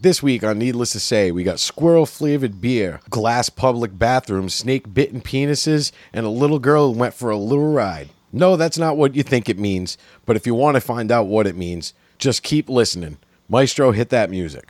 This 0.00 0.22
week 0.22 0.44
on 0.44 0.60
Needless 0.60 0.92
to 0.92 1.00
Say, 1.00 1.32
we 1.32 1.42
got 1.42 1.58
squirrel 1.58 2.06
flavored 2.06 2.60
beer, 2.60 3.00
glass 3.10 3.50
public 3.50 3.98
bathrooms, 3.98 4.54
snake 4.54 4.94
bitten 4.94 5.20
penises, 5.20 5.90
and 6.12 6.24
a 6.24 6.28
little 6.28 6.60
girl 6.60 6.92
who 6.92 6.98
went 7.00 7.14
for 7.14 7.30
a 7.30 7.36
little 7.36 7.72
ride. 7.72 8.10
No, 8.32 8.54
that's 8.54 8.78
not 8.78 8.96
what 8.96 9.16
you 9.16 9.24
think 9.24 9.48
it 9.48 9.58
means, 9.58 9.98
but 10.24 10.36
if 10.36 10.46
you 10.46 10.54
want 10.54 10.76
to 10.76 10.80
find 10.80 11.10
out 11.10 11.26
what 11.26 11.48
it 11.48 11.56
means, 11.56 11.94
just 12.16 12.44
keep 12.44 12.68
listening. 12.68 13.18
Maestro, 13.48 13.90
hit 13.90 14.10
that 14.10 14.30
music. 14.30 14.68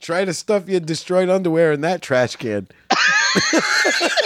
Try 0.00 0.24
to 0.24 0.34
stuff 0.34 0.68
your 0.68 0.80
destroyed 0.80 1.28
underwear 1.28 1.70
in 1.70 1.82
that 1.82 2.02
trash 2.02 2.34
can. 2.34 2.66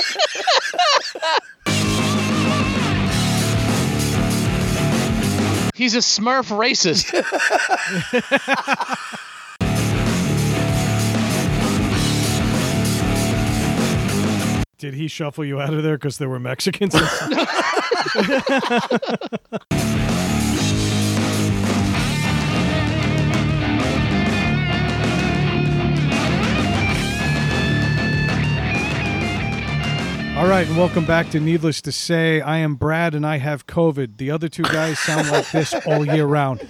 He's 5.77 5.95
a 5.95 5.99
Smurf 5.99 6.49
racist. 6.57 7.13
Did 14.79 14.95
he 14.95 15.07
shuffle 15.07 15.45
you 15.45 15.61
out 15.61 15.75
of 15.75 15.83
there 15.83 15.99
because 15.99 16.17
there 16.17 16.31
were 16.31 16.41
Mexicans? 16.41 16.95
All 30.37 30.47
right, 30.47 30.67
and 30.69 30.77
welcome 30.77 31.07
back 31.07 31.31
to 31.31 31.41
Needless 31.41 31.81
to 31.81 31.93
Say. 31.93 32.43
I 32.43 32.59
am 32.59 32.75
Brad 32.75 33.15
and 33.15 33.25
I 33.27 33.39
have 33.39 33.67
COVID. 33.67 34.19
The 34.19 34.31
other 34.31 34.51
two 34.51 34.65
guys 34.65 34.99
sound 34.99 35.31
like 35.31 35.51
this 35.51 35.73
all 35.87 36.05
year 36.07 36.27
round. 36.27 36.61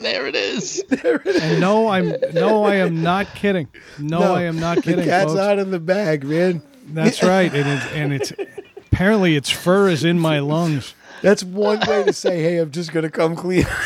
there 0.00 0.26
it 0.26 0.34
is. 0.34 0.82
There 0.88 1.16
it 1.16 1.26
is. 1.26 1.42
And 1.42 1.60
no, 1.60 1.88
I'm 1.88 2.14
no, 2.32 2.64
I 2.64 2.76
am 2.76 3.02
not 3.02 3.34
kidding. 3.34 3.68
No, 3.98 4.34
I 4.34 4.44
am 4.44 4.58
not 4.58 4.82
kidding. 4.82 5.00
The 5.00 5.04
cat's 5.04 5.32
folks. 5.32 5.40
out 5.40 5.58
of 5.58 5.70
the 5.70 5.78
bag, 5.78 6.24
man. 6.24 6.62
That's 6.86 7.22
right. 7.22 7.54
It 7.54 7.66
is, 7.66 7.84
and 7.92 8.14
it's 8.14 8.32
apparently 8.78 9.36
its 9.36 9.50
fur 9.50 9.90
is 9.90 10.04
in 10.04 10.18
my 10.18 10.38
lungs. 10.38 10.94
That's 11.22 11.42
one 11.44 11.80
way 11.86 12.04
to 12.04 12.12
say, 12.12 12.40
hey, 12.42 12.58
I'm 12.58 12.70
just 12.70 12.92
going 12.92 13.02
to 13.04 13.10
come 13.10 13.36
clean. 13.36 13.66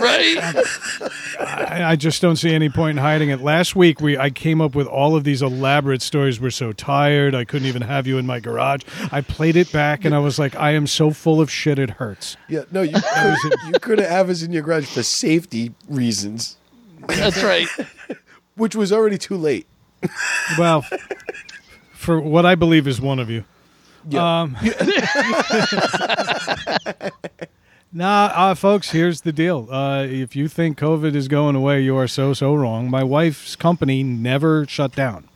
Right? 0.00 0.36
I, 1.40 1.82
I 1.90 1.96
just 1.96 2.22
don't 2.22 2.36
see 2.36 2.54
any 2.54 2.68
point 2.70 2.96
in 2.96 3.02
hiding 3.02 3.28
it. 3.30 3.40
Last 3.40 3.74
week, 3.74 4.00
we 4.00 4.16
I 4.16 4.30
came 4.30 4.60
up 4.60 4.74
with 4.74 4.86
all 4.86 5.16
of 5.16 5.24
these 5.24 5.42
elaborate 5.42 6.00
stories. 6.00 6.40
We're 6.40 6.50
so 6.50 6.72
tired. 6.72 7.34
I 7.34 7.44
couldn't 7.44 7.66
even 7.66 7.82
have 7.82 8.06
you 8.06 8.18
in 8.18 8.24
my 8.24 8.38
garage. 8.38 8.82
I 9.10 9.20
played 9.20 9.56
it 9.56 9.70
back, 9.72 10.04
and 10.04 10.14
I 10.14 10.20
was 10.20 10.38
like, 10.38 10.54
I 10.54 10.70
am 10.70 10.86
so 10.86 11.10
full 11.10 11.40
of 11.40 11.50
shit. 11.50 11.78
It 11.78 11.90
hurts. 11.90 12.36
yeah, 12.48 12.62
no, 12.70 12.82
you 12.82 12.94
could, 13.14 13.52
you 13.66 13.72
could 13.80 13.98
have 13.98 14.30
us 14.30 14.42
in 14.42 14.52
your 14.52 14.62
garage 14.62 14.86
for 14.86 15.02
safety 15.02 15.74
reasons, 15.88 16.56
That's 17.08 17.42
right. 17.42 17.66
which 18.54 18.76
was 18.76 18.92
already 18.92 19.18
too 19.18 19.36
late. 19.36 19.66
Well, 20.56 20.86
for 21.92 22.20
what 22.20 22.46
I 22.46 22.54
believe 22.54 22.86
is 22.86 23.00
one 23.00 23.18
of 23.18 23.28
you. 23.28 23.44
Yeah. 24.08 24.40
Um, 24.42 24.56
nah, 27.92 28.30
uh, 28.34 28.54
folks, 28.54 28.90
here's 28.90 29.22
the 29.22 29.32
deal. 29.32 29.68
Uh, 29.70 30.04
if 30.04 30.34
you 30.36 30.48
think 30.48 30.78
COVID 30.78 31.14
is 31.14 31.28
going 31.28 31.56
away, 31.56 31.82
you 31.82 31.96
are 31.96 32.08
so, 32.08 32.32
so 32.32 32.54
wrong. 32.54 32.90
My 32.90 33.04
wife's 33.04 33.56
company 33.56 34.02
never 34.02 34.66
shut 34.66 34.94
down. 34.94 35.28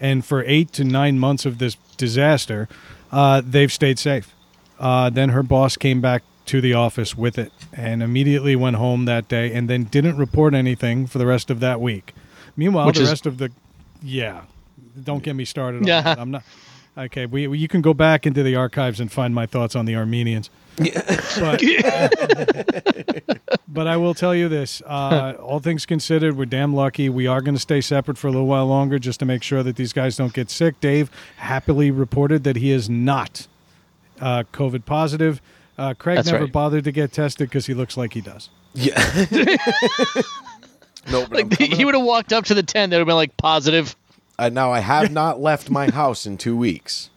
And 0.00 0.24
for 0.24 0.44
eight 0.46 0.72
to 0.74 0.84
nine 0.84 1.18
months 1.18 1.44
of 1.44 1.58
this 1.58 1.76
disaster, 1.96 2.68
uh, 3.10 3.42
they've 3.44 3.72
stayed 3.72 3.98
safe. 3.98 4.32
Uh, 4.78 5.10
then 5.10 5.30
her 5.30 5.42
boss 5.42 5.76
came 5.76 6.00
back 6.00 6.22
to 6.46 6.60
the 6.60 6.72
office 6.72 7.16
with 7.16 7.36
it 7.36 7.52
and 7.72 8.02
immediately 8.02 8.54
went 8.56 8.76
home 8.76 9.04
that 9.06 9.28
day 9.28 9.52
and 9.52 9.68
then 9.68 9.84
didn't 9.84 10.16
report 10.16 10.54
anything 10.54 11.06
for 11.06 11.18
the 11.18 11.26
rest 11.26 11.50
of 11.50 11.60
that 11.60 11.80
week. 11.80 12.14
Meanwhile, 12.56 12.86
Which 12.86 12.96
the 12.96 13.02
is- 13.02 13.08
rest 13.10 13.26
of 13.26 13.38
the. 13.38 13.50
Yeah. 14.02 14.42
Don't 15.02 15.22
get 15.22 15.34
me 15.34 15.44
started 15.44 15.82
on 15.82 15.86
Yeah. 15.86 16.00
that. 16.02 16.18
I'm 16.18 16.30
not. 16.30 16.44
Okay, 16.98 17.26
we, 17.26 17.46
we- 17.46 17.58
you 17.58 17.68
can 17.68 17.80
go 17.80 17.94
back 17.94 18.26
into 18.26 18.42
the 18.42 18.56
archives 18.56 18.98
and 19.00 19.10
find 19.10 19.34
my 19.34 19.46
thoughts 19.46 19.76
on 19.76 19.84
the 19.84 19.94
Armenians. 19.94 20.50
But, 20.76 21.60
but 23.68 23.86
I 23.86 23.96
will 23.96 24.14
tell 24.14 24.34
you 24.34 24.48
this: 24.48 24.80
uh, 24.86 25.34
all 25.40 25.58
things 25.60 25.86
considered, 25.86 26.36
we're 26.36 26.44
damn 26.46 26.74
lucky. 26.74 27.08
We 27.08 27.26
are 27.26 27.40
going 27.40 27.54
to 27.54 27.60
stay 27.60 27.80
separate 27.80 28.16
for 28.18 28.28
a 28.28 28.30
little 28.30 28.46
while 28.46 28.66
longer, 28.66 28.98
just 28.98 29.18
to 29.20 29.26
make 29.26 29.42
sure 29.42 29.62
that 29.62 29.76
these 29.76 29.92
guys 29.92 30.16
don't 30.16 30.32
get 30.32 30.50
sick. 30.50 30.80
Dave 30.80 31.10
happily 31.36 31.90
reported 31.90 32.44
that 32.44 32.56
he 32.56 32.70
is 32.70 32.88
not 32.88 33.46
uh, 34.20 34.44
COVID 34.52 34.84
positive. 34.84 35.40
Uh, 35.76 35.94
Craig 35.94 36.16
That's 36.16 36.30
never 36.30 36.44
right. 36.44 36.52
bothered 36.52 36.84
to 36.84 36.92
get 36.92 37.12
tested 37.12 37.48
because 37.48 37.66
he 37.66 37.74
looks 37.74 37.96
like 37.96 38.12
he 38.12 38.20
does. 38.20 38.48
Yeah. 38.74 38.94
no, 41.10 41.26
but 41.26 41.30
Like 41.32 41.58
he 41.58 41.84
would 41.84 41.94
have 41.94 42.04
walked 42.04 42.32
up 42.32 42.44
to 42.46 42.54
the 42.54 42.62
tent. 42.62 42.90
That 42.90 42.96
would 42.96 43.00
have 43.00 43.06
been 43.06 43.16
like 43.16 43.36
positive. 43.36 43.96
Uh, 44.38 44.48
now 44.48 44.70
I 44.72 44.80
have 44.80 45.10
not 45.22 45.40
left 45.40 45.70
my 45.70 45.90
house 45.90 46.26
in 46.26 46.36
two 46.38 46.56
weeks. 46.56 47.10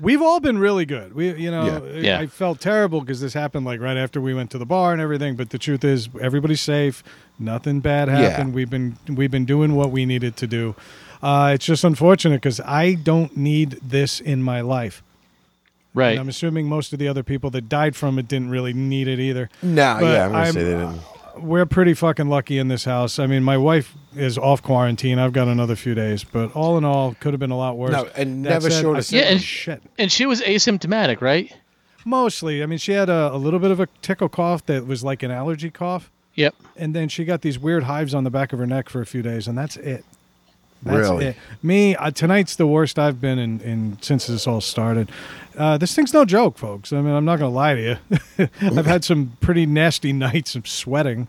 We've 0.00 0.22
all 0.22 0.40
been 0.40 0.56
really 0.58 0.86
good. 0.86 1.14
We, 1.14 1.34
you 1.34 1.50
know, 1.50 1.84
Yeah. 1.94 2.00
Yeah. 2.00 2.18
I 2.20 2.26
felt 2.26 2.58
terrible 2.58 3.00
because 3.00 3.20
this 3.20 3.34
happened 3.34 3.66
like 3.66 3.80
right 3.80 3.98
after 3.98 4.18
we 4.18 4.32
went 4.32 4.50
to 4.52 4.58
the 4.58 4.64
bar 4.64 4.92
and 4.92 5.00
everything. 5.00 5.36
But 5.36 5.50
the 5.50 5.58
truth 5.58 5.84
is, 5.84 6.08
everybody's 6.22 6.62
safe. 6.62 7.04
Nothing 7.38 7.80
bad 7.80 8.08
happened. 8.08 8.54
We've 8.54 8.70
been 8.70 8.96
we've 9.08 9.30
been 9.30 9.44
doing 9.44 9.74
what 9.74 9.90
we 9.90 10.06
needed 10.06 10.36
to 10.38 10.46
do. 10.46 10.74
Uh, 11.22 11.52
it's 11.54 11.66
just 11.66 11.84
unfortunate 11.84 12.36
because 12.36 12.60
I 12.60 12.94
don't 12.94 13.36
need 13.36 13.72
this 13.82 14.20
in 14.20 14.42
my 14.42 14.62
life. 14.62 15.02
Right. 15.92 16.12
And 16.12 16.20
I'm 16.20 16.28
assuming 16.30 16.66
most 16.66 16.94
of 16.94 16.98
the 16.98 17.08
other 17.08 17.22
people 17.22 17.50
that 17.50 17.68
died 17.68 17.94
from 17.94 18.18
it 18.18 18.26
didn't 18.26 18.48
really 18.48 18.72
need 18.72 19.06
it 19.06 19.20
either. 19.20 19.50
No, 19.60 19.98
But 20.00 20.06
yeah, 20.06 20.24
I'm 20.24 20.30
gonna 20.32 20.44
I'm- 20.44 20.52
say 20.54 20.64
they 20.64 20.70
didn't. 20.70 21.00
We're 21.38 21.66
pretty 21.66 21.94
fucking 21.94 22.28
lucky 22.28 22.58
in 22.58 22.68
this 22.68 22.84
house. 22.84 23.18
I 23.18 23.26
mean, 23.26 23.42
my 23.42 23.56
wife 23.56 23.94
is 24.16 24.36
off 24.38 24.62
quarantine. 24.62 25.18
I've 25.18 25.32
got 25.32 25.48
another 25.48 25.76
few 25.76 25.94
days, 25.94 26.24
but 26.24 26.54
all 26.56 26.76
in 26.78 26.84
all, 26.84 27.14
could 27.20 27.32
have 27.32 27.40
been 27.40 27.50
a 27.50 27.56
lot 27.56 27.76
worse. 27.76 27.92
No, 27.92 28.08
and 28.16 28.44
That 28.44 28.50
never 28.50 28.70
said, 28.70 28.80
showed 28.82 28.96
I 28.96 29.02
Yeah, 29.10 29.22
oh, 29.22 29.32
and- 29.32 29.40
shit. 29.42 29.82
and 29.98 30.10
she 30.12 30.26
was 30.26 30.40
asymptomatic, 30.42 31.20
right? 31.20 31.52
Mostly. 32.04 32.62
I 32.62 32.66
mean, 32.66 32.78
she 32.78 32.92
had 32.92 33.08
a, 33.08 33.32
a 33.32 33.36
little 33.36 33.60
bit 33.60 33.70
of 33.70 33.80
a 33.80 33.86
tickle 34.02 34.28
cough 34.28 34.64
that 34.66 34.86
was 34.86 35.04
like 35.04 35.22
an 35.22 35.30
allergy 35.30 35.70
cough. 35.70 36.10
Yep. 36.34 36.54
And 36.76 36.94
then 36.94 37.08
she 37.08 37.24
got 37.24 37.42
these 37.42 37.58
weird 37.58 37.82
hives 37.84 38.14
on 38.14 38.24
the 38.24 38.30
back 38.30 38.52
of 38.52 38.58
her 38.58 38.66
neck 38.66 38.88
for 38.88 39.00
a 39.00 39.06
few 39.06 39.20
days, 39.22 39.46
and 39.48 39.58
that's 39.58 39.76
it. 39.76 40.04
That's 40.82 40.96
Really? 40.96 41.26
it. 41.26 41.36
Me, 41.62 41.94
uh, 41.96 42.10
tonight's 42.10 42.56
the 42.56 42.66
worst 42.66 42.98
I've 42.98 43.20
been 43.20 43.38
in, 43.38 43.60
in 43.60 43.98
since 44.00 44.26
this 44.26 44.46
all 44.46 44.60
started. 44.60 45.10
Uh, 45.56 45.76
this 45.76 45.94
thing's 45.94 46.14
no 46.14 46.24
joke, 46.24 46.56
folks. 46.56 46.92
I 46.92 47.00
mean, 47.02 47.14
I'm 47.14 47.24
not 47.24 47.38
going 47.38 47.50
to 47.50 47.54
lie 47.54 47.74
to 47.74 47.98
you. 48.38 48.48
I've 48.78 48.86
had 48.86 49.04
some 49.04 49.36
pretty 49.40 49.66
nasty 49.66 50.12
nights 50.12 50.54
of 50.54 50.66
sweating. 50.66 51.28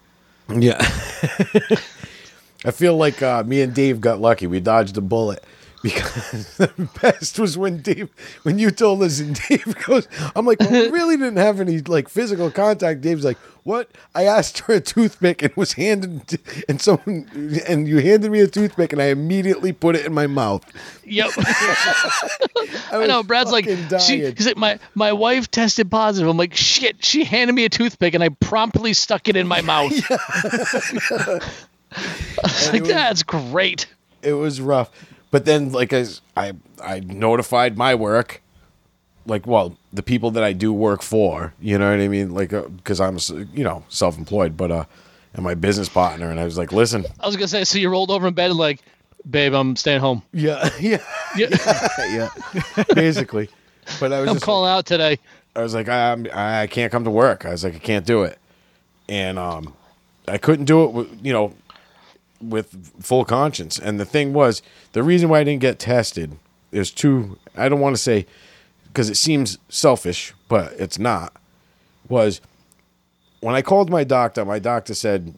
Yeah. 0.50 0.78
I 2.66 2.72
feel 2.72 2.96
like 2.96 3.22
uh, 3.22 3.44
me 3.44 3.62
and 3.62 3.74
Dave 3.74 4.00
got 4.02 4.22
lucky. 4.22 4.48
We 4.48 4.60
dodged 4.60 4.96
a 4.98 5.02
bullet 5.02 5.44
because 5.84 6.58
the 6.58 6.90
best 7.02 7.40
was 7.40 7.58
when 7.58 7.82
Dave, 7.82 8.10
when 8.44 8.60
you 8.60 8.72
told 8.72 9.02
us, 9.04 9.20
and 9.20 9.40
Dave 9.50 9.76
goes, 9.86 10.08
"I'm 10.36 10.46
like, 10.46 10.60
well, 10.60 10.72
we 10.72 10.90
really 10.92 11.18
didn't 11.18 11.38
have 11.38 11.60
any 11.60 11.80
like 11.80 12.10
physical 12.10 12.52
contact." 12.52 13.02
Dave's 13.02 13.24
like, 13.26 13.38
"What?" 13.64 13.90
I 14.14 14.26
asked 14.26 14.62
for 14.62 14.74
a 14.74 14.80
toothpick 14.82 15.42
and 15.42 15.56
was 15.56 15.74
handed, 15.74 16.40
and 16.70 16.82
someone, 16.82 17.62
and 17.68 17.88
you 17.88 17.98
handed 18.00 18.32
me 18.32 18.42
a 18.42 18.48
toothpick, 18.48 18.94
and 18.94 19.02
I 19.02 19.06
immediately 19.06 19.72
put 19.74 19.96
it 19.96 20.06
in 20.06 20.14
my 20.14 20.28
mouth. 20.28 20.64
Yep. 21.06 21.32
I, 21.38 22.90
I 22.92 23.06
know. 23.08 23.24
Brad's 23.24 23.52
like, 23.52 23.66
she, 24.00 24.26
he's 24.32 24.46
like, 24.46 24.58
my 24.58 24.80
my 24.96 25.14
wife 25.14 25.50
tested 25.52 25.90
positive. 25.90 26.30
I'm 26.30 26.38
like, 26.38 26.56
shit. 26.56 27.04
She 27.04 27.24
handed 27.24 27.54
me 27.54 27.66
a 27.66 27.70
toothpick, 27.70 28.14
and 28.14 28.24
I 28.24 28.30
promptly 28.30 28.94
stuck 28.94 29.28
it 29.28 29.36
in 29.36 29.48
my 29.48 29.62
mouth. 29.62 29.92
I 30.12 31.40
was 32.44 32.64
And 32.68 32.74
like, 32.74 32.82
was- 32.82 32.90
that's 32.90 33.24
great. 33.24 33.88
it 34.22 34.34
was 34.34 34.62
rough. 34.62 34.90
But 35.32 35.46
then, 35.46 35.72
like 35.72 35.94
I, 35.94 36.06
I, 36.36 36.54
I 36.84 37.00
notified 37.00 37.78
my 37.78 37.96
work, 37.96 38.42
like, 39.26 39.48
well, 39.48 39.78
the 39.94 40.04
people 40.04 40.32
that 40.32 40.44
I 40.44 40.54
do 40.54 40.74
work 40.74 41.02
for. 41.02 41.54
You 41.60 41.78
know 41.78 41.90
what 41.90 42.00
I 42.00 42.08
mean? 42.08 42.34
Like, 42.34 42.50
because 42.50 43.00
I'm, 43.00 43.18
you 43.54 43.64
know, 43.64 43.84
self-employed, 43.90 44.58
but 44.58 44.72
uh, 44.72 44.86
and 45.34 45.44
my 45.44 45.56
business 45.56 45.90
partner, 45.90 46.30
and 46.30 46.40
I 46.40 46.44
was 46.44 46.58
like, 46.58 46.72
listen, 46.72 47.06
I 47.20 47.26
was 47.26 47.36
gonna 47.36 47.48
say, 47.48 47.64
so 47.64 47.80
you 47.80 47.90
rolled 47.90 48.12
over 48.12 48.28
in 48.28 48.34
bed 48.34 48.50
and 48.50 48.60
like, 48.60 48.82
babe, 49.30 49.54
I'm 49.54 49.76
staying 49.76 50.02
home. 50.02 50.24
yeah, 50.34 50.70
yeah, 50.80 51.02
Yeah, 51.38 51.50
yeah, 52.10 52.30
basically. 52.94 53.50
But 54.00 54.12
I 54.12 54.22
was 54.22 54.30
I'm 54.30 54.36
just, 54.36 54.46
calling 54.46 54.70
out 54.70 54.86
today. 54.86 55.20
I 55.56 55.62
was 55.62 55.74
like, 55.74 55.88
I'm, 55.90 56.28
I 56.34 56.68
can't 56.68 56.92
come 56.92 57.04
to 57.06 57.10
work. 57.10 57.46
I 57.46 57.52
was 57.52 57.64
like, 57.64 57.76
I 57.76 57.80
can't 57.80 58.06
do 58.06 58.24
it, 58.24 58.38
and 59.08 59.40
um, 59.40 59.74
I 60.28 60.38
couldn't 60.38 60.66
do 60.66 61.02
it. 61.02 61.10
You 61.24 61.34
know, 61.34 61.54
with 62.42 62.92
full 63.04 63.26
conscience. 63.26 63.78
And 63.80 64.00
the 64.00 64.06
thing 64.06 64.34
was, 64.34 64.62
the 64.94 65.04
reason 65.04 65.30
why 65.30 65.40
I 65.40 65.44
didn't 65.44 65.62
get 65.62 65.80
tested 65.80 66.38
is 66.72 66.92
two. 66.92 67.38
I 67.56 67.70
don't 67.70 67.80
want 67.80 67.96
to 67.96 68.02
say 68.02 68.26
because 68.88 69.10
it 69.10 69.16
seems 69.16 69.58
selfish, 69.70 70.34
but 70.48 70.74
it's 70.74 71.00
not. 71.00 71.34
Was 72.10 72.42
when 73.40 73.56
I 73.56 73.62
called 73.62 73.90
my 73.90 74.04
doctor. 74.04 74.44
My 74.46 74.60
doctor 74.60 74.94
said, 74.94 75.34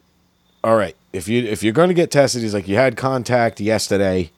"All 0.64 0.76
right, 0.76 0.96
if 1.12 1.28
you 1.28 1.44
if 1.44 1.62
you're 1.64 1.74
going 1.74 1.90
to 1.90 1.94
get 1.94 2.10
tested, 2.12 2.42
he's 2.42 2.54
like, 2.54 2.68
you 2.68 2.76
had 2.76 2.98
contact 2.98 3.60
yesterday. 3.60 4.32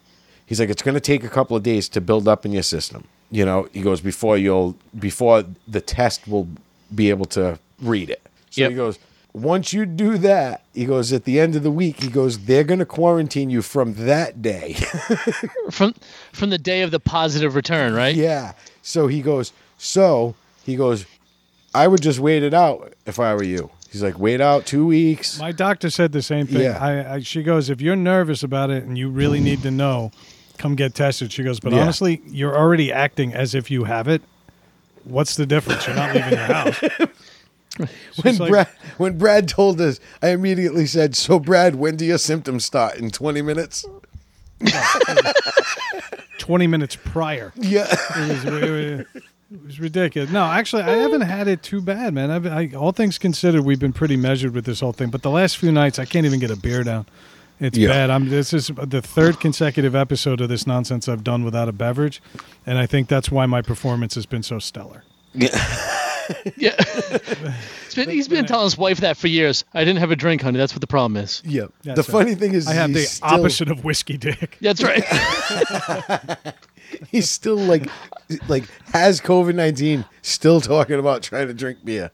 He's 0.46 0.60
like, 0.60 0.70
it's 0.70 0.82
going 0.84 0.96
to 0.96 1.02
take 1.02 1.24
a 1.24 1.30
couple 1.30 1.58
of 1.58 1.64
days 1.64 1.90
to 1.90 2.02
build 2.02 2.28
up 2.28 2.46
in 2.46 2.52
your 2.52 2.64
system. 2.64 3.08
You 3.32 3.46
know, 3.46 3.68
he 3.74 3.82
goes 3.82 4.02
before 4.02 4.38
you'll 4.38 4.76
before 5.00 5.44
the 5.68 5.82
test 5.82 6.28
will 6.28 6.48
be 6.94 7.10
able 7.10 7.26
to 7.28 7.58
read 7.82 8.10
it. 8.10 8.22
So 8.52 8.62
Yep. 8.62 8.70
he 8.70 8.76
goes, 8.76 9.00
once 9.36 9.74
you 9.74 9.86
do 9.86 10.18
that, 10.20 10.64
he 10.74 10.86
goes 10.86 11.12
at 11.12 11.26
the 11.26 11.40
end 11.40 11.56
of 11.56 11.64
the 11.64 11.72
week, 11.72 12.02
he 12.02 12.08
goes, 12.10 12.46
they're 12.46 12.64
going 12.64 12.80
to 12.80 12.86
quarantine 12.86 13.50
you 13.50 13.62
from 13.62 13.94
that 13.96 14.42
day. 14.42 14.74
From 15.72 15.94
from 16.32 16.50
the 16.52 16.58
day 16.58 16.82
of 16.84 16.92
the 16.92 17.00
positive 17.00 17.56
return, 17.56 17.94
right? 17.94 18.16
yeah. 18.16 18.54
So 18.82 19.08
he 19.08 19.22
goes, 19.22 19.52
so 19.78 20.36
he 20.64 20.76
goes, 20.76 21.06
I 21.74 21.88
would 21.88 22.02
just 22.02 22.20
wait 22.20 22.44
it 22.44 22.54
out 22.54 22.94
if 23.06 23.20
I 23.20 23.34
were 23.34 23.44
you. 23.44 23.72
He's 23.92 24.04
like, 24.04 24.20
wait 24.20 24.42
out 24.42 24.66
two 24.66 24.86
weeks. 24.86 25.40
My 25.40 25.52
doctor 25.52 25.90
said 25.90 26.12
the 26.12 26.22
same 26.22 26.48
thing. 26.48 26.62
Yeah. 26.62 26.78
I, 26.80 27.14
I, 27.16 27.20
she 27.22 27.44
goes, 27.44 27.70
if 27.70 27.82
you're 27.82 27.96
nervous 27.96 28.44
about 28.44 28.70
it 28.70 28.84
and 28.84 28.98
you 28.98 29.10
really 29.10 29.40
need 29.40 29.62
to 29.64 29.72
know, 29.72 30.12
come 30.58 30.76
get 30.76 30.94
tested. 30.96 31.32
She 31.34 31.44
goes, 31.44 31.60
but 31.60 31.74
Yeah. 31.74 31.82
honestly, 31.82 32.22
you're 32.28 32.56
already 32.56 32.92
acting 32.92 33.34
as 33.34 33.56
if 33.56 33.72
you 33.72 33.86
have 33.86 34.08
it. 34.08 34.22
What's 35.04 35.36
the 35.36 35.46
difference? 35.46 35.86
You're 35.88 35.96
not 35.96 36.14
leaving 36.16 36.32
your 36.32 36.40
house. 36.40 36.80
when 38.24 38.38
like- 38.38 38.50
Brad 38.52 38.68
when 38.98 39.18
Brad 39.18 39.48
told 39.48 39.80
us, 39.82 40.00
I 40.22 40.30
immediately 40.30 40.86
said, 40.86 41.16
"So 41.16 41.40
Brad, 41.40 41.76
when 41.76 41.96
do 41.98 42.06
your 42.06 42.18
symptoms 42.18 42.66
start? 42.66 42.96
In 42.96 43.12
20 43.12 43.42
minutes?" 43.42 43.86
20 46.38 46.68
minutes 46.68 46.96
prior. 46.96 47.52
Yeah. 47.56 47.88
It 47.92 48.30
was, 48.30 48.46
it 48.46 48.52
was- 48.52 49.24
it 49.52 49.64
was 49.64 49.80
ridiculous. 49.80 50.32
No, 50.32 50.44
actually, 50.44 50.82
I 50.84 50.98
haven't 50.98 51.22
had 51.22 51.48
it 51.48 51.62
too 51.62 51.80
bad, 51.80 52.14
man. 52.16 52.32
I've, 52.32 52.48
I, 52.48 52.72
all 52.76 52.92
things 52.92 53.18
considered, 53.20 53.62
we've 53.64 53.80
been 53.80 53.94
pretty 53.94 54.18
measured 54.18 54.54
with 54.56 54.66
this 54.66 54.80
whole 54.80 54.92
thing. 54.92 55.10
But 55.12 55.22
the 55.22 55.30
last 55.30 55.58
few 55.58 55.72
nights, 55.72 56.00
I 56.00 56.06
can't 56.06 56.26
even 56.26 56.40
get 56.40 56.50
a 56.50 56.56
beer 56.56 56.84
down. 56.84 57.06
It's 57.60 57.78
Yeah. 57.78 57.90
bad. 57.90 58.10
I'm. 58.10 58.28
This 58.30 58.54
is 58.54 58.68
the 58.76 59.02
third 59.04 59.40
consecutive 59.40 59.96
episode 59.96 60.42
of 60.42 60.50
this 60.50 60.66
nonsense 60.66 61.08
I've 61.08 61.24
done 61.24 61.44
without 61.46 61.70
a 61.70 61.72
beverage, 61.72 62.22
and 62.66 62.78
I 62.80 62.86
think 62.88 63.08
that's 63.08 63.30
why 63.32 63.46
my 63.46 63.62
performance 63.62 64.16
has 64.16 64.26
been 64.26 64.44
so 64.44 64.58
stellar. 64.60 65.04
Yeah. 65.34 65.50
It's 67.86 68.04
been, 68.04 68.10
he's 68.10 68.28
been 68.28 68.46
telling 68.46 68.66
his 68.66 68.78
wife 68.78 69.00
that 69.00 69.16
for 69.16 69.28
years. 69.28 69.64
I 69.74 69.86
didn't 69.86 70.00
have 70.00 70.12
a 70.12 70.18
drink, 70.18 70.42
honey. 70.42 70.58
That's 70.58 70.74
what 70.74 70.82
the 70.82 70.88
problem 70.88 71.16
is. 71.16 71.42
Yep. 71.46 71.72
That's 71.84 71.96
the 71.96 72.04
funny 72.04 72.36
thing 72.36 72.54
is, 72.54 72.68
I 72.68 72.74
have 72.74 72.92
the 72.92 73.00
he's 73.00 73.12
still, 73.12 73.30
opposite 73.30 73.72
of 73.72 73.86
whiskey 73.86 74.18
dick. 74.18 74.58
That's 74.62 74.84
right. 74.84 75.06
He's 77.10 77.30
still 77.30 77.56
like, 77.56 77.90
like 78.48 78.66
has 78.94 79.22
COVID 79.22 79.56
nineteen, 79.56 80.04
still 80.22 80.60
talking 80.62 81.00
about 81.00 81.24
trying 81.24 81.48
to 81.48 81.54
drink 81.54 81.86
beer. 81.86 82.12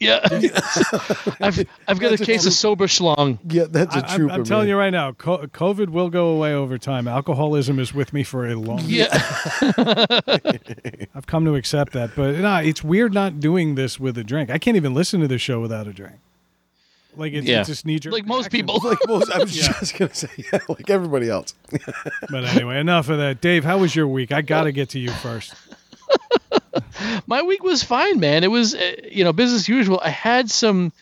Yeah. 0.00 0.20
I've 1.40 1.66
I've 1.88 1.98
got 1.98 2.12
a 2.12 2.24
case 2.24 2.46
of 2.46 2.52
sober 2.52 2.86
schlong. 2.86 3.38
Yeah, 3.48 3.64
that's 3.68 3.94
a 3.96 4.10
I, 4.10 4.16
trooper. 4.16 4.32
I, 4.32 4.36
am 4.36 4.44
telling 4.44 4.62
man. 4.64 4.68
you 4.68 4.76
right 4.76 4.90
now, 4.90 5.12
COVID 5.12 5.88
will 5.88 6.10
go 6.10 6.28
away 6.28 6.54
over 6.54 6.78
time. 6.78 7.08
Alcoholism 7.08 7.78
is 7.78 7.92
with 7.92 8.12
me 8.12 8.22
for 8.22 8.46
a 8.46 8.54
long. 8.54 8.82
Yeah. 8.84 9.08
I've 11.14 11.26
come 11.26 11.44
to 11.44 11.54
accept 11.56 11.92
that, 11.94 12.10
but 12.14 12.36
no, 12.36 12.56
it's 12.56 12.82
weird 12.84 13.12
not 13.12 13.40
doing 13.40 13.74
this 13.74 13.98
with 13.98 14.16
a 14.18 14.24
drink. 14.24 14.50
I 14.50 14.58
can't 14.58 14.76
even 14.76 14.94
listen 14.94 15.20
to 15.20 15.28
this 15.28 15.42
show 15.42 15.60
without 15.60 15.86
a 15.86 15.92
drink. 15.92 16.16
Like 17.16 17.32
it's, 17.32 17.46
Yeah. 17.46 17.60
it's 17.60 17.68
just 17.68 17.84
knee 17.84 17.98
jerk. 17.98 18.12
Like 18.12 18.26
most 18.26 18.52
reaction. 18.52 18.66
people. 18.68 18.88
Like 18.88 18.98
most, 19.08 19.32
I 19.32 19.38
was 19.38 19.56
Yeah. 19.60 19.72
just 19.80 19.98
gonna 19.98 20.14
say, 20.14 20.28
yeah, 20.52 20.60
like 20.68 20.88
everybody 20.88 21.28
else. 21.28 21.54
But 22.30 22.44
anyway, 22.44 22.78
enough 22.78 23.08
of 23.08 23.18
that. 23.18 23.40
Dave, 23.40 23.64
how 23.64 23.78
was 23.78 23.96
your 23.96 24.06
week? 24.06 24.30
I 24.30 24.42
got 24.42 24.64
to 24.64 24.72
get 24.72 24.90
to 24.90 25.00
you 25.00 25.10
first. 25.10 25.54
My 27.26 27.42
week 27.42 27.62
was 27.62 27.82
fine, 27.82 28.20
man. 28.20 28.44
It 28.44 28.50
was, 28.50 28.74
uh, 28.74 28.92
you 29.10 29.24
know, 29.24 29.32
business 29.32 29.62
as 29.62 29.68
usual. 29.68 30.00
I 30.02 30.10
had 30.10 30.50
some 30.50 30.92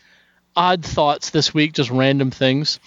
odd 0.55 0.83
thoughts 0.83 1.29
this 1.29 1.53
week, 1.53 1.73
just 1.73 1.89
random 1.89 2.31
things. 2.31 2.79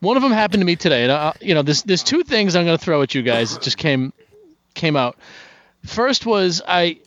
One 0.00 0.16
of 0.16 0.22
them 0.22 0.32
happened 0.32 0.60
to 0.60 0.66
me 0.66 0.76
today, 0.76 1.04
and 1.04 1.12
I, 1.12 1.34
you 1.40 1.54
know, 1.54 1.62
there's 1.62 1.82
there's 1.82 2.04
two 2.04 2.22
things 2.22 2.54
I'm 2.54 2.64
going 2.64 2.78
to 2.78 2.84
throw 2.84 3.02
at 3.02 3.14
you 3.14 3.22
guys. 3.22 3.56
It 3.56 3.62
just 3.62 3.76
came 3.78 4.12
came 4.74 4.96
out. 4.96 5.16
First 5.84 6.24
was 6.26 6.62
I, 6.66 6.98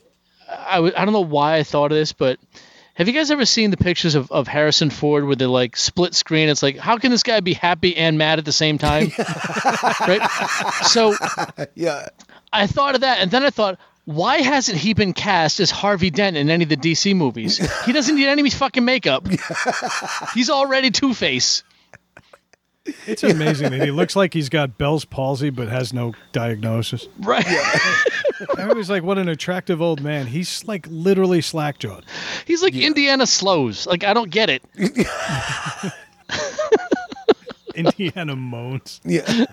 I, 0.48 0.76
w- 0.76 0.92
I 0.96 1.04
don't 1.04 1.14
know 1.14 1.20
why 1.20 1.56
I 1.56 1.62
thought 1.62 1.90
of 1.90 1.96
this, 1.96 2.12
but 2.12 2.38
have 2.94 3.08
you 3.08 3.14
guys 3.14 3.30
ever 3.30 3.46
seen 3.46 3.70
the 3.70 3.78
pictures 3.78 4.14
of, 4.14 4.30
of 4.30 4.46
Harrison 4.46 4.90
Ford 4.90 5.24
with 5.24 5.38
the 5.38 5.48
like 5.48 5.76
split 5.76 6.14
screen? 6.14 6.50
It's 6.50 6.62
like, 6.62 6.76
how 6.76 6.98
can 6.98 7.10
this 7.10 7.22
guy 7.22 7.40
be 7.40 7.54
happy 7.54 7.96
and 7.96 8.18
mad 8.18 8.38
at 8.38 8.44
the 8.44 8.52
same 8.52 8.76
time? 8.76 9.10
right. 10.00 10.28
So 10.84 11.14
Yeah, 11.74 12.08
I 12.52 12.66
thought 12.66 12.94
of 12.94 13.00
that, 13.00 13.20
and 13.20 13.30
then 13.30 13.42
I 13.42 13.50
thought, 13.50 13.78
why 14.04 14.38
hasn't 14.38 14.78
he 14.78 14.94
been 14.94 15.12
cast 15.12 15.60
as 15.60 15.70
Harvey 15.70 16.10
Dent 16.10 16.36
in 16.36 16.50
any 16.50 16.64
of 16.64 16.68
the 16.68 16.76
DC 16.76 17.14
movies? 17.14 17.58
He 17.84 17.92
doesn't 17.92 18.16
need 18.16 18.26
any 18.26 18.50
fucking 18.50 18.84
makeup. 18.84 19.26
He's 20.34 20.50
already 20.50 20.90
Two 20.90 21.14
Face. 21.14 21.62
It's 23.06 23.22
amazing 23.22 23.70
that 23.70 23.82
he 23.82 23.92
looks 23.92 24.16
like 24.16 24.34
he's 24.34 24.48
got 24.48 24.76
Bell's 24.76 25.04
palsy 25.04 25.50
but 25.50 25.68
has 25.68 25.92
no 25.92 26.14
diagnosis. 26.32 27.06
Right. 27.20 27.46
Everybody's 28.58 28.90
like, 28.90 29.04
what 29.04 29.18
an 29.18 29.28
attractive 29.28 29.80
old 29.80 30.00
man. 30.00 30.26
He's 30.26 30.64
like 30.64 30.88
literally 30.90 31.42
slack 31.42 31.78
jawed. 31.78 32.04
He's 32.44 32.60
like 32.60 32.74
Indiana 32.74 33.26
Slows. 33.26 33.86
Like 33.86 34.02
I 34.02 34.14
don't 34.14 34.30
get 34.30 34.50
it. 34.50 34.64
Indiana 37.76 38.34
moans. 38.34 39.00
yeah. 39.04 39.44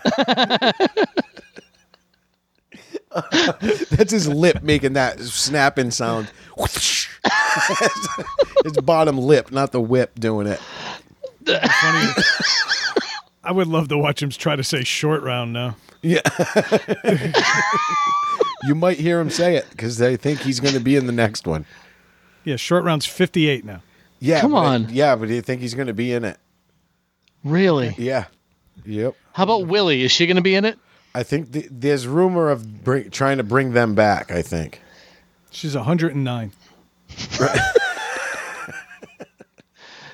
That's 3.32 4.12
his 4.12 4.28
lip 4.28 4.62
making 4.62 4.94
that 4.94 5.20
snapping 5.20 5.92
sound. 5.92 6.32
his 6.58 7.08
bottom 8.84 9.18
lip, 9.18 9.52
not 9.52 9.72
the 9.72 9.82
whip, 9.82 10.20
doing 10.20 10.48
it. 10.48 10.60
Funny. 11.46 12.14
I 13.44 13.52
would 13.52 13.68
love 13.68 13.88
to 13.88 13.98
watch 13.98 14.22
him 14.22 14.30
try 14.30 14.56
to 14.56 14.64
say 14.64 14.84
short 14.84 15.24
round 15.24 15.54
now. 15.54 15.76
Yeah. 16.02 16.22
you 18.64 18.76
might 18.76 19.00
hear 19.00 19.20
him 19.20 19.30
say 19.30 19.56
it 19.56 19.66
because 19.72 19.98
they 19.98 20.16
think 20.16 20.42
he's 20.42 20.60
going 20.60 20.76
to 20.76 20.80
be 20.80 20.96
in 20.96 21.08
the 21.08 21.12
next 21.12 21.48
one. 21.48 21.66
Yeah, 22.44 22.58
short 22.58 22.84
round's 22.84 23.06
58 23.06 23.66
now. 23.66 23.82
Yeah. 24.20 24.42
Come 24.42 24.52
but- 24.52 24.66
on. 24.66 24.90
yeah, 24.90 25.16
but 25.16 25.30
do 25.30 25.34
you 25.34 25.42
think 25.42 25.62
he's 25.62 25.74
going 25.74 25.88
to 25.88 25.94
be 25.94 26.14
in 26.14 26.26
it. 26.26 26.38
Really? 27.44 27.96
Yeah. 27.98 28.26
Yep. 28.86 29.16
How 29.34 29.44
about 29.44 29.68
Willie? 29.68 30.04
Is 30.04 30.12
she 30.12 30.28
going 30.28 30.36
to 30.36 30.44
be 30.44 30.56
in 30.56 30.66
it? 30.66 30.78
I 31.16 31.24
think 31.24 31.52
th- 31.54 31.68
there's 31.72 32.08
rumor 32.08 32.50
of 32.50 32.84
bring- 32.84 33.10
trying 33.10 33.38
to 33.38 33.44
bring 33.44 33.74
them 33.74 33.96
back. 33.96 34.32
I 34.32 34.42
think. 34.42 34.82
She's 35.52 35.76
109. 35.76 36.52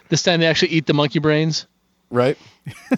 This 0.07 0.21
time 0.21 0.39
they 0.39 0.45
actually 0.45 0.69
eat 0.69 0.86
the 0.86 0.94
monkey 0.94 1.18
brains. 1.19 1.65
Right. 2.12 2.38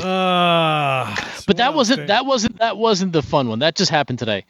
Ah, 0.00 1.14
But 1.46 1.58
that 1.58 1.74
wasn't 1.74 2.06
that 2.08 2.24
wasn't 2.24 2.58
that 2.58 2.76
wasn't 2.76 3.12
the 3.12 3.22
fun 3.22 3.48
one. 3.48 3.58
That 3.58 3.74
just 3.76 3.90
happened 3.90 4.18
today. 4.18 4.46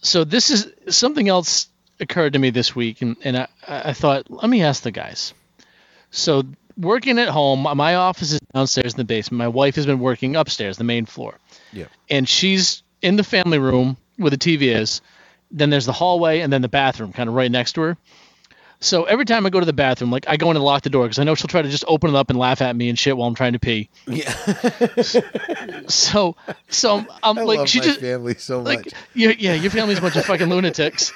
So 0.00 0.24
this 0.24 0.50
is 0.50 0.72
something 0.88 1.28
else 1.28 1.68
occurred 2.00 2.32
to 2.32 2.38
me 2.38 2.50
this 2.50 2.74
week, 2.74 3.00
and, 3.00 3.16
and 3.22 3.36
I, 3.38 3.48
I 3.66 3.92
thought, 3.92 4.28
let 4.30 4.50
me 4.50 4.62
ask 4.62 4.82
the 4.82 4.90
guys. 4.90 5.32
So 6.10 6.42
working 6.76 7.18
at 7.18 7.28
home, 7.28 7.62
my 7.76 7.94
office 7.96 8.32
is 8.32 8.40
downstairs 8.54 8.94
in 8.94 8.98
the 8.98 9.04
basement. 9.04 9.38
My 9.38 9.48
wife 9.48 9.76
has 9.76 9.86
been 9.86 9.98
working 10.00 10.36
upstairs, 10.36 10.76
the 10.76 10.84
main 10.84 11.06
floor, 11.06 11.38
Yeah. 11.72 11.86
and 12.10 12.28
she's 12.28 12.82
in 13.02 13.16
the 13.16 13.24
family 13.24 13.58
room 13.58 13.96
where 14.16 14.30
the 14.30 14.38
TV 14.38 14.74
is. 14.74 15.00
Then 15.50 15.70
there's 15.70 15.86
the 15.86 15.92
hallway, 15.92 16.40
and 16.40 16.52
then 16.52 16.62
the 16.62 16.68
bathroom, 16.68 17.12
kind 17.12 17.28
of 17.28 17.34
right 17.34 17.50
next 17.50 17.72
to 17.74 17.82
her. 17.82 17.96
So 18.84 19.04
every 19.04 19.24
time 19.24 19.46
I 19.46 19.50
go 19.50 19.60
to 19.60 19.64
the 19.64 19.72
bathroom, 19.72 20.10
like 20.10 20.28
I 20.28 20.36
go 20.36 20.50
in 20.50 20.56
and 20.56 20.64
lock 20.64 20.82
the 20.82 20.90
door 20.90 21.04
because 21.04 21.18
I 21.18 21.24
know 21.24 21.34
she'll 21.34 21.48
try 21.48 21.62
to 21.62 21.68
just 21.70 21.86
open 21.88 22.10
it 22.10 22.16
up 22.16 22.28
and 22.28 22.38
laugh 22.38 22.60
at 22.60 22.76
me 22.76 22.90
and 22.90 22.98
shit 22.98 23.16
while 23.16 23.26
I'm 23.26 23.34
trying 23.34 23.54
to 23.54 23.58
pee. 23.58 23.88
Yeah. 24.06 24.32
So, 25.88 26.36
so 26.68 27.04
I'm 27.22 27.38
I 27.38 27.42
like, 27.42 27.68
she 27.68 27.78
my 27.78 27.84
just 27.84 28.00
family 28.00 28.34
so 28.34 28.60
like 28.60 28.84
much. 28.84 28.94
your, 29.14 29.32
yeah, 29.32 29.54
your 29.54 29.70
family's 29.70 29.98
a 29.98 30.00
bunch 30.00 30.16
of 30.16 30.24
fucking 30.24 30.48
lunatics. 30.48 31.12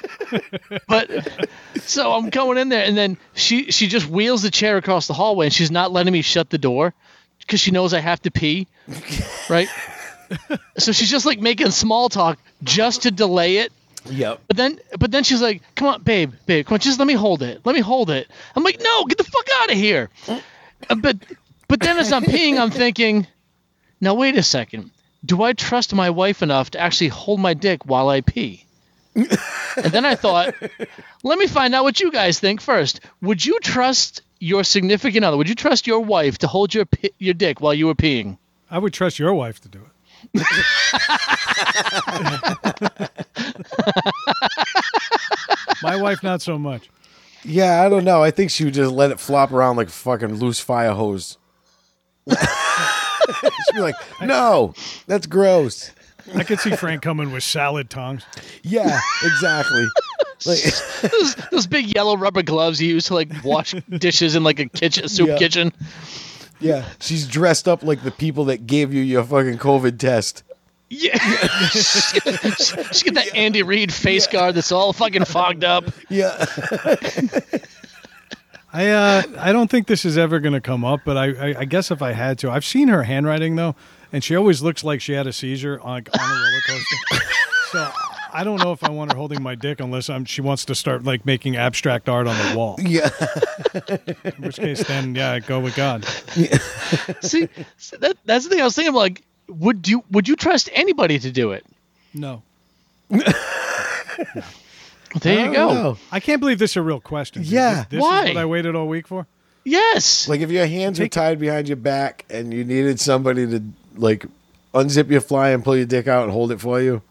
But 0.87 1.27
so 1.81 2.11
I'm 2.13 2.29
going 2.29 2.57
in 2.57 2.69
there, 2.69 2.83
and 2.83 2.97
then 2.97 3.17
she 3.33 3.71
she 3.71 3.87
just 3.87 4.07
wheels 4.07 4.41
the 4.41 4.51
chair 4.51 4.77
across 4.77 5.07
the 5.07 5.13
hallway, 5.13 5.47
and 5.47 5.53
she's 5.53 5.71
not 5.71 5.91
letting 5.91 6.13
me 6.13 6.21
shut 6.21 6.49
the 6.49 6.57
door 6.57 6.93
because 7.39 7.59
she 7.59 7.71
knows 7.71 7.93
I 7.93 7.99
have 7.99 8.21
to 8.23 8.31
pee, 8.31 8.67
right? 9.49 9.67
so 10.77 10.91
she's 10.91 11.09
just 11.09 11.25
like 11.25 11.39
making 11.39 11.71
small 11.71 12.09
talk 12.09 12.39
just 12.63 13.03
to 13.03 13.11
delay 13.11 13.57
it. 13.57 13.71
Yep. 14.05 14.41
But 14.47 14.57
then, 14.57 14.79
but 14.97 15.11
then 15.11 15.23
she's 15.23 15.41
like, 15.41 15.61
"Come 15.75 15.87
on, 15.87 16.01
babe, 16.03 16.33
babe, 16.45 16.65
come 16.65 16.75
on, 16.75 16.79
just 16.79 16.99
let 16.99 17.07
me 17.07 17.13
hold 17.13 17.41
it. 17.43 17.61
Let 17.65 17.75
me 17.75 17.81
hold 17.81 18.09
it." 18.09 18.27
I'm 18.55 18.63
like, 18.63 18.79
"No, 18.81 19.05
get 19.05 19.17
the 19.17 19.23
fuck 19.23 19.47
out 19.61 19.71
of 19.71 19.77
here." 19.77 20.09
Uh, 20.27 20.95
But, 20.95 21.17
but 21.67 21.79
then 21.81 21.97
as 21.97 22.11
I'm 22.13 22.23
peeing, 22.23 22.57
I'm 22.59 22.71
thinking, 22.71 23.27
"Now 23.99 24.13
wait 24.13 24.37
a 24.37 24.43
second. 24.43 24.91
Do 25.25 25.43
I 25.43 25.51
trust 25.53 25.93
my 25.93 26.09
wife 26.09 26.41
enough 26.41 26.71
to 26.71 26.79
actually 26.79 27.09
hold 27.09 27.39
my 27.41 27.53
dick 27.53 27.85
while 27.85 28.07
I 28.09 28.21
pee?" 28.21 28.65
and 29.15 29.27
then 29.91 30.05
I 30.05 30.15
thought, 30.15 30.55
"Let 31.23 31.37
me 31.37 31.47
find 31.47 31.75
out 31.75 31.83
what 31.83 31.99
you 31.99 32.11
guys 32.11 32.39
think 32.39 32.61
first. 32.61 33.01
Would 33.21 33.45
you 33.45 33.59
trust 33.59 34.21
your 34.39 34.63
significant 34.63 35.25
other? 35.25 35.35
Would 35.35 35.49
you 35.49 35.55
trust 35.55 35.87
your 35.87 35.99
wife 35.99 36.37
to 36.39 36.47
hold 36.47 36.73
your 36.73 36.85
your 37.17 37.33
dick 37.33 37.59
while 37.59 37.73
you 37.73 37.87
were 37.87 37.95
peeing?" 37.95 38.37
I 38.71 38.77
would 38.77 38.93
trust 38.93 39.19
your 39.19 39.33
wife 39.33 39.59
to 39.61 39.67
do 39.67 39.79
it. 39.79 39.88
My 45.81 45.95
wife, 45.95 46.23
not 46.23 46.41
so 46.41 46.57
much. 46.57 46.89
Yeah, 47.45 47.83
I 47.85 47.89
don't 47.89 48.03
know. 48.03 48.21
I 48.21 48.31
think 48.31 48.51
she 48.51 48.65
would 48.65 48.73
just 48.73 48.91
let 48.91 49.11
it 49.11 49.19
flop 49.19 49.51
around 49.51 49.77
like 49.77 49.87
a 49.87 49.91
fucking 49.91 50.35
loose 50.35 50.59
fire 50.59 50.91
hose. 50.91 51.37
She'd 52.29 52.37
be 53.75 53.79
like, 53.79 53.95
no, 54.21 54.73
that's 55.07 55.25
gross. 55.25 55.91
I 56.35 56.43
could 56.43 56.59
see 56.59 56.75
Frank 56.75 57.01
coming 57.01 57.31
with 57.31 57.43
salad 57.43 57.89
tongs. 57.89 58.23
Yeah, 58.61 58.99
exactly. 59.23 59.85
Like, 60.45 60.59
those, 61.11 61.35
those 61.51 61.67
big 61.67 61.95
yellow 61.95 62.17
rubber 62.17 62.43
gloves 62.43 62.81
you 62.81 62.89
use 62.89 63.05
to 63.05 63.15
like 63.15 63.31
wash 63.43 63.71
dishes 63.97 64.35
in 64.35 64.43
like 64.43 64.59
a 64.59 64.65
kitchen 64.67 65.07
soup 65.07 65.29
Yeah. 65.29 65.37
kitchen. 65.37 65.71
Yeah, 66.59 66.85
she's 66.99 67.27
dressed 67.27 67.67
up 67.67 67.83
like 67.83 68.03
the 68.03 68.11
people 68.11 68.45
that 68.45 68.67
gave 68.67 68.93
you 68.93 69.01
your 69.01 69.23
fucking 69.23 69.57
COVID 69.57 69.97
test. 69.97 70.43
Yeah, 70.89 71.17
she 71.69 73.05
got 73.05 73.13
that 73.13 73.29
Andy 73.35 73.61
Reid 73.63 73.93
face 73.93 74.25
guard 74.25 74.55
that's 74.55 74.71
all 74.71 74.91
fucking 74.91 75.25
fogged 75.25 75.63
up. 75.63 75.85
Yeah. 76.09 76.45
I 78.71 78.87
uh, 78.87 79.23
I 79.37 79.51
don't 79.51 79.69
think 79.69 79.87
this 79.87 80.05
is 80.05 80.17
ever 80.17 80.39
going 80.39 80.53
to 80.53 80.61
come 80.61 80.85
up, 80.85 81.01
but 81.03 81.17
I, 81.17 81.25
I 81.31 81.55
I 81.59 81.65
guess 81.65 81.89
if 81.89 82.01
I 82.01 82.11
had 82.13 82.37
to, 82.39 82.51
I've 82.51 82.65
seen 82.65 82.87
her 82.87 83.03
handwriting 83.03 83.55
though, 83.55 83.75
and 84.11 84.23
she 84.23 84.35
always 84.35 84.61
looks 84.61 84.83
like 84.83 85.01
she 85.01 85.13
had 85.13 85.27
a 85.27 85.33
seizure 85.33 85.79
on, 85.81 86.05
on 86.19 86.19
a 86.19 86.33
roller 86.33 86.61
coaster. 86.67 87.25
so 87.71 87.91
I 88.33 88.43
don't 88.43 88.59
know 88.59 88.71
if 88.71 88.83
I 88.83 88.89
want 88.91 89.11
her 89.11 89.17
holding 89.17 89.41
my 89.41 89.55
dick 89.55 89.79
unless 89.79 90.09
I'm 90.09 90.25
she 90.25 90.41
wants 90.41 90.65
to 90.65 90.75
start 90.75 91.03
like 91.03 91.25
making 91.25 91.55
abstract 91.57 92.07
art 92.09 92.27
on 92.27 92.35
the 92.49 92.57
wall. 92.57 92.77
Yeah. 92.81 93.09
In 94.23 94.43
which 94.43 94.57
case, 94.57 94.85
then 94.87 95.15
yeah, 95.15 95.39
go 95.39 95.59
with 95.59 95.75
God. 95.75 96.05
See, 97.21 97.49
see, 97.77 97.97
that 97.97 98.17
that's 98.25 98.45
the 98.45 98.49
thing 98.51 98.61
I 98.61 98.65
was 98.65 98.75
thinking. 98.75 98.93
Like, 98.93 99.23
would 99.47 99.87
you 99.87 100.03
would 100.11 100.27
you 100.27 100.35
trust 100.35 100.69
anybody 100.73 101.19
to 101.19 101.31
do 101.31 101.51
it? 101.51 101.65
No, 102.13 102.41
There 103.09 103.23
you 105.33 105.39
I 105.39 105.43
don't 105.45 105.53
go. 105.53 105.73
know. 105.73 105.97
I 106.11 106.19
can't 106.19 106.39
believe 106.39 106.59
this 106.59 106.71
is 106.71 106.77
a 106.77 106.81
real 106.81 106.99
question. 106.99 107.43
Yeah. 107.45 107.75
this, 107.75 107.85
this 107.89 108.01
Why? 108.01 108.25
is 108.25 108.35
what 108.35 108.41
I 108.41 108.45
waited 108.45 108.75
all 108.75 108.87
week 108.87 109.07
for. 109.07 109.25
Yes. 109.65 110.29
Like 110.29 110.41
if 110.41 110.51
your 110.51 110.65
hands 110.67 110.99
were 110.99 111.07
tied 111.07 111.39
behind 111.39 111.67
your 111.67 111.77
back 111.77 112.25
and 112.29 112.53
you 112.53 112.63
needed 112.63 112.99
somebody 112.99 113.47
to 113.47 113.63
like 113.95 114.25
unzip 114.73 115.09
your 115.09 115.21
fly 115.21 115.49
and 115.49 115.63
pull 115.63 115.75
your 115.75 115.85
dick 115.87 116.07
out 116.07 116.23
and 116.23 116.31
hold 116.31 116.51
it 116.51 116.61
for 116.61 116.79
you. 116.79 117.01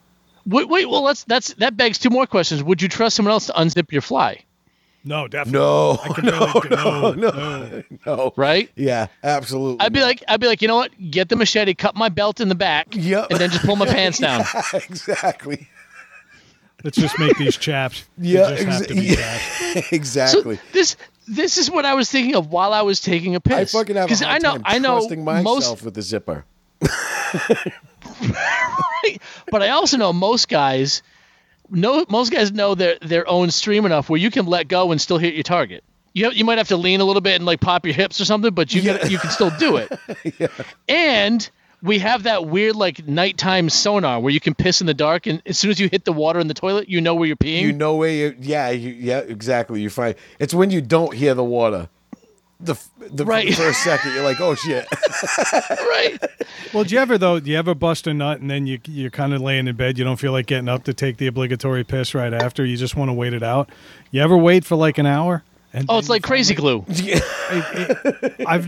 Wait, 0.48 0.68
wait. 0.68 0.88
Well, 0.90 1.02
let's 1.02 1.24
that's 1.24 1.54
that 1.54 1.76
begs 1.76 1.98
two 1.98 2.10
more 2.10 2.26
questions. 2.26 2.62
Would 2.62 2.82
you 2.82 2.88
trust 2.88 3.16
someone 3.16 3.32
else 3.32 3.46
to 3.46 3.52
unzip 3.52 3.92
your 3.92 4.02
fly? 4.02 4.44
No, 5.04 5.28
definitely. 5.28 5.60
No. 5.60 5.98
I 6.02 6.08
can 6.12 6.24
barely, 6.24 6.68
no, 6.70 7.12
no, 7.12 7.30
no. 7.30 7.82
No. 8.04 8.32
Right. 8.36 8.68
Yeah, 8.74 9.06
absolutely. 9.22 9.80
I'd 9.80 9.92
be 9.92 10.00
like, 10.00 10.22
I'd 10.26 10.40
be 10.40 10.48
like, 10.48 10.60
you 10.60 10.68
know 10.68 10.76
what? 10.76 10.90
Get 11.10 11.28
the 11.28 11.36
machete, 11.36 11.72
cut 11.74 11.94
my 11.94 12.08
belt 12.08 12.40
in 12.40 12.48
the 12.48 12.54
back, 12.56 12.88
Yep. 12.90 13.28
and 13.30 13.38
then 13.38 13.50
just 13.50 13.64
pull 13.64 13.76
my 13.76 13.86
pants 13.94 14.18
down. 14.18 14.44
exactly. 14.74 15.68
Let's 16.84 16.96
just 16.98 17.18
make 17.18 17.36
these 17.38 17.56
chaps. 17.56 18.04
Yeah, 18.18 18.50
just 18.56 18.64
have 18.64 18.86
to 18.88 18.94
be 18.94 19.00
yeah. 19.06 19.40
exactly. 19.92 20.56
So 20.56 20.62
this 20.72 20.96
this 21.28 21.58
is 21.58 21.70
what 21.70 21.84
I 21.84 21.94
was 21.94 22.10
thinking 22.10 22.34
of 22.36 22.50
while 22.50 22.72
I 22.74 22.82
was 22.82 23.00
taking 23.00 23.34
a 23.34 23.38
I 23.38 23.40
piss. 23.40 23.74
I 23.74 23.78
fucking 23.78 23.96
have 23.96 24.04
a 24.06 24.08
'Cause 24.08 24.20
hard 24.20 24.34
I 24.34 24.38
know 24.38 24.52
time 24.54 24.62
I 24.64 24.78
know 24.78 24.94
myself 25.16 25.44
most, 25.44 25.82
with 25.84 25.94
the 25.94 26.02
zipper. 26.02 26.44
But 29.50 29.62
I 29.62 29.70
also 29.70 29.96
know 29.96 30.12
most 30.12 30.48
guys 30.48 31.02
know 31.70 32.04
most 32.08 32.32
guys 32.32 32.52
know 32.52 32.74
their 32.74 32.98
their 33.00 33.28
own 33.28 33.50
stream 33.50 33.86
enough 33.86 34.08
where 34.08 34.20
you 34.20 34.30
can 34.30 34.46
let 34.46 34.68
go 34.68 34.90
and 34.92 35.00
still 35.00 35.18
hit 35.18 35.34
your 35.34 35.42
target. 35.42 35.84
You 36.14 36.24
have, 36.24 36.34
you 36.34 36.44
might 36.44 36.58
have 36.58 36.68
to 36.68 36.76
lean 36.76 37.00
a 37.00 37.04
little 37.04 37.20
bit 37.20 37.36
and 37.36 37.46
like 37.46 37.60
pop 37.60 37.84
your 37.84 37.94
hips 37.94 38.20
or 38.20 38.24
something, 38.24 38.52
but 38.52 38.74
you 38.74 38.82
can, 38.82 39.10
you 39.10 39.18
can 39.18 39.30
still 39.30 39.50
do 39.50 39.76
it. 39.76 40.50
And 40.88 41.48
we 41.82 42.00
have 42.00 42.24
that 42.24 42.46
weird 42.46 42.74
like 42.74 43.06
nighttime 43.06 43.68
sonar 43.68 44.20
where 44.20 44.32
you 44.32 44.40
can 44.40 44.54
piss 44.54 44.80
in 44.80 44.86
the 44.86 44.94
dark, 44.94 45.26
and 45.26 45.42
as 45.46 45.58
soon 45.58 45.70
as 45.70 45.78
you 45.78 45.88
hit 45.88 46.04
the 46.04 46.12
water 46.12 46.40
in 46.40 46.48
the 46.48 46.54
toilet, 46.54 46.88
you 46.88 47.00
know 47.00 47.14
where 47.14 47.26
you're 47.26 47.36
peeing. 47.36 47.62
You 47.62 47.72
know 47.72 47.96
where 47.96 48.10
you 48.10 48.36
yeah, 48.40 48.70
you, 48.70 48.90
yeah, 48.90 49.18
exactly. 49.18 49.80
You 49.80 49.90
find 49.90 50.14
it's 50.38 50.54
when 50.54 50.70
you 50.70 50.80
don't 50.80 51.14
hear 51.14 51.34
the 51.34 51.44
water. 51.44 51.88
The, 52.60 52.76
the 53.12 53.24
Right. 53.24 53.54
for 53.54 53.68
a 53.68 53.72
second 53.74 54.14
you're 54.14 54.24
like, 54.24 54.40
"Oh 54.40 54.54
shit." 54.56 54.84
right? 55.70 56.18
Well, 56.74 56.82
do 56.84 56.94
you 56.94 57.00
ever 57.00 57.16
though? 57.16 57.38
Do 57.38 57.50
you 57.50 57.56
ever 57.56 57.74
bust 57.74 58.06
a 58.08 58.14
nut 58.14 58.40
and 58.40 58.50
then 58.50 58.66
you 58.66 58.80
you're 58.86 59.10
kind 59.10 59.32
of 59.32 59.40
laying 59.40 59.68
in 59.68 59.76
bed? 59.76 59.96
You 59.96 60.04
don't 60.04 60.16
feel 60.16 60.32
like 60.32 60.46
getting 60.46 60.68
up 60.68 60.82
to 60.84 60.92
take 60.94 61.18
the 61.18 61.28
obligatory 61.28 61.84
piss 61.84 62.14
right 62.14 62.32
after. 62.34 62.64
You 62.64 62.76
just 62.76 62.96
want 62.96 63.10
to 63.10 63.12
wait 63.12 63.32
it 63.32 63.42
out. 63.44 63.70
You 64.10 64.22
ever 64.22 64.36
wait 64.36 64.64
for 64.64 64.74
like 64.76 64.98
an 64.98 65.06
hour? 65.06 65.44
And 65.72 65.86
Oh, 65.88 65.98
it's 65.98 66.08
like 66.08 66.22
crazy 66.22 66.54
glue. 66.54 66.84
it, 66.88 67.22
it, 68.40 68.46
I've 68.46 68.66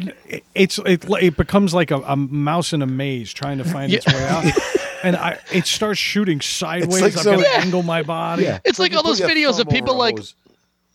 it's 0.54 0.78
it, 0.78 1.04
it 1.20 1.37
becomes 1.37 1.75
like 1.75 1.90
a, 1.90 1.97
a 2.00 2.14
mouse 2.16 2.73
in 2.73 2.82
a 2.82 2.87
maze 2.87 3.32
trying 3.32 3.59
to 3.59 3.64
find 3.64 3.92
its 3.92 4.06
way 4.06 4.25
out, 4.28 4.44
and 5.02 5.16
I 5.16 5.38
it 5.52 5.66
starts 5.66 5.99
shooting 5.99 6.40
sideways. 6.40 7.00
like 7.02 7.14
I've 7.16 7.20
so- 7.23 7.37
got 7.37 7.42
to 7.44 7.50
Yeah. 7.50 7.62
angle 7.62 7.82
my 7.82 8.02
body. 8.02 8.44
Yeah. 8.44 8.59
It's 8.64 8.78
like 8.78 8.92
you 8.92 8.99
all 8.99 9.02
those 9.02 9.20
videos 9.20 9.59
of 9.59 9.68
people 9.68 9.97
like- 9.97 10.18
hose. 10.18 10.35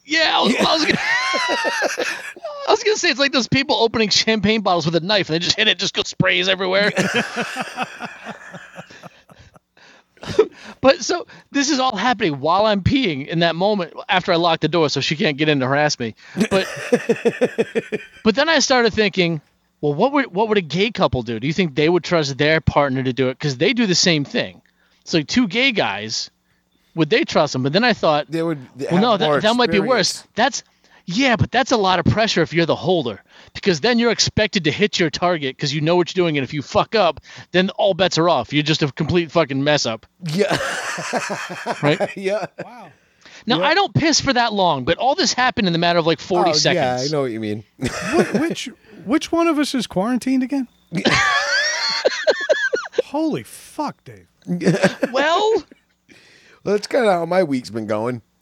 Yeah, 0.05 0.38
I 0.38 0.43
was, 0.43 0.55
I 0.55 0.74
was 0.74 0.85
gonna. 0.85 1.00
I 2.67 2.71
was 2.71 2.83
gonna 2.83 2.97
say 2.97 3.09
it's 3.09 3.19
like 3.19 3.31
those 3.31 3.47
people 3.47 3.77
opening 3.77 4.09
champagne 4.09 4.62
bottles 4.62 4.85
with 4.85 4.95
a 4.95 5.00
knife 5.00 5.29
and 5.29 5.35
they 5.35 5.39
just 5.39 5.57
hit 5.57 5.67
it, 5.67 5.79
just 5.79 5.95
go 5.95 6.03
sprays 6.03 6.47
everywhere. 6.47 6.91
but 10.81 11.03
so 11.03 11.27
this 11.51 11.69
is 11.69 11.79
all 11.79 11.95
happening 11.95 12.39
while 12.39 12.65
I'm 12.65 12.81
peeing 12.81 13.27
in 13.27 13.39
that 13.39 13.55
moment 13.55 13.93
after 14.07 14.31
I 14.31 14.35
lock 14.35 14.59
the 14.59 14.67
door, 14.67 14.89
so 14.89 15.01
she 15.01 15.15
can't 15.15 15.38
get 15.38 15.50
in 15.50 15.59
to 15.59 15.67
harass 15.67 16.00
me. 16.00 16.15
But 16.50 16.67
but 18.24 18.35
then 18.35 18.47
I 18.47 18.59
started 18.59 18.93
thinking, 18.93 19.41
well, 19.81 19.93
what 19.93 20.13
would 20.13 20.27
what 20.27 20.50
would 20.50 20.59
a 20.59 20.62
gay 20.62 20.91
couple 20.91 21.24
do? 21.24 21.39
Do 21.39 21.47
you 21.47 21.53
think 21.53 21.75
they 21.75 21.89
would 21.89 22.03
trust 22.03 22.38
their 22.38 22.62
partner 22.62 23.01
to 23.01 23.13
do 23.13 23.29
it? 23.29 23.39
Because 23.39 23.57
they 23.57 23.74
do 23.74 23.88
the 23.88 23.95
same 23.95 24.24
thing. 24.24 24.62
So 25.03 25.19
like 25.19 25.27
two 25.27 25.47
gay 25.47 25.71
guys, 25.71 26.29
would 26.95 27.09
they 27.09 27.23
trust 27.23 27.53
them? 27.53 27.63
But 27.63 27.73
then 27.73 27.83
I 27.83 27.93
thought, 27.93 28.29
They 28.31 28.41
would 28.43 28.59
well, 28.91 29.01
no, 29.01 29.17
that, 29.17 29.41
that 29.43 29.55
might 29.55 29.71
be 29.71 29.79
worse. 29.79 30.23
That's 30.35 30.63
yeah, 31.07 31.35
but 31.35 31.51
that's 31.51 31.71
a 31.71 31.77
lot 31.77 31.99
of 31.99 32.05
pressure 32.05 32.41
if 32.41 32.51
you're 32.51 32.65
the 32.65 32.75
holder 32.75 33.21
because 33.53 33.81
then 33.81 33.99
you're 33.99 34.09
expected 34.11 34.63
to 34.63 34.71
hit 34.71 34.99
your 34.99 35.11
target 35.11 35.55
because 35.55 35.71
you 35.71 35.79
know 35.81 35.95
what 35.95 36.09
you're 36.15 36.23
doing, 36.23 36.35
and 36.37 36.43
if 36.43 36.51
you 36.53 36.63
fuck 36.63 36.95
up, 36.95 37.19
then 37.51 37.69
all 37.71 37.93
bets 37.93 38.17
are 38.17 38.27
off. 38.27 38.51
You're 38.51 38.63
just 38.63 38.81
a 38.81 38.91
complete 38.91 39.31
fucking 39.31 39.63
mess 39.63 39.85
up, 39.85 40.07
Yeah. 40.23 40.57
right? 41.83 42.17
yeah. 42.17 42.47
Wow. 42.63 42.89
Now 43.45 43.61
I 43.61 43.75
don't 43.75 43.93
piss 43.93 44.19
for 44.19 44.33
that 44.33 44.53
long, 44.53 44.83
but 44.85 44.97
all 44.97 45.13
this 45.13 45.31
happened 45.31 45.67
in 45.67 45.73
the 45.73 45.77
matter 45.79 45.99
of 45.99 46.07
like 46.07 46.19
40 46.19 46.49
Oh, 46.49 46.53
seconds. 46.53 47.03
Yeah, 47.03 47.07
I 47.07 47.11
know 47.11 47.21
what 47.21 47.31
you 47.31 47.39
mean. 47.39 47.63
Wh- 47.79 48.39
which 48.41 48.69
which 49.05 49.31
one 49.31 49.47
of 49.47 49.59
us 49.59 49.75
is 49.75 49.85
quarantined 49.85 50.41
again? 50.41 50.67
Holy 53.05 53.43
fuck, 53.43 54.03
Dave. 54.03 54.27
Well, 55.11 55.63
That's 56.65 56.88
kind 56.88 57.05
of 57.05 57.12
how 57.12 57.25
my 57.25 57.43
week's 57.43 57.69
been 57.69 57.86
going. 57.88 58.22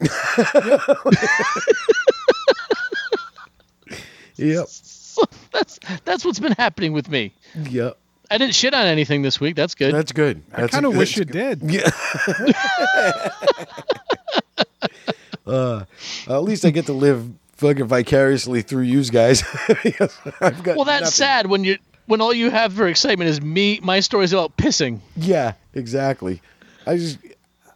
yep. 4.36 4.66
that's 5.52 5.78
that's 6.04 6.24
what's 6.24 6.40
been 6.40 6.52
happening 6.52 6.92
with 6.92 7.08
me. 7.08 7.32
Yep. 7.70 7.96
I 8.30 8.38
didn't 8.38 8.54
shit 8.54 8.72
on 8.74 8.86
anything 8.86 9.22
this 9.22 9.38
week. 9.38 9.54
That's 9.54 9.74
good. 9.74 9.94
That's 9.94 10.12
good. 10.12 10.42
I 10.52 10.62
That's 10.62 10.72
kind 10.72 10.86
a- 10.86 10.88
of 10.88 10.96
wish 10.96 11.16
you 11.16 11.24
that's 11.26 11.60
did. 11.60 11.70
Yeah. 11.70 13.30
uh, 15.46 15.84
at 16.26 16.38
least 16.42 16.64
I 16.64 16.70
get 16.70 16.86
to 16.86 16.92
live 16.94 17.28
fucking 17.56 17.86
vicariously 17.86 18.62
through 18.62 18.82
you 18.84 19.04
guys. 19.04 19.42
Because 19.82 20.18
I've 20.40 20.62
got 20.62 20.76
well, 20.76 20.86
that's 20.86 21.02
nothing. 21.02 21.12
sad 21.12 21.46
when 21.46 21.64
you 21.64 21.78
when 22.06 22.20
all 22.20 22.32
you 22.32 22.50
have 22.50 22.72
for 22.72 22.88
excitement 22.88 23.28
is 23.30 23.40
me. 23.40 23.78
My 23.82 24.00
story's 24.00 24.32
about 24.32 24.56
pissing. 24.56 25.00
Yeah, 25.16 25.52
exactly. 25.74 26.40
I 26.86 26.96
just 26.96 27.18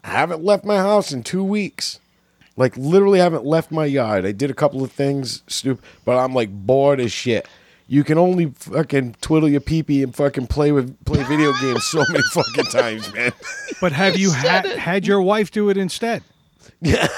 haven't 0.08 0.42
left 0.44 0.64
my 0.64 0.76
house 0.76 1.12
in 1.12 1.22
two 1.22 1.44
weeks. 1.44 2.00
Like 2.56 2.76
literally 2.76 3.20
haven't 3.20 3.44
left 3.44 3.70
my 3.70 3.84
yard. 3.84 4.26
I 4.26 4.32
did 4.32 4.50
a 4.50 4.54
couple 4.54 4.82
of 4.82 4.90
things, 4.90 5.42
stupid, 5.46 5.84
but 6.04 6.18
I'm 6.18 6.34
like 6.34 6.50
bored 6.50 6.98
as 7.00 7.12
shit. 7.12 7.46
You 7.86 8.02
can 8.04 8.18
only 8.18 8.46
fucking 8.56 9.14
twiddle 9.20 9.48
your 9.48 9.60
peepee 9.62 10.02
and 10.02 10.14
fucking 10.14 10.48
play 10.48 10.72
with 10.72 11.02
play 11.04 11.22
video 11.22 11.52
games 11.60 11.84
so 11.84 12.02
many 12.08 12.22
fucking 12.32 12.64
times, 12.66 13.14
man. 13.14 13.32
But 13.80 13.92
have 13.92 14.16
you 14.18 14.30
said 14.30 14.66
had 14.66 14.78
had 14.78 15.06
your 15.06 15.22
wife 15.22 15.50
do 15.52 15.70
it 15.70 15.76
instead? 15.76 16.22
yeah, 16.80 17.08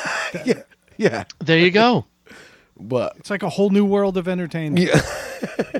yeah. 0.97 1.25
There 1.39 1.59
you 1.59 1.71
go. 1.71 2.05
But 2.79 3.15
It's 3.19 3.31
like 3.31 3.43
a 3.43 3.49
whole 3.49 3.71
new 3.71 3.85
world 3.85 4.17
of 4.17 4.29
entertainment. 4.29 4.87
yeah, 4.87 5.01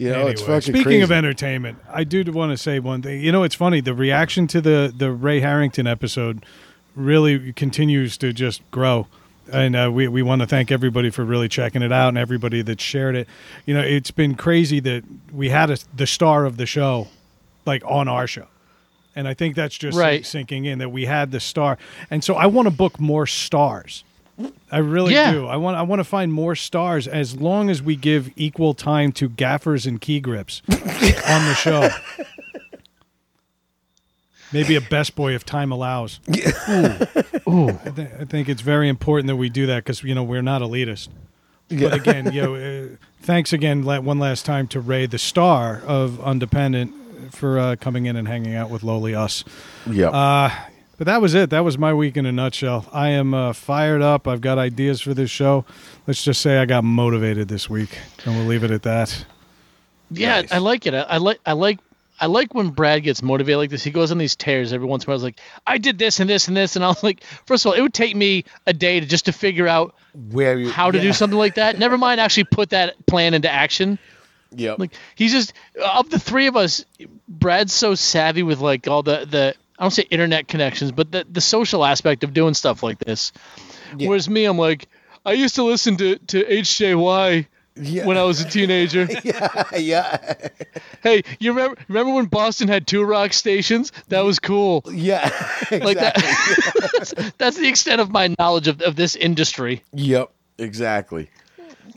you 0.00 0.10
know, 0.10 0.26
it's 0.28 0.40
Anyway, 0.40 0.56
fucking 0.60 0.72
speaking 0.74 0.82
crazy. 0.84 1.02
of 1.02 1.12
entertainment, 1.12 1.78
I 1.92 2.04
do 2.04 2.24
want 2.32 2.52
to 2.52 2.56
say 2.56 2.78
one 2.80 3.02
thing. 3.02 3.20
You 3.20 3.32
know, 3.32 3.42
it's 3.42 3.54
funny. 3.54 3.80
The 3.80 3.94
reaction 3.94 4.46
to 4.48 4.60
the 4.60 4.92
the 4.96 5.12
Ray 5.12 5.40
Harrington 5.40 5.86
episode 5.86 6.44
really 6.96 7.52
continues 7.52 8.16
to 8.18 8.32
just 8.32 8.68
grow, 8.70 9.06
and 9.52 9.76
uh, 9.76 9.90
we 9.92 10.08
we 10.08 10.22
want 10.22 10.40
to 10.40 10.46
thank 10.46 10.70
everybody 10.72 11.10
for 11.10 11.24
really 11.24 11.48
checking 11.48 11.82
it 11.82 11.92
out 11.92 12.08
and 12.08 12.18
everybody 12.18 12.62
that 12.62 12.80
shared 12.80 13.14
it. 13.14 13.28
You 13.66 13.74
know, 13.74 13.80
it's 13.82 14.10
been 14.10 14.34
crazy 14.34 14.80
that 14.80 15.04
we 15.32 15.50
had 15.50 15.70
a, 15.70 15.76
the 15.94 16.06
star 16.06 16.46
of 16.46 16.56
the 16.56 16.66
show, 16.66 17.08
like 17.66 17.82
on 17.86 18.08
our 18.08 18.26
show. 18.26 18.46
And 19.16 19.26
I 19.28 19.34
think 19.34 19.56
that's 19.56 19.76
just 19.76 19.98
Right. 19.98 20.24
sinking 20.24 20.64
in 20.66 20.78
that 20.78 20.90
we 20.90 21.04
had 21.06 21.30
the 21.32 21.40
star, 21.40 21.76
and 22.10 22.24
so 22.24 22.34
I 22.36 22.46
want 22.46 22.66
to 22.66 22.74
book 22.74 22.98
more 23.00 23.26
stars. 23.26 24.02
I 24.72 24.78
really 24.78 25.14
Yeah. 25.14 25.32
do. 25.32 25.46
I 25.46 25.56
want 25.56 25.76
I 25.76 25.82
want 25.82 26.00
to 26.00 26.04
find 26.04 26.32
more 26.32 26.54
stars 26.54 27.06
as 27.08 27.36
long 27.40 27.70
as 27.70 27.82
we 27.82 27.96
give 27.96 28.30
equal 28.36 28.74
time 28.74 29.12
to 29.12 29.28
gaffers 29.28 29.86
and 29.86 30.00
key 30.00 30.20
grips 30.20 30.62
on 30.68 30.78
the 30.78 31.54
show. 31.54 31.88
Maybe 34.52 34.74
a 34.74 34.80
best 34.80 35.14
boy 35.14 35.34
if 35.34 35.44
time 35.44 35.70
allows. 35.70 36.18
Ooh. 36.28 37.68
I, 37.84 37.90
th- 37.94 38.08
I 38.20 38.24
think 38.24 38.48
it's 38.48 38.62
very 38.62 38.88
important 38.88 39.28
that 39.28 39.36
we 39.36 39.48
do 39.48 39.66
that 39.66 39.84
because 39.84 40.02
you 40.02 40.14
know 40.14 40.24
we're 40.24 40.42
not 40.42 40.60
elitist. 40.60 41.08
But 41.68 41.94
again, 41.94 42.32
you 42.32 42.42
know, 42.42 42.54
uh, 42.56 42.88
thanks 43.22 43.52
again 43.52 43.84
la- 43.84 44.00
one 44.00 44.18
last 44.18 44.44
time 44.44 44.66
to 44.68 44.80
Ray, 44.80 45.06
the 45.06 45.18
star 45.18 45.80
of 45.86 46.20
Undependent, 46.20 47.32
for 47.32 47.60
uh, 47.60 47.76
coming 47.76 48.06
in 48.06 48.16
and 48.16 48.26
hanging 48.26 48.56
out 48.56 48.70
with 48.70 48.82
lowly 48.82 49.14
us. 49.14 49.44
Yeah. 49.88 50.08
Uh, 50.08 50.50
but 51.00 51.06
that 51.06 51.22
was 51.22 51.34
it. 51.34 51.48
That 51.48 51.64
was 51.64 51.78
my 51.78 51.94
week 51.94 52.18
in 52.18 52.26
a 52.26 52.32
nutshell. 52.32 52.84
I 52.92 53.08
am 53.08 53.32
uh, 53.32 53.54
fired 53.54 54.02
up. 54.02 54.28
I've 54.28 54.42
got 54.42 54.58
ideas 54.58 55.00
for 55.00 55.14
this 55.14 55.30
show. 55.30 55.64
Let's 56.06 56.22
just 56.22 56.42
say 56.42 56.58
I 56.58 56.66
got 56.66 56.84
motivated 56.84 57.48
this 57.48 57.70
week, 57.70 57.96
and 58.26 58.36
we'll 58.36 58.44
leave 58.44 58.64
it 58.64 58.70
at 58.70 58.82
that. 58.82 59.24
Yeah, 60.10 60.42
Nice. 60.42 60.52
I 60.52 60.58
like 60.58 60.84
it. 60.84 60.92
I, 60.92 61.00
I 61.00 61.16
like 61.16 61.40
I 61.46 61.54
like 61.54 61.78
I 62.20 62.26
like 62.26 62.54
when 62.54 62.68
Brad 62.68 63.02
gets 63.02 63.22
motivated 63.22 63.56
like 63.56 63.70
this. 63.70 63.82
He 63.82 63.90
goes 63.90 64.12
on 64.12 64.18
these 64.18 64.36
tears 64.36 64.74
every 64.74 64.86
once 64.86 65.04
in 65.04 65.08
a 65.08 65.08
while. 65.08 65.14
I 65.14 65.16
was 65.16 65.22
like, 65.22 65.40
I 65.66 65.78
did 65.78 65.96
this 65.96 66.20
and 66.20 66.28
this 66.28 66.48
and 66.48 66.56
this, 66.56 66.76
and 66.76 66.84
I 66.84 66.88
was 66.88 67.02
like, 67.02 67.24
first 67.46 67.64
of 67.64 67.70
all, 67.70 67.78
it 67.78 67.80
would 67.80 67.94
take 67.94 68.14
me 68.14 68.44
a 68.66 68.74
day 68.74 69.00
to 69.00 69.06
just 69.06 69.24
to 69.24 69.32
figure 69.32 69.66
out 69.66 69.94
Where 70.30 70.58
you 70.58 70.68
how 70.68 70.90
to 70.90 70.98
yeah. 70.98 71.04
do 71.04 71.12
something 71.14 71.38
like 71.38 71.54
that. 71.54 71.78
Never 71.78 71.96
mind 71.96 72.20
actually 72.20 72.44
put 72.44 72.70
that 72.70 73.06
plan 73.06 73.32
into 73.32 73.50
action. 73.50 73.98
Yeah, 74.54 74.74
Like 74.76 74.92
he's 75.14 75.32
just 75.32 75.54
of 75.82 76.10
the 76.10 76.18
three 76.18 76.46
of 76.46 76.56
us, 76.56 76.84
Brad's 77.26 77.72
so 77.72 77.94
savvy 77.94 78.42
with 78.42 78.60
like 78.60 78.86
all 78.86 79.02
the 79.02 79.24
the 79.24 79.54
I 79.80 79.84
don't 79.84 79.90
say 79.90 80.02
internet 80.10 80.46
connections, 80.46 80.92
but 80.92 81.10
the 81.10 81.26
the 81.28 81.40
social 81.40 81.84
aspect 81.84 82.22
of 82.22 82.34
doing 82.34 82.54
stuff 82.54 82.82
like 82.82 82.98
this. 82.98 83.32
Yeah. 83.96 84.08
Whereas 84.08 84.28
me, 84.28 84.44
I'm 84.44 84.58
like, 84.58 84.88
I 85.24 85.32
used 85.32 85.54
to 85.56 85.62
listen 85.64 85.96
to 85.96 86.16
to 86.18 86.44
HJY 86.44 87.46
Yeah. 87.76 88.06
when 88.06 88.18
I 88.18 88.24
was 88.24 88.40
a 88.42 88.44
teenager. 88.48 89.08
yeah. 89.24 89.64
Yeah. 89.76 90.34
Hey, 91.02 91.22
you 91.38 91.52
remember 91.52 91.80
remember 91.88 92.12
when 92.12 92.26
Boston 92.26 92.68
had 92.68 92.86
two 92.86 93.02
rock 93.02 93.32
stations? 93.32 93.90
That 94.08 94.20
was 94.20 94.38
cool. 94.38 94.82
Yeah. 94.92 95.24
Like 95.70 95.96
that. 95.98 96.14
that's, 96.92 97.14
that's 97.38 97.56
the 97.56 97.68
extent 97.68 98.02
of 98.02 98.10
my 98.10 98.34
knowledge 98.38 98.68
of, 98.68 98.82
of 98.82 98.96
this 98.96 99.16
industry. 99.16 99.82
Yep. 99.94 100.30
Exactly. 100.58 101.30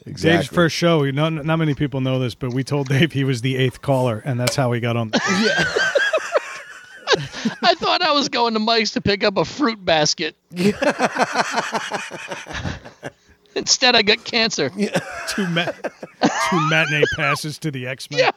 Exactly. 0.05 0.37
Dave's 0.37 0.47
first 0.47 0.75
show. 0.75 1.03
Not, 1.11 1.33
not 1.33 1.57
many 1.57 1.73
people 1.73 1.99
know 2.01 2.19
this, 2.19 2.33
but 2.35 2.53
we 2.53 2.63
told 2.63 2.87
Dave 2.87 3.11
he 3.11 3.23
was 3.25 3.41
the 3.41 3.57
eighth 3.57 3.81
caller, 3.81 4.21
and 4.23 4.39
that's 4.39 4.55
how 4.55 4.71
he 4.71 4.79
got 4.79 4.95
on. 4.95 5.09
The 5.09 5.19
I 7.61 7.75
thought 7.75 8.01
I 8.01 8.11
was 8.11 8.29
going 8.29 8.53
to 8.53 8.59
Mike's 8.59 8.91
to 8.91 9.01
pick 9.01 9.23
up 9.23 9.37
a 9.37 9.45
fruit 9.45 9.83
basket. 9.83 10.35
Instead, 13.55 13.95
I 13.95 14.01
got 14.01 14.23
cancer. 14.23 14.69
two, 15.29 15.47
ma- 15.49 15.65
two 15.65 16.69
matinee 16.69 17.03
passes 17.15 17.59
to 17.59 17.69
the 17.71 17.87
X 17.87 18.09
Men. 18.09 18.31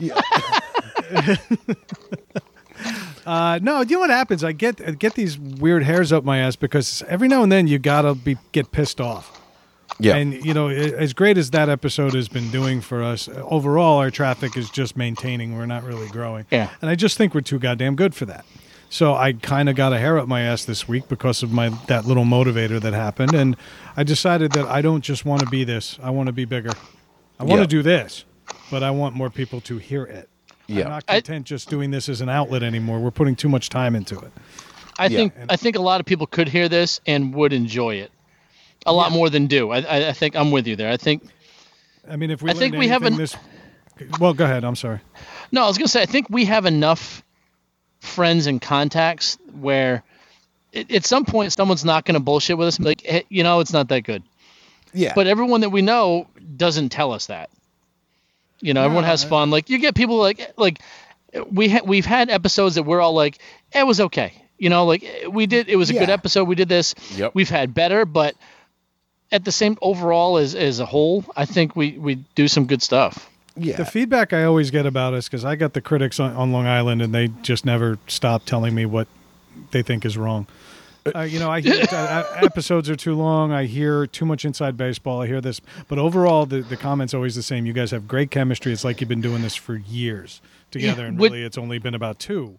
Yeah. 0.00 0.16
Uh, 3.24 3.58
no, 3.60 3.80
you 3.80 3.96
know 3.96 4.00
what 4.00 4.10
happens? 4.10 4.44
I 4.44 4.52
get 4.52 4.80
I 4.86 4.92
get 4.92 5.14
these 5.14 5.36
weird 5.36 5.82
hairs 5.82 6.12
up 6.12 6.22
my 6.22 6.38
ass 6.38 6.54
because 6.54 7.02
every 7.08 7.26
now 7.26 7.42
and 7.42 7.50
then 7.50 7.66
you 7.66 7.78
gotta 7.80 8.14
be 8.14 8.36
get 8.52 8.70
pissed 8.70 9.00
off. 9.00 9.40
Yeah. 9.98 10.16
And 10.16 10.44
you 10.44 10.52
know, 10.52 10.68
as 10.68 11.12
great 11.14 11.38
as 11.38 11.50
that 11.52 11.68
episode 11.68 12.14
has 12.14 12.28
been 12.28 12.50
doing 12.50 12.80
for 12.80 13.02
us, 13.02 13.28
overall 13.28 13.98
our 13.98 14.10
traffic 14.10 14.56
is 14.56 14.68
just 14.70 14.96
maintaining. 14.96 15.56
We're 15.56 15.66
not 15.66 15.84
really 15.84 16.08
growing. 16.08 16.44
Yeah. 16.50 16.70
And 16.80 16.90
I 16.90 16.94
just 16.94 17.16
think 17.16 17.34
we're 17.34 17.40
too 17.40 17.58
goddamn 17.58 17.96
good 17.96 18.14
for 18.14 18.26
that. 18.26 18.44
So 18.90 19.14
I 19.14 19.32
kind 19.32 19.68
of 19.68 19.74
got 19.74 19.92
a 19.92 19.98
hair 19.98 20.18
up 20.18 20.28
my 20.28 20.42
ass 20.42 20.64
this 20.64 20.86
week 20.86 21.08
because 21.08 21.42
of 21.42 21.50
my 21.50 21.70
that 21.88 22.04
little 22.04 22.24
motivator 22.24 22.80
that 22.80 22.92
happened, 22.92 23.34
and 23.34 23.56
I 23.96 24.04
decided 24.04 24.52
that 24.52 24.66
I 24.66 24.80
don't 24.80 25.02
just 25.02 25.24
want 25.24 25.40
to 25.40 25.46
be 25.48 25.64
this. 25.64 25.98
I 26.02 26.10
want 26.10 26.28
to 26.28 26.32
be 26.32 26.44
bigger. 26.44 26.70
I 27.40 27.44
want 27.44 27.56
to 27.58 27.62
Yeah. 27.62 27.66
do 27.66 27.82
this, 27.82 28.24
but 28.70 28.82
I 28.84 28.90
want 28.92 29.14
more 29.16 29.28
people 29.30 29.60
to 29.62 29.78
hear 29.78 30.04
it. 30.04 30.28
yeah. 30.68 30.84
I'm 30.84 30.90
not 30.90 31.04
I- 31.08 31.14
content 31.20 31.46
just 31.46 31.68
doing 31.70 31.90
this 31.90 32.08
as 32.08 32.20
an 32.20 32.28
outlet 32.28 32.62
anymore. 32.62 33.00
We're 33.00 33.10
putting 33.10 33.34
too 33.36 33.48
much 33.48 33.70
time 33.70 33.96
into 33.96 34.18
it. 34.20 34.32
I 34.98 35.06
Yeah. 35.06 35.16
think 35.18 35.34
I 35.48 35.56
think 35.56 35.76
a 35.76 35.82
lot 35.82 35.98
of 36.00 36.06
people 36.06 36.26
could 36.26 36.48
hear 36.48 36.68
this 36.68 37.00
and 37.06 37.34
would 37.34 37.52
enjoy 37.52 37.96
it 37.96 38.10
a 38.86 38.92
lot 38.92 39.12
more 39.12 39.28
than 39.30 39.46
do. 39.46 39.70
I, 39.70 39.78
I, 39.80 40.08
I 40.08 40.12
think 40.12 40.36
I'm 40.36 40.50
with 40.50 40.66
you 40.66 40.76
there. 40.76 40.90
I 40.90 40.96
think 40.96 41.22
I 42.08 42.16
mean, 42.16 42.30
if 42.30 42.40
we 42.42 42.50
I 42.50 42.54
think 42.54 42.76
we 42.76 42.88
have 42.88 43.02
an- 43.02 43.16
this. 43.16 43.36
Well, 44.20 44.34
go 44.34 44.44
ahead. 44.44 44.62
I'm 44.64 44.76
sorry. 44.76 45.00
no, 45.52 45.64
I 45.64 45.68
was 45.68 45.78
gonna 45.78 45.88
say 45.88 46.02
I 46.02 46.06
think 46.06 46.28
we 46.30 46.44
have 46.46 46.66
enough 46.66 47.22
friends 48.00 48.46
and 48.46 48.60
contacts 48.60 49.38
where 49.60 50.02
it, 50.72 50.90
at 50.92 51.04
some 51.04 51.24
point 51.24 51.52
someone's 51.52 51.84
not 51.84 52.04
gonna 52.04 52.20
bullshit 52.20 52.58
with 52.58 52.68
us 52.68 52.76
and 52.76 52.84
be 52.84 52.90
like, 52.90 53.00
hey, 53.02 53.24
you 53.28 53.42
know, 53.42 53.60
it's 53.60 53.72
not 53.72 53.88
that 53.88 54.02
good. 54.02 54.22
yeah. 54.92 55.12
But 55.14 55.26
everyone 55.26 55.62
that 55.62 55.70
we 55.70 55.82
know 55.82 56.26
doesn't 56.56 56.90
tell 56.90 57.12
us 57.12 57.26
that. 57.26 57.50
You 58.60 58.72
know, 58.74 58.82
everyone 58.84 59.04
has 59.04 59.22
fun. 59.24 59.50
Like 59.50 59.68
you 59.70 59.78
get 59.78 59.94
people 59.94 60.16
like 60.18 60.52
like 60.56 60.78
we 61.50 61.68
ha- 61.68 61.84
we've 61.84 62.06
had 62.06 62.30
episodes 62.30 62.76
that 62.76 62.84
we're 62.84 63.00
all 63.00 63.12
like, 63.12 63.38
"Eh, 63.72 63.80
it 63.80 63.86
was 63.86 64.00
okay. 64.00 64.32
You 64.58 64.70
know, 64.70 64.86
like 64.86 65.04
we 65.30 65.46
did. 65.46 65.68
It 65.68 65.76
was 65.76 65.90
a 65.90 65.92
good 65.92 66.08
episode. 66.08 66.44
We 66.44 66.54
did 66.54 66.68
this. 66.68 66.94
Yep. 67.14 67.32
We've 67.34 67.50
had 67.50 67.74
better, 67.74 68.06
but 68.06 68.34
at 69.32 69.44
the 69.44 69.52
same 69.52 69.76
overall 69.82 70.36
as 70.38 70.54
as 70.54 70.80
a 70.80 70.86
whole, 70.86 71.24
I 71.36 71.44
think 71.44 71.74
we 71.76 71.92
we 71.98 72.16
do 72.34 72.48
some 72.48 72.66
good 72.66 72.82
stuff. 72.82 73.28
yeah. 73.56 73.76
The 73.76 73.84
feedback 73.84 74.32
I 74.32 74.44
always 74.44 74.70
get 74.70 74.86
about 74.86 75.14
us 75.14 75.26
because 75.28 75.44
I 75.44 75.56
got 75.56 75.72
the 75.72 75.80
critics 75.80 76.20
on, 76.20 76.34
on 76.36 76.52
Long 76.52 76.66
Island 76.66 77.02
and 77.02 77.14
they 77.14 77.28
just 77.42 77.64
never 77.64 77.98
stop 78.06 78.44
telling 78.44 78.74
me 78.74 78.86
what 78.86 79.08
they 79.70 79.82
think 79.82 80.04
is 80.04 80.16
wrong. 80.18 80.46
Uh, 81.14 81.20
you 81.20 81.38
know, 81.38 81.48
I 81.50 81.60
hear 81.60 81.84
uh, 81.92 82.24
episodes 82.42 82.90
are 82.90 82.96
too 82.96 83.14
long. 83.14 83.52
I 83.52 83.64
hear 83.66 84.06
too 84.08 84.24
much 84.24 84.44
inside 84.44 84.76
baseball. 84.76 85.22
I 85.22 85.28
hear 85.28 85.40
this, 85.40 85.60
but 85.86 85.98
overall, 85.98 86.46
the, 86.46 86.62
the 86.62 86.76
comments 86.76 87.14
always 87.14 87.36
the 87.36 87.44
same. 87.44 87.64
You 87.64 87.72
guys 87.72 87.92
have 87.92 88.08
great 88.08 88.32
chemistry. 88.32 88.72
It's 88.72 88.82
like 88.84 89.00
you've 89.00 89.08
been 89.08 89.20
doing 89.20 89.40
this 89.42 89.54
for 89.54 89.76
years 89.76 90.40
together, 90.72 91.02
Yeah, 91.02 91.08
and 91.08 91.18
with- 91.18 91.30
really, 91.32 91.44
it's 91.44 91.56
only 91.58 91.78
been 91.78 91.94
about 91.94 92.18
two. 92.18 92.58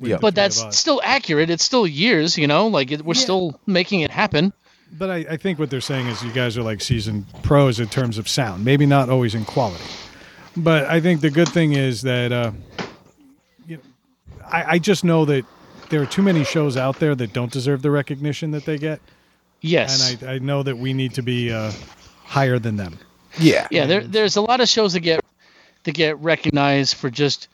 Yeah. 0.00 0.18
But 0.20 0.36
that's 0.36 0.76
still 0.78 1.00
accurate. 1.04 1.50
It's 1.50 1.64
still 1.64 1.88
years. 1.88 2.38
You 2.38 2.46
know, 2.46 2.68
like 2.68 2.92
it, 2.92 3.04
we're 3.04 3.14
Yeah. 3.14 3.20
still 3.20 3.60
making 3.66 4.00
it 4.02 4.12
happen. 4.12 4.52
But 4.92 5.10
I, 5.10 5.16
I 5.30 5.36
think 5.36 5.58
what 5.58 5.70
they're 5.70 5.80
saying 5.80 6.06
is 6.06 6.22
you 6.22 6.32
guys 6.32 6.56
are 6.56 6.62
like 6.62 6.80
seasoned 6.80 7.26
pros 7.42 7.78
in 7.80 7.88
terms 7.88 8.18
of 8.18 8.28
sound, 8.28 8.64
maybe 8.64 8.86
not 8.86 9.08
always 9.10 9.34
in 9.34 9.44
quality. 9.44 9.84
But 10.56 10.86
I 10.86 11.00
think 11.00 11.20
the 11.20 11.30
good 11.30 11.48
thing 11.48 11.74
is 11.74 12.02
that 12.02 12.32
uh, 12.32 12.52
you 13.66 13.76
know, 13.76 13.82
I, 14.50 14.64
I 14.74 14.78
just 14.78 15.04
know 15.04 15.24
that 15.26 15.44
there 15.90 16.02
are 16.02 16.06
too 16.06 16.22
many 16.22 16.42
shows 16.44 16.76
out 16.76 16.98
there 16.98 17.14
that 17.14 17.32
don't 17.32 17.52
deserve 17.52 17.82
the 17.82 17.90
recognition 17.90 18.50
that 18.52 18.64
they 18.64 18.76
get, 18.78 19.00
Yes. 19.60 20.12
and 20.12 20.28
I, 20.28 20.34
I 20.34 20.38
know 20.38 20.62
that 20.62 20.76
we 20.76 20.92
need 20.92 21.14
to 21.14 21.22
be 21.22 21.52
uh, 21.52 21.72
higher 22.24 22.58
than 22.58 22.76
them. 22.76 22.98
yeah. 23.38 23.66
yeah 23.70 23.86
there, 23.86 24.00
there's 24.02 24.36
a 24.36 24.40
lot 24.40 24.60
of 24.60 24.68
shows 24.68 24.92
that 24.94 25.00
get 25.00 25.20
that 25.84 25.92
get 25.92 26.18
recognized 26.18 26.94
for 26.96 27.08
just 27.10 27.48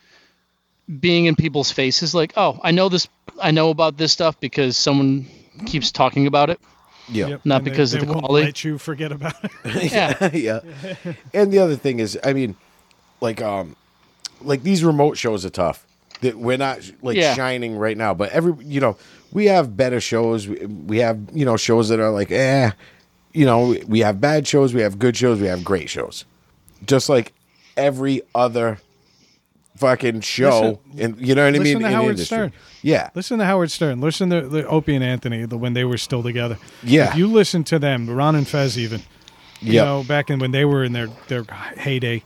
being 1.01 1.27
in 1.27 1.35
people's 1.35 1.71
faces 1.71 2.15
like 2.15 2.33
oh 2.37 2.59
i 2.63 2.71
know 2.71 2.89
this 2.89 3.09
i 3.43 3.51
know 3.51 3.71
about 3.71 3.97
this 3.97 4.13
stuff 4.13 4.39
because 4.41 4.77
someone 4.77 5.27
keeps 5.67 5.91
talking 5.91 6.27
about 6.27 6.51
it 6.51 6.61
Yeah. 7.09 7.27
Yep, 7.29 7.41
Not 7.45 7.57
and 7.57 7.65
because 7.65 7.93
they, 7.93 7.99
of 7.99 8.07
the 8.07 8.13
won't 8.13 8.25
quality. 8.25 8.47
Let 8.47 8.65
you 8.65 8.79
forget 8.79 9.13
about 9.13 9.35
it. 9.45 9.93
yeah 9.93 10.31
yeah. 10.33 11.15
And 11.35 11.53
the 11.53 11.59
other 11.59 11.77
thing 11.77 12.01
is, 12.01 12.19
I 12.25 12.33
mean, 12.33 12.57
like 13.21 13.43
um, 13.43 13.77
like 14.43 14.63
these 14.63 14.83
remote 14.85 15.17
shows 15.19 15.45
are 15.45 15.51
tough. 15.51 15.87
That 16.21 16.37
we're 16.39 16.57
not 16.57 16.79
like 17.03 17.17
Yeah. 17.17 17.35
shining 17.35 17.77
right 17.77 17.97
now, 17.97 18.15
but 18.15 18.31
every 18.31 18.55
you 18.65 18.81
know 18.81 18.97
we 19.33 19.47
have 19.47 19.77
better 19.77 20.01
shows. 20.01 20.49
We, 20.49 20.65
we 20.67 20.99
have 20.99 21.19
you 21.35 21.45
know 21.45 21.57
shows 21.57 21.89
that 21.91 22.01
are 22.01 22.11
like 22.11 22.31
eh, 22.31 22.71
you 23.33 23.45
know 23.45 23.77
we 23.87 24.01
have 24.01 24.21
bad 24.21 24.47
shows, 24.47 24.73
we 24.73 24.81
have 24.81 24.99
good 24.99 25.17
shows, 25.17 25.41
we 25.41 25.49
have 25.49 25.65
great 25.65 25.91
shows, 25.91 26.25
just 26.87 27.09
like 27.09 27.33
every 27.77 28.23
other 28.35 28.79
fucking 29.77 30.21
show. 30.21 30.81
and 30.99 31.19
you 31.21 31.35
know 31.35 31.45
what 31.45 31.55
I 31.55 31.59
listen 31.59 31.63
mean? 31.65 31.73
to 31.73 31.77
in 31.77 31.83
the 31.83 31.91
Howard 31.91 32.11
industry. 32.11 32.25
Stern. 32.37 32.53
Yeah. 32.83 33.11
Listen 33.15 33.39
to 33.39 33.45
Howard 33.45 33.71
Stern. 33.71 34.01
Listen 34.01 34.31
to 34.31 34.43
the 34.49 34.67
Opie 34.67 34.95
and 34.95 35.05
Anthony 35.05 35.45
the, 35.47 35.57
when 35.59 35.73
they 35.75 35.85
were 35.85 35.99
still 35.99 36.23
together. 36.23 36.59
Yeah. 36.83 37.11
If 37.11 37.17
you 37.17 37.27
listen 37.27 37.65
to 37.65 37.79
them, 37.79 38.09
Ron 38.09 38.35
and 38.37 38.47
Fez 38.47 38.79
even, 38.79 39.01
you 39.61 39.73
Yep. 39.75 39.85
know, 39.85 40.05
back 40.05 40.31
in 40.31 40.39
when 40.39 40.51
they 40.53 40.65
were 40.65 40.85
in 40.85 40.93
their, 40.93 41.09
their 41.29 41.45
heyday, 41.77 42.23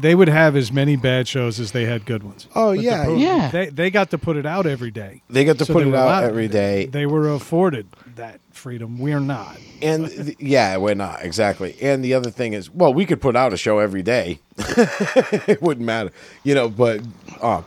they 0.00 0.14
would 0.14 0.28
have 0.28 0.56
as 0.56 0.72
many 0.72 0.96
bad 0.96 1.28
shows 1.28 1.60
as 1.60 1.72
they 1.72 1.84
had 1.84 2.06
good 2.06 2.22
ones. 2.22 2.48
Oh, 2.54 2.70
But 2.70 2.76
the 2.78 2.82
yeah. 2.82 3.08
Yeah. 3.16 3.50
They, 3.50 3.66
they 3.66 3.90
got 3.90 4.10
to 4.10 4.18
put 4.18 4.36
it 4.36 4.46
out 4.46 4.66
every 4.66 4.90
day. 4.90 5.22
They 5.30 5.44
got 5.44 5.58
to 5.58 5.64
So 5.64 5.72
put 5.74 5.86
it 5.86 5.94
out 5.94 6.06
allowed- 6.06 6.24
every 6.24 6.48
day. 6.48 6.86
They 6.86 7.06
were 7.06 7.28
afforded 7.32 7.86
that 8.16 8.40
freedom. 8.50 8.98
We're 8.98 9.20
not. 9.20 9.56
And 9.80 10.08
th- 10.10 10.36
yeah, 10.40 10.76
we're 10.76 10.94
not 10.94 11.22
exactly. 11.24 11.76
And 11.80 12.04
the 12.04 12.14
other 12.14 12.30
thing 12.30 12.52
is, 12.52 12.70
well, 12.70 12.92
we 12.92 13.06
could 13.06 13.20
put 13.20 13.36
out 13.36 13.52
a 13.52 13.56
show 13.56 13.78
every 13.78 14.02
day. 14.02 14.40
it 14.58 15.60
wouldn't 15.62 15.86
matter, 15.86 16.10
you 16.42 16.54
know. 16.54 16.68
But 16.68 17.00
um, 17.40 17.64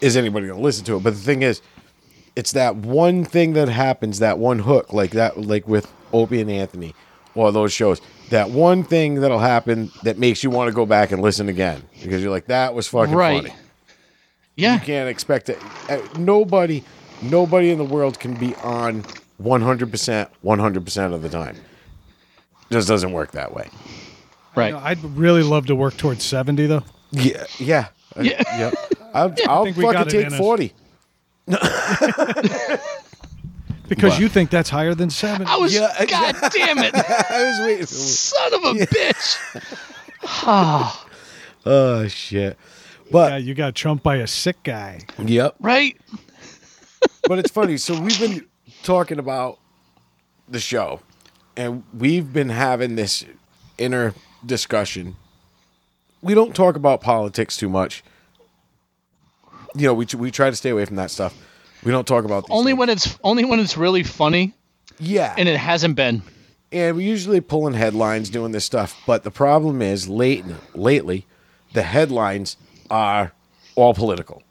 is 0.00 0.16
anybody 0.16 0.46
going 0.46 0.58
to 0.58 0.64
listen 0.64 0.84
to 0.86 0.96
it? 0.96 1.02
But 1.02 1.14
the 1.14 1.20
thing 1.20 1.42
is, 1.42 1.60
it's 2.36 2.52
that 2.52 2.76
one 2.76 3.24
thing 3.24 3.54
that 3.54 3.68
happens, 3.68 4.18
that 4.20 4.38
one 4.38 4.60
hook, 4.60 4.92
like 4.92 5.10
that, 5.12 5.38
like 5.38 5.66
with 5.66 5.90
Opie 6.12 6.40
and 6.40 6.50
Anthony, 6.50 6.94
or 7.34 7.52
those 7.52 7.72
shows. 7.72 8.00
That 8.30 8.50
one 8.50 8.84
thing 8.84 9.16
that'll 9.16 9.40
happen 9.40 9.90
that 10.04 10.16
makes 10.18 10.44
you 10.44 10.50
want 10.50 10.68
to 10.68 10.74
go 10.74 10.86
back 10.86 11.10
and 11.10 11.20
listen 11.20 11.48
again 11.48 11.82
because 12.00 12.22
you're 12.22 12.30
like, 12.30 12.46
that 12.46 12.74
was 12.74 12.86
fucking 12.86 13.12
right 13.14 13.42
funny. 13.42 13.54
yeah 14.54 14.74
You 14.74 14.80
can't 14.80 15.08
expect 15.08 15.48
it. 15.48 15.58
uh, 15.88 15.98
Nobody, 16.16 16.84
nobody 17.22 17.70
in 17.70 17.78
the 17.78 17.84
world 17.84 18.20
can 18.20 18.34
be 18.34 18.54
on 18.56 19.04
100%, 19.40 20.28
100% 20.44 21.14
of 21.14 21.22
the 21.22 21.28
time. 21.28 21.56
Just 22.70 22.88
doesn't 22.88 23.12
work 23.12 23.32
that 23.32 23.52
way. 23.54 23.68
right 24.54 24.66
You 24.68 24.72
know, 24.74 24.78
I'd 24.80 25.02
really 25.02 25.42
love 25.42 25.66
to 25.66 25.74
work 25.74 25.96
towards 25.96 26.22
70, 26.24 26.66
though. 26.66 26.84
Yeah, 27.10 27.44
yeah, 27.58 27.88
Uh, 28.16 28.22
Yeah. 28.22 28.42
yeah. 28.58 28.70
I'll, 29.14 29.34
I'll 29.48 29.64
think 29.64 29.76
we 29.76 29.82
fucking 29.84 29.98
got 29.98 30.06
it 30.06 30.10
take 30.10 30.26
in 30.26 30.32
us. 30.34 30.38
40. 30.38 30.72
Because 33.88 34.12
What? 34.12 34.20
you 34.20 34.28
think 34.28 34.50
that's 34.50 34.70
higher 34.70 34.94
than 34.94 35.10
70. 35.10 35.46
i 35.50 35.56
was 35.56 35.74
Yeah, 35.74 35.88
god 36.08 36.36
damn 36.52 36.78
it 36.78 36.94
I 36.94 37.42
was 37.42 37.66
waiting. 37.66 37.86
Son 37.86 38.54
of 38.54 38.62
a 38.62 38.74
bitch 38.86 39.36
oh 41.66 42.06
shit. 42.06 42.56
Yeah, 43.06 43.10
But 43.10 43.42
you 43.42 43.54
got 43.54 43.74
trumped 43.74 44.04
by 44.04 44.16
a 44.16 44.28
sick 44.28 44.62
guy. 44.62 45.00
yep. 45.18 45.56
right? 45.58 46.00
But 47.26 47.40
it's 47.40 47.50
funny. 47.50 47.78
So 47.78 48.00
we've 48.00 48.18
been 48.20 48.46
talking 48.82 49.18
about 49.18 49.58
the 50.48 50.60
show, 50.60 51.00
and 51.56 51.82
we've 51.96 52.32
been 52.32 52.48
having 52.50 52.96
this 52.96 53.24
inner 53.78 54.14
discussion. 54.44 55.16
We 56.22 56.34
don't 56.34 56.54
talk 56.54 56.76
about 56.76 57.00
politics 57.00 57.56
too 57.56 57.68
much. 57.68 58.02
You 59.74 59.86
know, 59.86 59.94
we 59.94 60.06
we 60.16 60.30
try 60.30 60.50
to 60.50 60.56
stay 60.56 60.70
away 60.70 60.84
from 60.84 60.96
that 60.96 61.10
stuff. 61.10 61.34
We 61.84 61.92
don't 61.92 62.06
talk 62.06 62.24
about 62.24 62.44
Only 62.50 62.72
things. 62.72 62.78
when 62.78 62.88
it's 62.90 63.18
only 63.24 63.44
when 63.44 63.60
it's 63.60 63.76
really 63.76 64.02
funny, 64.02 64.52
yeah, 64.98 65.34
and 65.38 65.48
it 65.48 65.56
hasn't 65.56 65.94
been. 65.96 66.22
and 66.72 66.96
we 66.96 67.04
usually 67.04 67.40
pulling 67.40 67.74
headlines 67.74 68.30
doing 68.30 68.52
this 68.52 68.64
stuff 68.64 69.00
but 69.06 69.24
the 69.24 69.30
problem 69.30 69.82
is 69.82 70.08
late 70.08 70.44
lately 70.74 71.26
the 71.72 71.82
headlines 71.82 72.56
are 72.90 73.32
all 73.74 73.92
political 73.94 74.42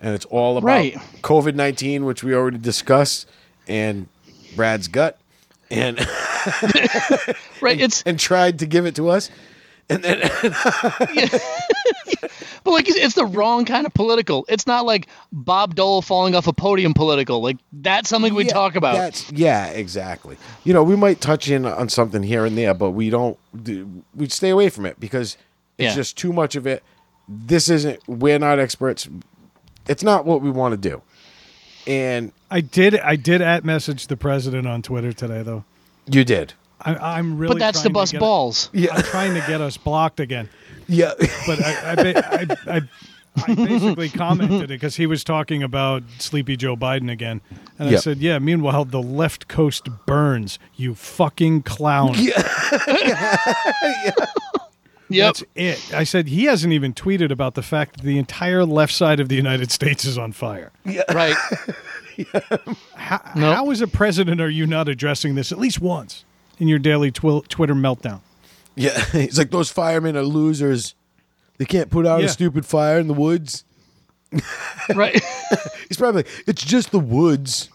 and 0.00 0.12
it's 0.14 0.24
all 0.24 0.56
about 0.58 0.66
Right. 0.66 0.94
covid-19 1.22 2.00
which 2.04 2.24
we 2.24 2.34
already 2.34 2.58
discussed 2.58 3.28
and 3.68 4.08
brad's 4.56 4.88
gut 4.88 5.18
and 5.70 5.98
Right? 7.60 7.80
It's 7.80 8.02
and 8.02 8.18
tried 8.18 8.60
to 8.60 8.66
give 8.66 8.86
it 8.86 8.94
to 8.96 9.08
us 9.10 9.30
and 9.90 10.02
then 10.02 10.20
but 12.64 12.70
like 12.72 12.88
it's, 12.88 13.14
the 13.14 13.24
wrong 13.26 13.64
kind 13.64 13.86
of 13.86 13.94
political. 13.94 14.44
It's 14.48 14.66
not 14.66 14.84
like 14.84 15.08
Bob 15.32 15.74
Dole 15.74 16.02
falling 16.02 16.34
off 16.34 16.46
a 16.46 16.52
podium 16.52 16.92
political. 16.94 17.40
Like 17.40 17.56
that's 17.72 18.08
something 18.08 18.34
we 18.34 18.44
Yeah, 18.46 18.52
talk 18.52 18.76
about. 18.76 18.94
that's 18.96 19.30
yeah 19.32 19.66
exactly 19.68 20.36
you 20.64 20.72
know 20.72 20.82
we 20.82 20.96
might 20.96 21.20
touch 21.20 21.48
in 21.50 21.64
on 21.64 21.88
something 21.88 22.22
here 22.22 22.44
and 22.44 22.56
there 22.56 22.74
but 22.74 22.90
we 22.90 23.10
don't 23.10 23.38
do- 23.62 24.02
we 24.14 24.28
stay 24.28 24.50
away 24.50 24.68
from 24.68 24.86
it 24.86 24.98
because 25.00 25.36
it's 25.78 25.90
Yeah. 25.92 25.94
just 25.94 26.16
too 26.16 26.32
much 26.32 26.56
of 26.56 26.66
it 26.66 26.82
this 27.28 27.68
isn't 27.68 28.00
we're 28.08 28.38
not 28.38 28.58
experts 28.58 29.08
it's 29.86 30.02
not 30.02 30.24
what 30.26 30.40
we 30.42 30.50
want 30.50 30.72
to 30.72 30.88
do 30.88 31.00
and 31.88 32.32
I 32.50 32.60
did. 32.60 32.98
I 33.00 33.16
did 33.16 33.40
at 33.42 33.64
message 33.64 34.06
the 34.06 34.16
president 34.16 34.66
on 34.68 34.82
Twitter 34.82 35.12
today, 35.12 35.42
though. 35.42 35.64
you 36.06 36.24
did 36.24 36.54
I, 36.80 36.94
I'm 37.18 37.36
really. 37.38 37.54
but 37.54 37.58
that's 37.58 37.78
to 37.80 37.84
trying 37.88 37.92
bust 37.94 38.12
get- 38.12 38.20
balls. 38.20 38.70
I'm 38.74 39.02
trying 39.02 39.34
to 39.34 39.40
get 39.46 39.60
us 39.60 39.76
blocked 39.76 40.20
again. 40.20 40.48
yeah 40.86 41.12
But 41.46 41.60
I, 41.64 41.92
I, 41.92 41.94
ba- 41.96 42.56
I, 42.68 42.76
I, 42.76 42.80
I 43.46 43.54
basically 43.54 44.08
commented 44.24 44.62
it 44.62 44.68
because 44.68 44.96
he 44.96 45.06
was 45.06 45.22
talking 45.24 45.62
about 45.62 46.02
Sleepy 46.18 46.56
Joe 46.56 46.76
Biden 46.76 47.10
again, 47.10 47.40
and 47.78 47.88
I 47.88 47.96
said, 47.96 48.18
"Yeah." 48.18 48.38
Meanwhile, 48.38 48.84
the 48.86 49.02
left 49.02 49.48
coast 49.48 49.88
burns. 50.06 50.58
You 50.76 50.94
fucking 50.94 51.62
clown. 51.62 52.14
Yep. 55.10 55.26
That's 55.26 55.44
it. 55.54 55.94
I 55.94 56.04
said 56.04 56.28
he 56.28 56.44
hasn't 56.44 56.72
even 56.72 56.92
tweeted 56.92 57.30
about 57.30 57.54
the 57.54 57.62
fact 57.62 57.96
that 57.96 58.02
the 58.02 58.18
entire 58.18 58.64
left 58.64 58.92
side 58.92 59.20
of 59.20 59.28
the 59.28 59.36
United 59.36 59.70
States 59.72 60.04
is 60.04 60.18
on 60.18 60.32
fire. 60.32 60.70
Yeah. 60.84 61.02
Right. 61.12 61.34
How, 62.96 63.20
Nope. 63.36 63.54
how, 63.56 63.70
as 63.70 63.80
a 63.80 63.86
president, 63.86 64.40
are 64.40 64.50
you 64.50 64.66
not 64.66 64.88
addressing 64.88 65.36
this 65.36 65.52
at 65.52 65.58
least 65.58 65.80
once 65.80 66.24
in 66.58 66.66
your 66.66 66.80
daily 66.80 67.12
twi- 67.12 67.42
Twitter 67.48 67.74
meltdown? 67.74 68.20
yeah 68.74 69.04
he's 69.12 69.38
like 69.38 69.50
those 69.50 69.70
firemen 69.70 70.16
are 70.16 70.22
losers 70.22 70.94
they 71.58 71.64
can't 71.64 71.90
put 71.90 72.06
out 72.06 72.20
Yeah. 72.20 72.26
a 72.26 72.28
stupid 72.28 72.66
fire 72.66 72.98
in 72.98 73.06
the 73.08 73.14
woods 73.14 73.64
Right. 74.94 75.20
he's 75.88 75.96
probably 75.96 76.22
like 76.24 76.28
it's 76.48 76.64
just 76.64 76.90
the 76.90 76.98
woods 76.98 77.68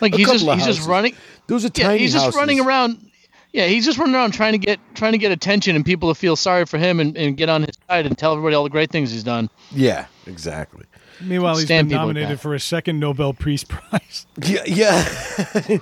like 0.00 0.12
A 0.12 0.16
he's 0.16 0.26
just 0.28 0.44
couple 0.44 0.50
of 0.50 0.58
he's 0.58 0.66
just 0.66 0.88
running. 0.88 1.14
those 1.46 1.64
are 1.64 1.70
Yeah, 1.74 1.84
tiny 1.84 1.98
he's 2.00 2.12
just 2.12 2.24
houses. 2.26 2.38
running 2.38 2.60
around. 2.60 3.10
Yeah, 3.54 3.66
he's 3.66 3.84
just 3.84 3.98
running 3.98 4.16
around 4.16 4.32
trying 4.32 4.50
to 4.52 4.58
get 4.58 4.80
trying 4.94 5.12
to 5.12 5.18
get 5.18 5.30
attention 5.30 5.76
and 5.76 5.84
people 5.86 6.12
to 6.12 6.18
feel 6.18 6.34
sorry 6.34 6.66
for 6.66 6.76
him 6.76 6.98
and, 6.98 7.16
and 7.16 7.36
get 7.36 7.48
on 7.48 7.62
his 7.62 7.76
side 7.88 8.04
and 8.04 8.18
tell 8.18 8.32
everybody 8.32 8.56
all 8.56 8.64
the 8.64 8.68
great 8.70 8.90
things 8.90 9.12
he's 9.12 9.22
done. 9.22 9.48
yeah 9.70 10.06
exactly 10.26 10.84
Meanwhile, 11.20 11.56
he's 11.58 11.66
Stand 11.66 11.88
been 11.88 11.94
people 11.94 12.06
like 12.08 12.14
nominated 12.16 12.40
for 12.40 12.54
a 12.54 12.60
second 12.60 12.98
Nobel 12.98 13.32
Peace 13.32 13.62
Prize. 13.62 14.26
yeah 14.42 14.64
yeah 14.66 15.78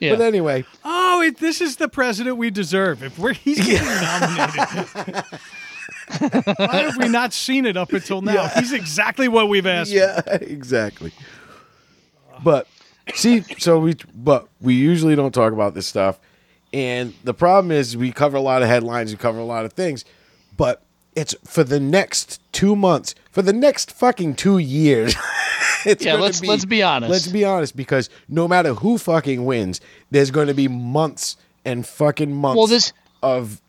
Yeah. 0.00 0.14
but 0.14 0.20
anyway 0.20 0.64
Oh, 0.84 1.22
it, 1.22 1.38
this 1.38 1.60
is 1.62 1.76
the 1.76 1.88
president 1.88 2.36
we 2.36 2.50
deserve. 2.50 3.02
If 3.02 3.18
we're 3.18 3.32
he's 3.32 3.64
getting 3.64 3.86
nominated, 3.88 5.24
why 6.58 6.76
have 6.82 6.96
we 6.98 7.08
not 7.08 7.32
seen 7.32 7.64
it 7.64 7.76
up 7.78 7.92
until 7.94 8.20
now? 8.22 8.46
He's 8.48 8.72
exactly 8.72 9.26
what 9.28 9.48
we've 9.48 9.66
asked. 9.66 9.90
for. 9.90 9.96
yeah 9.96 10.20
exactly 10.42 11.12
but 12.44 12.68
see 13.14 13.40
so 13.58 13.78
we 13.80 13.94
but 14.14 14.46
we 14.60 14.74
usually 14.74 15.16
don't 15.16 15.32
talk 15.32 15.52
about 15.54 15.74
this 15.74 15.86
stuff 15.86 16.20
and 16.72 17.14
the 17.24 17.34
problem 17.34 17.70
is 17.72 17.96
we 17.96 18.12
cover 18.12 18.36
a 18.36 18.40
lot 18.40 18.62
of 18.62 18.68
headlines 18.68 19.10
we 19.10 19.16
cover 19.16 19.38
a 19.38 19.44
lot 19.44 19.64
of 19.64 19.72
things 19.72 20.04
but 20.56 20.82
it's 21.16 21.34
for 21.44 21.64
the 21.64 21.80
next 21.80 22.40
two 22.52 22.76
months 22.76 23.14
for 23.30 23.42
the 23.42 23.52
next 23.52 23.90
fucking 23.92 24.34
two 24.34 24.58
years 24.58 25.14
it's 25.86 26.04
Yeah, 26.04 26.14
let's- 26.14 26.42
let's 26.44 26.64
be 26.64 26.82
honest. 26.82 27.10
let's 27.10 27.26
be 27.28 27.44
honest 27.44 27.76
because 27.76 28.10
no 28.28 28.46
matter 28.46 28.74
who 28.74 28.98
fucking 28.98 29.44
wins 29.44 29.80
there's 30.10 30.30
going 30.30 30.48
to 30.48 30.54
be 30.54 30.68
months 30.68 31.36
and 31.64 31.86
fucking 31.86 32.32
months 32.34 32.56
Well, 32.58 32.66
this- 32.66 32.92
of 33.22 33.60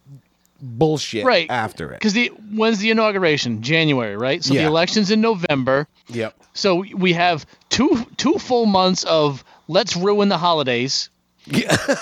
bullshit 0.62 1.25
right 1.25 1.49
after 1.49 1.91
it. 1.91 1.99
because 1.99 2.13
the 2.13 2.27
when's 2.53 2.79
the 2.79 2.91
inauguration? 2.91 3.62
January 3.62 4.17
right? 4.17 4.43
So 4.43 4.53
Yeah. 4.53 4.63
the 4.63 4.67
election's 4.67 5.09
in 5.09 5.21
November. 5.21 5.88
Yep. 6.09 6.35
So 6.53 6.83
we 6.95 7.13
have 7.13 7.45
two 7.69 8.05
two 8.17 8.33
full 8.33 8.65
months 8.65 9.03
of 9.05 9.43
let's 9.69 9.95
ruin 9.95 10.27
the 10.29 10.38
holidays 10.38 11.09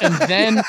and 0.01 0.15
then 0.29 0.61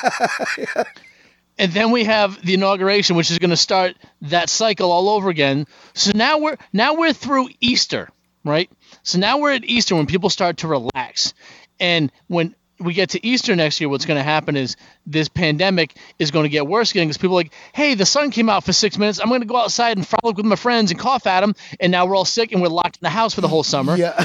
and 1.59 1.72
then 1.72 1.90
we 1.90 2.04
have 2.04 2.40
the 2.44 2.54
inauguration 2.54 3.16
which 3.16 3.31
is 3.31 3.38
going 3.38 3.50
to 3.50 3.57
start 3.57 3.96
that 4.22 4.48
cycle 4.48 4.92
all 4.92 5.09
over 5.09 5.31
again 5.31 5.66
so 5.94 6.12
now 6.14 6.38
we're 6.38 6.57
now 6.72 6.94
we're 6.94 7.12
through 7.12 7.48
Easter 7.61 8.09
right 8.44 8.70
so 9.02 9.18
now 9.18 9.38
we're 9.38 9.52
at 9.52 9.64
Easter 9.64 9.94
when 9.94 10.07
people 10.07 10.31
start 10.31 10.59
to 10.59 10.68
relax 10.68 11.35
and 11.81 12.12
when 12.26 12.54
we 12.81 12.94
get 12.94 13.11
to 13.11 13.26
Easter 13.26 13.57
next 13.57 13.81
year, 13.81 13.88
what's 13.88 14.07
going 14.07 14.18
to 14.18 14.22
happen 14.22 14.57
is 14.57 14.76
this 15.07 15.28
pandemic 15.28 15.96
is 16.18 16.31
going 16.31 16.44
to 16.44 16.48
get 16.48 16.66
worse 16.66 16.90
again 16.90 17.07
because 17.07 17.18
people 17.18 17.35
are 17.35 17.40
like, 17.40 17.52
hey, 17.74 17.94
the 17.94 18.07
sun 18.07 18.31
came 18.31 18.48
out 18.48 18.64
for 18.64 18.72
six 18.72 18.98
minutes. 18.98 19.18
I'm 19.18 19.28
going 19.28 19.40
to 19.40 19.46
go 19.46 19.57
outside 19.57 19.96
and 19.96 20.07
frolic 20.07 20.37
with 20.37 20.46
my 20.46 20.57
friends 20.57 20.90
and 20.90 21.00
cough 21.00 21.26
at 21.26 21.40
them. 21.40 21.54
And 21.81 21.90
now 21.90 22.07
we're 22.07 22.14
all 22.14 22.24
sick 22.24 22.52
and 22.52 22.62
we're 22.62 22.68
locked 22.68 22.96
in 22.96 23.00
the 23.02 23.11
house 23.11 23.35
for 23.35 23.40
the 23.40 23.48
whole 23.48 23.64
summer. 23.64 23.96
yeah 23.96 24.24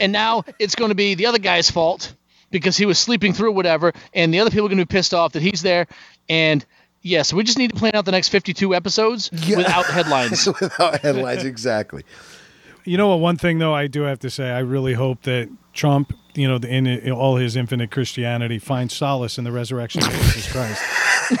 And 0.00 0.12
now 0.12 0.44
it's 0.58 0.74
going 0.74 0.90
to 0.90 0.94
be 0.94 1.14
the 1.14 1.26
other 1.26 1.38
guy's 1.38 1.70
fault 1.70 2.14
because 2.52 2.76
he 2.76 2.86
was 2.86 2.98
sleeping 2.98 3.32
through 3.32 3.50
whatever. 3.52 3.92
And 4.14 4.32
the 4.32 4.38
other 4.38 4.50
people 4.50 4.66
are 4.66 4.68
going 4.68 4.78
to 4.78 4.86
be 4.86 4.96
pissed 4.96 5.12
off 5.12 5.32
that 5.32 5.42
he's 5.42 5.62
there. 5.62 5.88
And 6.28 6.64
yeah, 7.00 7.22
so 7.22 7.36
we 7.36 7.42
just 7.42 7.58
need 7.58 7.72
to 7.72 7.76
plan 7.76 7.96
out 7.96 8.04
the 8.04 8.12
next 8.12 8.28
52 8.28 8.76
episodes 8.76 9.28
Yeah. 9.32 9.56
without 9.56 9.86
headlines. 9.98 10.46
without 10.46 11.00
headlines 11.00 11.42
exactly 11.42 12.04
You 12.84 12.96
know 12.96 13.08
what? 13.08 13.18
One 13.18 13.36
thing 13.36 13.58
though, 13.58 13.74
I 13.74 13.88
do 13.88 14.02
have 14.02 14.20
to 14.20 14.30
say, 14.30 14.50
I 14.50 14.60
really 14.60 14.94
hope 14.94 15.22
that 15.22 15.48
Trump, 15.72 16.16
you 16.34 16.46
know, 16.46 16.56
in, 16.56 16.86
in 16.86 17.10
all 17.10 17.36
his 17.36 17.56
infinite 17.56 17.90
Christianity, 17.90 18.58
finds 18.60 18.94
solace 18.94 19.38
in 19.38 19.44
the 19.44 19.50
resurrection 19.52 20.04
of 20.04 20.10
Jesus 20.12 20.52
Christ. 20.52 20.80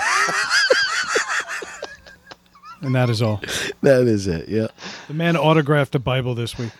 and 2.82 2.94
that 2.94 3.10
is 3.10 3.22
all. 3.22 3.40
that 3.82 4.02
is 4.08 4.26
it 4.26 4.48
yeah 4.48 4.68
The 5.08 5.14
man 5.14 5.36
autographed 5.36 5.94
a 5.94 5.98
Bible 5.98 6.34
this 6.34 6.58
week. 6.58 6.70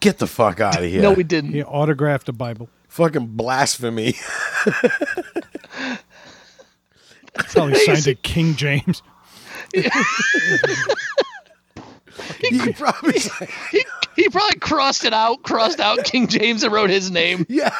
Get 0.00 0.18
the 0.18 0.26
fuck 0.26 0.60
out 0.60 0.82
of 0.82 0.88
here. 0.90 1.02
No, 1.02 1.12
we 1.12 1.22
didn't. 1.24 1.52
He 1.52 1.62
autographed 1.64 2.28
a 2.28 2.32
Bible. 2.32 2.68
Fucking 2.90 3.28
blasphemy. 3.28 4.16
Probably 7.34 7.76
signed 7.76 8.08
it 8.08 8.22
King 8.24 8.56
James. 8.56 9.00
you 9.72 9.84
probably 12.74 13.20
He, 13.70 13.84
he 14.16 14.28
probably 14.28 14.58
crossed 14.58 15.04
it 15.04 15.14
out, 15.14 15.44
crossed 15.44 15.78
out 15.78 16.02
King 16.02 16.26
James 16.26 16.64
and 16.64 16.72
wrote 16.72 16.90
his 16.90 17.12
name. 17.12 17.46
Yeah. 17.60 17.70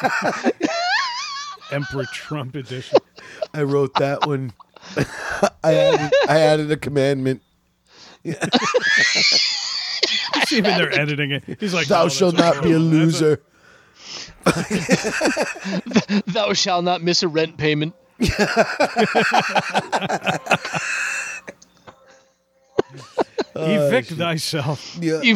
Emperor 1.71 2.05
Trump 2.13 2.55
edition. 2.55 2.97
I 3.53 3.63
wrote 3.63 3.93
that 3.95 4.25
one. 4.25 4.53
I 5.61 5.73
added, 5.73 6.13
I 6.29 6.39
added 6.39 6.71
a 6.71 6.77
commandment. 6.77 7.41
See 8.23 8.33
even 10.57 10.77
they're 10.77 10.97
editing 10.97 11.31
it. 11.31 11.43
He's 11.59 11.73
like, 11.73 11.87
Thou 11.87 11.99
oh, 12.01 12.03
"No, 12.03 12.09
shalt 12.09 12.37
not 12.37 12.63
be 12.63 12.71
a 12.71 12.79
loser. 12.79 13.41
Thou 16.27 16.53
shalt 16.53 16.83
not 16.83 17.01
miss 17.03 17.23
a 17.23 17.27
rent 17.27 17.57
payment. 17.57 17.93
Evict 23.53 24.09
thyself. 24.11 24.97
Yeah. 25.01 25.21
You 25.21 25.35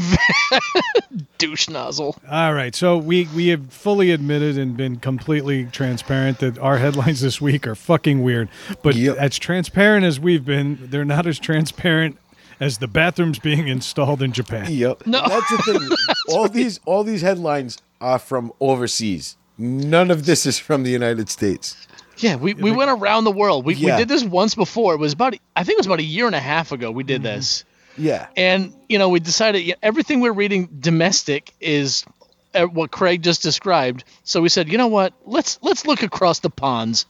douche 1.38 1.68
nozzle. 1.70 2.18
All 2.30 2.54
right, 2.54 2.74
so 2.74 2.98
we 2.98 3.28
we 3.36 3.48
have 3.50 3.72
fully 3.74 4.12
admitted 4.12 4.58
and 4.58 4.78
been 4.78 4.98
completely 4.98 5.66
transparent 5.66 6.40
that 6.40 6.58
our 6.60 6.78
headlines 6.78 7.20
this 7.22 7.42
week 7.42 7.68
are 7.68 7.76
fucking 7.76 8.24
weird. 8.24 8.48
But 8.82 8.96
Yep. 8.96 9.18
as 9.18 9.38
transparent 9.38 10.06
as 10.06 10.20
we've 10.20 10.46
been, 10.46 10.78
they're 10.82 11.04
not 11.06 11.28
as 11.28 11.40
transparent 11.40 12.18
as 12.60 12.78
the 12.78 12.88
bathrooms 12.88 13.38
being 13.38 13.68
installed 13.68 14.22
in 14.22 14.32
Japan. 14.32 14.68
Yep. 14.72 15.06
No. 15.08 15.22
That's 15.28 15.50
the 15.50 15.58
thing. 15.80 15.90
all 16.30 16.48
these 16.48 16.80
all 16.86 17.04
these 17.04 17.22
headlines 17.22 17.78
are 18.02 18.20
from 18.20 18.52
overseas. 18.60 19.38
None 19.58 20.12
of 20.12 20.26
this 20.26 20.46
is 20.46 20.60
from 20.60 20.84
the 20.84 20.92
United 20.92 21.30
States. 21.30 21.76
Yeah, 22.18 22.36
we, 22.38 22.54
we 22.54 22.72
went 22.72 22.90
around 22.92 23.24
the 23.26 23.32
world. 23.32 23.66
We, 23.66 23.76
Yeah. 23.76 23.96
we 23.96 24.02
did 24.02 24.08
this 24.08 24.24
once 24.24 24.56
before. 24.56 24.94
It 24.94 25.00
was 25.00 25.14
about 25.14 25.36
I 25.56 25.64
think 25.64 25.76
it 25.76 25.80
was 25.80 25.86
about 25.88 26.00
a 26.00 26.04
year 26.04 26.26
and 26.28 26.36
a 26.36 26.40
half 26.40 26.72
ago 26.72 26.92
we 26.92 27.04
Mm-hmm. 27.04 27.08
did 27.08 27.24
this. 27.24 27.64
Yeah. 27.98 28.28
And 28.36 28.74
you 28.90 28.98
know, 29.00 29.10
we 29.10 29.20
decided 29.20 29.64
yeah, 29.64 29.76
everything 29.84 30.20
we're 30.22 30.34
reading 30.34 30.68
domestic 30.80 31.54
is 31.62 32.06
uh, 32.54 32.64
what 32.66 32.92
Craig 32.92 33.22
just 33.22 33.42
described. 33.42 34.04
So 34.24 34.42
we 34.42 34.50
said, 34.50 34.70
you 34.72 34.78
know 34.78 34.88
what? 34.88 35.14
Let's 35.26 35.60
let's 35.62 35.86
look 35.86 36.04
across 36.04 36.40
the 36.40 36.50
ponds 36.50 37.06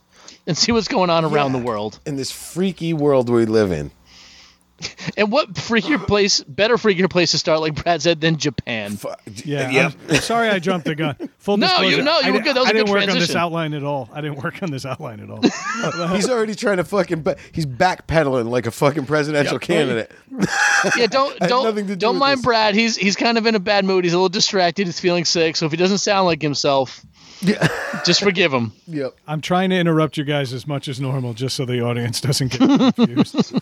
and 0.48 0.56
see 0.58 0.72
what's 0.72 0.88
going 0.88 1.10
on 1.10 1.24
around 1.26 1.54
Yeah. 1.54 1.60
the 1.60 1.66
world. 1.66 2.00
In 2.06 2.16
this 2.16 2.32
freaky 2.32 2.94
world 2.94 3.30
we 3.30 3.46
live 3.46 3.72
in. 3.72 3.92
And 5.18 5.32
what 5.32 5.54
freakier 5.54 6.06
place, 6.08 6.42
better 6.42 6.76
freakier 6.76 7.10
place 7.10 7.32
to 7.32 7.38
start, 7.38 7.62
like 7.62 7.82
Brad 7.82 8.02
said, 8.02 8.20
than 8.20 8.36
Japan. 8.38 8.98
Fu- 8.98 9.08
Yeah, 9.46 9.70
Yep. 9.70 9.94
I'm 10.10 10.16
sorry 10.18 10.50
I 10.50 10.60
jumped 10.60 10.86
the 10.88 10.96
gun. 10.96 11.16
Full 11.38 11.56
No, 11.58 11.68
you- 11.82 11.98
disclosure, 11.98 12.04
no, 12.04 12.20
you 12.20 12.28
I 12.28 12.32
were 12.32 12.40
good. 12.40 12.56
That 12.56 12.60
was 12.62 12.68
I 12.68 12.72
a 12.72 12.74
didn't 12.74 12.90
work 12.90 13.08
on 13.08 13.18
this 13.20 13.36
outline 13.36 13.74
at 13.74 13.84
all. 13.84 14.10
I 14.12 14.20
didn't 14.22 14.44
work 14.44 14.62
on 14.62 14.72
this 14.72 14.86
outline 14.86 15.20
at 15.22 15.30
all. 15.30 15.42
He's 16.16 16.30
already 16.30 16.54
trying 16.56 16.78
to 16.78 16.84
fucking. 16.84 17.22
Ba- 17.22 17.38
he's 17.54 17.66
backpedaling 17.66 18.50
like 18.50 18.66
a 18.66 18.72
fucking 18.72 19.06
presidential 19.06 19.54
Yep. 19.54 19.62
candidate. 19.62 20.12
Yeah, 20.98 21.08
don't 21.08 21.38
don't 21.40 21.76
do 21.88 21.96
don't 21.96 22.16
with 22.16 22.20
mind 22.20 22.40
this. 22.40 22.46
Brad. 22.46 22.76
He's 22.76 22.98
he's 22.98 23.16
kind 23.16 23.38
of 23.38 23.46
in 23.46 23.56
a 23.56 23.60
bad 23.60 23.86
mood. 23.86 24.04
He's 24.04 24.14
a 24.14 24.18
little 24.18 24.28
distracted. 24.30 24.88
He's 24.88 25.00
feeling 25.00 25.24
sick. 25.24 25.56
So 25.56 25.66
if 25.66 25.72
he 25.72 25.78
doesn't 25.78 26.00
sound 26.00 26.26
like 26.26 26.42
himself, 26.42 27.06
Yeah. 27.42 27.68
just 28.06 28.22
forgive 28.24 28.54
him. 28.54 28.72
Yep. 28.88 29.16
I'm 29.28 29.42
trying 29.42 29.70
to 29.72 29.76
interrupt 29.78 30.18
you 30.18 30.24
guys 30.24 30.54
as 30.54 30.66
much 30.68 30.88
as 30.88 31.00
normal, 31.02 31.34
just 31.34 31.56
so 31.56 31.66
the 31.66 31.82
audience 31.82 32.22
doesn't 32.22 32.52
get 32.58 32.60
confused. 32.96 33.54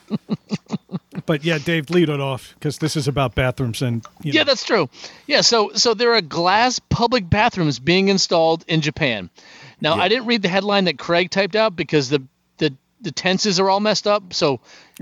but 1.26 1.44
yeah, 1.44 1.58
Dave, 1.58 1.90
lead 1.90 2.10
it 2.10 2.20
off 2.20 2.54
because 2.56 2.78
this 2.80 2.96
is 2.96 3.08
about 3.08 3.36
bathrooms 3.36 3.82
and 3.82 4.06
you 4.22 4.34
know, 4.34 4.38
Yeah, 4.40 4.44
that's 4.44 4.64
true. 4.66 4.90
Yeah, 5.28 5.42
so 5.42 5.72
so 5.74 5.94
there 5.94 6.14
are 6.14 6.22
glass 6.22 6.80
public 6.80 7.30
bathrooms 7.30 7.80
being 7.80 8.08
installed 8.10 8.64
in 8.68 8.82
Japan. 8.82 9.30
Now, 9.82 9.96
I 9.96 10.08
didn't 10.08 10.28
read 10.28 10.42
the 10.42 10.48
headline 10.48 10.86
that 10.86 10.98
Craig 10.98 11.30
typed 11.30 11.58
out 11.58 11.76
because 11.76 12.08
the 12.10 12.24
the 13.04 13.10
the 13.10 13.12
tenses 13.12 13.60
are 13.60 13.70
all 13.70 13.80
messed 13.80 14.08
up. 14.08 14.34
So 14.34 14.60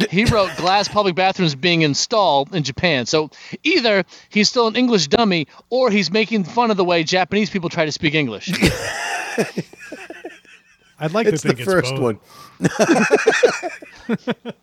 he 0.10 0.26
wrote 0.26 0.56
glass 0.58 0.88
public 0.88 1.16
bathrooms 1.16 1.56
being 1.56 1.82
installed 1.84 2.56
in 2.56 2.64
Japan. 2.64 3.06
So 3.06 3.30
either 3.64 4.04
he's 4.30 4.50
still 4.50 4.68
an 4.68 4.76
English 4.76 5.08
dummy 5.08 5.48
or 5.70 5.90
he's 5.92 6.12
making 6.12 6.44
fun 6.46 6.72
of 6.72 6.78
the 6.78 6.86
way 6.86 7.04
Japanese 7.04 7.50
people 7.50 7.70
try 7.70 7.86
to 7.86 7.92
speak 7.92 8.14
English. 8.16 8.50
I'd 11.00 11.14
like 11.14 11.28
It's 11.28 11.42
to 11.44 11.48
the 11.50 11.54
think 11.56 11.68
first 11.68 11.96
both. 11.96 12.20
one. 12.60 14.18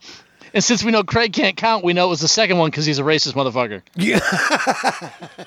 and 0.55 0.62
since 0.62 0.85
we 0.85 0.92
know 0.92 1.03
Craig 1.03 1.33
can't 1.33 1.57
count, 1.57 1.85
we 1.85 1.92
know 1.92 2.07
it 2.07 2.11
was 2.11 2.20
the 2.20 2.29
second 2.29 2.59
one 2.59 2.70
because 2.70 2.87
he's 2.87 2.98
a 2.98 3.03
racist 3.03 3.33
motherfucker. 3.35 3.83
Yeah. 3.96 4.20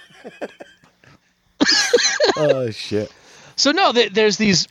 Oh 2.37 2.71
shit. 2.71 3.11
So 3.55 3.71
no, 3.71 3.91
there, 3.91 4.09
there's 4.09 4.37
these. 4.37 4.67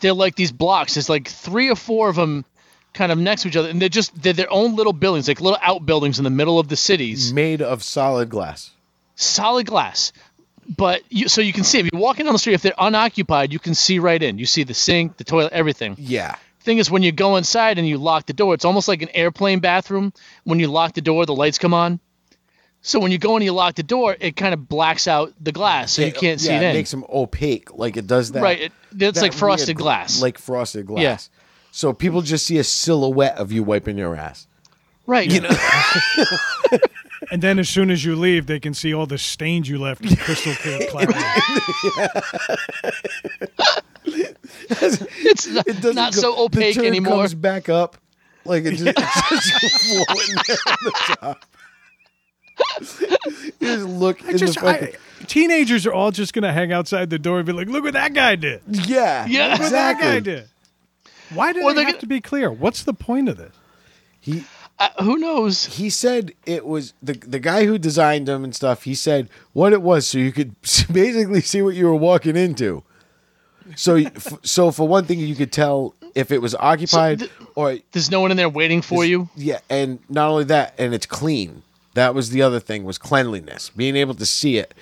They're 0.00 0.12
like 0.14 0.34
these 0.36 0.52
blocks. 0.52 0.94
There's 0.94 1.08
like 1.08 1.28
three 1.28 1.70
or 1.70 1.76
four 1.76 2.08
of 2.08 2.16
them, 2.16 2.44
kind 2.92 3.10
of 3.12 3.18
next 3.18 3.42
to 3.42 3.48
each 3.48 3.56
other, 3.56 3.68
and 3.68 3.80
they're 3.80 3.88
just 3.88 4.20
they're 4.20 4.32
their 4.32 4.52
own 4.52 4.76
little 4.76 4.92
buildings, 4.92 5.28
like 5.28 5.40
little 5.40 5.58
outbuildings 5.62 6.18
in 6.18 6.24
the 6.24 6.30
middle 6.30 6.58
of 6.58 6.68
the 6.68 6.76
cities, 6.76 7.32
Made 7.32 7.62
of 7.62 7.82
solid 7.82 8.28
glass. 8.30 8.70
solid 9.16 9.66
glass. 9.66 10.12
But 10.76 11.02
you, 11.10 11.28
so 11.28 11.40
you 11.42 11.52
can 11.52 11.64
see 11.64 11.78
if 11.78 11.88
you're 11.92 12.00
walking 12.00 12.24
down 12.24 12.32
the 12.32 12.38
street, 12.38 12.54
if 12.54 12.62
they're 12.62 12.72
unoccupied, 12.78 13.52
you 13.52 13.58
can 13.58 13.74
see 13.74 13.98
right 13.98 14.22
in. 14.22 14.38
You 14.38 14.46
see 14.46 14.62
the 14.64 14.72
sink, 14.72 15.18
the 15.18 15.24
toilet, 15.24 15.52
everything. 15.52 15.96
Yeah. 15.98 16.36
Thing 16.60 16.78
is, 16.78 16.90
when 16.90 17.02
you 17.02 17.12
go 17.12 17.36
inside 17.36 17.76
and 17.78 17.86
you 17.86 17.98
lock 17.98 18.24
the 18.24 18.32
door, 18.32 18.54
it's 18.54 18.64
almost 18.64 18.88
like 18.88 19.02
an 19.02 19.10
airplane 19.12 19.58
bathroom. 19.58 20.14
When 20.44 20.58
you 20.60 20.68
lock 20.68 20.94
the 20.94 21.02
door, 21.02 21.26
the 21.26 21.34
lights 21.34 21.58
come 21.58 21.74
on. 21.74 22.00
So 22.86 23.00
when 23.00 23.10
you 23.10 23.16
go 23.18 23.30
in 23.30 23.36
and 23.36 23.44
you 23.46 23.52
lock 23.52 23.76
the 23.76 23.82
door, 23.82 24.14
it 24.20 24.36
kind 24.36 24.52
of 24.52 24.68
blacks 24.68 25.08
out 25.08 25.32
the 25.40 25.52
glass, 25.52 25.92
so 25.92 26.02
you 26.02 26.12
can't 26.12 26.38
see 26.38 26.48
yeah, 26.48 26.60
it 26.60 26.64
it 26.64 26.68
in. 26.68 26.74
makes 26.74 26.90
them 26.90 27.02
opaque, 27.10 27.72
like 27.72 27.96
it 27.96 28.06
does 28.06 28.32
that. 28.32 28.42
right, 28.42 28.60
it, 28.60 28.72
it's 28.92 29.18
that 29.18 29.22
like 29.22 29.32
frosted 29.32 29.68
weird- 29.70 29.78
glass. 29.78 30.20
Like 30.20 30.36
frosted 30.36 30.84
glass. 30.86 31.02
Yeah. 31.02 31.16
So 31.72 31.94
people 31.94 32.20
just 32.20 32.44
see 32.46 32.58
a 32.58 32.64
silhouette 32.64 33.38
of 33.38 33.52
you 33.52 33.62
wiping 33.64 33.96
your 33.96 34.14
ass. 34.14 34.46
right. 35.06 35.28
You 35.30 35.40
know. 35.40 35.50
And 37.30 37.40
then 37.42 37.58
as 37.58 37.70
soon 37.70 37.90
as 37.90 38.04
you 38.04 38.16
leave, 38.16 38.46
they 38.46 38.60
can 38.60 38.74
see 38.74 38.92
all 38.92 39.06
the 39.06 39.16
stains 39.16 39.66
you 39.66 39.78
left 39.78 40.02
in 40.04 40.14
crystal 40.14 40.52
clear 40.56 40.86
clarity. 40.90 41.18
it's 44.04 45.46
not, 45.48 45.66
It 45.66 45.80
doesn't 45.80 45.94
go- 45.96 46.10
so 46.10 46.32
the 46.34 46.38
opaque 46.42 46.74
turd 46.74 46.84
anymore. 46.84 47.14
comes 47.20 47.34
back 47.34 47.68
up. 47.68 47.96
Like 48.44 48.64
it 48.64 48.72
just, 48.76 48.84
it's 48.98 49.60
just 49.60 49.84
floating 49.84 50.34
there 50.46 50.56
on 50.66 50.76
the 50.84 51.16
top. 51.20 51.44
You 53.00 53.52
just 53.60 53.86
look 53.86 54.22
in 54.28 54.38
Just, 54.38 54.54
the 54.54 54.60
fucking, 54.60 54.88
I, 54.88 55.24
teenagers 55.26 55.86
are 55.86 55.92
all 55.92 56.10
just 56.10 56.32
gonna 56.32 56.52
hang 56.52 56.72
outside 56.72 57.10
the 57.10 57.18
door 57.18 57.38
and 57.38 57.46
be 57.46 57.52
like, 57.52 57.68
"Look 57.68 57.84
what 57.84 57.94
that 57.94 58.14
guy 58.14 58.36
did! 58.36 58.60
yeah, 58.68 59.26
Yeah. 59.26 59.48
Look 59.52 59.60
what 59.60 59.70
that 59.72 59.90
exactly. 59.92 60.06
guy 60.08 60.20
did!" 60.20 60.48
Why 61.32 61.52
do 61.52 61.62
Or 61.62 61.70
they 61.72 61.76
they're 61.76 61.84
have 61.84 61.92
gonna- 61.94 62.00
to 62.00 62.06
be 62.06 62.20
clear? 62.20 62.50
What's 62.52 62.82
the 62.82 62.94
point 62.94 63.28
of 63.28 63.36
this? 63.36 63.54
He 64.20 64.44
Uh, 64.78 64.88
who 65.02 65.16
knows? 65.18 65.66
he 65.76 65.88
said 65.88 66.32
it 66.46 66.66
was 66.66 66.92
the 67.02 67.12
the 67.14 67.38
guy 67.38 67.64
who 67.66 67.78
designed 67.78 68.26
them 68.28 68.44
and 68.44 68.54
stuff. 68.54 68.82
He 68.84 68.94
said 68.94 69.28
what 69.52 69.72
it 69.72 69.82
was, 69.82 70.06
so 70.06 70.18
you 70.18 70.32
could 70.32 70.54
basically 70.92 71.40
see 71.40 71.62
what 71.62 71.74
you 71.74 71.86
were 71.86 71.94
walking 71.94 72.36
into. 72.36 72.82
So, 73.76 73.94
f- 73.96 74.34
so 74.42 74.70
for 74.70 74.86
one 74.86 75.06
thing, 75.06 75.18
you 75.20 75.34
could 75.34 75.50
tell 75.50 75.94
if 76.14 76.30
it 76.30 76.42
was 76.42 76.54
occupied 76.56 77.20
th- 77.20 77.30
or 77.54 77.78
There's 77.92 78.10
no 78.10 78.20
one 78.20 78.30
in 78.30 78.36
there 78.36 78.48
waiting 78.50 78.82
for 78.82 79.06
you. 79.06 79.30
yeah, 79.36 79.60
and 79.70 80.00
not 80.10 80.28
only 80.28 80.44
that, 80.44 80.74
and 80.78 80.92
it's 80.92 81.06
clean. 81.06 81.62
That 81.94 82.14
was 82.14 82.30
the 82.30 82.42
other 82.42 82.60
thing 82.60 82.84
was 82.84 82.98
cleanliness, 82.98 83.70
being 83.70 83.96
able 83.96 84.14
to 84.14 84.26
see 84.26 84.56
it, 84.58 84.74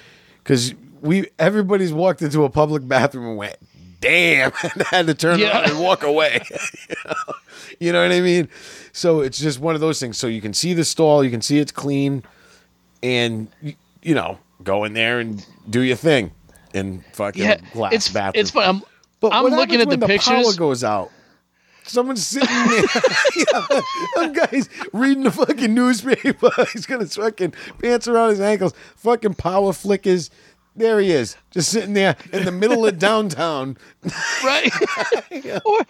because 0.42 0.74
we 1.00 1.28
everybody's 1.38 1.92
walked 1.92 2.22
into 2.22 2.44
a 2.44 2.50
public 2.50 2.86
bathroom 2.88 3.26
and 3.28 3.36
went, 3.36 3.56
"Damn," 4.00 4.52
and 4.62 4.82
had 4.90 5.06
to 5.06 5.14
turn 5.14 5.38
Yeah. 5.38 5.58
around 5.60 5.70
and 5.70 5.80
walk 5.80 6.02
away. 6.02 6.40
you, 6.50 6.56
know? 7.04 7.14
You 7.80 7.92
know 7.92 8.02
what 8.02 8.12
I 8.12 8.20
mean? 8.20 8.48
So 8.92 9.20
it's 9.20 9.38
just 9.38 9.58
one 9.60 9.74
of 9.74 9.80
those 9.80 10.00
things. 10.00 10.16
So 10.18 10.26
you 10.26 10.40
can 10.40 10.54
see 10.54 10.74
the 10.74 10.84
stall, 10.84 11.22
you 11.24 11.30
can 11.30 11.42
see 11.42 11.58
it's 11.58 11.72
clean, 11.72 12.22
and 13.02 13.48
you 14.02 14.14
know, 14.14 14.38
go 14.62 14.84
in 14.84 14.92
there 14.94 15.20
and 15.20 15.44
do 15.68 15.80
your 15.80 15.96
thing 15.96 16.30
and 16.74 17.04
fucking 17.12 17.42
Yeah, 17.42 17.58
glass 17.72 17.92
it's 17.92 18.08
bathroom. 18.08 18.40
it's 18.40 18.50
fun. 18.50 18.64
I'm, 18.76 18.82
But 19.20 19.32
I'm 19.34 19.44
looking 19.46 19.80
at 19.80 19.88
the 19.90 19.98
when 19.98 20.18
power 20.18 20.54
goes 20.56 20.82
out. 20.82 21.10
Someone's 21.84 22.26
sitting 22.26 22.48
there. 22.48 22.84
yeah, 23.36 23.80
some 24.14 24.32
guy's 24.32 24.68
reading 24.92 25.24
the 25.24 25.30
fucking 25.30 25.74
newspaper. 25.74 26.50
He's 26.72 26.86
got 26.86 27.00
his 27.00 27.16
fucking 27.16 27.54
pants 27.80 28.08
around 28.08 28.30
his 28.30 28.40
ankles. 28.40 28.72
Fucking 28.96 29.34
power 29.34 29.72
flickers. 29.72 30.30
There 30.74 31.00
he 31.00 31.10
is, 31.10 31.36
just 31.50 31.68
sitting 31.68 31.92
there 31.92 32.16
in 32.32 32.46
the 32.46 32.52
middle 32.52 32.86
of 32.86 32.98
downtown. 32.98 33.76
right? 34.44 34.72
or 35.66 35.80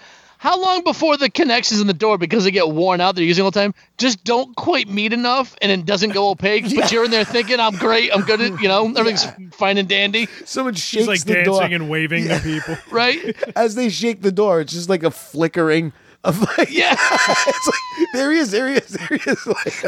how 0.43 0.61
long 0.61 0.83
before 0.83 1.17
the 1.17 1.31
connections 1.31 1.81
in 1.81 1.87
the 1.87 1.93
door 1.95 2.19
because 2.19 2.43
they 2.43 2.51
get 2.51 2.69
worn 2.69 3.01
out, 3.01 3.15
they're 3.15 3.23
using 3.23 3.45
all 3.45 3.53
the 3.53 3.61
time, 3.61 3.73
just 3.97 4.25
don't 4.25 4.57
quite 4.57 4.89
meet 4.89 5.13
enough 5.13 5.55
and 5.63 5.71
it 5.71 5.87
doesn't 5.87 6.11
go 6.11 6.31
opaque. 6.31 6.65
But 6.75 6.91
you're 6.91 7.05
in 7.05 7.13
there 7.13 7.25
thinking, 7.25 7.61
I'm 7.61 7.77
great, 7.77 8.11
I'm 8.13 8.23
good 8.23 8.41
at, 8.41 8.61
you 8.61 8.67
know, 8.67 8.87
everything's 8.97 9.25
fine 9.55 9.79
and 9.79 9.89
dandy, 9.89 10.27
Someone 10.45 10.75
shakes 10.75 11.03
He's 11.03 11.07
like 11.07 11.21
the 11.25 11.35
dancing 11.35 11.53
door 11.53 11.63
and 11.63 11.89
waving 11.89 12.27
to 12.27 12.41
people. 12.41 12.77
right? 12.91 13.37
as 13.55 13.77
they 13.77 13.89
shake 13.89 14.21
the 14.23 14.33
door. 14.33 14.61
It's 14.61 14.73
just 14.73 14.89
like 14.89 15.05
a 15.05 15.13
flickering 15.13 15.93
of 16.25 16.41
like, 16.59 16.71
Yeah. 16.73 16.97
it's 16.99 17.67
like 17.69 18.09
there 18.13 18.33
he 18.33 18.39
is, 18.41 18.51
there 18.51 18.67
he 18.69 18.75
is, 18.79 18.89
there 18.89 19.07
he 19.19 19.31
is. 19.31 19.47
Like, 19.47 19.85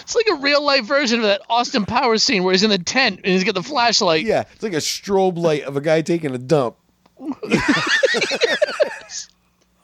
It's 0.00 0.14
like 0.14 0.26
a 0.32 0.36
real 0.36 0.64
life 0.64 0.86
version 0.86 1.18
of 1.18 1.26
that 1.26 1.42
Austin 1.50 1.84
Powers 1.84 2.22
scene 2.22 2.42
where 2.42 2.52
he's 2.52 2.62
in 2.62 2.70
the 2.70 2.78
tent 2.78 3.16
and 3.22 3.26
he's 3.26 3.44
got 3.44 3.54
the 3.54 3.62
flashlight. 3.62 4.24
yeah, 4.24 4.44
it's 4.54 4.62
like 4.62 4.72
a 4.72 4.76
strobe 4.76 5.36
light 5.36 5.64
of 5.64 5.76
a 5.76 5.80
guy 5.82 6.00
taking 6.00 6.34
a 6.34 6.38
dump. 6.38 6.76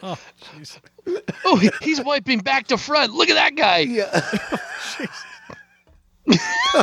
Oh, 0.04 0.18
jeez. 0.56 0.80
Oh, 1.44 1.56
he- 1.56 1.70
he's 1.80 2.00
wiping 2.02 2.40
back 2.40 2.66
to 2.68 2.76
front. 2.76 3.12
Look 3.14 3.30
at 3.30 3.34
that 3.34 3.54
guy. 3.54 3.78
Yeah. 3.78 4.20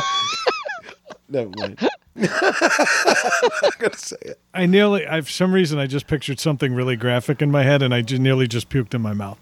Never 1.28 1.50
mind. 1.58 1.78
I'm 2.16 3.70
gonna 3.78 3.94
say 3.94 4.16
it. 4.22 4.40
I 4.54 4.64
nearly, 4.64 5.06
I 5.06 5.20
for 5.20 5.30
some 5.30 5.52
reason, 5.52 5.78
I 5.78 5.86
just 5.86 6.06
pictured 6.06 6.40
something 6.40 6.74
really 6.74 6.96
graphic 6.96 7.42
in 7.42 7.50
my 7.50 7.62
head, 7.62 7.82
and 7.82 7.92
I 7.94 8.00
just 8.00 8.22
nearly 8.22 8.48
just 8.48 8.70
puked 8.70 8.94
in 8.94 9.02
my 9.02 9.12
mouth. 9.12 9.38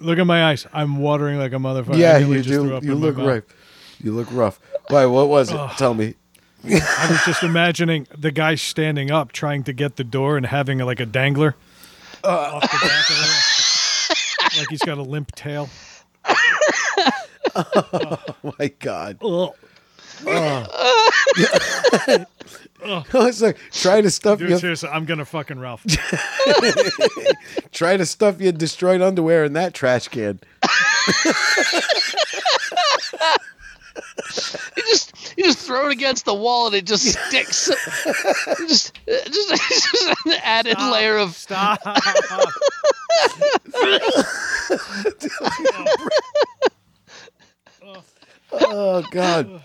Look 0.00 0.18
at 0.18 0.26
my 0.26 0.46
eyes. 0.46 0.66
I'm 0.72 0.98
watering 0.98 1.38
like 1.38 1.52
a 1.52 1.56
motherfucker. 1.56 1.96
Yeah, 1.96 2.18
you 2.18 2.42
do. 2.42 2.80
You 2.82 2.94
look 2.96 3.16
mouth. 3.16 3.26
rough. 3.26 3.44
You 4.02 4.12
look 4.12 4.28
rough. 4.32 4.58
Why? 4.88 5.06
What 5.06 5.28
was 5.28 5.52
it? 5.52 5.70
Tell 5.78 5.94
me. 5.94 6.14
I 6.66 7.06
was 7.10 7.20
just 7.24 7.42
imagining 7.42 8.06
the 8.16 8.30
guy 8.30 8.54
standing 8.54 9.10
up, 9.10 9.32
trying 9.32 9.64
to 9.64 9.72
get 9.72 9.96
the 9.96 10.04
door, 10.04 10.36
and 10.36 10.46
having 10.46 10.78
like 10.78 11.00
a 11.00 11.06
dangler 11.06 11.56
off 12.22 12.62
the 12.62 12.68
back 12.68 13.10
of 13.10 13.16
it, 13.18 14.58
like 14.58 14.68
he's 14.70 14.82
got 14.82 14.98
a 14.98 15.02
limp 15.02 15.32
tail. 15.32 15.68
Oh 17.56 18.18
my 18.58 18.68
God. 18.80 19.18
Ugh. 19.22 19.54
it's 23.14 23.40
like 23.42 23.58
try 23.72 24.00
to 24.00 24.10
stuff 24.10 24.38
Dude, 24.38 24.50
your 24.50 24.58
seriously, 24.58 24.88
I'm 24.88 25.04
gonna 25.04 25.24
fucking 25.24 25.58
Ralph. 25.58 25.84
try 27.72 27.96
to 27.96 28.06
stuff 28.06 28.40
your 28.40 28.52
destroyed 28.52 29.02
underwear 29.02 29.44
in 29.44 29.52
that 29.54 29.74
trash 29.74 30.08
can. 30.08 30.40
You 33.96 34.82
just 34.82 35.34
you 35.36 35.44
just 35.44 35.58
throw 35.58 35.88
it 35.88 35.92
against 35.92 36.24
the 36.24 36.34
wall 36.34 36.66
and 36.66 36.74
it 36.74 36.86
just 36.86 37.06
sticks. 37.06 37.66
just, 38.66 38.98
uh, 39.08 39.12
just 39.26 39.50
just 39.68 40.26
an 40.26 40.32
added 40.42 40.80
layer 40.80 41.16
of 41.16 41.34
Stop. 41.34 41.80
Oh 48.56 49.02
God. 49.10 49.62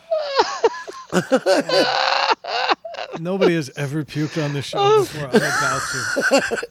Nobody 3.19 3.53
has 3.53 3.69
ever 3.75 4.03
puked 4.03 4.43
on 4.43 4.53
the 4.53 4.63
show 4.63 5.01
before. 5.01 5.27
I'm 5.27 5.35
about 5.35 5.81
to. 5.91 6.67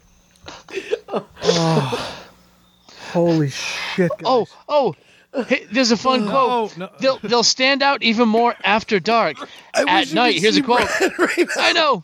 Oh. 1.44 2.24
Holy 3.12 3.50
shit, 3.50 4.10
oh, 4.24 4.44
guys. 4.44 4.54
oh 4.68 4.94
oh. 4.94 4.94
Hey, 5.46 5.66
there's 5.70 5.90
a 5.90 5.96
fun 5.96 6.24
No, 6.24 6.30
quote. 6.30 6.76
no. 6.78 6.90
They'll 7.00 7.18
they'll 7.18 7.42
stand 7.42 7.82
out 7.82 8.02
even 8.02 8.28
more 8.28 8.54
after 8.64 8.98
dark. 8.98 9.36
I 9.74 10.00
At 10.02 10.12
night, 10.14 10.38
here's 10.40 10.56
a 10.56 10.62
quote. 10.62 10.88
Right. 11.18 11.46
I 11.56 11.72
know. 11.72 12.02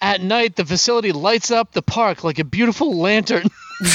At 0.00 0.20
night, 0.22 0.56
the 0.56 0.64
facility 0.64 1.12
lights 1.12 1.50
up 1.50 1.72
the 1.72 1.82
park 1.82 2.24
like 2.24 2.38
a 2.38 2.44
beautiful 2.44 2.96
lantern. 2.96 3.48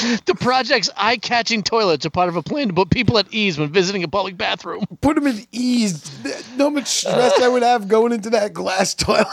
the 0.26 0.34
project's 0.34 0.90
eye-catching 0.96 1.62
toilets 1.62 2.06
are 2.06 2.10
part 2.10 2.28
of 2.28 2.36
a 2.36 2.42
plan 2.42 2.68
to 2.68 2.74
put 2.74 2.90
people 2.90 3.18
at 3.18 3.26
ease 3.32 3.58
when 3.58 3.72
visiting 3.72 4.04
a 4.04 4.08
public 4.08 4.36
bathroom. 4.36 4.84
Put 5.00 5.16
them 5.16 5.26
at 5.26 5.46
ease. 5.52 6.10
No 6.56 6.70
much 6.70 6.86
stress 6.86 7.40
I 7.40 7.48
would 7.48 7.62
have 7.62 7.88
going 7.88 8.12
into 8.12 8.30
that 8.30 8.52
glass 8.52 8.94
toilet. 8.96 9.26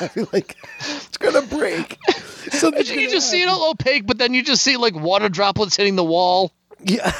I'd 0.00 0.32
like, 0.32 0.56
it's 0.80 1.16
gonna 1.16 1.42
break. 1.42 1.98
Something's 2.50 2.88
You 2.88 2.94
can 2.96 3.04
gonna 3.04 3.14
just 3.14 3.30
see 3.30 3.42
it 3.42 3.48
all 3.48 3.70
opaque, 3.70 4.06
but 4.06 4.18
then 4.18 4.34
you 4.34 4.42
just 4.42 4.62
see 4.62 4.76
like 4.76 4.94
water 4.94 5.28
droplets 5.28 5.76
hitting 5.76 5.96
the 5.96 6.04
wall. 6.04 6.52
Yeah. 6.82 7.12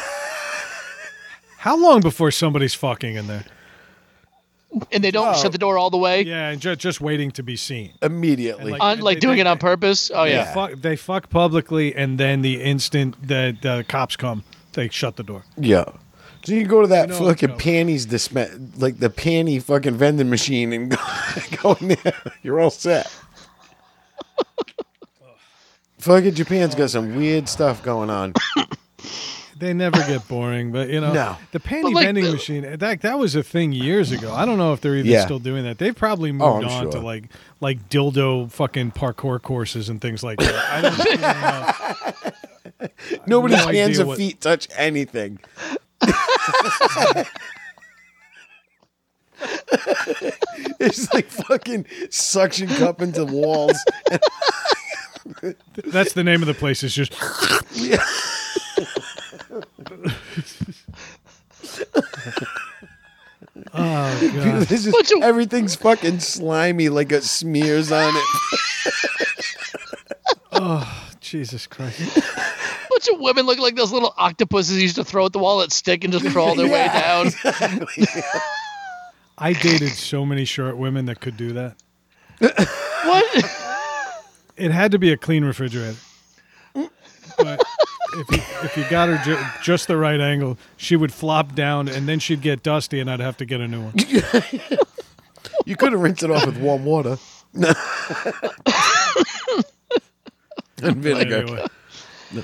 How 1.59 1.77
long 1.77 2.01
before 2.01 2.31
somebody's 2.31 2.75
fucking 2.75 3.17
in 3.17 3.27
there? 3.27 3.45
And 4.93 5.03
they 5.03 5.11
don't 5.11 5.35
Oh. 5.35 5.43
shut 5.43 5.53
the 5.53 5.59
door 5.59 5.79
all 5.79 5.91
the 5.91 5.97
way. 5.97 6.23
Yeah, 6.23 6.49
and 6.51 6.61
just 6.61 6.81
just 6.81 7.01
waiting 7.01 7.31
to 7.33 7.43
be 7.43 7.57
seen. 7.57 7.93
Immediately. 8.03 8.73
And, 8.73 8.81
On, 8.83 9.01
like 9.01 9.17
They- 9.17 9.21
doing 9.21 9.37
they- 9.37 9.41
it 9.43 9.47
on 9.47 9.59
purpose. 9.59 10.11
Oh 10.15 10.25
They 10.25 10.33
yeah. 10.33 10.53
fuck, 10.53 10.73
they 10.75 10.97
fuck 10.97 11.31
publicly, 11.31 11.95
and 11.95 12.19
then 12.19 12.43
the 12.43 12.63
instant 12.63 13.17
that 13.29 13.63
the 13.63 13.85
cops 13.89 14.17
come, 14.17 14.45
they 14.75 14.89
shut 14.89 15.17
the 15.17 15.23
door. 15.23 15.45
yeah. 15.57 15.85
So 16.45 16.53
you 16.55 16.65
go 16.65 16.81
to 16.83 16.87
that 16.89 17.09
know 17.09 17.19
fucking 17.19 17.51
it's 17.51 17.63
panties 17.65 18.07
dispense, 18.07 18.81
like 18.81 18.99
the 19.01 19.11
panty 19.11 19.61
fucking 19.61 19.97
vending 19.97 20.31
machine, 20.31 20.73
and 20.73 20.91
go, 21.61 21.73
go 21.75 21.77
in 21.81 21.89
there. 21.89 22.15
You're 22.45 22.61
all 22.61 22.71
set. 22.71 23.11
fucking 25.99 26.35
Japan's 26.35 26.75
got 26.77 26.91
some 26.91 27.17
weird 27.17 27.49
stuff 27.49 27.83
going 27.83 28.11
on. 28.11 28.35
They 29.59 29.73
never 29.73 29.97
get 30.01 30.29
boring, 30.29 30.71
but 30.71 30.91
you 30.91 31.01
know, 31.01 31.15
No. 31.15 31.37
the 31.53 31.61
panty 31.61 31.83
But, 31.85 31.93
like, 31.93 32.05
vending 32.07 32.25
the- 32.25 32.33
machine 32.33 32.63
that 32.79 33.01
that 33.01 33.19
was 33.19 33.35
a 33.35 33.43
thing 33.43 33.73
years 33.73 34.13
ago. 34.13 34.33
I 34.35 34.45
don't 34.45 34.59
know 34.59 34.75
if 34.75 34.83
they're 34.83 34.97
even 34.97 35.11
Yeah. 35.11 35.25
still 35.25 35.39
doing 35.39 35.65
that. 35.65 35.79
They've 35.79 35.97
probably 35.97 36.29
oh, 36.31 36.35
moved 36.35 36.67
Oh, 36.67 36.69
I'm 36.69 36.87
on 36.87 36.91
to 36.93 37.01
like 37.01 37.25
like 37.61 37.89
dildo 37.89 38.51
fucking 38.53 38.93
parkour 38.93 39.41
courses 39.41 39.89
and 39.89 40.01
things 40.01 40.23
like 40.23 40.39
that. 40.41 40.55
I 40.55 40.81
don't 40.83 41.01
even 41.09 41.21
know. 41.23 42.89
Nobody's 43.27 43.59
no 43.65 43.73
hands 43.73 43.93
idea 43.99 44.05
or 44.05 44.07
what- 44.09 44.19
feet 44.19 44.41
touch 44.43 44.69
anything. 44.77 45.39
it's 50.81 51.13
like 51.13 51.27
fucking 51.29 51.87
suction 52.11 52.69
cup 52.69 53.01
into 53.03 53.25
walls. 53.25 53.77
That's 55.85 56.13
the 56.13 56.25
name 56.25 56.43
of 56.43 56.47
the 56.47 56.55
place. 56.55 56.83
It's 56.83 56.95
just 56.95 57.13
oh 63.75 64.31
god. 64.35 64.63
This 64.67 64.87
is, 64.87 64.93
Bunch 64.93 65.13
of- 65.13 65.23
everything's 65.23 65.75
fucking 65.77 66.21
slimy, 66.21 66.89
like 66.89 67.13
it 67.13 67.25
smears 67.25 67.93
on 67.93 68.15
it. 68.15 68.25
Oh, 70.53 71.09
Jesus 71.21 71.67
Christ. 71.67 72.01
bunch 72.89 73.09
of 73.13 73.21
women 73.21 73.47
look 73.47 73.59
like 73.59 73.75
those 73.77 73.93
little 73.93 74.15
octopuses 74.17 74.77
you 74.77 74.83
used 74.83 74.97
to 74.97 75.05
throw 75.05 75.27
at 75.27 75.33
the 75.33 75.39
wall 75.39 75.59
that 75.59 75.73
stick 75.73 76.05
and 76.05 76.13
just 76.13 76.27
crawl 76.31 76.55
their 76.55 76.67
way 76.67 76.87
down. 76.93 77.31
I 79.39 79.53
dated 79.53 79.91
so 79.91 80.25
many 80.25 80.45
short 80.45 80.77
women 80.79 81.07
that 81.07 81.21
could 81.21 81.37
do 81.37 81.53
that. 81.53 81.77
What? 82.41 83.45
It 84.57 84.71
had 84.71 84.93
to 84.93 84.99
be 84.99 85.13
a 85.13 85.17
clean 85.19 85.45
refrigerator. 85.45 85.97
But 87.39 87.63
if 88.17 88.31
you, 88.31 88.43
if 88.65 88.77
you 88.77 88.85
got 88.91 89.09
her 89.09 89.19
ju- 89.25 89.43
just 89.63 89.89
the 89.89 89.97
right 89.97 90.21
angle, 90.21 90.59
she 90.77 90.97
would 90.97 91.13
flop 91.13 91.55
down 91.55 91.89
and 91.89 92.09
then 92.09 92.19
she'd 92.19 92.41
get 92.41 92.63
dusty 92.63 93.01
and 93.01 93.11
I'd 93.11 93.21
have 93.21 93.37
to 93.39 93.45
get 93.45 93.61
a 93.61 93.69
new 93.69 93.83
one. 93.83 93.95
You 95.65 95.75
could 95.75 95.93
have 95.93 96.01
rinsed 96.01 96.23
it 96.23 96.31
off 96.31 96.47
with 96.47 96.59
warm 96.59 96.85
water. 96.85 97.19
and 97.55 97.75
vinegar. 100.97 101.39
Anyway. 101.39 101.67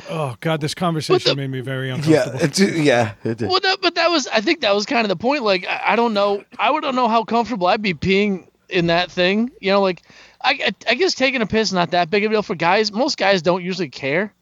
Oh 0.09 0.37
God, 0.41 0.61
this 0.61 0.75
conversation 0.75 1.37
made 1.37 1.51
me 1.51 1.61
very 1.61 1.91
uncomfortable. 1.91 2.39
Yeah, 2.39 2.45
it's, 2.45 2.59
yeah. 2.59 3.15
it 3.23 3.39
did. 3.39 3.49
Well, 3.49 3.61
that, 3.61 3.79
but 3.81 3.95
that 3.95 4.11
was, 4.11 4.27
I 4.27 4.41
think 4.41 4.63
that 4.63 4.75
was 4.75 4.87
kind 4.87 5.05
of 5.05 5.09
the 5.09 5.17
point. 5.17 5.45
Like, 5.45 5.67
I, 5.67 5.83
I 5.89 5.97
don't 5.97 6.15
know, 6.15 6.45
I 6.59 6.71
would 6.71 6.83
don't 6.83 6.97
know 6.97 7.09
how 7.09 7.23
comfortable 7.25 7.67
I'd 7.67 7.83
be 7.83 7.95
peeing 7.95 8.49
in 8.69 8.87
that 8.89 9.11
thing. 9.11 9.51
You 9.61 9.73
know, 9.73 9.81
like, 9.81 10.03
I, 10.41 10.51
I, 10.51 10.75
I 10.89 10.95
guess 10.95 11.15
taking 11.15 11.43
a 11.43 11.47
piss 11.47 11.69
is 11.69 11.75
not 11.75 11.91
that 11.93 12.11
big 12.11 12.25
of 12.25 12.33
a 12.33 12.35
deal 12.35 12.43
for 12.43 12.55
guys. 12.55 12.91
Most 12.93 13.19
guys 13.19 13.43
don't 13.43 13.63
usually 13.63 13.91
care. 13.91 14.33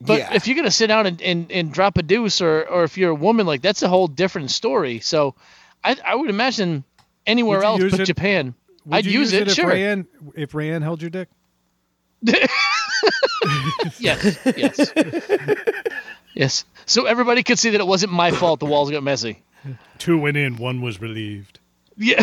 But 0.00 0.18
Yeah. 0.20 0.34
if 0.34 0.46
you're 0.46 0.56
gonna 0.56 0.70
sit 0.70 0.86
down 0.86 1.06
and, 1.06 1.20
and, 1.22 1.50
and 1.52 1.72
drop 1.72 1.98
a 1.98 2.02
deuce, 2.02 2.40
or, 2.40 2.62
or 2.68 2.84
if 2.84 2.96
you're 2.98 3.10
a 3.10 3.14
woman, 3.14 3.46
like 3.46 3.62
that's 3.62 3.82
a 3.82 3.88
whole 3.88 4.06
different 4.06 4.50
story. 4.50 5.00
So, 5.00 5.34
I 5.82 5.96
I 6.04 6.14
would 6.14 6.30
imagine 6.30 6.84
anywhere 7.26 7.58
Would 7.58 7.64
else 7.66 7.90
but 7.90 8.00
it- 8.00 8.04
Japan, 8.06 8.54
Would 8.86 8.96
I'd 8.98 9.06
you 9.06 9.20
use, 9.20 9.32
it. 9.32 9.48
if 9.48 9.54
sure. 9.54 9.70
Rayanne, 9.70 10.06
if 10.36 10.52
Rayanne 10.52 10.82
held 10.82 11.02
your 11.02 11.10
dick. 11.10 11.28
Yes, 13.98 14.38
yes, 14.56 14.92
yes. 16.34 16.64
So 16.86 17.06
everybody 17.06 17.42
could 17.42 17.58
see 17.58 17.70
that 17.70 17.80
it 17.80 17.86
wasn't 17.86 18.12
my 18.12 18.30
fault. 18.30 18.60
The 18.60 18.66
walls 18.66 18.90
got 18.90 19.02
messy. 19.02 19.42
Two 19.98 20.18
went 20.18 20.36
in, 20.36 20.56
one 20.56 20.80
was 20.82 21.00
relieved. 21.00 21.58
Yeah, 21.96 22.22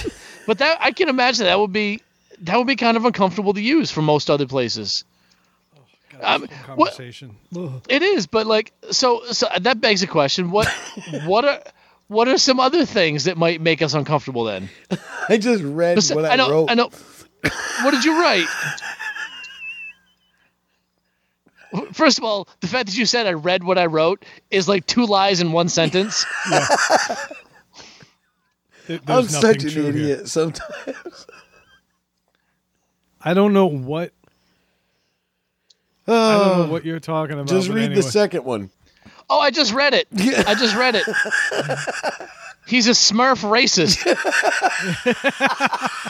but 0.46 0.58
that 0.58 0.78
I 0.80 0.92
can 0.92 1.08
imagine 1.08 1.46
that 1.46 1.58
would 1.58 1.72
be 1.72 2.00
that 2.42 2.56
would 2.58 2.66
be 2.66 2.76
kind 2.76 2.96
of 2.96 3.04
uncomfortable 3.04 3.54
to 3.54 3.60
use 3.60 3.90
for 3.90 4.02
most 4.02 4.30
other 4.30 4.46
places. 4.46 5.04
Um, 6.22 6.48
Conversation. 6.64 7.36
Ugh. 7.56 7.82
it 7.88 8.02
is, 8.02 8.26
but 8.26 8.46
like 8.46 8.72
so 8.90 9.22
so 9.32 9.46
that 9.60 9.80
begs 9.80 10.02
a 10.02 10.06
question. 10.06 10.50
What 10.50 10.68
what 11.26 11.44
are 11.44 11.62
what 12.08 12.28
are 12.28 12.38
some 12.38 12.60
other 12.60 12.84
things 12.84 13.24
that 13.24 13.36
might 13.36 13.60
make 13.60 13.82
us 13.82 13.94
uncomfortable 13.94 14.44
then? 14.44 14.68
I 15.28 15.38
just 15.38 15.62
read 15.62 15.98
Besi- 15.98 16.14
what 16.14 16.24
I, 16.24 16.32
I 16.32 16.36
know 16.36 16.50
wrote. 16.50 16.70
I 16.70 16.74
know. 16.74 16.90
What 17.82 17.90
did 17.92 18.04
you 18.04 18.20
write? 18.20 18.46
First 21.92 22.16
of 22.18 22.24
all, 22.24 22.48
the 22.60 22.68
fact 22.68 22.86
that 22.86 22.96
you 22.96 23.04
said 23.06 23.26
I 23.26 23.32
read 23.32 23.62
what 23.62 23.76
I 23.76 23.86
wrote 23.86 24.24
is 24.50 24.68
like 24.68 24.86
two 24.86 25.04
lies 25.04 25.40
in 25.40 25.52
one 25.52 25.68
sentence. 25.68 26.24
There- 28.86 29.00
I'm 29.08 29.24
such 29.26 29.64
an 29.64 29.70
true 29.70 29.82
here. 29.82 29.90
idiot 29.90 30.28
sometimes. 30.28 31.26
I 33.20 33.34
don't 33.34 33.52
know 33.52 33.66
what 33.66 34.12
I 36.08 36.12
don't 36.38 36.48
Oh, 36.58 36.62
know 36.66 36.72
what 36.72 36.84
you're 36.84 37.00
talking 37.00 37.34
about. 37.34 37.48
just 37.48 37.68
read 37.68 37.86
anyway. 37.86 37.94
the 37.96 38.02
second 38.02 38.44
one. 38.44 38.70
Oh, 39.28 39.40
I 39.40 39.50
just 39.50 39.72
read 39.74 39.92
it. 39.94 40.06
I 40.16 40.54
just 40.54 40.76
read 40.76 40.94
it. 40.94 41.04
He's 42.66 42.86
a 42.88 42.92
Smurf 42.92 43.42
racist. 43.48 44.02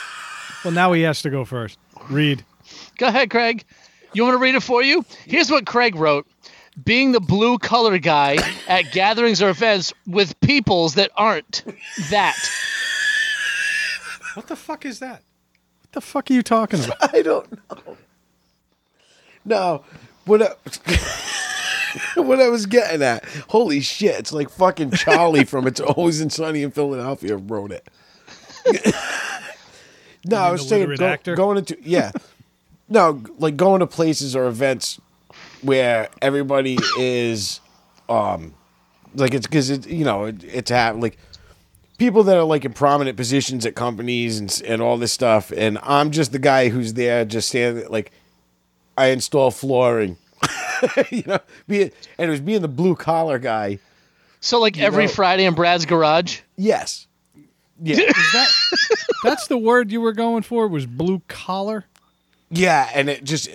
Well, 0.65 0.73
now 0.75 0.93
he 0.95 1.03
has 1.03 1.23
to 1.23 1.31
go 1.31 1.45
first. 1.45 1.79
Read. 2.11 2.45
Go 2.99 3.07
ahead, 3.07 3.31
Craig. 3.31 3.63
You 4.15 4.25
want 4.25 4.35
to 4.35 4.39
read 4.39 4.57
it 4.57 4.65
for 4.65 4.83
you? 4.83 5.05
Here's 5.25 5.49
what 5.49 5.65
Craig 5.65 5.95
wrote. 5.95 6.27
Being 6.83 7.13
the 7.13 7.21
blue 7.21 7.59
collar 7.59 7.99
guy 7.99 8.39
at 8.67 8.91
gatherings 8.91 9.41
or 9.43 9.49
events 9.51 9.93
with 10.09 10.41
peoples 10.41 10.95
that 10.95 11.11
aren't 11.17 11.63
that. 12.11 12.35
What 14.35 14.49
the 14.49 14.57
fuck 14.57 14.85
is 14.85 14.99
that? 14.99 15.23
What 15.83 15.93
the 15.93 16.01
fuck 16.03 16.31
are 16.31 16.35
you 16.35 16.43
talking 16.43 16.85
about? 16.85 17.15
I 17.15 17.23
don't 17.23 17.51
know. 17.53 17.97
No, 19.47 19.85
what 20.25 20.43
I, 20.43 20.49
what 22.21 22.41
I 22.41 22.49
was 22.49 22.67
getting 22.67 23.03
at. 23.03 23.25
Holy 23.49 23.81
shit! 23.81 24.19
It's 24.19 24.33
like 24.33 24.51
fucking 24.51 24.91
Charlie 24.91 25.45
from 25.45 25.67
It's 25.67 25.81
Always 25.81 26.21
in 26.21 26.31
Sunny 26.31 26.63
in 26.63 26.73
Philadelphia 26.73 27.37
wrote 27.37 27.73
it. 27.73 27.87
no, 30.25 30.37
I 30.37 30.51
was 30.51 30.69
saying 30.69 30.95
go- 30.97 31.17
going 31.37 31.59
into 31.59 31.79
yeah. 31.83 32.11
No, 32.89 33.23
like 33.39 33.57
going 33.57 33.81
to 33.81 33.87
places 33.87 34.37
or 34.37 34.47
events 34.47 35.01
where 35.63 36.09
everybody 36.23 36.79
is, 36.99 37.61
um, 38.09 38.55
like 39.15 39.35
it's 39.35 39.47
because 39.47 39.71
it 39.71 39.87
you 39.87 40.05
know 40.05 40.25
it, 40.25 40.43
it's 40.45 40.71
hap- 40.71 40.97
like 40.97 41.19
people 41.99 42.23
that 42.25 42.37
are 42.37 42.45
like 42.45 42.65
in 42.65 42.73
prominent 42.73 43.17
positions 43.17 43.65
at 43.65 43.75
companies 43.75 44.39
and 44.39 44.63
and 44.67 44.83
all 44.83 44.97
this 44.97 45.13
stuff, 45.13 45.53
and 45.57 45.79
I'm 45.83 46.11
just 46.11 46.33
the 46.33 46.39
guy 46.39 46.69
who's 46.69 46.95
there 46.95 47.25
just 47.25 47.49
standing 47.49 47.89
like 47.89 48.13
I 48.99 49.07
install 49.09 49.51
flooring, 49.51 50.17
you 51.11 51.23
know, 51.27 51.39
be 51.69 51.83
it, 51.83 51.95
and 52.19 52.29
it 52.29 52.31
was 52.31 52.41
being 52.41 52.63
the 52.63 52.69
blue 52.69 52.95
collar 52.97 53.39
guy 53.39 53.79
So 54.41 54.61
like 54.61 54.79
every 54.79 55.05
know- 55.07 55.11
Friday 55.13 55.45
in 55.45 55.55
Brad's 55.55 55.87
garage. 55.87 56.41
Yes. 56.57 57.07
Yeah. 57.83 57.97
That, 58.33 58.49
that's 59.25 59.47
the 59.49 59.59
word 59.59 59.91
you 59.93 60.01
were 60.01 60.13
going 60.13 60.43
for 60.43 60.67
was 60.69 60.87
blue 60.87 61.21
collar. 61.29 61.85
yeah, 62.51 62.89
and 62.95 63.09
it 63.11 63.25
just, 63.25 63.49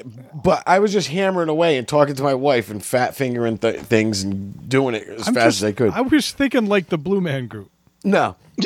but 0.43 0.63
I 0.67 0.79
was 0.79 0.91
just 0.91 1.07
hammering 1.07 1.49
away 1.49 1.77
and 1.77 1.87
talking 1.87 2.15
to 2.15 2.23
my 2.23 2.33
wife 2.33 2.69
and 2.69 2.83
fat 2.83 3.15
fingering 3.15 3.57
th- 3.57 3.79
things 3.79 4.23
and 4.23 4.67
doing 4.69 4.95
it 4.95 5.07
as 5.07 5.27
I'm 5.27 5.33
fast 5.33 5.45
just- 5.45 5.57
as 5.57 5.63
I 5.63 5.71
could. 5.71 5.91
I 5.93 6.01
was 6.01 6.31
thinking 6.31 6.65
like 6.67 6.89
the 6.89 6.97
Blue 6.97 7.21
Man 7.21 7.47
Group. 7.47 7.69
no. 8.03 8.35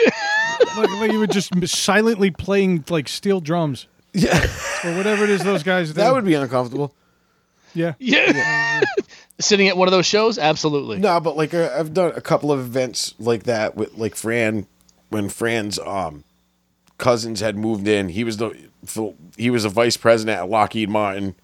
Like, 0.78 0.89
like 0.99 1.11
you 1.11 1.19
were 1.19 1.28
just 1.28 1.67
silently 1.67 2.32
playing 2.32 2.84
like 2.89 3.07
steel 3.09 3.39
drums 3.41 3.88
Yeah. 4.16 4.47
or 4.84 4.95
whatever 4.97 5.24
it 5.26 5.30
is 5.30 5.43
those 5.43 5.63
guys 5.63 5.89
do. 5.89 5.93
that 5.95 6.13
would 6.13 6.26
be 6.26 6.34
uncomfortable. 6.36 6.93
yeah. 7.74 7.93
Yeah. 7.99 8.82
Sitting 9.39 9.68
at 9.68 9.76
one 9.76 9.88
of 9.88 9.91
those 9.91 10.05
shows, 10.05 10.38
absolutely. 10.39 10.97
No, 10.99 11.20
but 11.20 11.36
like 11.36 11.53
uh, 11.53 11.70
I've 11.78 11.93
done 11.93 12.13
a 12.16 12.22
couple 12.22 12.51
of 12.51 12.59
events 12.59 13.13
like 13.20 13.43
that 13.43 13.76
with 13.76 13.93
like 13.97 14.16
Fran 14.16 14.66
when 15.09 15.28
Fran's 15.28 15.78
um 15.80 16.24
cousins 16.97 17.41
had 17.41 17.57
moved 17.57 17.86
in. 17.88 18.07
He 18.09 18.24
was 18.24 18.38
the 18.38 18.55
he 19.36 19.49
was 19.49 19.66
a 19.66 19.70
vice 19.70 19.97
president 19.97 20.38
at 20.39 20.49
Lockheed 20.49 20.89
Martin. 20.89 21.36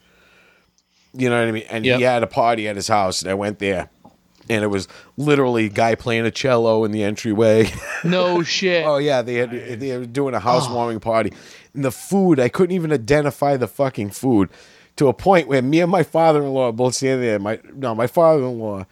You 1.14 1.30
know 1.30 1.38
what 1.40 1.50
I 1.50 1.52
mean? 1.52 1.66
And 1.70 1.86
Yep. 1.86 1.98
he 1.98 2.04
had 2.06 2.24
a 2.24 2.28
party 2.28 2.70
at 2.70 2.78
his 2.78 2.88
house, 2.88 3.22
and 3.22 3.30
I 3.30 3.34
went 3.34 3.60
there, 3.60 3.90
and 4.50 4.64
it 4.64 4.68
was 4.68 4.88
literally 5.18 5.66
a 5.66 5.70
guy 5.70 5.96
playing 5.96 6.26
a 6.26 6.32
cello 6.32 6.86
in 6.86 6.92
the 6.94 7.04
entryway. 7.04 7.70
No 8.06 8.42
shit. 8.44 8.86
oh 8.86 8.96
yeah, 8.98 9.22
they 9.22 9.34
had 9.36 9.52
they 9.52 9.98
were 9.98 10.06
doing 10.06 10.34
a 10.34 10.40
housewarming 10.40 11.02
party, 11.02 11.34
and 11.74 11.84
the 11.86 11.92
food 11.92 12.40
I 12.40 12.50
couldn't 12.50 12.76
even 12.76 12.92
identify 12.92 13.58
the 13.58 13.68
fucking 13.68 14.12
food. 14.12 14.50
To 14.98 15.08
a 15.08 15.14
point 15.14 15.48
where 15.48 15.62
me 15.62 15.80
and 15.80 15.90
my 15.90 16.04
father-in-law 16.04 16.68
are 16.68 16.74
both 16.74 16.96
standing 16.96 17.22
there. 17.26 17.40
My 17.40 17.60
no, 17.74 17.96
my 17.96 18.08
father-in-law 18.08 18.86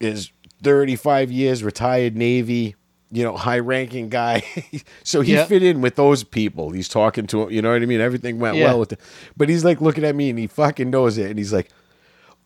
is 0.00 0.30
35 0.62 1.32
years 1.32 1.64
retired 1.64 2.16
Navy, 2.16 2.76
you 3.10 3.24
know, 3.24 3.36
high 3.36 3.58
ranking 3.58 4.08
guy. 4.08 4.44
so 5.02 5.20
he 5.20 5.34
Yeah. 5.34 5.44
fit 5.44 5.62
in 5.64 5.80
with 5.80 5.96
those 5.96 6.22
people. 6.22 6.70
He's 6.70 6.88
talking 6.88 7.26
to 7.26 7.42
him, 7.42 7.50
you 7.50 7.60
know 7.60 7.72
what 7.72 7.82
I 7.82 7.86
mean? 7.86 8.00
Everything 8.00 8.38
went 8.38 8.56
Yeah. 8.56 8.66
well 8.66 8.78
with 8.80 8.92
it. 8.92 9.00
But 9.36 9.48
he's 9.48 9.64
like 9.64 9.80
looking 9.80 10.04
at 10.04 10.14
me 10.14 10.30
and 10.30 10.38
he 10.38 10.46
fucking 10.46 10.90
knows 10.90 11.18
it. 11.18 11.28
And 11.28 11.38
he's 11.38 11.52
like, 11.52 11.68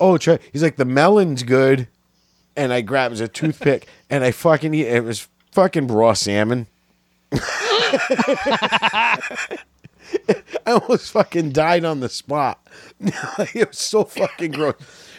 oh, 0.00 0.16
try. 0.16 0.38
He's 0.52 0.62
like, 0.62 0.76
the 0.76 0.84
melon's 0.86 1.42
good. 1.42 1.88
And 2.56 2.72
I 2.72 2.80
grabbed 2.80 3.20
a 3.20 3.28
toothpick 3.28 3.86
and 4.10 4.24
I 4.24 4.30
fucking 4.30 4.72
eat. 4.72 4.86
It 4.86 5.04
was 5.04 5.28
fucking 5.52 5.88
raw 5.88 6.14
salmon. 6.14 6.66
I 7.32 9.18
almost 10.66 11.10
fucking 11.12 11.52
died 11.52 11.84
on 11.84 12.00
the 12.00 12.08
spot. 12.08 12.66
it 13.00 13.68
was 13.68 13.78
so 13.78 14.04
fucking 14.04 14.52
gross. 14.52 14.74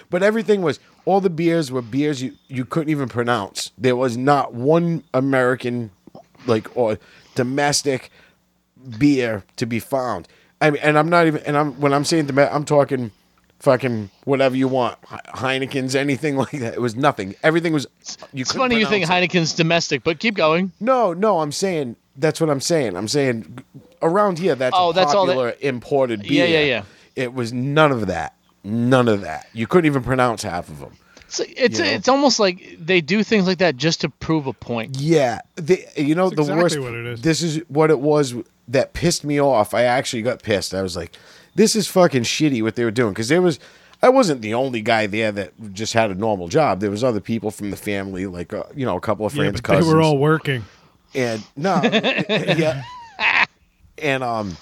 But 0.10 0.24
everything 0.24 0.62
was 0.62 0.80
all 1.06 1.22
the 1.22 1.30
beers 1.30 1.72
were 1.72 1.82
beers 1.82 2.22
you, 2.22 2.34
you 2.48 2.66
couldn't 2.66 2.90
even 2.90 3.10
pronounce. 3.10 3.72
There 3.78 3.96
was 3.96 4.18
not 4.18 4.54
one 4.54 5.04
American 5.14 5.92
like 6.46 6.76
or 6.76 6.98
domestic 7.36 8.12
beer 8.98 9.44
to 9.58 9.66
be 9.66 9.80
found. 9.80 10.28
I 10.62 10.72
mean, 10.72 10.82
and 10.82 10.98
I'm 10.98 11.10
not 11.10 11.28
even 11.28 11.42
and 11.44 11.58
I'm 11.58 11.80
when 11.80 11.94
I'm 11.94 12.06
saying 12.06 12.26
domestic, 12.28 12.54
I'm 12.56 12.66
talking 12.66 13.12
fucking 13.60 14.10
whatever 14.26 14.56
you 14.56 14.68
want, 14.68 15.02
Heineken's, 15.02 15.96
anything 15.96 16.36
like 16.44 16.52
that. 16.52 16.74
It 16.76 16.82
was 16.82 16.96
nothing. 16.96 17.36
Everything 17.44 17.74
was. 17.74 17.88
You 18.34 18.42
it's 18.42 18.52
funny 18.54 18.80
you 18.80 18.86
think 18.88 19.06
Heineken's 19.06 19.54
domestic, 19.54 20.04
but 20.04 20.20
keep 20.20 20.36
going. 20.36 20.72
no, 20.80 21.14
no, 21.14 21.40
I'm 21.40 21.52
saying 21.52 21.96
that's 22.16 22.42
what 22.42 22.50
I'm 22.50 22.62
saying. 22.62 22.96
I'm 22.96 23.08
saying 23.08 23.60
around 24.02 24.40
here 24.40 24.56
that's 24.56 24.76
Oh, 24.78 24.90
a 24.90 24.94
that's 24.94 25.14
all 25.14 25.26
that- 25.26 25.34
popular 25.34 25.56
imported 25.62 26.22
beer. 26.24 26.46
yeah, 26.48 26.60
yeah. 26.60 26.66
Yeah. 26.66 26.84
It 27.16 27.34
was 27.34 27.52
none 27.54 27.92
of 27.92 28.08
that. 28.08 28.36
None 28.64 29.08
of 29.08 29.22
that. 29.22 29.48
You 29.54 29.66
couldn't 29.66 29.86
even 29.88 30.04
pronounce 30.04 30.44
half 30.44 30.70
of 30.70 30.80
them. 30.80 30.98
It's 31.28 31.40
it's, 31.40 31.80
You 31.80 31.86
know? 31.86 31.92
it's 31.92 32.08
almost 32.08 32.40
like 32.40 32.78
they 32.80 33.02
do 33.02 33.24
things 33.24 33.48
like 33.48 33.58
that 33.58 33.76
just 33.76 34.02
to 34.02 34.10
prove 34.10 34.46
a 34.48 34.54
point. 34.54 34.98
Yeah, 35.00 35.40
the, 35.56 35.84
you 35.98 36.16
know 36.16 36.30
That's 36.30 36.48
the 36.48 36.54
exactly 36.54 36.80
worst. 36.80 36.92
what 36.92 36.94
it 37.00 37.06
is. 37.06 37.22
This 37.22 37.42
is 37.42 37.58
what 37.70 37.90
it 37.90 38.00
was 38.00 38.34
that 38.70 38.94
pissed 38.94 39.24
me 39.24 39.40
off. 39.42 39.74
I 39.74 39.84
actually 39.84 40.22
got 40.22 40.42
pissed. 40.44 40.74
I 40.74 40.82
was 40.82 40.96
like, 40.96 41.16
"This 41.58 41.76
is 41.76 41.88
fucking 41.88 42.24
shitty 42.24 42.64
what 42.64 42.76
they 42.76 42.86
were 42.86 42.92
doing." 42.92 43.12
Because 43.14 43.28
there 43.28 43.42
was, 43.42 43.60
I 44.02 44.08
wasn't 44.10 44.42
the 44.42 44.54
only 44.54 44.82
guy 44.82 45.08
there 45.08 45.32
that 45.34 45.74
just 45.74 45.94
had 45.94 46.10
a 46.12 46.16
normal 46.16 46.48
job. 46.48 46.80
There 46.80 46.90
was 46.92 47.04
other 47.04 47.20
people 47.20 47.52
from 47.52 47.72
the 47.72 47.78
family, 47.78 48.26
like 48.26 48.54
uh, 48.54 48.64
you 48.76 48.86
know, 48.86 48.96
a 48.96 49.02
couple 49.02 49.26
of 49.26 49.34
Yeah, 49.36 49.42
friends, 49.44 49.62
but 49.62 49.82
they 49.82 49.88
were 49.94 50.02
all 50.02 50.18
working. 50.18 50.64
and 51.14 51.44
no, 51.58 51.82
yeah, 52.30 52.84
and 53.98 54.24
um, 54.24 54.58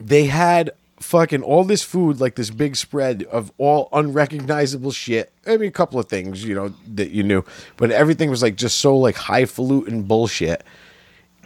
they 0.00 0.26
had 0.26 0.70
fucking 1.00 1.42
all 1.42 1.64
this 1.64 1.82
food, 1.82 2.20
like 2.20 2.36
this 2.36 2.50
big 2.50 2.76
spread 2.76 3.24
of 3.24 3.50
all 3.58 3.88
unrecognizable 3.92 4.92
shit. 4.92 5.32
I 5.46 5.56
mean, 5.56 5.68
a 5.68 5.72
couple 5.72 5.98
of 5.98 6.06
things, 6.08 6.44
you 6.44 6.54
know, 6.54 6.72
that 6.94 7.10
you 7.10 7.22
knew, 7.24 7.44
but 7.76 7.90
everything 7.90 8.30
was 8.30 8.40
like 8.42 8.56
just 8.56 8.78
so 8.78 8.96
like 8.96 9.16
highfalutin 9.16 10.02
bullshit. 10.04 10.62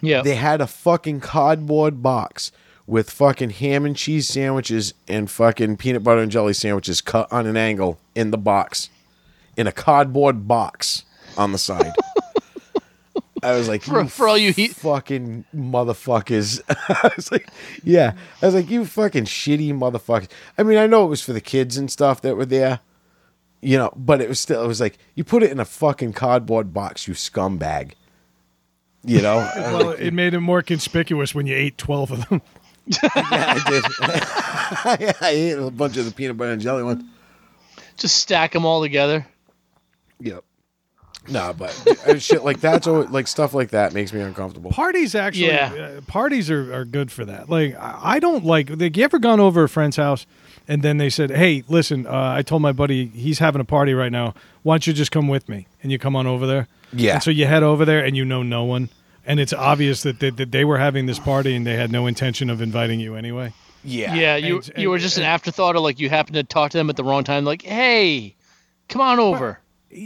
Yeah. 0.02 0.20
They 0.20 0.34
had 0.34 0.60
a 0.60 0.66
fucking 0.66 1.20
cardboard 1.20 2.02
box 2.02 2.52
with 2.86 3.10
fucking 3.10 3.50
ham 3.50 3.84
and 3.84 3.96
cheese 3.96 4.28
sandwiches 4.28 4.94
and 5.08 5.30
fucking 5.30 5.76
peanut 5.76 6.04
butter 6.04 6.20
and 6.20 6.30
jelly 6.30 6.52
sandwiches 6.52 7.00
cut 7.00 7.30
on 7.32 7.46
an 7.46 7.56
angle 7.56 7.98
in 8.14 8.30
the 8.30 8.38
box, 8.38 8.90
in 9.56 9.66
a 9.66 9.72
cardboard 9.72 10.46
box 10.46 11.04
on 11.36 11.52
the 11.52 11.58
side. 11.58 11.92
I 13.42 13.52
was 13.56 13.68
like, 13.68 13.82
For- 13.84 14.06
for 14.06 14.28
all 14.28 14.38
you 14.38 14.52
he- 14.52 14.68
fucking 14.68 15.44
motherfuckers. 15.54 16.60
I 16.68 17.10
was 17.16 17.30
like, 17.32 17.48
yeah. 17.84 18.12
I 18.40 18.46
was 18.46 18.54
like, 18.54 18.70
you 18.70 18.84
fucking 18.84 19.24
shitty 19.24 19.72
motherfuckers. 19.72 20.28
I 20.56 20.62
mean, 20.62 20.78
I 20.78 20.86
know 20.86 21.04
it 21.04 21.08
was 21.08 21.22
for 21.22 21.32
the 21.32 21.40
kids 21.40 21.76
and 21.76 21.90
stuff 21.90 22.20
that 22.22 22.36
were 22.36 22.46
there, 22.46 22.80
you 23.60 23.76
know, 23.78 23.92
but 23.96 24.20
it 24.20 24.28
was 24.28 24.38
still, 24.40 24.62
it 24.64 24.66
was 24.68 24.80
like, 24.80 24.96
you 25.14 25.24
put 25.24 25.42
it 25.42 25.50
in 25.50 25.60
a 25.60 25.64
fucking 25.64 26.12
cardboard 26.12 26.72
box, 26.72 27.06
you 27.08 27.14
scumbag. 27.14 27.92
You 29.04 29.22
know? 29.22 29.48
Well, 29.56 29.90
it 29.90 30.12
made 30.12 30.34
it 30.34 30.40
more 30.40 30.62
conspicuous 30.62 31.34
when 31.34 31.46
you 31.46 31.54
ate 31.56 31.76
12 31.78 32.10
of 32.12 32.28
them. 32.28 32.42
Yeah, 32.86 33.08
I 33.14 33.70
did. 33.70 33.84
I 35.22 35.28
ate 35.30 35.52
a 35.58 35.70
bunch 35.70 35.96
of 35.96 36.04
the 36.04 36.10
peanut 36.12 36.36
butter 36.36 36.52
and 36.52 36.60
jelly 36.62 36.82
ones. 36.82 37.04
just 37.96 38.16
stack 38.18 38.52
them 38.52 38.64
all 38.64 38.82
together. 38.82 39.26
Yep. 40.20 40.44
Nah, 41.28 41.52
but 41.52 41.76
uh, 42.06 42.18
shit 42.18 42.44
like 42.44 42.60
that's 42.60 42.86
always, 42.86 43.08
like 43.10 43.26
stuff 43.26 43.52
like 43.52 43.70
that 43.70 43.92
makes 43.92 44.12
me 44.12 44.20
uncomfortable. 44.20 44.70
Parties 44.70 45.16
actually, 45.16 45.48
Yeah. 45.48 45.72
uh, 45.98 46.00
parties 46.02 46.48
are, 46.50 46.72
are 46.72 46.84
good 46.84 47.10
for 47.10 47.24
that. 47.24 47.50
Like, 47.50 47.74
I 47.76 47.98
I 48.16 48.18
don't 48.20 48.44
like, 48.44 48.70
like, 48.70 48.96
you 48.96 49.02
ever 49.02 49.18
gone 49.18 49.40
over 49.40 49.64
a 49.64 49.68
friend's 49.68 49.96
house 49.96 50.24
and 50.68 50.82
then 50.82 50.98
they 50.98 51.10
said, 51.10 51.30
hey, 51.30 51.64
listen, 51.68 52.06
uh, 52.06 52.34
I 52.36 52.42
told 52.42 52.62
my 52.62 52.70
buddy 52.70 53.06
he's 53.06 53.40
having 53.40 53.60
a 53.60 53.64
party 53.64 53.92
right 53.92 54.12
now. 54.12 54.34
Why 54.62 54.74
don't 54.74 54.86
you 54.86 54.92
just 54.92 55.10
come 55.10 55.26
with 55.26 55.48
me? 55.48 55.66
And 55.82 55.90
you 55.90 55.98
come 55.98 56.14
on 56.14 56.28
over 56.28 56.46
there. 56.46 56.68
Yeah. 56.92 57.14
And 57.14 57.22
so 57.24 57.32
you 57.32 57.46
head 57.46 57.64
over 57.64 57.84
there 57.84 58.04
and 58.04 58.16
you 58.16 58.24
know 58.24 58.44
no 58.44 58.62
one. 58.62 58.88
And 59.26 59.40
it's 59.40 59.52
obvious 59.52 60.02
that 60.02 60.20
they, 60.20 60.30
that 60.30 60.52
they 60.52 60.64
were 60.64 60.78
having 60.78 61.06
this 61.06 61.18
party 61.18 61.54
and 61.56 61.66
they 61.66 61.74
had 61.74 61.90
no 61.90 62.06
intention 62.06 62.48
of 62.48 62.62
inviting 62.62 63.00
you 63.00 63.16
anyway. 63.16 63.52
Yeah. 63.84 64.14
Yeah, 64.14 64.36
you 64.36 64.56
And- 64.58 64.72
you 64.76 64.88
were 64.88 64.96
and- 64.96 65.02
just 65.02 65.16
an 65.18 65.24
uh, 65.24 65.26
afterthought, 65.26 65.74
or 65.76 65.80
like 65.80 65.98
you 66.00 66.08
happened 66.08 66.34
to 66.36 66.44
talk 66.44 66.70
to 66.70 66.78
them 66.78 66.88
at 66.90 66.96
the 66.96 67.04
wrong 67.04 67.24
time. 67.24 67.44
Like, 67.44 67.62
hey, 67.62 68.34
come 68.88 69.02
on 69.02 69.18
over. 69.18 69.60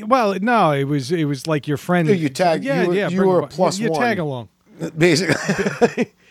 Well, 0.06 0.36
no, 0.40 0.72
it 0.72 0.84
was 0.84 1.10
it 1.12 1.24
was 1.24 1.46
like 1.46 1.66
your 1.68 1.76
friend. 1.76 2.08
Yeah, 2.08 2.14
you 2.14 2.28
tag- 2.28 2.62
Yeah, 2.64 2.82
you 2.82 2.88
were- 2.88 2.94
yeah. 2.94 3.08
you 3.08 3.24
were 3.24 3.40
a 3.40 3.44
a 3.44 3.48
plus 3.48 3.78
you, 3.78 3.86
you 3.86 3.90
one. 3.92 4.00
tag 4.00 4.18
along. 4.18 4.48
Uh, 4.80 4.90
basically. 4.96 6.12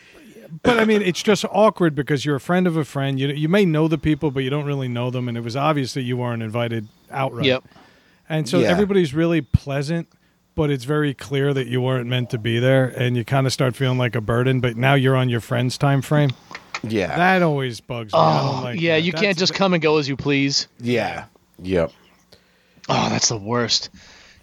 But 0.64 0.80
I 0.80 0.86
mean, 0.86 1.04
it's 1.04 1.22
just 1.22 1.46
awkward 1.52 1.94
because 1.94 2.26
you're 2.26 2.36
a 2.36 2.40
friend 2.40 2.66
of 2.66 2.76
a 2.76 2.84
friend. 2.84 3.20
You 3.20 3.28
you 3.30 3.48
may 3.48 3.66
know 3.66 3.88
the 3.88 4.00
people, 4.00 4.32
but 4.32 4.44
you 4.44 4.50
don't 4.50 4.66
really 4.66 4.88
know 4.88 5.12
them, 5.12 5.28
and 5.28 5.38
it 5.38 5.42
was 5.42 5.56
obvious 5.56 5.94
that 5.94 6.02
you 6.02 6.18
weren't 6.18 6.42
invited 6.42 6.88
outright. 7.12 7.46
Yep. 7.46 7.66
And 8.28 8.50
so 8.50 8.58
Yeah. 8.60 8.70
everybody's 8.70 9.14
really 9.14 9.42
pleasant, 9.42 10.08
but 10.60 10.70
it's 10.70 10.84
very 10.84 11.14
clear 11.14 11.54
that 11.54 11.68
you 11.68 11.80
weren't 11.80 12.06
meant 12.06 12.30
to 12.32 12.38
be 12.38 12.60
there, 12.60 12.84
and 12.88 13.16
you 13.16 13.24
kind 13.24 13.48
of 13.48 13.54
start 13.54 13.78
feeling 13.78 13.98
like 13.98 14.14
a 14.14 14.20
burden. 14.20 14.60
But 14.60 14.76
now 14.76 14.94
you're 14.94 15.16
on 15.16 15.30
your 15.30 15.40
friend's 15.40 15.78
time 15.78 16.02
frame. 16.02 16.32
yeah. 16.84 17.16
That 17.16 17.42
always 17.44 17.80
bugs 17.80 18.12
me. 18.12 18.20
I 18.20 18.42
don't 18.42 18.56
Oh, 18.58 18.62
like 18.64 18.82
yeah, 18.82 18.96
that. 18.96 19.04
you 19.04 19.14
That's- 19.14 19.24
can't 19.26 19.38
just 19.38 19.54
come 19.54 19.74
and 19.74 19.82
go 19.82 19.98
as 20.00 20.10
you 20.10 20.18
please. 20.18 20.68
yeah. 20.82 21.26
Yep. 21.62 21.94
Oh, 22.90 23.10
that's 23.10 23.30
the 23.30 23.38
worst. 23.38 23.90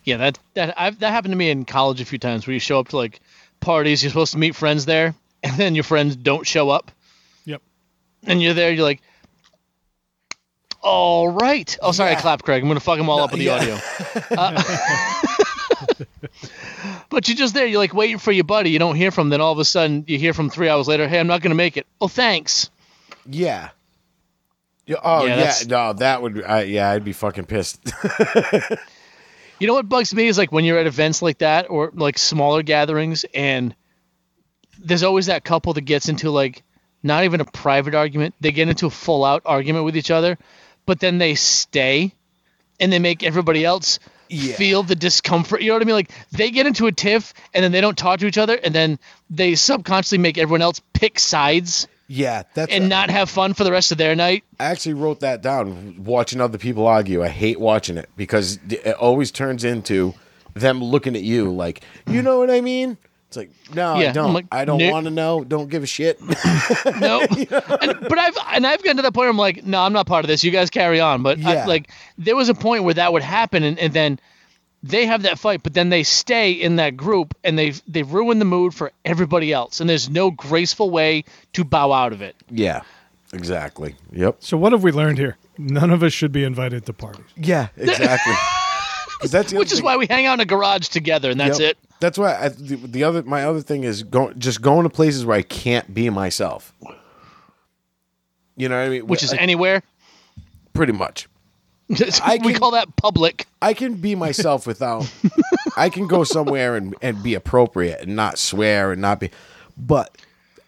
Yeah, 0.04 0.16
that 0.16 0.38
that 0.54 0.72
I've, 0.78 0.98
that 1.00 1.10
happened 1.10 1.32
to 1.32 1.36
me 1.36 1.50
in 1.50 1.66
college 1.66 2.00
a 2.00 2.06
few 2.06 2.18
times 2.18 2.46
where 2.46 2.54
you 2.54 2.60
show 2.60 2.78
up 2.80 2.88
to 2.88 2.96
like 2.96 3.20
parties, 3.60 4.02
you're 4.02 4.08
supposed 4.10 4.32
to 4.32 4.38
meet 4.38 4.54
friends 4.56 4.86
there, 4.86 5.14
and 5.42 5.54
then 5.56 5.74
your 5.74 5.84
friends 5.84 6.16
don't 6.16 6.46
show 6.46 6.70
up, 6.70 6.90
Yep. 7.44 7.60
and 8.26 8.40
you're 8.42 8.54
there, 8.54 8.72
you're 8.72 8.84
like, 8.84 9.02
all 10.82 11.28
right. 11.28 11.76
Oh, 11.82 11.92
sorry, 11.92 12.10
I 12.10 12.12
Yeah. 12.14 12.20
clapped, 12.22 12.44
Craig. 12.44 12.62
I'm 12.62 12.68
gonna 12.68 12.80
fuck 12.80 12.96
them 12.96 13.10
all 13.10 13.20
up 13.20 13.32
with 13.32 13.40
the 13.40 13.46
yeah. 13.46 13.56
audio. 13.56 13.78
Uh, 14.30 14.62
but 17.11 17.28
you're 17.28 17.36
just 17.36 17.55
there, 17.55 17.66
you're 17.66 17.78
like 17.78 17.94
waiting 17.94 18.18
for 18.18 18.32
your 18.32 18.44
buddy. 18.44 18.70
You 18.70 18.78
don't 18.78 18.97
hear 18.97 19.11
from. 19.11 19.28
Then 19.28 19.40
all 19.40 19.53
of 19.53 19.59
a 19.59 19.64
sudden, 19.64 20.05
you 20.07 20.18
hear 20.18 20.34
from 20.34 20.51
three 20.51 20.68
hours 20.68 20.88
later. 20.88 21.09
Hey, 21.09 21.20
I'm 21.20 21.26
not 21.26 21.42
gonna 21.42 21.55
make 21.55 21.76
it. 21.76 21.86
Oh, 22.01 22.09
thanks. 22.09 22.70
Yeah. 23.28 23.70
Yeah, 24.86 24.97
oh 25.03 25.24
Yeah, 25.24 25.38
yeah, 25.38 25.55
no, 25.68 25.92
that 25.94 26.22
would 26.22 26.44
I, 26.44 26.62
yeah, 26.62 26.90
I'd 26.90 27.05
be 27.05 27.12
fucking 27.12 27.47
pissed. 27.47 27.80
You 29.59 29.66
know 29.66 29.74
what 29.74 29.88
bugs 29.88 30.14
me 30.14 30.26
is 30.26 30.36
like 30.36 30.53
when 30.53 30.64
you're 30.64 30.78
at 30.78 30.86
events 30.86 31.22
like 31.22 31.38
that 31.38 31.70
or 31.70 31.90
like 31.94 32.18
smaller 32.18 32.62
gatherings 32.62 33.24
and 33.32 33.74
there's 34.78 35.03
always 35.03 35.26
that 35.26 35.44
couple 35.44 35.72
that 35.72 35.82
gets 35.82 36.11
into 36.11 36.30
like 36.30 36.62
not 37.03 37.24
even 37.24 37.40
a 37.40 37.47
private 37.47 37.94
argument. 37.94 38.34
They 38.40 38.53
get 38.53 38.68
into 38.68 38.86
a 38.86 38.90
full 38.90 39.24
out 39.24 39.42
argument 39.47 39.86
with 39.86 39.97
each 39.97 40.11
other, 40.11 40.36
but 40.84 41.01
then 41.01 41.16
they 41.16 41.36
stay 41.36 42.12
and 42.78 42.92
they 42.92 42.99
make 42.99 43.22
everybody 43.22 43.64
else 43.64 43.99
Yeah. 44.28 44.56
feel 44.56 44.82
the 44.82 44.94
discomfort. 44.94 45.62
You 45.62 45.68
know 45.68 45.74
what 45.74 45.82
I 45.82 45.84
mean? 45.84 45.94
Like 45.94 46.10
they 46.32 46.50
get 46.50 46.66
into 46.66 46.86
a 46.86 46.92
tiff 46.92 47.32
and 47.54 47.62
then 47.62 47.72
they 47.72 47.80
don't 47.80 47.96
talk 47.96 48.20
to 48.20 48.26
each 48.26 48.38
other, 48.38 48.54
and 48.54 48.74
then 48.74 48.98
they 49.30 49.54
subconsciously 49.54 50.18
make 50.18 50.38
everyone 50.38 50.62
else 50.62 50.80
pick 50.92 51.18
sides 51.18 51.88
Yeah, 52.08 52.44
that's 52.54 52.72
and 52.72 52.88
not 52.88 53.10
have 53.10 53.28
fun 53.28 53.54
for 53.54 53.64
the 53.64 53.72
rest 53.72 53.92
of 53.92 53.98
their 53.98 54.14
night. 54.14 54.44
I 54.60 54.66
actually 54.66 54.94
wrote 54.94 55.20
that 55.20 55.42
down. 55.42 56.04
Watching 56.04 56.40
other 56.40 56.58
people 56.58 56.86
argue, 56.86 57.22
I 57.22 57.28
hate 57.28 57.58
watching 57.58 57.96
it 57.98 58.08
because 58.16 58.58
it 58.68 58.94
always 58.94 59.30
turns 59.30 59.64
into 59.64 60.14
them 60.54 60.82
looking 60.82 61.16
at 61.16 61.22
you 61.22 61.52
like, 61.52 61.82
you 62.06 62.22
know 62.22 62.38
what 62.38 62.50
I 62.50 62.60
mean? 62.60 62.96
It's 63.28 63.36
like, 63.36 63.50
no, 63.74 63.98
Yeah, 63.98 64.10
I 64.10 64.12
don't. 64.12 64.28
I'm 64.28 64.34
like, 64.34 64.46
I 64.52 64.64
don't 64.64 64.78
"Nope." 64.78 64.92
want 64.92 65.04
to 65.06 65.10
know. 65.10 65.42
Don't 65.44 65.68
give 65.68 65.82
a 65.82 65.86
shit. 65.86 66.20
No, 67.00 67.20
and, 67.30 67.38
but 68.00 68.18
I've 68.18 68.36
and 68.52 68.66
I've 68.66 68.82
gotten 68.82 68.96
to 68.98 69.02
the 69.02 69.10
point 69.12 69.24
where 69.24 69.30
I'm 69.30 69.36
like, 69.36 69.64
no, 69.64 69.80
I'm 69.80 69.92
not 69.92 70.06
part 70.06 70.24
of 70.24 70.28
this. 70.28 70.44
You 70.44 70.50
guys 70.52 70.70
carry 70.70 71.00
on. 71.00 71.22
But 71.22 71.44
I, 71.44 71.64
like, 71.66 71.90
there 72.18 72.36
was 72.36 72.48
a 72.48 72.54
point 72.54 72.84
where 72.84 72.94
that 72.94 73.12
would 73.12 73.22
happen, 73.22 73.62
and, 73.64 73.78
and 73.78 73.92
then 73.92 74.20
they 74.82 75.06
have 75.06 75.22
that 75.22 75.38
fight, 75.38 75.62
but 75.64 75.74
then 75.74 75.88
they 75.88 76.04
stay 76.04 76.52
in 76.52 76.76
that 76.76 76.96
group, 76.96 77.34
and 77.42 77.58
they've 77.58 77.80
they 77.88 78.04
ruin 78.04 78.38
the 78.38 78.44
mood 78.44 78.74
for 78.74 78.92
everybody 79.04 79.52
else, 79.52 79.80
and 79.80 79.90
there's 79.90 80.08
no 80.08 80.30
graceful 80.30 80.90
way 80.90 81.24
to 81.54 81.64
bow 81.64 81.92
out 81.92 82.12
of 82.12 82.22
it. 82.22 82.36
yeah, 82.48 82.82
exactly. 83.32 83.96
Yep. 84.12 84.36
So 84.40 84.56
what 84.56 84.70
have 84.72 84.82
we 84.84 84.92
learned 84.92 85.18
here? 85.18 85.36
None 85.58 85.90
of 85.90 86.02
us 86.02 86.12
should 86.12 86.32
be 86.32 86.44
invited 86.44 86.86
to 86.86 86.92
parties. 86.92 87.24
Yeah, 87.36 87.68
exactly. 87.76 88.34
that's 89.30 89.52
Which 89.52 89.72
is 89.72 89.78
thing. 89.78 89.84
why 89.84 89.96
we 89.96 90.06
hang 90.06 90.26
out 90.26 90.34
in 90.34 90.40
a 90.40 90.44
garage 90.44 90.88
together, 90.88 91.30
and 91.30 91.38
that's 91.40 91.58
Yep. 91.60 91.70
it. 91.72 91.78
That's 92.00 92.18
why 92.18 92.36
I, 92.36 92.48
the, 92.48 92.76
the 92.76 93.04
other 93.04 93.22
my 93.22 93.44
other 93.44 93.60
thing 93.62 93.84
is 93.84 94.02
going 94.02 94.38
just 94.38 94.60
going 94.62 94.82
to 94.84 94.90
places 94.90 95.24
where 95.24 95.36
I 95.38 95.42
can't 95.42 95.92
be 95.94 96.10
myself. 96.10 96.72
You 98.56 98.68
know 98.68 98.78
what 98.78 98.86
I 98.86 98.88
mean? 98.90 99.06
Which 99.06 99.22
is 99.22 99.32
I- 99.32 99.36
anywhere. 99.36 99.82
pretty 100.72 100.92
much. 100.92 101.28
we 101.88 101.96
can- 101.96 102.54
call 102.54 102.72
that 102.72 102.96
public. 102.96 103.46
I 103.62 103.72
can 103.74 103.94
be 103.94 104.14
myself 104.14 104.66
without. 104.66 105.10
I 105.76 105.88
can 105.88 106.06
go 106.06 106.24
somewhere 106.24 106.76
and, 106.76 106.94
and 107.00 107.22
be 107.22 107.34
appropriate 107.34 108.00
and 108.02 108.16
not 108.16 108.38
swear 108.38 108.92
and 108.92 109.00
not 109.00 109.20
be, 109.20 109.30
but 109.76 110.16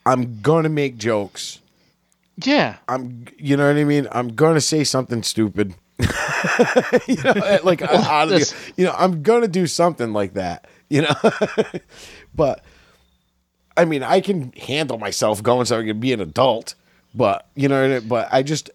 I'm 0.06 0.40
gonna 0.40 0.68
make 0.68 0.96
jokes. 0.96 1.60
Yeah. 2.36 2.76
I'm, 2.88 3.26
you 3.36 3.56
know 3.56 3.66
what 3.66 3.76
I 3.76 3.84
mean. 3.84 4.06
I'm 4.12 4.28
gonna 4.34 4.60
say 4.60 4.84
something 4.84 5.22
stupid. 5.22 5.74
you 7.06 7.16
know, 7.22 7.58
like 7.64 7.82
out 7.82 8.24
of 8.24 8.30
the, 8.30 8.38
this- 8.38 8.72
you 8.76 8.84
know, 8.84 8.94
I'm 8.96 9.22
gonna 9.22 9.48
do 9.48 9.66
something 9.66 10.12
like 10.12 10.34
that. 10.34 10.66
You 10.88 11.02
know, 11.02 11.14
but 12.34 12.64
I 13.76 13.84
mean, 13.84 14.02
I 14.02 14.20
can 14.20 14.52
handle 14.52 14.98
myself 14.98 15.42
going 15.42 15.66
so 15.66 15.78
I 15.78 15.84
can 15.84 16.00
be 16.00 16.12
an 16.12 16.20
adult. 16.20 16.74
But 17.14 17.46
you 17.54 17.68
know, 17.68 17.82
I 17.84 17.88
mean? 17.88 18.08
but 18.08 18.28
I 18.32 18.42
just, 18.42 18.70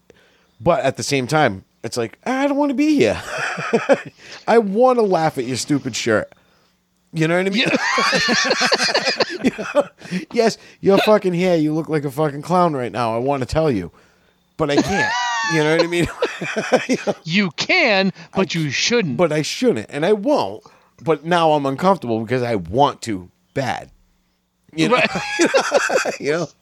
but 0.60 0.84
at 0.84 0.96
the 0.96 1.02
same 1.02 1.26
time, 1.26 1.64
it's 1.82 1.96
like 1.96 2.18
ah, 2.26 2.40
I 2.40 2.46
don't 2.46 2.56
want 2.56 2.70
to 2.70 2.74
be 2.74 2.94
here. 2.94 3.20
I 4.46 4.58
want 4.58 4.98
to 4.98 5.02
laugh 5.02 5.38
at 5.38 5.44
your 5.44 5.56
stupid 5.56 5.96
shirt. 5.96 6.32
You 7.12 7.28
know 7.28 7.36
what 7.36 7.46
I 7.46 7.50
mean? 7.50 7.58
Yes, 7.68 9.38
You 9.44 9.50
know? 9.74 9.88
Yes, 10.32 10.58
your 10.80 10.98
fucking 10.98 11.32
here. 11.32 11.54
You 11.54 11.72
look 11.72 11.88
like 11.88 12.04
a 12.04 12.10
fucking 12.10 12.42
clown 12.42 12.74
right 12.74 12.90
now. 12.90 13.14
I 13.14 13.18
want 13.18 13.42
to 13.42 13.46
tell 13.46 13.70
you, 13.70 13.92
but 14.56 14.68
I 14.70 14.76
can't. 14.82 15.12
You 15.52 15.58
know 15.62 15.76
what 15.76 15.84
I 15.84 15.86
mean? 15.86 16.06
You 17.24 17.50
can, 17.52 18.12
but 18.34 18.54
you 18.54 18.70
shouldn't. 18.70 19.16
but 19.16 19.32
I 19.32 19.42
shouldn't, 19.42 19.86
and 19.90 20.04
I 20.04 20.12
won't. 20.12 20.62
But 21.02 21.24
now 21.24 21.52
I'm 21.52 21.66
uncomfortable 21.66 22.20
because 22.20 22.42
I 22.42 22.54
want 22.56 23.02
to 23.02 23.30
bad. 23.54 23.90
You 24.74 24.88
know, 24.88 24.94
Right. 24.96 25.10
you 26.20 26.32
know. 26.32 26.46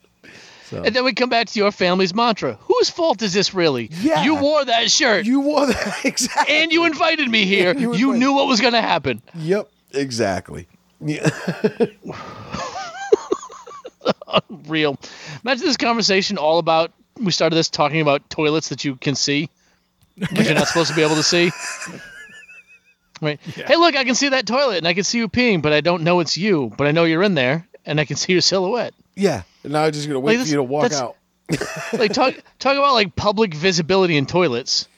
And 0.73 0.95
then 0.97 1.05
we 1.05 1.13
come 1.13 1.29
back 1.29 1.49
to 1.49 1.59
your 1.59 1.71
family's 1.71 2.15
mantra. 2.15 2.55
Whose 2.63 2.89
fault 2.89 3.21
is 3.21 3.35
this 3.35 3.53
really? 3.53 3.91
Yeah. 4.01 4.25
You 4.25 4.37
wore 4.37 4.65
that 4.65 4.91
shirt 4.91 5.27
You 5.27 5.41
wore 5.41 5.67
that 5.67 6.01
exactly. 6.03 6.63
and 6.63 6.73
you 6.73 6.87
invited 6.87 7.29
me 7.29 7.45
here. 7.45 7.77
you 7.77 7.95
you 7.95 8.15
knew 8.15 8.33
what 8.33 8.47
was 8.49 8.63
going 8.63 8.73
to 8.73 8.81
happen. 8.81 9.21
Yep, 9.35 9.69
exactly. 9.93 10.67
Yeah. 11.05 11.29
Real. 14.67 14.97
Imagine 15.45 15.67
this 15.67 15.77
conversation 15.77 16.39
all 16.39 16.59
about. 16.59 16.93
We 17.23 17.33
started 17.33 17.57
this 17.57 17.69
talking 17.69 18.01
about 18.01 18.29
toilets 18.29 18.69
that 18.71 18.85
you 18.85 18.97
can 18.97 19.15
see, 19.15 19.49
but 20.19 20.45
you're 20.45 20.55
not 20.55 20.69
supposed 20.69 20.91
to 20.91 20.97
be 20.97 21.03
able 21.03 21.17
to 21.17 21.23
see. 21.23 21.51
Right. 23.21 23.39
Hey, 23.41 23.77
look, 23.77 23.95
I 23.95 24.03
can 24.03 24.17
see 24.17 24.31
that 24.31 24.47
toilet 24.47 24.79
and 24.79 24.89
I 24.89 24.95
can 24.95 25.05
see 25.05 25.19
you 25.19 25.29
peeing, 25.29 25.63
but 25.63 25.73
I 25.73 25.81
don't 25.81 26.03
know 26.03 26.19
it's 26.19 26.37
you. 26.37 26.73
But 26.77 26.89
I 26.89 26.91
know 26.91 27.05
you're 27.05 27.23
in 27.23 27.35
there 27.35 27.69
and 27.87 28.01
I 28.01 28.05
can 28.05 28.17
see 28.17 28.33
your 28.33 28.43
silhouette. 28.43 28.95
Yeah. 29.15 29.43
And 29.63 29.73
now 29.73 29.85
I'm 29.85 29.93
just 29.93 30.09
gonna 30.09 30.19
wait 30.19 30.39
Like, 30.39 30.47
for 30.47 30.51
you 30.51 30.57
to 30.57 30.63
walk 30.65 30.93
out. 30.93 31.17
like 31.93 32.13
talk 32.13 32.35
talk 32.59 32.77
about 32.77 32.95
like 32.95 33.15
public 33.15 33.55
visibility 33.55 34.17
in 34.17 34.27
toilets 34.27 34.89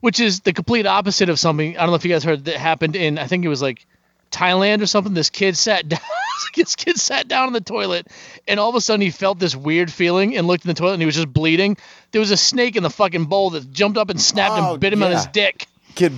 which 0.00 0.18
is 0.20 0.40
the 0.40 0.52
complete 0.52 0.86
opposite 0.86 1.28
of 1.28 1.38
something 1.38 1.76
i 1.76 1.80
don't 1.80 1.90
know 1.90 1.94
if 1.94 2.04
you 2.04 2.10
guys 2.10 2.24
heard 2.24 2.46
that 2.46 2.56
happened 2.56 2.96
in 2.96 3.18
i 3.18 3.26
think 3.26 3.44
it 3.44 3.48
was 3.48 3.62
like 3.62 3.86
thailand 4.32 4.82
or 4.82 4.86
something 4.86 5.14
this 5.14 5.30
kid 5.30 5.56
sat 5.56 5.88
down 5.88 6.00
this 6.54 6.76
kid 6.76 6.98
sat 6.98 7.28
down 7.28 7.48
in 7.48 7.52
the 7.52 7.60
toilet 7.60 8.06
and 8.48 8.58
all 8.60 8.68
of 8.68 8.74
a 8.74 8.80
sudden 8.80 9.00
he 9.00 9.10
felt 9.10 9.38
this 9.38 9.54
weird 9.56 9.92
feeling 9.92 10.36
and 10.36 10.46
looked 10.46 10.64
in 10.64 10.68
the 10.68 10.74
toilet 10.74 10.94
and 10.94 11.02
he 11.02 11.06
was 11.06 11.14
just 11.14 11.32
bleeding 11.32 11.76
there 12.12 12.20
was 12.20 12.30
a 12.30 12.36
snake 12.36 12.76
in 12.76 12.82
the 12.82 12.90
fucking 12.90 13.24
bowl 13.26 13.50
that 13.50 13.70
jumped 13.72 13.98
up 13.98 14.10
and 14.10 14.20
snapped 14.20 14.54
Oh, 14.58 14.72
and 14.72 14.80
bit 14.80 14.92
him 14.92 15.02
on 15.02 15.10
his 15.12 15.26
dick 15.26 15.66
Kid, 15.94 16.12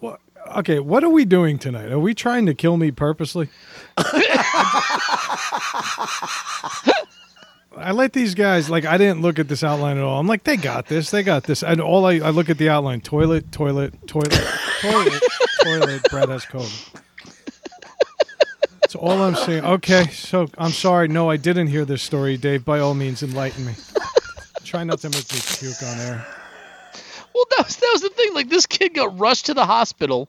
What? 0.00 0.20
Okay, 0.56 0.78
what 0.78 1.02
are 1.04 1.08
we 1.08 1.24
doing 1.24 1.58
tonight? 1.58 1.90
Are 1.90 1.98
we 1.98 2.12
trying 2.14 2.44
to 2.46 2.54
kill 2.54 2.76
me 2.76 2.90
purposely? 2.90 3.48
I 7.74 7.92
let 7.92 8.12
these 8.12 8.34
guys 8.34 8.68
like 8.68 8.84
I 8.84 8.98
didn't 8.98 9.22
look 9.22 9.38
at 9.38 9.48
this 9.48 9.64
outline 9.64 9.96
at 9.96 10.02
all. 10.02 10.20
I'm 10.20 10.26
like, 10.26 10.44
they 10.44 10.56
got 10.56 10.86
this, 10.86 11.10
they 11.10 11.22
got 11.22 11.44
this. 11.44 11.62
And 11.62 11.80
all 11.80 12.04
I, 12.04 12.16
I 12.16 12.30
look 12.30 12.50
at 12.50 12.58
the 12.58 12.68
outline: 12.68 13.00
toilet, 13.00 13.50
toilet, 13.50 14.06
toilet, 14.06 14.32
toilet, 14.80 15.22
toilet. 15.64 16.02
Brad 16.10 16.28
has 16.28 16.44
COVID. 16.44 17.00
That's 18.82 18.94
all 18.96 19.22
I'm 19.22 19.34
saying. 19.36 19.64
Okay, 19.64 20.06
so 20.08 20.48
I'm 20.58 20.70
sorry. 20.72 21.08
No, 21.08 21.30
I 21.30 21.36
didn't 21.36 21.68
hear 21.68 21.84
this 21.84 22.02
story, 22.02 22.36
Dave. 22.36 22.64
By 22.64 22.80
all 22.80 22.94
means, 22.94 23.22
enlighten 23.22 23.64
me. 23.64 23.72
Try 24.64 24.84
not 24.84 24.98
to 25.00 25.08
make 25.08 25.32
me 25.32 25.38
puke 25.58 25.82
on 25.82 25.98
air. 26.00 26.26
Well, 27.34 27.44
that 27.56 27.66
was, 27.66 27.76
that 27.76 27.90
was 27.92 28.02
the 28.02 28.10
thing. 28.10 28.34
Like 28.34 28.48
this 28.48 28.66
kid 28.66 28.94
got 28.94 29.18
rushed 29.18 29.46
to 29.46 29.54
the 29.54 29.64
hospital 29.64 30.28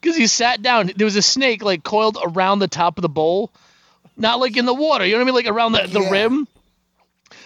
because 0.00 0.16
he 0.16 0.26
sat 0.26 0.62
down. 0.62 0.90
There 0.96 1.04
was 1.04 1.16
a 1.16 1.22
snake 1.22 1.62
like 1.62 1.82
coiled 1.82 2.16
around 2.22 2.60
the 2.60 2.68
top 2.68 2.98
of 2.98 3.02
the 3.02 3.08
bowl, 3.08 3.50
not 4.16 4.40
like 4.40 4.56
in 4.56 4.64
the 4.64 4.74
water. 4.74 5.04
You 5.04 5.12
know 5.12 5.18
what 5.18 5.22
I 5.22 5.26
mean? 5.26 5.34
Like 5.34 5.46
around 5.46 5.72
the, 5.72 5.86
the 5.86 6.00
Yeah. 6.00 6.10
rim. 6.10 6.48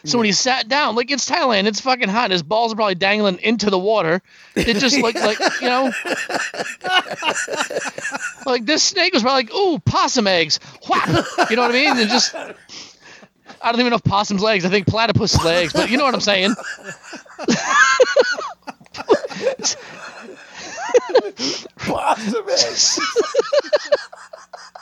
So 0.04 0.18
when 0.18 0.24
he 0.24 0.32
sat 0.32 0.68
down, 0.68 0.96
like 0.96 1.10
it's 1.10 1.28
Thailand, 1.28 1.66
it's 1.66 1.80
fucking 1.80 2.08
hot. 2.08 2.30
His 2.30 2.42
balls 2.42 2.72
are 2.72 2.76
probably 2.76 2.96
dangling 2.96 3.38
into 3.38 3.70
the 3.70 3.78
water. 3.78 4.22
It 4.56 4.78
just 4.78 5.00
like 5.00 5.14
like 5.14 5.38
you 5.60 5.68
know, 5.68 5.92
like 8.46 8.64
this 8.64 8.82
snake 8.82 9.12
was 9.12 9.22
probably 9.22 9.44
like, 9.44 9.54
ooh, 9.54 9.78
possum 9.78 10.26
eggs. 10.26 10.58
Whack! 10.88 11.08
You 11.50 11.56
know 11.56 11.62
what 11.62 11.70
I 11.70 11.74
mean? 11.74 11.96
And 11.96 12.10
just. 12.10 12.34
I 13.64 13.70
don't 13.70 13.80
even 13.80 13.90
know 13.90 13.96
if 13.96 14.04
possum's 14.04 14.42
legs. 14.42 14.64
I 14.64 14.70
think 14.70 14.88
platypus 14.88 15.44
legs, 15.44 15.72
but 15.72 15.88
you 15.88 15.96
know 15.96 16.04
what 16.04 16.14
I'm 16.14 16.20
saying. 16.20 16.54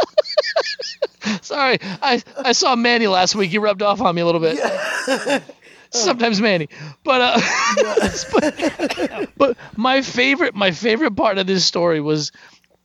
Sorry, 1.42 1.78
I, 1.82 2.22
I 2.36 2.52
saw 2.52 2.76
Manny 2.76 3.06
last 3.06 3.34
week. 3.34 3.50
He 3.50 3.58
rubbed 3.58 3.82
off 3.82 4.00
on 4.00 4.14
me 4.14 4.22
a 4.22 4.26
little 4.26 4.40
bit. 4.40 4.58
Sometimes 5.90 6.40
Manny, 6.40 6.68
but 7.04 7.20
uh, 7.20 7.40
but, 8.32 9.28
but 9.36 9.56
my 9.76 10.00
favorite 10.00 10.54
my 10.54 10.70
favorite 10.70 11.14
part 11.14 11.36
of 11.36 11.46
this 11.46 11.66
story 11.66 12.00
was 12.00 12.32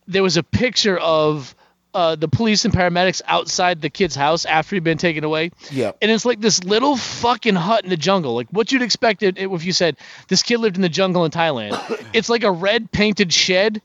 there 0.06 0.22
was 0.22 0.36
a 0.36 0.42
picture 0.42 0.98
of 0.98 1.54
uh, 1.94 2.16
the 2.16 2.28
police 2.28 2.66
and 2.66 2.74
paramedics 2.74 3.22
outside 3.26 3.80
the 3.80 3.88
kid's 3.88 4.14
house 4.14 4.44
after 4.44 4.76
he'd 4.76 4.84
been 4.84 4.98
taken 4.98 5.24
away. 5.24 5.50
Yep. 5.72 5.98
And 6.02 6.10
it's 6.10 6.26
like 6.26 6.40
this 6.40 6.62
little 6.64 6.96
fucking 6.96 7.54
hut 7.54 7.84
in 7.84 7.90
the 7.90 7.96
jungle, 7.96 8.34
like 8.34 8.48
what 8.50 8.70
you'd 8.70 8.82
expect 8.82 9.22
it 9.22 9.38
if 9.38 9.64
you 9.64 9.72
said 9.72 9.96
this 10.28 10.42
kid 10.42 10.58
lived 10.58 10.76
in 10.76 10.82
the 10.82 10.88
jungle 10.88 11.24
in 11.24 11.30
Thailand. 11.30 11.80
it's 12.12 12.28
like 12.28 12.44
a 12.44 12.50
red 12.50 12.92
painted 12.92 13.32
shed 13.32 13.80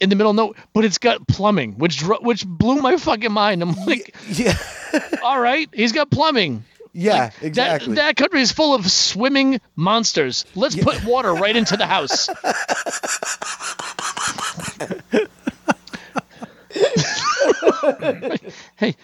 in 0.00 0.10
the 0.10 0.16
middle 0.16 0.30
of 0.30 0.36
no, 0.36 0.54
but 0.72 0.84
it's 0.84 0.98
got 0.98 1.26
plumbing, 1.28 1.78
which 1.78 2.02
which 2.02 2.44
blew 2.46 2.80
my 2.82 2.96
fucking 2.96 3.32
mind. 3.32 3.62
I'm 3.62 3.74
like, 3.86 4.14
yeah, 4.28 4.56
all 5.22 5.40
right, 5.40 5.68
he's 5.72 5.92
got 5.92 6.10
plumbing. 6.10 6.64
yeah, 6.92 7.30
That, 7.30 7.42
exactly. 7.42 7.94
that 7.94 8.16
country 8.16 8.40
is 8.40 8.52
full 8.52 8.74
of 8.74 8.90
swimming 8.90 9.60
monsters. 9.76 10.44
Let's 10.54 10.76
put 10.76 11.04
water 11.04 11.32
right 11.34 11.56
into 11.56 11.76
the 11.76 11.86
house. 11.86 12.28
hey, 18.76 18.96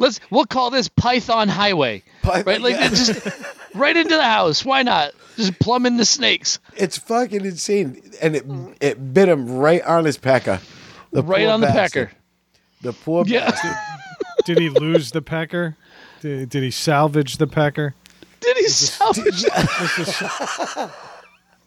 let's 0.00 0.18
we'll 0.30 0.46
call 0.46 0.70
this 0.70 0.88
Python 0.88 1.48
Highway. 1.48 2.02
Py- 2.22 2.42
right? 2.42 2.60
Like 2.60 2.74
yeah. 2.74 2.88
just 2.88 3.28
right 3.74 3.96
into 3.96 4.16
the 4.16 4.24
house. 4.24 4.64
Why 4.64 4.82
not? 4.82 5.12
Just 5.36 5.58
plumb 5.60 5.86
in 5.86 5.96
the 5.96 6.04
snakes. 6.04 6.58
it's 6.76 6.98
fucking 6.98 7.44
insane, 7.44 8.02
and 8.20 8.34
it 8.36 8.44
it 8.80 9.14
bit 9.14 9.28
him 9.28 9.48
right 9.56 9.82
on 9.82 10.04
his 10.04 10.18
pecker. 10.18 10.60
The 11.12 11.22
Right 11.22 11.44
poor 11.44 11.52
on 11.54 11.60
the 11.60 11.68
bastard. 11.68 12.08
pecker. 12.08 12.18
The 12.82 12.92
poor 12.92 13.24
Yeah. 13.26 13.50
bastard. 13.50 13.76
Did 14.44 14.58
he 14.58 14.68
lose 14.70 15.12
the 15.12 15.22
pecker? 15.22 15.76
Did, 16.20 16.48
did 16.48 16.62
he 16.62 16.70
salvage 16.70 17.36
the 17.36 17.46
pecker? 17.46 17.94
Did 18.40 18.56
he 18.56 18.68
salvage 18.68 19.44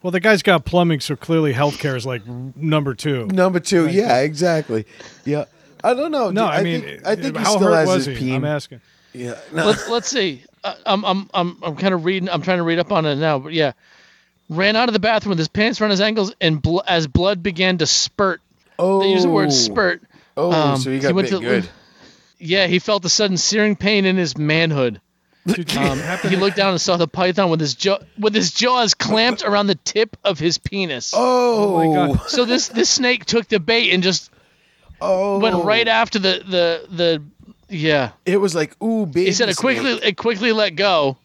Well, 0.02 0.12
the 0.12 0.20
guy's 0.20 0.44
got 0.44 0.66
plumbing, 0.66 1.00
so 1.00 1.16
clearly 1.16 1.54
healthcare 1.54 1.96
is 1.96 2.06
like 2.06 2.24
number 2.28 2.94
two. 2.94 3.26
Number 3.28 3.60
two, 3.62 3.88
yeah, 3.88 4.20
exactly. 4.20 4.86
Yeah, 5.24 5.46
I 5.84 5.94
don't 5.94 6.12
know. 6.12 6.30
No, 6.32 6.44
dude. 6.46 6.52
I, 6.52 6.64
mean, 6.64 6.82
think, 6.82 7.06
I 7.08 7.16
think 7.16 7.38
he 7.38 7.44
how 7.44 7.56
still 7.58 7.68
hurt 7.70 7.76
has 7.80 7.88
was 7.88 8.06
his 8.06 8.18
he? 8.18 8.26
peen. 8.26 8.36
I'm 8.36 8.46
asking. 8.46 8.82
Yeah, 9.14 9.38
no. 9.52 9.66
let's 9.68 9.88
let's 9.90 10.08
see. 10.10 10.44
I'm 10.64 11.04
I'm 11.06 11.30
I'm 11.34 11.58
I'm 11.62 11.76
kind 11.76 11.94
of 11.94 12.06
reading. 12.06 12.30
I'm 12.30 12.42
trying 12.42 12.58
to 12.58 12.64
read 12.64 12.80
up 12.80 12.92
on 12.92 13.06
it 13.06 13.16
now. 13.16 13.38
But 13.40 13.54
yeah, 13.54 13.74
ran 14.50 14.76
out 14.76 14.90
of 14.90 14.94
the 14.94 15.00
bathroom 15.00 15.32
with 15.32 15.40
his 15.40 15.48
pants 15.50 15.80
around 15.82 15.92
his 15.92 16.02
ankles, 16.02 16.34
and 16.42 16.62
bl- 16.62 16.80
as 16.88 17.06
blood 17.08 17.44
began 17.44 17.78
to 17.80 17.86
spurt. 17.86 18.42
oh, 18.80 19.02
They 19.02 19.10
use 19.10 19.24
the 19.24 19.30
word 19.30 19.52
spurt. 19.54 20.02
Oh, 20.36 20.52
Um, 20.52 20.80
so 20.80 20.90
he 20.92 21.00
got 21.00 21.14
went 21.14 21.30
bit 21.30 21.36
to- 21.38 21.44
good. 21.44 21.70
Yeah, 22.40 22.68
he 22.68 22.80
felt 22.80 23.06
a 23.06 23.10
sudden 23.10 23.38
searing 23.38 23.76
pain 23.76 24.06
in 24.06 24.18
his 24.18 24.38
manhood. 24.38 25.00
Did 25.46 25.74
you 25.74 25.80
Um, 25.82 26.00
he 26.30 26.36
looked 26.38 26.56
down 26.58 26.72
and 26.72 26.82
saw 26.82 26.98
the 26.98 27.08
python 27.08 27.50
with 27.50 27.60
his 27.60 27.76
jaw 27.76 28.00
with 28.18 28.34
his 28.34 28.52
jaws 28.52 28.94
clamped 28.94 29.44
around 29.44 29.68
the 29.68 29.76
tip 29.76 30.16
of 30.24 30.40
his 30.40 30.58
penis. 30.58 31.14
Oh, 31.16 31.76
Oh, 31.76 31.78
my 31.78 31.94
God. 32.16 32.30
So 32.30 32.46
this 32.46 32.70
this 32.70 32.90
snake 32.90 33.26
took 33.26 33.48
the 33.50 33.60
bait 33.60 33.92
and 33.94 34.02
just 34.02 34.32
oh, 35.04 35.39
went 35.39 35.64
right 35.64 35.88
after 35.88 36.20
the 36.20 36.43
the 36.47 36.88
the 36.89 37.24
yeah. 37.70 38.12
It 38.26 38.38
was 38.38 38.56
like, 38.56 38.82
ooh, 38.82 39.06
baby. 39.06 39.26
He 39.26 39.32
said 39.32 39.49
it 39.49 39.58
quickly 39.58 39.91
it 39.93 40.18
quickly 40.18 40.51
let 40.51 40.72
go. 40.76 41.18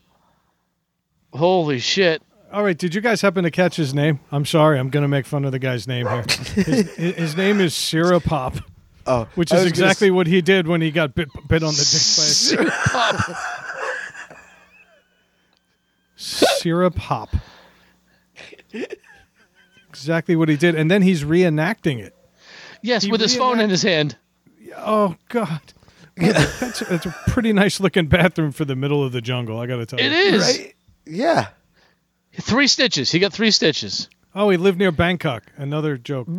Holy 1.33 1.79
shit! 1.79 2.23
All 2.53 2.63
right, 2.63 2.77
did 2.77 2.95
you 2.95 3.01
guys 3.03 3.21
happen 3.21 3.45
to 3.45 3.51
catch 3.51 3.77
his 3.77 3.93
name? 3.93 4.21
I'm 4.33 4.47
sorry, 4.47 4.79
I'm 4.79 4.89
going 4.89 5.03
to 5.03 5.09
make 5.09 5.27
fun 5.27 5.45
of 5.45 5.53
the 5.53 5.59
guy's 5.59 5.87
name 5.87 6.07
here. 6.07 6.25
His, 6.55 6.91
his 6.97 7.37
name 7.37 7.61
is 7.61 7.75
Syrupop, 7.75 8.63
Oh, 9.07 9.29
which 9.35 9.51
is 9.53 9.53
was 9.53 9.61
gonna 9.61 9.69
exactly 9.69 10.09
s- 10.09 10.13
what 10.13 10.27
he 10.27 10.41
did 10.41 10.67
when 10.67 10.81
he 10.81 10.91
got 10.91 11.15
bit, 11.15 11.29
bit 11.47 11.63
on 11.63 11.73
the 11.75 11.77
dick 11.77 12.67
by 12.97 13.37
a 13.37 13.37
syrup 16.17 16.97
hop. 16.97 17.31
exactly 19.89 20.35
what 20.37 20.49
he 20.49 20.57
did, 20.57 20.75
and 20.75 20.91
then 20.91 21.03
he's 21.03 21.25
reenacting 21.25 21.99
it. 21.99 22.15
Yes, 22.83 23.03
He 23.05 23.11
with 23.11 23.21
his 23.21 23.37
phone 23.37 23.61
in 23.61 23.71
his 23.71 23.83
hand. 23.83 24.17
Oh 24.77 25.17
God, 25.29 25.61
that's, 26.17 26.81
that's 26.81 27.07
a 27.07 27.15
pretty 27.29 27.53
nice 27.53 27.81
looking 27.81 28.07
bathroom 28.07 28.53
for 28.53 28.65
the 28.65 28.77
middle 28.77 29.03
of 29.03 29.13
the 29.13 29.21
jungle. 29.21 29.59
I 29.59 29.67
got 29.67 29.77
to 29.77 29.87
tell 29.87 29.99
It 29.99 30.05
you. 30.13 30.19
is 30.37 30.43
right. 30.59 30.75
Yeah. 31.07 31.49
three 32.41 32.67
stitches. 32.67 33.11
He 33.11 33.19
got 33.19 33.33
three 33.33 33.51
stitches. 33.51 34.09
Oh, 34.35 34.51
he 34.51 34.57
lived 34.59 34.79
near 34.79 34.93
Bangkok. 34.93 35.45
Another 35.57 35.97
joke. 35.97 36.29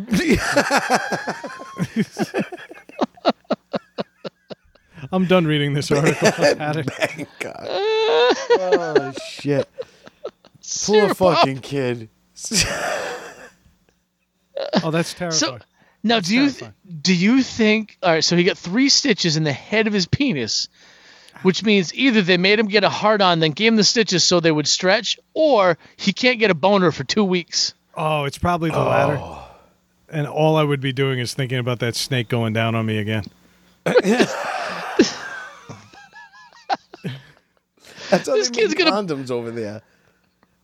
I'm 5.12 5.26
done 5.26 5.46
reading 5.46 5.72
this 5.74 5.90
article. 5.90 6.28
I've. 6.28 6.86
Thank 6.86 7.28
God. 7.40 7.66
oh 7.68 9.12
shit. 9.28 9.68
Poor 9.74 10.30
Syrup 10.60 11.18
pop. 11.18 11.38
fucking 11.38 11.58
kid. 11.58 12.08
Oh, 14.84 14.90
that's 14.90 15.14
terrifying. 15.14 15.38
So 15.40 15.58
now, 16.02 16.20
do 16.20 16.34
you 16.34 16.40
terrifying. 16.50 16.72
do 17.02 17.14
you 17.14 17.42
think? 17.42 17.98
All 18.02 18.10
right, 18.10 18.24
so 18.24 18.36
he 18.36 18.44
got 18.44 18.58
three 18.58 18.88
stitches 18.88 19.36
in 19.36 19.44
the 19.44 19.52
head 19.52 19.86
of 19.86 19.92
his 19.92 20.06
penis, 20.06 20.68
which 21.42 21.64
means 21.64 21.94
either 21.94 22.22
they 22.22 22.36
made 22.36 22.58
him 22.58 22.66
get 22.68 22.84
a 22.84 22.88
hard 22.88 23.22
on, 23.22 23.40
then 23.40 23.52
gave 23.52 23.72
him 23.72 23.76
the 23.76 23.84
stitches 23.84 24.24
so 24.24 24.40
they 24.40 24.52
would 24.52 24.66
stretch, 24.68 25.18
or 25.34 25.78
he 25.96 26.12
can't 26.12 26.38
get 26.38 26.50
a 26.50 26.54
boner 26.54 26.90
for 26.92 27.04
two 27.04 27.24
weeks. 27.24 27.74
oh, 27.94 28.24
it's 28.24 28.38
probably 28.38 28.70
the 28.70 28.78
latter. 28.78 29.18
Oh. 29.20 29.46
And 30.12 30.26
all 30.26 30.56
I 30.56 30.64
would 30.64 30.80
be 30.80 30.92
doing 30.92 31.20
is 31.20 31.34
thinking 31.34 31.58
about 31.58 31.78
that 31.80 31.94
snake 31.94 32.28
going 32.28 32.52
down 32.52 32.74
on 32.74 32.84
me 32.86 32.98
again. 32.98 33.24
That's 38.10 38.26
This 38.26 38.48
they 38.50 38.60
kid's 38.62 38.74
make 38.76 38.84
gonna- 38.86 38.90
condoms 39.06 39.30
over 39.30 39.50
there. 39.52 39.82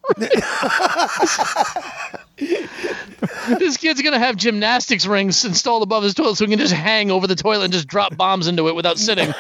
this 3.59 3.77
kid's 3.77 4.03
gonna 4.03 4.19
have 4.19 4.37
gymnastics 4.37 5.07
rings 5.07 5.45
installed 5.45 5.83
above 5.83 6.03
his 6.03 6.14
toilet 6.14 6.37
so 6.37 6.45
he 6.45 6.51
can 6.51 6.59
just 6.59 6.73
hang 6.73 7.11
over 7.11 7.27
the 7.27 7.35
toilet 7.35 7.64
and 7.64 7.73
just 7.73 7.89
drop 7.89 8.17
bombs 8.17 8.47
into 8.47 8.69
it 8.69 8.75
without 8.75 8.99
sitting. 8.99 9.33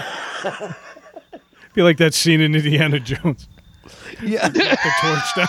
Be 1.74 1.82
like 1.82 1.98
that 1.98 2.14
scene 2.14 2.40
in 2.40 2.54
Indiana 2.54 2.98
Jones. 3.00 3.48
Yeah. 4.22 4.48
The 4.48 4.90
torch 5.00 5.34
down. 5.36 5.48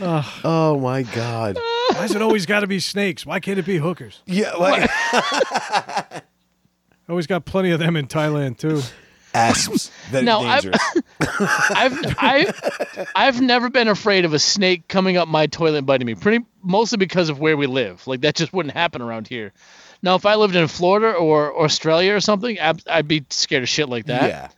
oh 0.44 0.78
my 0.78 1.02
God. 1.02 1.58
Why's 1.94 2.14
it 2.14 2.22
always 2.22 2.46
got 2.46 2.60
to 2.60 2.68
be 2.68 2.78
snakes? 2.78 3.26
Why 3.26 3.40
can't 3.40 3.58
it 3.58 3.66
be 3.66 3.78
hookers? 3.78 4.22
Yeah. 4.26 4.52
Like 4.52 4.88
Always 7.08 7.26
got 7.26 7.44
plenty 7.44 7.72
of 7.72 7.80
them 7.80 7.96
in 7.96 8.06
Thailand 8.06 8.58
too. 8.58 8.80
Asps. 9.34 9.90
Very 10.10 10.24
No, 10.24 10.40
I've- 10.40 10.70
I've 11.20 12.14
I 12.18 13.06
I've 13.14 13.40
never 13.40 13.68
been 13.70 13.88
afraid 13.88 14.24
of 14.24 14.32
a 14.34 14.38
snake 14.38 14.88
coming 14.88 15.16
up 15.16 15.28
my 15.28 15.46
toilet 15.46 15.78
and 15.78 15.86
biting 15.86 16.06
me. 16.06 16.14
Pretty 16.14 16.44
mostly 16.62 16.98
because 16.98 17.28
of 17.28 17.38
where 17.38 17.56
we 17.56 17.66
live. 17.66 18.06
Like 18.06 18.20
that 18.22 18.34
just 18.34 18.52
wouldn't 18.52 18.74
happen 18.74 19.02
around 19.02 19.28
here. 19.28 19.52
Now, 20.02 20.14
if 20.14 20.24
I 20.26 20.36
lived 20.36 20.56
in 20.56 20.66
Florida 20.66 21.12
or 21.16 21.62
Australia 21.62 22.14
or 22.14 22.20
something, 22.20 22.58
I'd, 22.58 22.82
I'd 22.88 23.06
be 23.08 23.24
scared 23.28 23.62
of 23.62 23.68
shit 23.68 23.88
like 23.88 24.06
that. 24.06 24.28
yeah. 24.30 24.48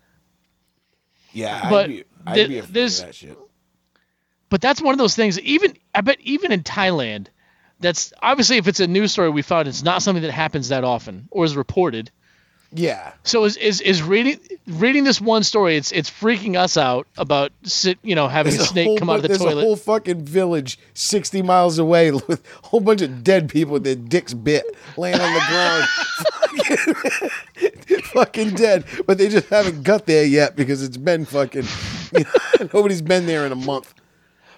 Yeah. 1.32 1.70
But 1.70 1.84
I'd 1.84 1.88
be, 1.88 2.04
I'd 2.26 2.34
th- 2.34 2.48
be 2.48 2.58
afraid 2.58 2.74
there's- 2.74 3.00
of 3.00 3.06
that 3.06 3.14
shit. 3.14 3.38
But 4.48 4.60
that's 4.60 4.82
one 4.82 4.92
of 4.92 4.98
those 4.98 5.16
things. 5.16 5.40
Even 5.40 5.74
I 5.94 6.02
bet 6.02 6.18
even 6.20 6.52
in 6.52 6.62
Thailand, 6.62 7.28
that's 7.80 8.12
obviously 8.22 8.58
if 8.58 8.68
it's 8.68 8.80
a 8.80 8.86
news 8.86 9.10
story 9.12 9.30
we 9.30 9.40
found, 9.40 9.66
it's 9.66 9.82
not 9.82 10.02
something 10.02 10.22
that 10.24 10.30
happens 10.30 10.68
that 10.68 10.84
often 10.84 11.26
or 11.30 11.44
is 11.46 11.56
reported. 11.56 12.10
Yeah. 12.74 13.12
So 13.22 13.44
is 13.44 13.56
is, 13.58 13.80
is 13.82 14.02
reading 14.02 14.40
reading 14.66 15.04
this 15.04 15.20
one 15.20 15.42
story? 15.42 15.76
It's 15.76 15.92
it's 15.92 16.10
freaking 16.10 16.56
us 16.56 16.76
out 16.76 17.06
about 17.18 17.52
sit, 17.64 17.98
you 18.02 18.14
know 18.14 18.28
having 18.28 18.52
There's 18.52 18.64
a 18.64 18.66
snake 18.68 18.86
whole 18.86 18.98
come 18.98 19.10
out 19.10 19.16
of 19.16 19.22
bu- 19.22 19.28
the 19.28 19.28
there's 19.28 19.40
toilet. 19.42 19.62
a 19.62 19.64
whole 19.66 19.76
fucking 19.76 20.24
village 20.24 20.78
60 20.94 21.42
miles 21.42 21.78
away 21.78 22.10
with 22.12 22.30
a 22.30 22.66
whole 22.68 22.80
bunch 22.80 23.02
of 23.02 23.22
dead 23.22 23.50
people 23.50 23.74
with 23.74 23.84
their 23.84 23.94
dicks 23.94 24.32
bit 24.32 24.64
laying 24.96 25.20
on 25.20 25.32
the 25.34 25.40
ground. 25.48 25.84
fucking, 26.66 28.00
fucking 28.02 28.50
dead. 28.54 28.84
But 29.06 29.18
they 29.18 29.28
just 29.28 29.48
haven't 29.48 29.82
got 29.82 30.06
there 30.06 30.24
yet 30.24 30.56
because 30.56 30.82
it's 30.82 30.96
been 30.96 31.24
fucking. 31.26 31.66
You 32.16 32.24
know, 32.24 32.68
nobody's 32.74 33.02
been 33.02 33.26
there 33.26 33.44
in 33.44 33.52
a 33.52 33.56
month. 33.56 33.92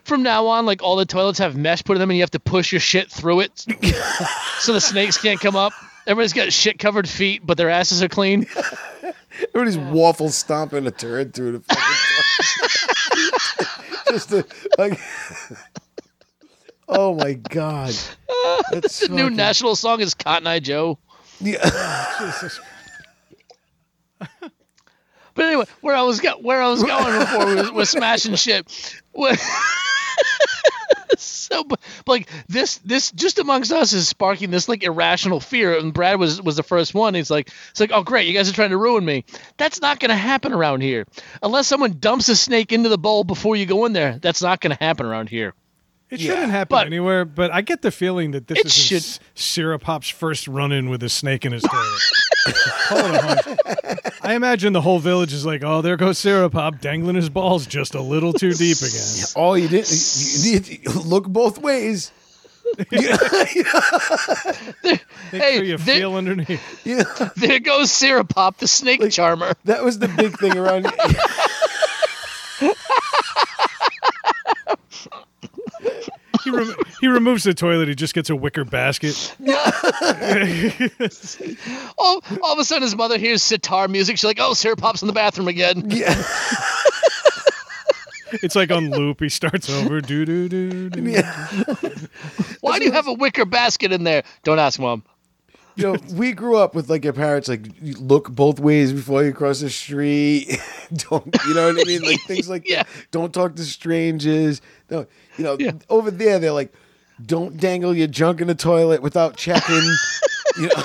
From 0.04 0.22
now 0.22 0.46
on, 0.48 0.66
like 0.66 0.82
all 0.82 0.96
the 0.96 1.06
toilets 1.06 1.38
have 1.38 1.56
mesh 1.56 1.82
put 1.82 1.94
in 1.96 2.00
them, 2.00 2.10
and 2.10 2.16
you 2.16 2.22
have 2.22 2.30
to 2.32 2.40
push 2.40 2.70
your 2.72 2.80
shit 2.80 3.10
through 3.10 3.40
it, 3.40 3.58
so 4.58 4.72
the 4.74 4.80
snakes 4.80 5.16
can't 5.16 5.40
come 5.40 5.56
up. 5.56 5.72
Everybody's 6.06 6.32
got 6.32 6.52
shit 6.52 6.78
covered 6.78 7.08
feet, 7.08 7.44
but 7.44 7.56
their 7.56 7.70
asses 7.70 8.02
are 8.02 8.08
clean. 8.08 8.46
Everybody's 9.54 9.78
waffle 9.78 10.30
stomping 10.30 10.86
a 10.86 10.90
turd 10.90 11.32
through 11.34 11.52
the 11.58 11.60
fucking. 11.60 11.84
just 14.12 14.28
to, 14.30 14.46
like. 14.78 14.98
Oh 16.86 17.14
my 17.14 17.32
god. 17.32 17.94
That's 18.70 19.00
The 19.00 19.08
new 19.08 19.30
national 19.30 19.74
song 19.74 20.02
is 20.02 20.12
Cotton 20.12 20.46
Eye 20.46 20.58
Joe. 20.60 20.98
Yeah. 21.40 21.58
Jesus. 22.20 22.60
But 25.34 25.46
anyway, 25.46 25.64
where 25.80 25.96
I 25.96 26.02
was 26.02 26.20
go- 26.20 26.38
where 26.42 26.62
I 26.62 26.68
was 26.68 26.82
going 26.82 27.18
before 27.18 27.72
was 27.72 27.88
smashing 27.88 28.34
shit. 28.34 28.70
What- 31.48 31.56
so, 31.58 31.64
but, 31.64 31.80
but, 32.04 32.12
like 32.12 32.28
this, 32.48 32.78
this 32.78 33.10
just 33.12 33.38
amongst 33.38 33.72
us 33.72 33.92
is 33.92 34.08
sparking 34.08 34.50
this 34.50 34.68
like 34.68 34.82
irrational 34.82 35.40
fear. 35.40 35.78
And 35.78 35.92
Brad 35.92 36.18
was 36.18 36.40
was 36.42 36.56
the 36.56 36.62
first 36.62 36.94
one. 36.94 37.14
He's 37.14 37.30
like, 37.30 37.50
it's 37.70 37.80
like, 37.80 37.90
oh 37.92 38.02
great, 38.02 38.26
you 38.26 38.34
guys 38.34 38.48
are 38.48 38.52
trying 38.54 38.70
to 38.70 38.76
ruin 38.78 39.04
me. 39.04 39.24
That's 39.56 39.80
not 39.80 40.00
going 40.00 40.10
to 40.10 40.14
happen 40.16 40.52
around 40.52 40.80
here, 40.82 41.06
unless 41.42 41.66
someone 41.66 41.96
dumps 41.98 42.28
a 42.28 42.36
snake 42.36 42.72
into 42.72 42.88
the 42.88 42.98
bowl 42.98 43.24
before 43.24 43.56
you 43.56 43.66
go 43.66 43.84
in 43.84 43.92
there. 43.92 44.18
That's 44.20 44.42
not 44.42 44.60
going 44.60 44.76
to 44.76 44.82
happen 44.82 45.06
around 45.06 45.28
here. 45.28 45.54
It 46.10 46.20
Yeah. 46.20 46.34
shouldn't 46.34 46.50
happen 46.52 46.68
But- 46.76 46.86
anywhere, 46.86 47.24
but 47.24 47.50
I 47.52 47.62
get 47.62 47.82
the 47.82 47.90
feeling 47.90 48.32
that 48.32 48.46
this 48.46 48.58
is 48.64 48.74
should- 48.74 48.96
S- 48.98 49.20
Syrup 49.34 49.82
Hop's 49.84 50.08
first 50.10 50.46
run 50.46 50.70
in 50.70 50.88
with 50.90 51.02
a 51.02 51.08
snake 51.08 51.44
in 51.44 51.52
his 51.52 51.62
toilet. 51.62 52.00
Call 54.24 54.32
it 54.32 54.36
a 54.36 54.38
hunch. 54.38 54.44
I 54.44 54.48
imagine 54.48 54.72
the 54.72 54.80
whole 54.80 54.98
village 54.98 55.32
is 55.32 55.44
like, 55.46 55.62
oh, 55.64 55.82
there 55.82 55.96
goes 55.96 56.18
Syrup 56.18 56.52
Hop 56.54 56.80
dangling 56.80 57.16
his 57.16 57.28
balls 57.30 57.66
just 57.66 57.94
a 57.94 58.00
little 58.00 58.32
too 58.32 58.52
deep 58.52 58.78
again. 58.78 59.24
Oh, 59.36 59.54
you 59.54 59.68
didn't 59.68 59.90
you, 60.44 60.52
you, 60.60 60.78
you 60.84 61.00
look 61.02 61.26
both 61.26 61.58
ways. 61.58 62.10
Make 62.78 62.88
Hey, 65.30 65.56
sure 65.56 65.64
you 65.64 65.76
they- 65.76 65.98
feel 65.98 66.14
underneath. 66.14 66.86
Yeah, 66.86 67.02
There 67.36 67.60
goes 67.60 67.90
Syrup 67.92 68.28
Pop, 68.30 68.56
the 68.58 68.66
snake 68.68 69.10
charmer. 69.10 69.52
that 69.64 69.84
was 69.84 69.98
the 69.98 70.08
big 70.08 70.38
thing 70.38 70.56
around. 70.56 70.86
He, 76.42 76.50
rem- 76.50 76.74
he 77.04 77.08
removes 77.08 77.44
the 77.44 77.52
toilet. 77.52 77.86
He 77.88 77.94
just 77.94 78.14
gets 78.14 78.30
a 78.30 78.36
wicker 78.36 78.64
basket. 78.64 79.36
All, 81.98 82.22
all 82.42 82.52
of 82.52 82.58
a 82.58 82.64
sudden, 82.64 82.82
his 82.82 82.96
mother 82.96 83.18
hears 83.18 83.42
sitar 83.42 83.88
music. 83.88 84.16
She's 84.16 84.24
like, 84.24 84.38
"Oh, 84.40 84.54
Sarah 84.54 84.76
Pop's 84.76 85.02
in 85.02 85.06
the 85.06 85.12
bathroom 85.12 85.48
again." 85.48 85.90
yeah, 85.90 86.14
It's 88.42 88.56
like 88.56 88.70
on 88.72 88.90
loop. 88.90 89.20
He 89.20 89.28
starts 89.28 89.68
over. 89.70 90.00
Do 90.00 90.24
do 90.24 90.48
do. 90.48 90.88
do. 90.90 91.02
yeah. 91.02 91.46
Why 92.60 92.78
do 92.78 92.84
you 92.86 92.92
have 92.92 93.06
a 93.06 93.12
wicker 93.12 93.44
basket 93.44 93.92
in 93.92 94.04
there? 94.04 94.22
Don't 94.42 94.58
ask, 94.58 94.80
mom. 94.80 95.04
you 95.76 95.84
know, 95.92 95.98
we 96.14 96.32
grew 96.32 96.56
up 96.56 96.74
with 96.74 96.88
like 96.90 97.04
your 97.04 97.12
parents 97.12 97.48
like 97.48 97.66
you 97.82 97.94
look 97.94 98.30
both 98.30 98.58
ways 98.58 98.92
before 98.92 99.22
you 99.24 99.32
cross 99.32 99.60
the 99.60 99.68
street. 99.70 100.58
Don't 101.10 101.34
you 101.46 101.54
know 101.54 101.68
what 101.72 101.80
I 101.80 101.84
mean? 101.84 102.02
Like 102.02 102.20
things 102.22 102.48
like 102.48 102.68
Yeah. 102.68 102.82
that. 102.84 102.88
Don't 103.10 103.32
talk 103.34 103.54
to 103.56 103.62
strangers. 103.64 104.60
No, 104.90 105.06
you 105.36 105.44
know, 105.44 105.56
Yeah. 105.60 105.72
over 105.88 106.10
there 106.10 106.38
they're 106.38 106.52
like, 106.52 106.72
don't 107.24 107.58
dangle 107.58 107.94
your 107.94 108.06
junk 108.06 108.40
in 108.40 108.46
the 108.46 108.54
toilet 108.54 109.02
without 109.02 109.36
checking. 109.36 109.82
you 110.56 110.68
know, 110.68 110.84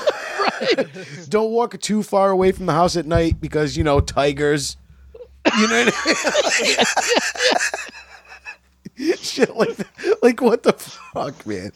don't 1.29 1.51
walk 1.51 1.79
too 1.79 2.03
far 2.03 2.29
away 2.29 2.51
from 2.51 2.65
the 2.65 2.73
house 2.73 2.95
at 2.95 3.05
night 3.05 3.39
because 3.39 3.77
you 3.77 3.83
know 3.83 3.99
tigers. 3.99 4.77
You 5.57 5.67
know 5.67 5.85
what 5.85 5.93
I 5.95 6.75
mean? 8.97 9.15
Shit 9.17 9.55
like 9.55 9.75
that. 9.77 10.17
Like 10.21 10.41
what 10.41 10.63
the 10.63 10.73
fuck, 10.73 11.45
man? 11.47 11.71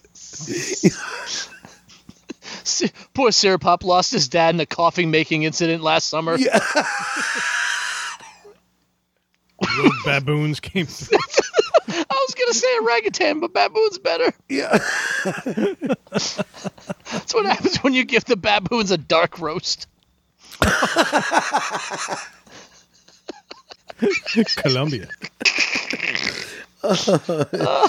Poor 3.13 3.31
Sarah 3.31 3.59
Pop 3.59 3.83
lost 3.83 4.11
his 4.11 4.27
dad 4.27 4.55
in 4.55 4.59
a 4.59 4.65
coffee 4.65 5.05
making 5.05 5.43
incident 5.43 5.83
last 5.83 6.09
summer. 6.09 6.37
Yeah. 6.37 6.59
Rogue 9.77 9.91
baboons 10.05 10.59
came 10.59 10.85
through. 10.87 11.17
I 11.87 12.25
was 12.27 12.35
gonna 12.35 12.53
say 12.53 12.67
orangutan, 12.81 13.39
but 13.39 13.53
baboon's 13.53 13.97
better. 13.99 14.31
Yeah. 14.49 14.77
That's 17.11 17.33
what 17.33 17.45
happens 17.45 17.77
when 17.83 17.93
you 17.93 18.05
give 18.05 18.25
the 18.25 18.35
baboons 18.37 18.91
a 18.91 18.97
dark 18.97 19.39
roast. 19.39 19.87
Colombia. 24.57 25.07
oh 26.83 27.87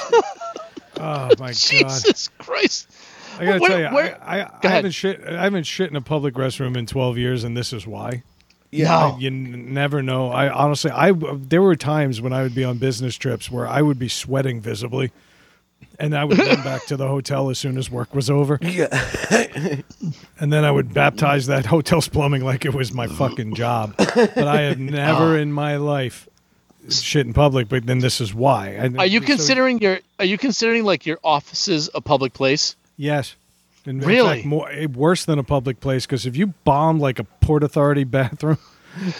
my 0.96 1.28
god! 1.38 1.54
Jesus 1.54 2.28
Christ! 2.38 2.88
I 3.38 3.44
gotta 3.44 3.58
Where- 3.60 3.70
tell 3.70 3.80
you, 3.80 3.88
where- 3.94 4.18
I, 4.22 4.38
I, 4.38 4.38
I 4.38 4.42
ahead. 4.42 4.70
haven't 4.70 4.90
shit. 4.92 5.22
I 5.26 5.42
haven't 5.42 5.64
shit 5.64 5.90
in 5.90 5.96
a 5.96 6.00
public 6.00 6.34
restroom 6.34 6.76
in 6.76 6.86
12 6.86 7.18
years, 7.18 7.44
and 7.44 7.56
this 7.56 7.72
is 7.72 7.86
why. 7.86 8.22
No. 8.82 9.16
You 9.20 9.28
n- 9.28 9.72
never 9.72 10.02
know. 10.02 10.30
I 10.30 10.48
honestly, 10.50 10.90
I 10.90 11.12
there 11.12 11.62
were 11.62 11.76
times 11.76 12.20
when 12.20 12.32
I 12.32 12.42
would 12.42 12.54
be 12.54 12.64
on 12.64 12.78
business 12.78 13.14
trips 13.16 13.50
where 13.50 13.66
I 13.68 13.80
would 13.82 13.98
be 13.98 14.08
sweating 14.08 14.60
visibly, 14.60 15.12
and 16.00 16.16
I 16.16 16.24
would 16.24 16.38
run 16.38 16.62
back 16.62 16.86
to 16.86 16.96
the 16.96 17.06
hotel 17.06 17.50
as 17.50 17.58
soon 17.58 17.78
as 17.78 17.90
work 17.90 18.14
was 18.14 18.28
over, 18.30 18.58
Yeah. 18.62 18.88
and 20.40 20.52
then 20.52 20.64
I 20.64 20.70
would 20.70 20.92
baptize 20.92 21.46
that 21.46 21.66
hotel's 21.66 22.08
plumbing 22.08 22.44
like 22.44 22.64
it 22.64 22.74
was 22.74 22.92
my 22.92 23.06
fucking 23.06 23.54
job. 23.54 23.94
But 23.96 24.38
I 24.48 24.62
have 24.62 24.78
never 24.78 25.24
oh. 25.36 25.38
in 25.38 25.52
my 25.52 25.76
life 25.76 26.28
shit 26.90 27.26
in 27.26 27.32
public. 27.32 27.68
But 27.68 27.86
then 27.86 28.00
this 28.00 28.20
is 28.20 28.34
why. 28.34 28.76
I, 28.76 29.02
Are 29.02 29.06
you 29.06 29.20
so- 29.20 29.26
considering 29.26 29.80
your? 29.80 30.00
Are 30.18 30.24
you 30.24 30.38
considering 30.38 30.84
like 30.84 31.06
your 31.06 31.18
offices 31.22 31.90
a 31.94 32.00
public 32.00 32.32
place? 32.32 32.76
Yes. 32.96 33.36
In 33.86 34.00
in 34.00 34.06
Really? 34.08 34.36
fact, 34.36 34.46
more 34.46 34.70
eh, 34.70 34.86
worse 34.86 35.24
than 35.24 35.38
a 35.38 35.44
public 35.44 35.80
place 35.80 36.06
because 36.06 36.26
if 36.26 36.36
you 36.36 36.48
bomb 36.64 36.98
like 37.00 37.18
a 37.18 37.24
port 37.24 37.62
authority 37.62 38.04
bathroom 38.18 38.58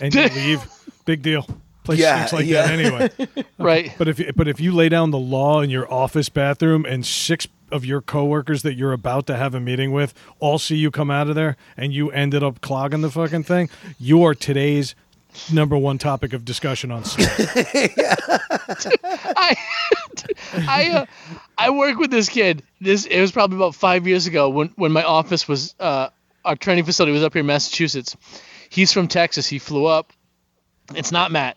and 0.00 0.14
you 0.14 0.22
leave, 0.34 0.64
big 1.04 1.22
deal. 1.22 1.46
Place 1.84 1.98
Yeah, 1.98 2.26
like 2.32 2.46
yeah. 2.46 2.66
that 2.66 2.78
anyway. 2.78 3.44
Right. 3.58 3.92
But 3.98 4.08
if 4.08 4.34
but 4.36 4.48
if 4.48 4.58
you 4.58 4.72
lay 4.72 4.88
down 4.88 5.10
the 5.10 5.18
law 5.18 5.60
in 5.60 5.68
your 5.70 5.90
office 5.92 6.28
bathroom 6.30 6.84
and 6.86 7.04
six 7.04 7.46
of 7.70 7.84
your 7.84 8.00
coworkers 8.00 8.62
that 8.62 8.74
you're 8.74 8.92
about 8.92 9.26
to 9.26 9.36
have 9.36 9.54
a 9.54 9.60
meeting 9.60 9.90
with 9.92 10.14
all 10.38 10.58
see 10.58 10.76
you 10.76 10.90
come 10.90 11.10
out 11.10 11.28
of 11.28 11.34
there 11.34 11.56
and 11.76 11.92
you 11.92 12.10
ended 12.10 12.42
up 12.42 12.60
clogging 12.62 13.00
the 13.02 13.10
fucking 13.10 13.42
thing, 13.42 13.68
you 13.98 14.22
are 14.22 14.34
today's 14.34 14.94
number 15.53 15.76
one 15.76 15.99
topic 15.99 16.32
of 16.32 16.45
discussion 16.45 16.91
on 16.91 17.05
Slack. 17.05 17.30
I 19.05 19.57
I 20.55 20.91
uh, 20.91 21.07
I 21.59 21.70
work 21.70 21.99
with 21.99 22.11
this 22.11 22.28
kid. 22.28 22.62
This 22.80 23.05
it 23.07 23.20
was 23.20 23.32
probably 23.32 23.57
about 23.57 23.74
five 23.74 24.07
years 24.07 24.26
ago 24.26 24.49
when 24.49 24.68
when 24.76 24.93
my 24.93 25.03
office 25.03 25.47
was 25.49 25.74
uh, 25.80 26.09
our 26.45 26.57
training 26.57 26.85
facility 26.85 27.12
was 27.12 27.22
up 27.22 27.32
here 27.32 27.41
in 27.41 27.47
Massachusetts. 27.47 28.16
He's 28.68 28.93
from 28.93 29.09
Texas. 29.09 29.47
He 29.47 29.59
flew 29.59 29.87
up. 29.87 30.12
It's 30.95 31.12
not 31.12 31.30
Matt, 31.32 31.57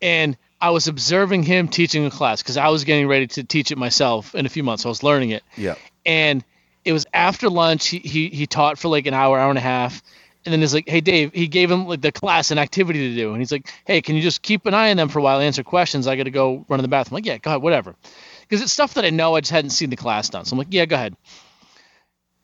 and 0.00 0.36
I 0.60 0.70
was 0.70 0.88
observing 0.88 1.42
him 1.42 1.68
teaching 1.68 2.06
a 2.06 2.10
class 2.10 2.42
because 2.42 2.56
I 2.56 2.68
was 2.68 2.84
getting 2.84 3.06
ready 3.08 3.26
to 3.28 3.44
teach 3.44 3.70
it 3.70 3.76
myself 3.78 4.34
in 4.34 4.46
a 4.46 4.48
few 4.48 4.62
months. 4.62 4.86
I 4.86 4.88
was 4.88 5.02
learning 5.02 5.30
it. 5.30 5.42
Yeah. 5.56 5.74
and 6.06 6.44
it 6.84 6.92
was 6.92 7.06
after 7.14 7.48
lunch. 7.48 7.88
He, 7.88 7.98
he 7.98 8.28
he 8.28 8.46
taught 8.46 8.78
for 8.78 8.88
like 8.88 9.06
an 9.06 9.14
hour, 9.14 9.38
hour 9.38 9.48
and 9.48 9.58
a 9.58 9.62
half, 9.62 10.02
and 10.44 10.52
then 10.52 10.60
he's 10.60 10.74
like, 10.74 10.88
"Hey, 10.88 11.00
Dave." 11.00 11.32
He 11.32 11.46
gave 11.48 11.70
him 11.70 11.86
like 11.86 12.00
the 12.00 12.12
class 12.12 12.50
and 12.50 12.60
activity 12.60 13.10
to 13.10 13.14
do, 13.16 13.30
and 13.32 13.38
he's 13.40 13.52
like, 13.52 13.72
"Hey, 13.86 14.00
can 14.02 14.14
you 14.16 14.22
just 14.22 14.42
keep 14.42 14.66
an 14.66 14.74
eye 14.74 14.90
on 14.90 14.96
them 14.96 15.08
for 15.08 15.18
a 15.18 15.22
while, 15.22 15.40
answer 15.40 15.62
questions? 15.62 16.06
I 16.06 16.16
got 16.16 16.24
to 16.24 16.30
go 16.30 16.64
run 16.68 16.80
in 16.80 16.82
the 16.84 16.88
bathroom." 16.88 17.16
I'm 17.16 17.22
like, 17.22 17.26
"Yeah, 17.26 17.38
go 17.38 17.50
ahead, 17.50 17.62
whatever," 17.62 17.94
because 18.42 18.62
it's 18.62 18.72
stuff 18.72 18.94
that 18.94 19.04
I 19.04 19.10
know. 19.10 19.34
I 19.36 19.40
just 19.40 19.52
hadn't 19.52 19.70
seen 19.70 19.90
the 19.90 19.96
class 19.96 20.28
done, 20.28 20.44
so 20.44 20.54
I'm 20.54 20.58
like, 20.58 20.68
"Yeah, 20.70 20.86
go 20.86 20.96
ahead." 20.96 21.16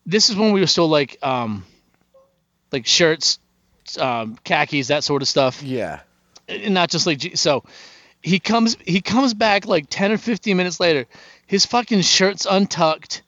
This 0.05 0.29
is 0.29 0.35
when 0.35 0.51
we 0.51 0.59
were 0.61 0.67
still 0.67 0.87
like 0.87 1.17
um, 1.21 1.63
like 2.71 2.85
shirts, 2.87 3.39
um, 3.99 4.37
khakis, 4.43 4.87
that 4.87 5.03
sort 5.03 5.21
of 5.21 5.27
stuff 5.27 5.61
Yeah. 5.61 5.99
and 6.47 6.73
not 6.73 6.89
just 6.89 7.05
like 7.05 7.35
so 7.37 7.63
he 8.21 8.39
comes 8.39 8.77
he 8.85 9.01
comes 9.01 9.33
back 9.33 9.65
like 9.65 9.85
10 9.89 10.11
or 10.11 10.17
15 10.17 10.55
minutes 10.57 10.79
later 10.79 11.05
his 11.47 11.65
fucking 11.65 12.01
shirt's 12.01 12.45
untucked 12.49 13.21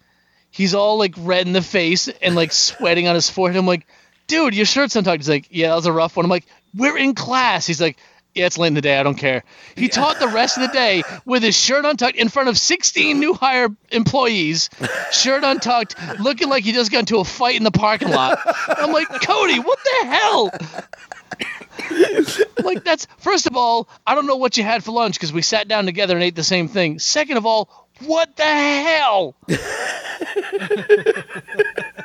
he's 0.52 0.74
all 0.76 0.98
like 0.98 1.16
red 1.18 1.48
in 1.48 1.54
the 1.54 1.62
face 1.62 2.08
and 2.08 2.36
like 2.36 2.52
sweating 2.52 3.08
on 3.08 3.16
his 3.16 3.30
forehead 3.30 3.58
i'm 3.58 3.66
like 3.66 3.88
dude 4.28 4.56
your 4.56 4.66
shirt's 4.66 4.96
untucked. 4.96 5.20
He's 5.20 5.30
like 5.30 5.48
yeah 5.52 5.70
that 5.70 5.76
was 5.76 5.86
a 5.86 5.94
rough 5.94 6.16
one. 6.16 6.26
I'm 6.26 6.30
like 6.30 6.46
we're 6.76 6.98
in 6.98 7.16
class. 7.16 7.66
He's 7.66 7.82
like 7.82 7.98
yeah 8.34 8.46
it's 8.46 8.58
late 8.58 8.68
in 8.70 8.74
the 8.74 8.82
day. 8.82 8.98
I 8.98 9.04
don't 9.04 9.16
care. 9.18 9.44
He 9.76 9.90
taught 9.90 10.20
the 10.20 10.28
rest 10.28 10.58
of 10.58 10.64
the 10.64 10.74
day 10.74 11.04
with 11.26 11.44
his 11.44 11.56
shirt 11.56 11.86
untucked 11.86 12.18
in 12.18 12.30
front 12.30 12.50
of 12.50 12.58
16 12.58 13.20
new 13.20 13.34
hire 13.34 13.70
employees 13.92 14.70
shirt 15.12 15.44
untucked 15.44 15.96
looking 16.20 16.50
like 16.50 16.64
he 16.64 16.72
just 16.72 16.92
got 16.92 17.00
into 17.00 17.18
a 17.18 17.24
fight 17.24 17.56
in 17.56 17.64
the 17.64 17.72
parking 17.72 18.10
lot. 18.10 18.40
I'm 18.68 18.92
like 18.92 19.08
cody 19.22 19.60
what 19.60 19.80
the 19.84 20.08
hell? 20.08 20.52
Like 22.64 22.84
that's 22.84 23.08
first 23.18 23.48
of 23.48 23.56
all, 23.56 23.88
I 24.06 24.16
don't 24.16 24.26
know 24.26 24.38
what 24.38 24.58
you 24.58 24.64
had 24.64 24.84
for 24.84 24.92
lunch 24.92 25.16
because 25.16 25.34
we 25.34 25.42
sat 25.42 25.68
down 25.68 25.86
together 25.86 26.16
and 26.16 26.24
ate 26.24 26.36
the 26.36 26.44
same 26.44 26.68
thing. 26.68 27.00
Second 27.00 27.38
of 27.38 27.46
all, 27.46 27.70
what 28.00 28.36
the 28.36 28.44
hell? 28.44 29.36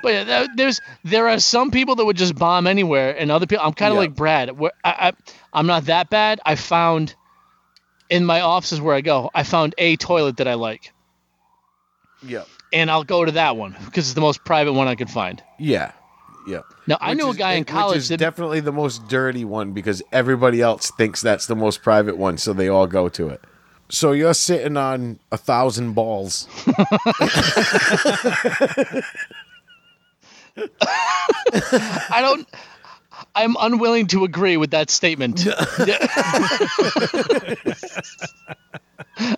but 0.09 0.15
uh, 0.15 0.19
yeah, 0.19 0.25
there- 0.25 0.49
there's 0.57 0.81
there 1.05 1.29
are 1.29 1.39
some 1.39 1.71
people 1.71 1.95
that 1.97 2.05
would 2.05 2.17
just 2.17 2.35
bomb 2.35 2.67
anywhere, 2.67 3.15
and 3.17 3.31
other 3.31 3.47
people. 3.47 3.65
I'm 3.65 3.73
kind 3.75 3.91
of 3.93 3.97
Yeah. 3.97 4.01
like 4.01 4.15
Brad. 4.15 4.59
Where 4.59 4.73
I, 4.85 5.09
I 5.09 5.13
I'm 5.53 5.67
not 5.67 5.85
that 5.87 6.11
bad. 6.11 6.41
I 6.47 6.55
found 6.55 7.15
in 8.11 8.25
my 8.25 8.41
offices 8.41 8.81
where 8.81 8.95
I 8.95 9.01
go, 9.03 9.31
I 9.35 9.43
found 9.43 9.75
a 9.79 9.97
toilet 9.97 10.39
that 10.39 10.49
I 10.49 10.55
like, 10.55 10.93
Yeah. 12.23 12.45
and 12.73 12.91
I'll 12.91 13.05
go 13.05 13.25
to 13.25 13.33
that 13.33 13.57
one 13.57 13.77
because 13.85 14.07
it's 14.07 14.15
the 14.15 14.21
most 14.23 14.45
private 14.45 14.73
one 14.73 14.89
I 14.89 14.95
could 14.95 15.11
find. 15.11 15.43
Yeah. 15.59 15.93
Yeah. 16.47 16.61
Now 16.87 16.97
I 17.03 17.11
Which 17.11 17.19
knew 17.19 17.29
a 17.31 17.35
guy 17.35 17.53
in 17.55 17.61
which 17.63 17.69
college 17.69 17.99
is 17.99 18.09
that 18.09 18.17
definitely 18.17 18.61
the 18.61 18.73
most 18.73 19.07
dirty 19.09 19.45
one 19.45 19.73
because 19.73 20.03
everybody 20.13 20.63
else 20.63 20.91
thinks 20.93 21.21
that's 21.21 21.45
the 21.47 21.55
most 21.57 21.83
private 21.83 22.17
one, 22.17 22.39
so 22.39 22.55
they 22.55 22.69
all 22.69 22.87
go 22.87 23.11
to 23.11 23.29
it. 23.29 23.43
So 23.91 24.13
you're 24.13 24.33
sitting 24.35 24.77
on 24.79 25.19
a 25.31 25.37
thousand 25.37 25.93
balls. 25.93 26.49
I 30.81 32.19
don't. 32.21 32.49
I'm 33.35 33.57
unwilling 33.59 34.07
to 34.09 34.25
agree 34.25 34.57
with 34.57 34.71
that 34.71 34.91
statement. 34.91 35.47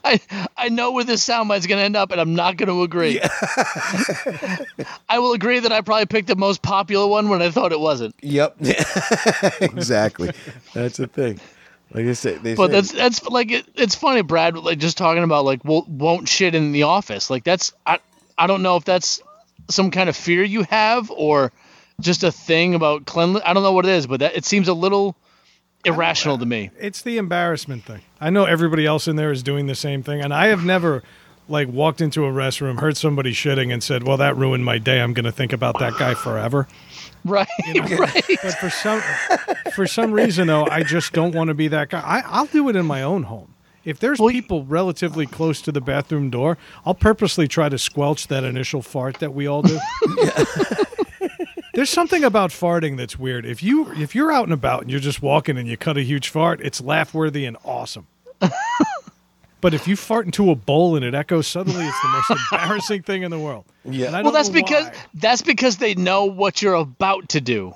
I 0.04 0.20
I 0.56 0.68
know 0.68 0.92
where 0.92 1.04
this 1.04 1.26
soundbite's 1.26 1.66
going 1.66 1.78
to 1.78 1.84
end 1.84 1.96
up, 1.96 2.12
and 2.12 2.20
I'm 2.20 2.34
not 2.34 2.56
going 2.56 2.68
to 2.68 2.82
agree. 2.82 3.20
I 5.08 5.18
will 5.18 5.32
agree 5.32 5.60
that 5.60 5.72
I 5.72 5.80
probably 5.80 6.06
picked 6.06 6.28
the 6.28 6.36
most 6.36 6.62
popular 6.62 7.06
one 7.06 7.28
when 7.28 7.40
I 7.40 7.50
thought 7.50 7.72
it 7.72 7.80
wasn't. 7.80 8.14
Yep. 8.20 8.56
exactly. 9.60 10.32
That's 10.74 10.98
the 10.98 11.06
thing. 11.06 11.40
Like 11.92 12.06
I 12.06 12.12
said, 12.12 12.42
But 12.56 12.70
that's 12.70 12.92
that's 12.92 13.22
like 13.24 13.50
it, 13.50 13.66
it's 13.74 13.96
funny, 13.96 14.22
Brad. 14.22 14.56
Like 14.56 14.78
just 14.78 14.96
talking 14.96 15.24
about 15.24 15.44
like 15.44 15.64
won't, 15.64 15.88
won't 15.88 16.28
shit 16.28 16.54
in 16.54 16.72
the 16.72 16.84
office. 16.84 17.30
Like 17.30 17.42
that's 17.42 17.72
I 17.84 17.98
I 18.38 18.46
don't 18.46 18.62
know 18.62 18.76
if 18.76 18.84
that's 18.84 19.20
some 19.70 19.90
kind 19.90 20.08
of 20.08 20.16
fear 20.16 20.42
you 20.42 20.62
have 20.64 21.10
or 21.10 21.52
just 22.00 22.22
a 22.24 22.32
thing 22.32 22.74
about 22.74 23.06
cleanliness. 23.06 23.42
I 23.46 23.52
don't 23.52 23.62
know 23.62 23.72
what 23.72 23.86
it 23.86 23.92
is, 23.92 24.06
but 24.06 24.20
that 24.20 24.36
it 24.36 24.44
seems 24.44 24.68
a 24.68 24.74
little 24.74 25.16
irrational 25.84 26.38
to 26.38 26.46
me. 26.46 26.70
It's 26.78 27.02
the 27.02 27.18
embarrassment 27.18 27.84
thing. 27.84 28.00
I 28.20 28.30
know 28.30 28.44
everybody 28.44 28.86
else 28.86 29.08
in 29.08 29.16
there 29.16 29.32
is 29.32 29.42
doing 29.42 29.66
the 29.66 29.74
same 29.74 30.02
thing, 30.02 30.20
and 30.20 30.32
I 30.32 30.48
have 30.48 30.64
never 30.64 31.02
like 31.48 31.68
walked 31.68 32.00
into 32.00 32.24
a 32.24 32.30
restroom, 32.30 32.80
heard 32.80 32.96
somebody 32.96 33.32
shitting, 33.32 33.72
and 33.72 33.82
said, 33.82 34.04
"Well, 34.04 34.16
that 34.18 34.36
ruined 34.36 34.64
my 34.64 34.78
day. 34.78 35.00
I'm 35.00 35.12
going 35.12 35.24
to 35.24 35.32
think 35.32 35.52
about 35.52 35.78
that 35.80 35.96
guy 35.98 36.14
forever." 36.14 36.68
Right, 37.22 37.46
right. 37.74 38.24
But 38.42 38.54
for 38.54 38.70
some 38.70 39.02
for 39.74 39.86
some 39.86 40.10
reason, 40.10 40.46
though, 40.46 40.64
I 40.64 40.82
just 40.82 41.12
don't 41.12 41.34
want 41.34 41.48
to 41.48 41.54
be 41.54 41.68
that 41.68 41.90
guy. 41.90 42.00
I, 42.00 42.20
I'll 42.20 42.46
do 42.46 42.66
it 42.70 42.76
in 42.76 42.86
my 42.86 43.02
own 43.02 43.24
home. 43.24 43.49
If 43.84 43.98
there's 43.98 44.18
Well, 44.18 44.30
people 44.30 44.64
relatively 44.64 45.26
close 45.26 45.62
to 45.62 45.72
the 45.72 45.80
bathroom 45.80 46.30
door, 46.30 46.58
I'll 46.84 46.94
purposely 46.94 47.48
try 47.48 47.68
to 47.68 47.78
squelch 47.78 48.26
that 48.28 48.44
initial 48.44 48.82
fart 48.82 49.20
that 49.20 49.34
we 49.34 49.46
all 49.46 49.62
do. 49.62 49.78
There's 51.72 51.88
something 51.88 52.24
about 52.24 52.50
farting 52.50 52.96
that's 52.96 53.18
weird. 53.18 53.46
If 53.46 53.62
you 53.62 53.90
if 53.92 54.14
you're 54.14 54.32
out 54.32 54.44
and 54.44 54.52
about 54.52 54.82
and 54.82 54.90
you're 54.90 55.00
just 55.00 55.22
walking 55.22 55.56
and 55.56 55.68
you 55.68 55.76
cut 55.76 55.96
a 55.96 56.02
huge 56.02 56.28
fart, 56.28 56.60
it's 56.60 56.80
laugh 56.80 57.14
worthy 57.14 57.46
and 57.46 57.56
awesome. 57.64 58.06
But 59.60 59.74
if 59.74 59.86
you 59.86 59.94
fart 59.94 60.24
into 60.24 60.50
a 60.50 60.54
bowl 60.54 60.96
and 60.96 61.04
it 61.04 61.14
echoes, 61.14 61.46
suddenly 61.46 61.84
it's 61.84 62.00
the 62.00 62.08
most 62.08 62.42
embarrassing 62.52 63.02
thing 63.02 63.22
in 63.24 63.30
the 63.30 63.38
world. 63.38 63.66
Yeah. 63.84 64.22
Well, 64.22 64.32
that's 64.32 64.48
because 64.48 64.86
why. 64.86 64.94
that's 65.14 65.42
because 65.42 65.76
they 65.76 65.94
know 65.94 66.24
what 66.24 66.62
you're 66.62 66.74
about 66.74 67.28
to 67.30 67.40
do. 67.40 67.74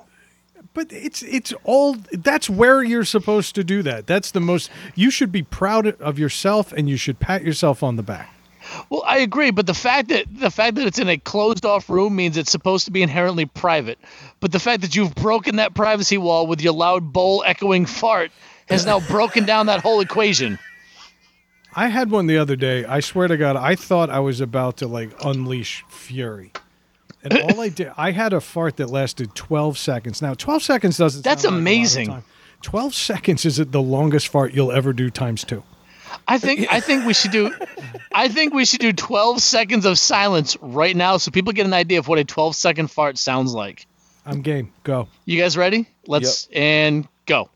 But 0.75 0.91
it's 0.91 1.23
it's 1.23 1.53
all 1.63 1.95
that's 2.11 2.49
where 2.49 2.83
you're 2.83 3.05
supposed 3.05 3.55
to 3.55 3.63
do 3.63 3.81
that. 3.83 4.05
That's 4.05 4.29
the 4.29 4.41
most 4.41 4.69
you 4.93 5.09
should 5.09 5.31
be 5.31 5.41
proud 5.41 5.87
of 5.87 6.19
yourself 6.19 6.73
and 6.73 6.89
you 6.89 6.97
should 6.97 7.19
pat 7.19 7.43
yourself 7.43 7.81
on 7.81 7.95
the 7.95 8.03
back. 8.03 8.29
Well, 8.89 9.03
I 9.05 9.19
agree, 9.19 9.51
but 9.51 9.67
the 9.67 9.73
fact 9.73 10.09
that 10.09 10.25
the 10.29 10.51
fact 10.51 10.75
that 10.75 10.85
it's 10.85 10.99
in 10.99 11.07
a 11.07 11.17
closed 11.17 11.65
off 11.65 11.89
room 11.89 12.15
means 12.15 12.35
it's 12.35 12.51
supposed 12.51 12.85
to 12.85 12.91
be 12.91 13.01
inherently 13.01 13.45
private. 13.45 13.97
But 14.41 14.51
the 14.51 14.59
fact 14.59 14.81
that 14.81 14.95
you've 14.95 15.15
broken 15.15 15.55
that 15.55 15.73
privacy 15.73 16.17
wall 16.17 16.45
with 16.45 16.61
your 16.61 16.73
loud 16.73 17.13
bowl 17.13 17.43
echoing 17.45 17.85
fart 17.85 18.31
has 18.67 18.85
now 18.85 18.99
broken 19.07 19.45
down 19.45 19.67
that 19.67 19.81
whole 19.81 20.01
equation. 20.01 20.59
I 21.73 21.87
had 21.87 22.11
one 22.11 22.27
the 22.27 22.37
other 22.37 22.57
day. 22.57 22.83
I 22.85 22.99
swear 22.99 23.27
to 23.29 23.37
God, 23.37 23.55
I 23.55 23.75
thought 23.75 24.09
I 24.09 24.19
was 24.19 24.41
about 24.41 24.77
to 24.77 24.87
like 24.87 25.11
unleash 25.23 25.85
fury. 25.89 26.51
And 27.25 27.37
all 27.41 27.59
I 27.59 27.69
did, 27.69 27.91
I 27.97 28.11
had 28.11 28.33
a 28.33 28.39
fart 28.41 28.77
that 28.77 28.89
lasted 28.89 29.33
12 29.35 29.77
seconds. 29.77 30.21
Now, 30.21 30.33
12 30.33 30.63
seconds 30.63 30.97
doesn't 30.97 31.23
That's 31.23 31.41
sound 31.41 31.55
like 31.55 31.55
a 31.55 31.55
lot 31.55 31.57
of 31.57 31.61
amazing. 31.61 32.07
time. 32.07 32.23
12 32.61 32.95
seconds 32.95 33.45
is 33.45 33.59
it 33.59 33.71
the 33.71 33.81
longest 33.81 34.27
fart 34.27 34.53
you'll 34.53 34.71
ever 34.71 34.93
do 34.93 35.09
times 35.09 35.43
two. 35.43 35.63
I 36.27 36.37
think 36.37 36.71
I 36.71 36.79
think 36.79 37.05
we 37.05 37.13
should 37.13 37.31
do 37.31 37.53
I 38.13 38.29
think 38.29 38.53
we 38.53 38.63
should 38.65 38.79
do 38.79 38.93
12 38.93 39.41
seconds 39.41 39.85
of 39.85 39.99
silence 39.99 40.55
right 40.61 40.95
now 40.95 41.17
so 41.17 41.29
people 41.31 41.51
get 41.51 41.65
an 41.65 41.73
idea 41.73 41.99
of 41.99 42.07
what 42.07 42.19
a 42.19 42.23
12 42.23 42.55
second 42.55 42.89
fart 42.89 43.17
sounds 43.17 43.53
like. 43.53 43.85
I'm 44.25 44.41
game. 44.41 44.71
Go. 44.83 45.07
You 45.25 45.39
guys 45.39 45.57
ready? 45.57 45.87
Let's 46.07 46.47
and 46.53 47.07
go. 47.25 47.49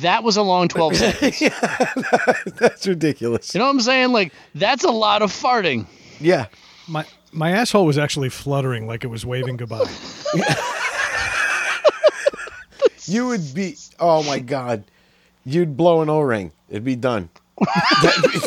That 0.00 0.24
was 0.24 0.36
a 0.36 0.42
long 0.42 0.68
12 0.68 0.96
seconds. 0.96 1.40
You 1.40 1.50
That's 2.58 2.86
ridiculous. 2.86 3.54
You 3.54 3.58
know 3.58 3.66
what 3.66 3.72
I'm 3.72 3.80
saying? 3.80 4.12
Like 4.12 4.32
that's 4.54 4.84
a 4.84 4.90
lot 4.90 5.22
of 5.22 5.32
farting. 5.32 5.86
Yeah. 6.20 6.46
My 6.88 7.04
my 7.32 7.50
asshole 7.50 7.86
was 7.86 7.98
actually 7.98 8.28
fluttering 8.28 8.86
like 8.86 9.04
it 9.04 9.08
was 9.08 9.24
waving 9.26 9.56
goodbye. 9.56 9.88
You 13.06 13.26
would 13.28 13.54
be. 13.54 13.76
Oh 14.00 14.22
my 14.22 14.38
god. 14.38 14.84
You'd 15.44 15.76
blow 15.76 16.00
an 16.00 16.08
O-ring. 16.08 16.52
It'd 16.70 16.84
be 16.84 16.96
done. 16.96 17.28
That'd 18.02 18.42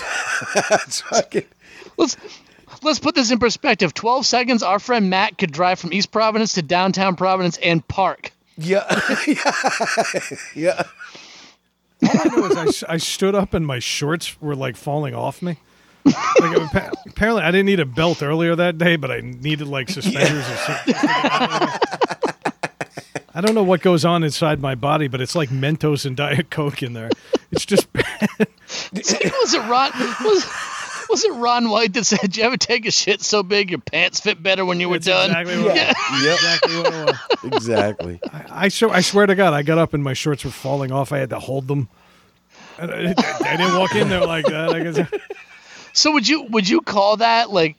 That's 0.70 1.02
fucking. 1.02 1.46
Let's 1.96 2.18
let's 2.82 3.00
put 3.00 3.16
this 3.16 3.32
in 3.32 3.40
perspective. 3.40 3.94
12 3.94 4.26
seconds 4.26 4.64
our 4.64 4.80
friend 4.80 5.10
Matt 5.10 5.38
could 5.38 5.52
drive 5.52 5.80
from 5.80 5.94
East 5.94 6.12
Providence 6.12 6.54
to 6.54 6.62
downtown 6.64 7.16
Providence 7.16 7.58
and 7.58 7.88
park. 7.88 8.32
Yeah. 8.58 9.00
yeah. 9.28 9.54
yeah. 10.56 10.84
All 12.04 12.10
I 12.14 12.24
know 12.36 12.46
is 12.46 12.56
I, 12.58 12.66
s- 12.66 12.84
I 12.88 12.98
stood 12.98 13.36
up 13.36 13.54
and 13.54 13.66
my 13.66 13.80
shorts 13.80 14.40
were 14.42 14.56
like 14.56 14.76
falling 14.76 15.14
off 15.16 15.42
me. 15.42 15.58
Like 16.06 16.56
it, 16.58 16.62
appa- 16.62 16.92
apparently, 17.08 17.44
I 17.44 17.52
didn't 17.52 17.66
need 17.66 17.80
a 17.82 17.86
belt 17.86 18.24
earlier 18.24 18.56
that 18.56 18.78
day, 18.78 18.96
but 18.96 19.12
I 19.12 19.20
needed 19.22 19.68
like 19.68 19.90
suspenders 19.90 20.48
or 20.50 20.56
something. 20.56 20.94
I 23.34 23.42
don't 23.42 23.54
know 23.54 23.64
what 23.64 23.82
goes 23.82 24.04
on 24.06 24.24
inside 24.24 24.60
my 24.62 24.74
body, 24.74 25.08
but 25.08 25.22
it's 25.22 25.36
like 25.36 25.50
Mentos 25.50 26.06
and 26.06 26.16
Diet 26.18 26.50
Coke 26.50 26.82
in 26.82 26.94
there. 26.94 27.10
It's 27.52 27.66
just 27.66 27.92
bad. 27.94 28.06
was 28.94 29.54
it 29.54 29.60
Ron? 29.70 29.92
Was, 30.24 30.46
was 31.10 31.24
it 31.24 31.34
Ron 31.34 31.70
White 31.70 31.94
that 31.94 32.06
said, 32.06 32.20
"Did 32.22 32.38
you 32.38 32.44
ever 32.44 32.58
take 32.58 32.86
a 32.86 32.92
shit 32.92 33.22
so 33.22 33.44
big 33.44 33.70
your 33.72 33.80
pants 33.80 34.20
fit 34.20 34.42
better 34.42 34.66
when 34.66 34.80
you 34.80 34.90
were 34.90 34.98
It's 34.98 35.06
done"? 35.06 35.30
exactly 35.32 35.64
what, 35.64 35.76
Yeah. 35.76 35.94
Yep. 36.24 36.34
exactly 36.36 36.78
what 36.78 36.94
it 36.94 37.06
was. 37.06 37.18
Exactly. 37.54 38.20
I, 38.52 38.68
swear, 38.70 38.92
I 38.92 39.02
swear 39.02 39.26
to 39.26 39.36
God, 39.36 39.54
I 39.54 39.62
got 39.64 39.78
up 39.78 39.94
and 39.94 40.04
my 40.04 40.14
shorts 40.14 40.44
were 40.44 40.52
falling 40.52 40.92
off. 40.92 41.12
I 41.12 41.20
had 41.20 41.30
to 41.30 41.40
hold 41.40 41.68
them. 41.68 41.88
And 42.80 42.92
I, 42.92 43.14
I 43.42 43.58
didn't 43.58 43.78
walk 43.78 43.96
in 43.96 44.10
there 44.10 44.26
like 44.26 44.46
that. 44.46 44.70
I 44.74 44.84
guess. 44.84 45.10
So 45.94 46.12
would 46.14 46.28
you 46.28 46.44
would 46.44 46.68
you 46.70 46.82
call 46.82 47.18
that 47.18 47.50
like 47.52 47.76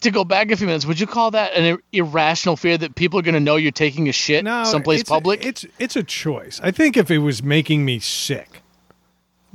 to 0.00 0.10
go 0.10 0.24
back 0.24 0.50
a 0.50 0.56
few 0.56 0.66
minutes? 0.66 0.86
Would 0.86 1.00
you 1.00 1.06
call 1.06 1.32
that 1.32 1.54
an 1.54 1.64
ir- 1.64 1.82
irrational 1.92 2.56
fear 2.56 2.78
that 2.78 2.94
people 2.94 3.18
are 3.18 3.22
going 3.22 3.34
to 3.34 3.40
know 3.40 3.56
you're 3.56 3.70
taking 3.72 4.08
a 4.08 4.12
shit 4.12 4.44
No, 4.44 4.64
someplace 4.64 5.00
it's 5.00 5.08
public? 5.10 5.44
A, 5.44 5.48
it's 5.48 5.66
it's 5.78 5.96
a 5.96 6.02
choice. 6.02 6.60
I 6.62 6.70
think 6.70 6.96
if 6.96 7.10
it 7.10 7.18
was 7.18 7.42
making 7.42 7.84
me 7.84 7.98
sick, 7.98 8.57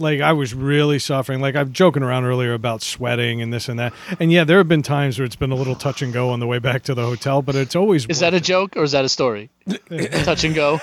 like 0.04 0.22
I 0.22 0.34
was 0.34 0.54
really 0.54 1.00
suffering. 1.00 1.42
Like 1.42 1.56
I'm 1.56 1.74
joking 1.74 2.04
around 2.04 2.26
earlier 2.26 2.54
about 2.54 2.84
sweating 2.84 3.42
and 3.42 3.52
this 3.52 3.68
and 3.70 3.80
that. 3.80 3.94
And 4.20 4.32
yeah, 4.32 4.44
there 4.44 4.58
have 4.60 4.68
been 4.68 4.84
times 4.84 5.18
where 5.18 5.26
it's 5.26 5.36
been 5.36 5.52
a 5.52 5.56
little 5.56 5.76
touch 5.76 6.02
and 6.04 6.14
go 6.14 6.30
on 6.30 6.40
the 6.40 6.48
way 6.48 6.60
back 6.60 6.84
to 6.84 6.94
the 6.94 7.04
hotel, 7.04 7.42
but 7.42 7.56
it's 7.56 7.76
always 7.76 8.06
is 8.06 8.20
that 8.20 8.34
a 8.34 8.36
worth 8.36 8.44
joke 8.44 8.78
or 8.78 8.84
is 8.84 8.92
that 8.92 9.06
a 9.06 9.10
story? 9.10 9.50
Touch 9.90 10.44
and 10.44 10.54
go. 10.54 10.80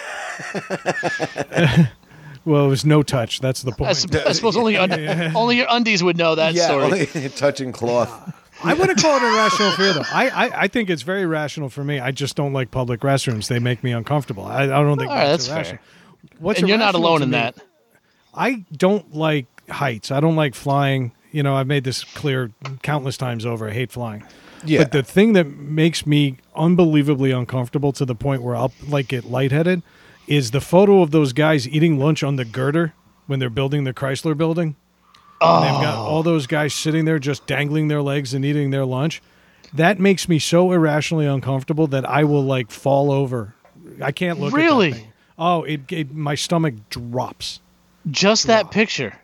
well, 2.44 2.66
it 2.66 2.68
was 2.68 2.84
no 2.84 3.02
touch. 3.02 3.40
That's 3.40 3.62
the 3.62 3.72
I, 3.72 3.74
point. 3.74 4.16
I 4.26 4.32
suppose 4.32 4.56
only 4.56 4.76
un- 4.76 4.92
only 5.36 5.58
your 5.58 5.66
undies 5.70 6.02
would 6.02 6.16
know 6.16 6.34
that 6.34 6.54
yeah. 6.54 6.66
story. 6.66 6.84
Only 6.84 7.06
touching 7.28 7.70
cloth. 7.70 8.34
I 8.62 8.74
wouldn't 8.74 9.00
call 9.00 9.16
it 9.16 9.22
irrational 9.22 9.70
fear 9.72 9.92
though. 9.94 10.02
I, 10.12 10.28
I 10.28 10.62
I 10.62 10.68
think 10.68 10.90
it's 10.90 11.02
very 11.02 11.24
rational 11.26 11.68
for 11.68 11.84
me. 11.84 11.98
I 11.98 12.10
just 12.10 12.36
don't 12.36 12.52
like 12.52 12.70
public 12.70 13.00
restrooms. 13.00 13.48
They 13.48 13.58
make 13.58 13.84
me 13.84 13.92
uncomfortable. 13.92 14.44
I, 14.44 14.64
I 14.64 14.66
don't 14.66 14.98
think 14.98 15.10
All 15.10 15.16
right, 15.16 15.28
that's, 15.28 15.46
that's 15.46 15.70
irrational. 15.70 15.82
fair. 15.82 16.38
What's 16.38 16.60
and 16.60 16.68
you're 16.68 16.78
not 16.78 16.94
alone 16.94 17.22
in 17.22 17.30
me- 17.30 17.36
that. 17.36 17.56
I 18.34 18.64
don't 18.76 19.14
like 19.14 19.46
heights. 19.68 20.10
I 20.10 20.20
don't 20.20 20.36
like 20.36 20.54
flying. 20.54 21.12
You 21.32 21.42
know, 21.42 21.54
I've 21.56 21.66
made 21.66 21.84
this 21.84 22.04
clear 22.04 22.50
countless 22.82 23.16
times 23.16 23.46
over. 23.46 23.68
I 23.68 23.72
hate 23.72 23.92
flying. 23.92 24.24
Yeah. 24.64 24.80
But 24.82 24.92
the 24.92 25.02
thing 25.02 25.32
that 25.34 25.46
makes 25.46 26.06
me 26.06 26.36
unbelievably 26.54 27.30
uncomfortable 27.30 27.92
to 27.92 28.04
the 28.04 28.14
point 28.14 28.42
where 28.42 28.54
I'll 28.56 28.72
like 28.88 29.08
get 29.08 29.24
lightheaded 29.24 29.82
is 30.26 30.50
the 30.50 30.60
photo 30.60 31.02
of 31.02 31.10
those 31.12 31.32
guys 31.32 31.66
eating 31.68 31.98
lunch 31.98 32.22
on 32.22 32.36
the 32.36 32.44
girder 32.44 32.92
when 33.26 33.38
they're 33.38 33.48
building 33.50 33.84
the 33.84 33.94
Chrysler 33.94 34.36
building. 34.36 34.76
And 35.40 35.64
they've 35.64 35.82
got 35.82 35.94
all 35.96 36.22
those 36.22 36.46
guys 36.46 36.74
sitting 36.74 37.06
there 37.06 37.18
just 37.18 37.46
dangling 37.46 37.88
their 37.88 38.02
legs 38.02 38.34
and 38.34 38.44
eating 38.44 38.70
their 38.70 38.84
lunch. 38.84 39.22
That 39.72 39.98
makes 39.98 40.28
me 40.28 40.38
so 40.38 40.72
irrationally 40.72 41.26
uncomfortable 41.26 41.86
that 41.88 42.06
I 42.08 42.24
will 42.24 42.42
like 42.44 42.70
fall 42.70 43.10
over. 43.10 43.54
I 44.02 44.12
can't 44.12 44.38
look 44.38 44.52
Really? 44.52 44.88
at 44.88 44.92
that 44.94 45.00
thing. 45.00 45.12
Oh, 45.38 45.62
it, 45.62 45.80
it 45.90 46.14
my 46.14 46.34
stomach 46.34 46.74
drops 46.90 47.60
Just 48.10 48.46
that 48.46 48.70
picture. 48.70 49.14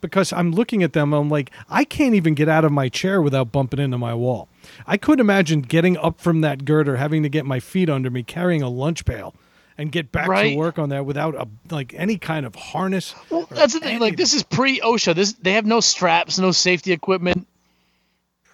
because 0.00 0.32
I'm 0.32 0.50
looking 0.50 0.82
at 0.82 0.92
them. 0.94 1.12
I'm 1.12 1.28
like, 1.28 1.50
I 1.70 1.84
can't 1.84 2.14
even 2.14 2.34
get 2.34 2.48
out 2.48 2.64
of 2.64 2.72
my 2.72 2.88
chair 2.88 3.22
without 3.22 3.52
bumping 3.52 3.78
into 3.78 3.98
my 3.98 4.14
wall. 4.14 4.48
I 4.86 4.96
couldn't 4.96 5.20
imagine 5.20 5.62
getting 5.62 5.96
up 5.96 6.20
from 6.20 6.40
that 6.40 6.64
girder, 6.64 6.96
having 6.96 7.22
to 7.22 7.28
get 7.28 7.46
my 7.46 7.60
feet 7.60 7.88
under 7.88 8.10
me, 8.10 8.22
carrying 8.24 8.62
a 8.62 8.68
lunch 8.68 9.04
pail, 9.04 9.34
and 9.78 9.90
get 9.92 10.10
back 10.12 10.26
Right. 10.28 10.50
to 10.50 10.56
work 10.56 10.78
on 10.78 10.88
that 10.90 11.06
without 11.06 11.34
a 11.36 11.46
like 11.72 11.94
any 11.96 12.18
kind 12.18 12.44
of 12.44 12.54
harness. 12.56 13.14
Well, 13.30 13.46
that's 13.50 13.74
the 13.74 13.80
thing. 13.80 14.00
Like 14.00 14.16
this 14.16 14.34
is 14.34 14.42
pre 14.42 14.80
OSHA. 14.80 15.14
This 15.14 15.32
they 15.34 15.52
have 15.52 15.66
no 15.66 15.80
straps, 15.80 16.38
no 16.38 16.50
safety 16.50 16.92
equipment. 16.92 17.46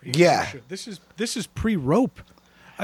Yeah. 0.05 0.49
This 0.69 0.87
is 0.87 1.01
this 1.17 1.37
is 1.37 1.47
pre 1.47 1.77
rope. 1.77 2.21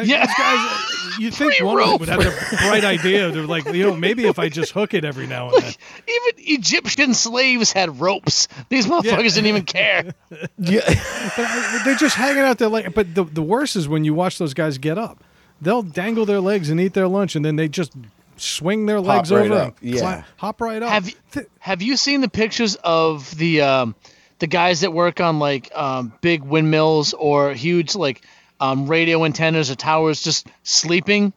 Yeah. 0.03 0.26
These 0.26 0.34
guys, 0.36 0.59
uh, 0.59 1.11
you 1.20 1.30
think 1.30 1.62
one 1.62 1.80
of 1.80 1.86
them 1.88 1.99
Pre-rope. 1.99 2.01
would 2.01 2.09
have 2.09 2.22
the 2.24 2.57
bright 2.62 2.84
idea 2.84 3.30
to 3.30 3.47
like, 3.47 3.64
you 3.66 3.84
know, 3.84 3.95
maybe 3.97 4.26
if 4.26 4.38
I 4.38 4.49
just 4.49 4.72
hook 4.72 4.95
it 4.95 5.05
every 5.05 5.26
now 5.26 5.51
and 5.51 5.62
then. 5.62 5.72
Even 6.09 6.45
Egyptian 6.57 7.14
slaves 7.14 7.70
had 7.72 8.01
ropes. 8.01 8.49
These 8.68 8.86
motherfuckers 8.86 9.34
didn't 9.34 9.47
even 9.47 9.64
care. 9.64 10.12
Yeah. 10.59 10.80
But 10.86 11.47
I- 11.47 11.82
they're 11.84 11.95
just 11.97 12.16
hanging 12.16 12.42
out 12.42 12.59
there 12.59 12.68
like. 12.68 12.95
But 12.95 13.14
the 13.14 13.24
the 13.24 13.42
worst 13.42 13.76
is 13.76 13.88
when 13.88 14.05
you 14.05 14.14
watch 14.14 14.38
those 14.38 14.55
guys 14.55 14.78
get 14.78 14.99
up. 14.99 15.22
They'll 15.61 15.82
dangle 15.82 16.26
their 16.26 16.40
legs 16.40 16.68
and 16.70 16.80
eat 16.80 16.95
their 16.95 17.07
lunch, 17.09 17.36
and 17.36 17.45
then 17.45 17.57
they 17.57 17.68
just 17.68 17.92
swing 18.36 18.86
their 18.86 19.01
legs 19.01 19.30
right 19.30 19.51
over 19.51 19.61
up, 19.61 19.76
yeah. 19.80 20.01
cla- 20.01 20.26
hop 20.36 20.61
right 20.61 20.82
up. 20.82 20.90
Have 20.90 21.09
you, 21.09 21.14
Th- 21.32 21.47
have 21.61 21.80
you 21.82 21.97
seen 21.97 22.20
the 22.20 22.28
pictures 22.28 22.74
of 22.82 23.34
the 23.38 23.61
um, 23.62 23.95
the 24.40 24.47
guys 24.49 24.80
that 24.80 24.92
work 24.92 25.20
on 25.20 25.38
like 25.38 25.70
um, 25.74 26.12
big 26.20 26.42
windmills 26.42 27.14
or 27.14 27.53
huge 27.55 27.95
like 27.95 28.22
um, 28.61 28.86
radio 28.86 29.24
antennas 29.24 29.70
or 29.70 29.74
towers 29.74 30.22
just 30.22 30.46
sleeping? 30.62 31.32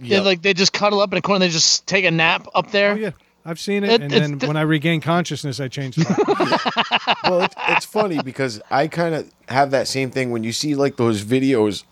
They 0.00 0.18
like 0.20 0.42
they 0.42 0.52
just 0.54 0.72
cuddle 0.72 1.00
up 1.00 1.12
in 1.12 1.18
a 1.18 1.22
corner. 1.22 1.36
and 1.44 1.50
They 1.50 1.54
just 1.54 1.86
take 1.86 2.04
a 2.04 2.10
nap 2.10 2.48
up 2.54 2.72
there. 2.72 2.92
oh 2.92 2.96
yeah, 2.96 3.10
I've 3.44 3.60
seen 3.60 3.84
it, 3.84 3.90
It- 3.90 4.02
and 4.02 4.10
then 4.10 4.38
the- 4.38 4.46
when 4.48 4.56
I 4.56 4.62
regain 4.62 5.00
consciousness, 5.00 5.60
I 5.60 5.68
change. 5.68 5.96
it. 5.98 6.06
well, 7.24 7.42
it's, 7.42 7.54
it's 7.68 7.86
funny 7.86 8.20
because 8.22 8.60
I 8.70 8.88
kind 8.88 9.14
of 9.14 9.30
have 9.48 9.70
that 9.70 9.86
same 9.86 10.10
thing 10.10 10.30
when 10.32 10.42
you 10.42 10.52
see 10.52 10.74
like 10.74 10.96
those 10.96 11.22
videos, 11.22 11.84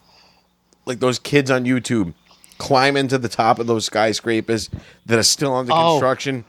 like 0.86 0.98
those 0.98 1.18
kids 1.20 1.50
on 1.52 1.64
YouTube 1.64 2.14
climb 2.58 2.96
into 2.96 3.16
the 3.16 3.28
top 3.28 3.58
of 3.60 3.66
those 3.68 3.84
skyscrapers 3.86 4.68
that 5.06 5.18
are 5.18 5.22
still 5.22 5.54
under 5.54 5.72
Oh. 5.72 5.92
construction, 5.92 6.44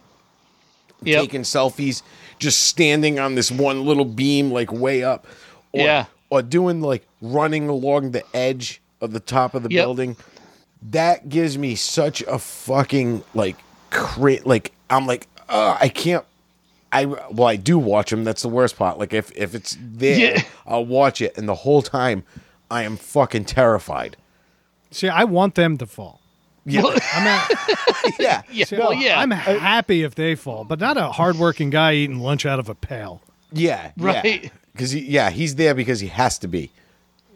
Yep. 1.03 1.21
taking 1.21 1.41
selfies, 1.43 2.01
just 2.39 2.63
standing 2.63 3.19
on 3.19 3.35
this 3.35 3.51
one 3.51 3.85
little 3.85 4.05
beam 4.05 4.51
like 4.51 4.71
way 4.73 5.03
up, 5.03 5.27
or, 5.73 5.81
Yeah. 5.85 6.05
or 6.31 6.41
doing 6.41 6.81
like 6.81 7.05
running 7.22 7.69
along 7.69 8.11
the 8.11 8.24
edge 8.36 8.82
of 8.99 9.13
the 9.13 9.19
top 9.19 9.53
of 9.53 9.63
the 9.63 9.69
Yep. 9.72 9.84
building. 9.86 10.17
That 10.89 11.30
gives 11.30 11.57
me 11.57 11.76
such 11.76 12.22
a 12.24 12.39
fucking 12.39 13.24
like 13.34 13.55
cra- 13.91 14.43
like 14.45 14.72
I'm 14.89 15.05
like 15.05 15.28
uh, 15.47 15.78
I 15.80 15.89
can't 15.89 16.26
I 16.91 17.05
well, 17.05 17.45
I 17.47 17.55
do 17.55 17.78
watch 17.78 18.09
them. 18.09 18.24
That's 18.24 18.41
the 18.41 18.49
worst 18.49 18.78
part. 18.78 18.97
Like 18.99 19.13
if 19.13 19.32
if 19.36 19.53
it's 19.55 19.78
there, 19.80 20.36
Yeah. 20.36 20.41
I'll 20.65 20.86
watch 20.86 21.22
it, 21.22 21.38
and 21.38 21.47
the 21.47 21.55
whole 21.55 21.82
time, 21.82 22.24
I 22.69 22.84
am 22.84 22.97
fucking 22.97 23.45
terrified. 23.45 24.17
See, 24.91 25.07
I 25.07 25.24
want 25.24 25.55
them 25.55 25.78
to 25.78 25.86
fall. 25.86 26.19
Yeah, 26.65 26.82
I'm 27.13 27.24
not, 27.24 27.51
yeah, 28.19 28.41
Yeah, 28.51 28.65
see, 28.65 28.78
well, 28.78 28.93
yeah. 28.93 29.19
I'm 29.19 29.32
happy 29.32 30.03
if 30.03 30.15
they 30.15 30.36
fall, 30.36 30.63
but 30.65 30.80
not 30.80 30.97
a 30.97 31.11
hardworking 31.11 31.69
guy 31.69 31.93
eating 31.93 32.19
lunch 32.19 32.45
out 32.45 32.59
of 32.59 32.67
a 32.69 32.76
pail. 32.76 33.22
yeah, 33.53 33.91
Right. 33.97 34.51
Because 34.74 34.91
he, 34.91 34.99
yeah, 35.01 35.30
he's 35.32 35.55
there 35.55 35.74
because 35.74 35.99
he 36.01 36.07
has 36.07 36.38
to 36.39 36.47
be. 36.47 36.72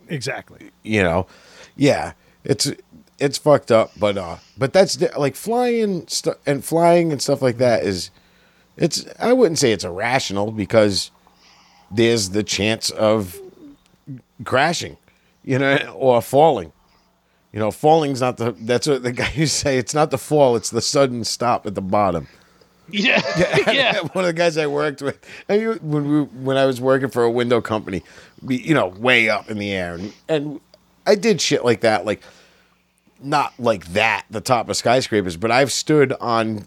Exactly. 0.10 0.72
you 0.84 1.02
know? 1.04 1.28
Yeah. 1.76 2.14
It's 2.44 2.72
it's 3.18 3.38
fucked 3.38 3.72
up 3.72 3.92
but 3.98 4.18
uh 4.18 4.36
but 4.58 4.74
that's 4.74 5.02
like 5.18 5.36
flying 5.36 6.06
stu- 6.08 6.36
and 6.46 6.66
flying 6.66 7.12
and 7.14 7.22
stuff 7.22 7.42
like 7.42 7.58
that 7.60 7.82
is 7.84 8.12
it's 8.76 9.06
i 9.20 9.32
wouldn't 9.32 9.58
say 9.58 9.72
it's 9.72 9.86
irrational 9.86 10.52
because 10.52 11.12
there's 11.90 12.32
the 12.32 12.44
chance 12.44 12.90
of 12.90 13.40
crashing 14.44 14.98
you 15.44 15.58
know 15.58 15.78
or 15.96 16.22
falling. 16.22 16.72
You 17.54 17.60
know 17.60 17.72
falling's 17.72 18.20
not 18.20 18.36
the 18.36 18.52
that's 18.52 18.86
what 18.86 19.04
the 19.04 19.14
guy 19.14 19.46
say 19.46 19.78
it's 19.78 19.94
not 19.94 20.12
the 20.12 20.18
fall 20.18 20.58
it's 20.58 20.70
the 20.70 20.82
sudden 20.82 21.24
stop 21.24 21.66
at 21.66 21.74
the 21.74 21.82
bottom 21.82 22.28
Yeah. 22.90 23.22
yeah. 23.72 24.00
one 24.14 24.26
of 24.26 24.28
the 24.28 24.34
guys 24.34 24.58
I 24.58 24.68
worked 24.68 25.02
with, 25.02 25.24
when 25.48 26.10
we, 26.10 26.22
when 26.24 26.58
I 26.58 26.66
was 26.66 26.80
working 26.80 27.10
for 27.10 27.24
a 27.24 27.32
window 27.32 27.62
company, 27.62 28.04
we, 28.42 28.58
you 28.58 28.74
know, 28.74 28.88
way 28.88 29.30
up 29.30 29.50
in 29.50 29.58
the 29.58 29.72
air, 29.72 29.96
and, 29.96 30.14
and 30.30 30.60
I 31.08 31.16
did 31.16 31.42
shit 31.42 31.64
like 31.66 31.82
that, 31.82 32.06
like 32.06 32.22
not 33.22 33.54
like 33.60 33.88
that, 33.94 34.26
the 34.30 34.42
top 34.42 34.70
of 34.70 34.78
skyscrapers, 34.78 35.38
but 35.38 35.52
I've 35.52 35.72
stood 35.72 36.14
on 36.20 36.66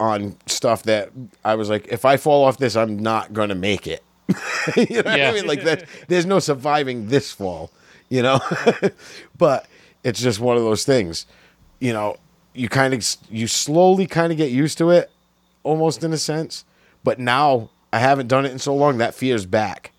on 0.00 0.36
stuff 0.46 0.82
that 0.82 1.10
I 1.44 1.54
was 1.54 1.70
like, 1.70 1.86
if 1.88 2.04
I 2.04 2.16
fall 2.16 2.44
off 2.44 2.58
this, 2.58 2.76
I'm 2.76 2.98
not 2.98 3.32
gonna 3.32 3.54
make 3.54 3.86
it. 3.86 4.02
you 4.76 5.02
know 5.02 5.02
what 5.02 5.18
Yeah. 5.18 5.30
I 5.30 5.32
mean? 5.32 5.46
Like 5.46 5.62
that, 5.64 5.84
there's 6.08 6.26
no 6.26 6.40
surviving 6.40 7.08
this 7.08 7.30
fall, 7.30 7.70
you 8.08 8.22
know. 8.22 8.40
but 9.38 9.66
it's 10.02 10.20
just 10.20 10.40
one 10.40 10.56
of 10.56 10.62
those 10.62 10.84
things, 10.84 11.26
you 11.80 11.92
know. 11.92 12.16
You 12.56 12.68
kind 12.68 12.94
of 12.94 13.04
you 13.30 13.46
slowly 13.48 14.06
kind 14.06 14.30
of 14.30 14.38
get 14.38 14.50
used 14.52 14.78
to 14.78 14.90
it, 14.90 15.10
almost 15.64 16.04
in 16.04 16.12
a 16.12 16.18
sense. 16.18 16.64
But 17.02 17.18
now 17.18 17.70
I 17.92 17.98
haven't 17.98 18.28
done 18.28 18.46
it 18.46 18.52
in 18.52 18.58
so 18.60 18.74
long 18.74 18.98
that 18.98 19.14
fear's 19.14 19.46
back. 19.46 19.90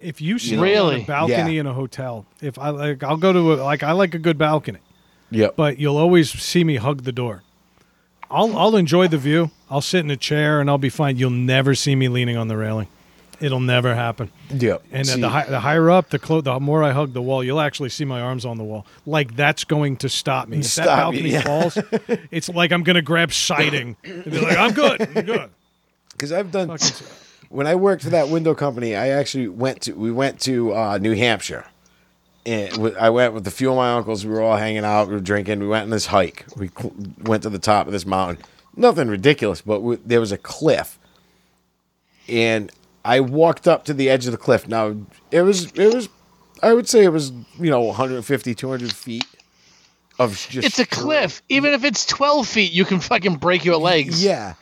If 0.00 0.20
you 0.20 0.38
sit 0.38 0.58
on 0.58 0.62
Really? 0.64 1.02
a 1.02 1.06
balcony 1.06 1.54
Yeah. 1.54 1.60
in 1.60 1.66
a 1.66 1.72
hotel, 1.74 2.26
if 2.40 2.58
I 2.58 2.68
like, 2.68 3.02
I'll 3.02 3.16
go 3.16 3.32
to 3.32 3.54
a, 3.54 3.56
like 3.56 3.82
I 3.82 3.92
like 3.92 4.14
a 4.14 4.18
good 4.18 4.38
balcony, 4.38 4.78
Yep. 5.30 5.56
but 5.56 5.78
you'll 5.78 5.96
always 5.96 6.30
see 6.30 6.62
me 6.62 6.76
hug 6.76 7.02
the 7.02 7.10
door. 7.12 7.42
I'll 8.30 8.56
I'll 8.56 8.76
enjoy 8.76 9.08
the 9.08 9.18
view. 9.18 9.50
I'll 9.70 9.80
sit 9.80 10.00
in 10.04 10.10
a 10.10 10.16
chair 10.16 10.60
and 10.60 10.68
I'll 10.70 10.78
be 10.78 10.88
fine. 10.90 11.16
You'll 11.16 11.30
never 11.30 11.74
see 11.74 11.96
me 11.96 12.08
leaning 12.08 12.36
on 12.36 12.46
the 12.48 12.56
railing. 12.56 12.86
It'll 13.40 13.60
never 13.60 13.94
happen. 13.94 14.32
yep. 14.50 14.82
And 14.90 15.06
See, 15.06 15.20
the, 15.20 15.28
hi- 15.28 15.44
the 15.46 15.60
higher 15.60 15.90
up, 15.90 16.10
the 16.10 16.18
clo- 16.18 16.40
the 16.40 16.58
more 16.58 16.82
I 16.82 16.90
hug 16.92 17.12
the 17.12 17.22
wall, 17.22 17.44
you'll 17.44 17.60
actually 17.60 17.88
see 17.90 18.04
my 18.04 18.20
arms 18.20 18.44
on 18.44 18.58
the 18.58 18.64
wall. 18.64 18.84
Like 19.06 19.36
that's 19.36 19.62
going 19.64 19.96
to 19.98 20.08
stop 20.08 20.48
me. 20.48 20.58
If 20.58 20.64
Stop 20.66 21.14
you, 21.14 21.20
balcony 21.22 21.30
yeah. 21.30 21.42
falls, 21.42 21.78
it's 22.30 22.48
like 22.48 22.72
I'm 22.72 22.82
going 22.82 22.96
to 22.96 23.02
grab 23.02 23.32
siding 23.32 23.96
and 24.04 24.24
be 24.24 24.40
like, 24.40 24.56
"I'm 24.58 24.72
good, 24.72 25.00
I'm 25.16 25.24
good." 25.24 25.50
because 26.12 26.32
I've 26.32 26.50
done 26.50 26.66
Fucking- 26.76 27.06
when 27.48 27.66
I 27.68 27.76
worked 27.76 28.02
for 28.02 28.10
that 28.10 28.28
window 28.28 28.54
company, 28.54 28.96
I 28.96 29.08
actually 29.08 29.46
went 29.48 29.82
to 29.82 29.92
we 29.92 30.10
went 30.10 30.40
to 30.40 30.74
uh, 30.74 30.98
New 30.98 31.14
Hampshire, 31.14 31.64
and 32.44 32.96
I 32.98 33.10
went 33.10 33.34
with 33.34 33.46
a 33.46 33.52
few 33.52 33.70
of 33.70 33.76
my 33.76 33.92
uncles. 33.92 34.26
We 34.26 34.32
were 34.32 34.42
all 34.42 34.56
hanging 34.56 34.84
out, 34.84 35.06
we 35.08 35.14
were 35.14 35.20
drinking. 35.20 35.60
We 35.60 35.68
went 35.68 35.84
on 35.84 35.90
this 35.90 36.06
hike. 36.06 36.44
We 36.56 36.70
cl- 36.76 36.92
went 37.22 37.44
to 37.44 37.50
the 37.50 37.60
top 37.60 37.86
of 37.86 37.92
this 37.92 38.04
mountain. 38.04 38.44
Nothing 38.74 39.06
ridiculous, 39.08 39.60
but 39.60 39.76
w- 39.78 40.00
there 40.04 40.18
was 40.20 40.32
a 40.32 40.38
cliff, 40.38 40.98
and 42.28 42.70
I 43.04 43.20
walked 43.20 43.66
up 43.68 43.84
to 43.86 43.94
the 43.94 44.08
edge 44.10 44.26
of 44.26 44.32
the 44.32 44.38
cliff. 44.38 44.68
Now 44.68 44.96
it 45.30 45.42
was 45.42 45.72
it 45.72 45.94
was 45.94 46.08
I 46.62 46.72
would 46.74 46.88
say 46.88 47.04
it 47.04 47.12
was 47.12 47.30
you 47.58 47.70
know 47.70 47.80
150 47.82 48.54
200 48.54 48.92
feet 48.92 49.24
of 50.18 50.32
just 50.50 50.66
It's 50.66 50.78
a 50.78 50.86
cliff. 50.86 51.42
Even 51.48 51.72
if 51.72 51.84
it's 51.84 52.04
12 52.06 52.46
feet, 52.48 52.72
you 52.72 52.84
can 52.84 53.00
fucking 53.00 53.36
break 53.36 53.64
your 53.64 53.76
legs. 53.76 54.22
Yeah. 54.24 54.54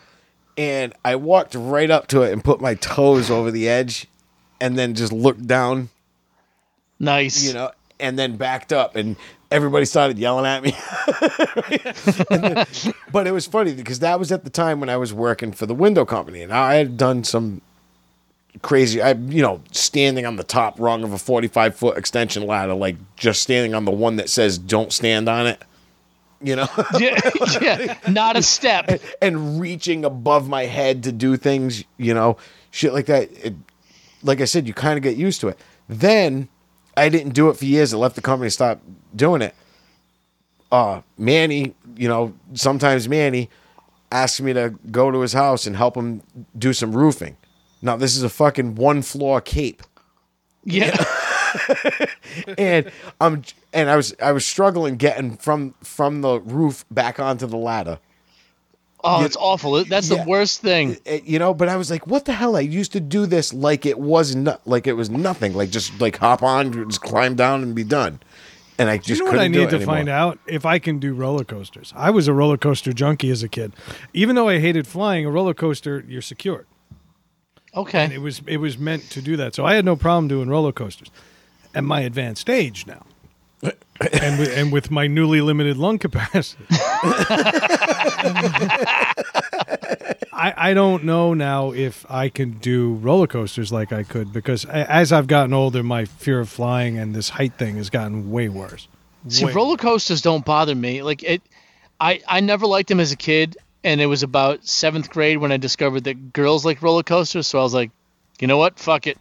And 0.58 0.92
I 1.04 1.16
walked 1.16 1.54
right 1.54 1.90
up 1.90 2.06
to 2.08 2.22
it 2.22 2.32
and 2.32 2.42
put 2.44 2.60
my 2.60 2.74
toes 2.74 3.30
over 3.30 3.50
the 3.50 3.68
edge 3.68 4.06
and 4.60 4.78
then 4.78 4.94
just 4.94 5.12
looked 5.12 5.46
down, 5.46 5.90
Nice. 6.98 7.42
you 7.44 7.52
know, 7.52 7.70
and 8.00 8.18
then 8.18 8.36
backed 8.36 8.72
up 8.72 8.96
and 8.96 9.16
everybody 9.50 9.84
started 9.84 10.18
yelling 10.18 10.46
at 10.46 10.62
me. 10.62 10.74
Then- 12.30 12.66
but 13.12 13.26
it 13.26 13.32
was 13.32 13.46
funny 13.46 13.72
because 13.74 13.98
that 14.00 14.18
was 14.18 14.32
at 14.32 14.44
the 14.44 14.50
time 14.50 14.80
when 14.80 14.88
I 14.88 14.96
was 14.96 15.12
working 15.12 15.52
for 15.52 15.66
the 15.66 15.74
window 15.74 16.04
company 16.04 16.42
and 16.42 16.52
I 16.52 16.74
had 16.74 16.96
done 16.96 17.24
some 17.24 17.60
crazy 18.62 19.02
I 19.02 19.12
you 19.12 19.42
know 19.42 19.60
standing 19.72 20.26
on 20.26 20.36
the 20.36 20.44
top 20.44 20.78
rung 20.80 21.04
of 21.04 21.12
a 21.12 21.18
45 21.18 21.76
foot 21.76 21.98
extension 21.98 22.46
ladder 22.46 22.74
like 22.74 22.96
just 23.16 23.42
standing 23.42 23.74
on 23.74 23.84
the 23.84 23.90
one 23.90 24.16
that 24.16 24.30
says 24.30 24.58
don't 24.58 24.92
stand 24.92 25.28
on 25.28 25.46
it 25.46 25.62
you 26.40 26.56
know 26.56 26.68
yeah, 26.98 27.18
yeah. 27.60 27.98
Not 28.08 28.36
a 28.36 28.42
step. 28.42 29.00
and 29.22 29.60
reaching 29.60 30.04
above 30.04 30.48
my 30.48 30.64
head 30.64 31.04
to 31.04 31.12
do 31.12 31.36
things, 31.36 31.84
you 31.96 32.14
know, 32.14 32.36
shit 32.70 32.92
like 32.92 33.06
that. 33.06 33.30
It, 33.44 33.54
like 34.22 34.40
I 34.40 34.44
said, 34.44 34.66
you 34.66 34.74
kind 34.74 34.96
of 34.96 35.02
get 35.02 35.16
used 35.16 35.40
to 35.42 35.48
it. 35.48 35.58
Then 35.88 36.48
I 36.96 37.08
didn't 37.08 37.32
do 37.32 37.48
it 37.48 37.56
for 37.56 37.64
years. 37.64 37.94
I 37.94 37.96
left 37.96 38.16
the 38.16 38.22
company, 38.22 38.50
stopped 38.50 38.82
doing 39.16 39.42
it. 39.42 39.54
Uh, 40.72 41.02
Manny, 41.16 41.74
you 41.96 42.08
know, 42.08 42.34
sometimes 42.54 43.08
Manny 43.08 43.48
asks 44.10 44.40
me 44.40 44.52
to 44.52 44.74
go 44.90 45.10
to 45.10 45.20
his 45.20 45.32
house 45.32 45.66
and 45.66 45.76
help 45.76 45.96
him 45.96 46.22
do 46.58 46.72
some 46.72 46.94
roofing. 46.94 47.36
Now 47.82 47.96
this 47.96 48.16
is 48.16 48.22
a 48.22 48.28
fucking 48.28 48.74
one 48.76 49.02
floor 49.02 49.40
cape 49.40 49.82
Yeah. 50.64 50.96
and 52.58 52.90
I'm 53.20 53.42
and 53.72 53.88
I 53.90 53.96
was 53.96 54.14
I 54.22 54.32
was 54.32 54.44
struggling 54.44 54.96
getting 54.96 55.36
from 55.36 55.74
from 55.82 56.20
the 56.22 56.40
roof 56.40 56.84
back 56.90 57.18
onto 57.20 57.46
the 57.46 57.56
ladder. 57.56 57.98
Oh, 59.04 59.24
it's 59.24 59.36
awful. 59.36 59.84
That's 59.84 60.10
Yeah. 60.10 60.24
the 60.24 60.28
worst 60.28 60.60
thing. 60.62 60.96
you 61.24 61.38
know 61.38 61.54
but 61.54 61.68
i 61.68 61.76
was 61.76 61.90
like 61.90 62.06
what 62.06 62.24
the 62.24 62.32
hell 62.32 62.56
i 62.56 62.60
used 62.60 62.92
to 62.92 63.00
do 63.00 63.26
this 63.26 63.52
like 63.54 63.86
it 63.86 63.98
was 64.00 64.34
not 64.34 64.66
like 64.66 64.86
it 64.86 64.94
was 64.94 65.08
nothing 65.10 65.54
like 65.54 65.70
just 65.70 66.00
like 66.00 66.16
hop 66.16 66.42
on 66.42 66.72
just 66.88 67.02
climb 67.02 67.36
down 67.36 67.62
and 67.62 67.74
be 67.74 67.84
done 67.84 68.18
and 68.78 68.90
i 68.90 68.96
just 68.96 69.08
you 69.08 69.16
know 69.18 69.24
what 69.26 69.30
couldn't 69.38 69.44
I 69.44 69.48
need 69.48 69.70
to 69.70 69.76
anymore. 69.76 69.94
find 69.94 70.08
out 70.08 70.38
if 70.46 70.66
I 70.66 70.78
can 70.80 70.98
do 70.98 71.14
roller 71.14 71.44
coasters. 71.44 71.92
I 71.96 72.10
was 72.10 72.26
a 72.26 72.32
roller 72.32 72.56
coaster 72.56 72.92
junkie 72.92 73.30
as 73.30 73.42
a 73.44 73.48
kid. 73.48 73.72
Even 74.12 74.34
though 74.34 74.48
I 74.48 74.58
hated 74.58 74.86
flying, 74.86 75.24
a 75.24 75.30
roller 75.30 75.54
coaster 75.54 76.04
you're 76.08 76.20
secured. 76.22 76.66
It 77.76 77.80
Okay. 77.80 78.18
was 78.18 78.40
it 78.46 78.56
was 78.56 78.78
meant 78.78 79.10
to 79.10 79.20
do 79.22 79.36
that. 79.36 79.54
So 79.54 79.64
I 79.66 79.74
had 79.74 79.84
no 79.84 79.96
problem 79.96 80.28
doing 80.28 80.48
roller 80.48 80.72
coasters. 80.72 81.10
At 81.74 81.84
my 81.84 82.00
advanced 82.00 82.48
age 82.48 82.86
now. 82.86 83.02
and 83.62 84.38
with, 84.38 84.56
and 84.56 84.72
with 84.72 84.90
my 84.90 85.06
newly 85.06 85.40
limited 85.42 85.76
lung 85.76 85.98
capacity. 85.98 86.64
I, 90.32 90.52
I 90.56 90.74
don't 90.74 91.04
know 91.04 91.32
now 91.34 91.72
if 91.72 92.04
I 92.10 92.28
can 92.28 92.52
do 92.52 92.94
roller 92.94 93.26
coasters 93.26 93.72
like 93.72 93.92
I 93.92 94.02
could 94.02 94.32
because 94.32 94.64
as 94.66 95.12
I've 95.12 95.26
gotten 95.26 95.52
older, 95.54 95.82
my 95.82 96.04
fear 96.04 96.40
of 96.40 96.48
flying 96.48 96.98
and 96.98 97.14
this 97.14 97.30
height 97.30 97.54
thing 97.54 97.76
has 97.76 97.88
gotten 97.90 98.30
way 98.30 98.48
worse. 98.48 98.88
See, 99.28 99.44
Way- 99.46 99.52
roller 99.52 99.76
coasters 99.76 100.20
don't 100.22 100.44
bother 100.44 100.74
me. 100.74 101.02
Like 101.02 101.22
it, 101.22 101.42
I 102.00 102.20
I 102.28 102.40
never 102.40 102.66
liked 102.66 102.88
them 102.88 103.00
as 103.00 103.12
a 103.12 103.16
kid, 103.16 103.56
and 103.86 104.00
it 104.02 104.06
was 104.06 104.22
about 104.22 104.66
seventh 104.66 105.08
grade 105.08 105.38
when 105.38 105.50
I 105.52 105.56
discovered 105.56 106.04
that 106.04 106.32
girls 106.34 106.64
like 106.66 106.82
roller 106.82 107.02
coasters. 107.02 107.46
So 107.46 107.58
I 107.58 107.62
was 107.62 107.72
like, 107.72 107.90
you 108.40 108.46
know 108.48 108.58
what? 108.58 108.78
Fuck 108.78 109.06
it. 109.06 109.16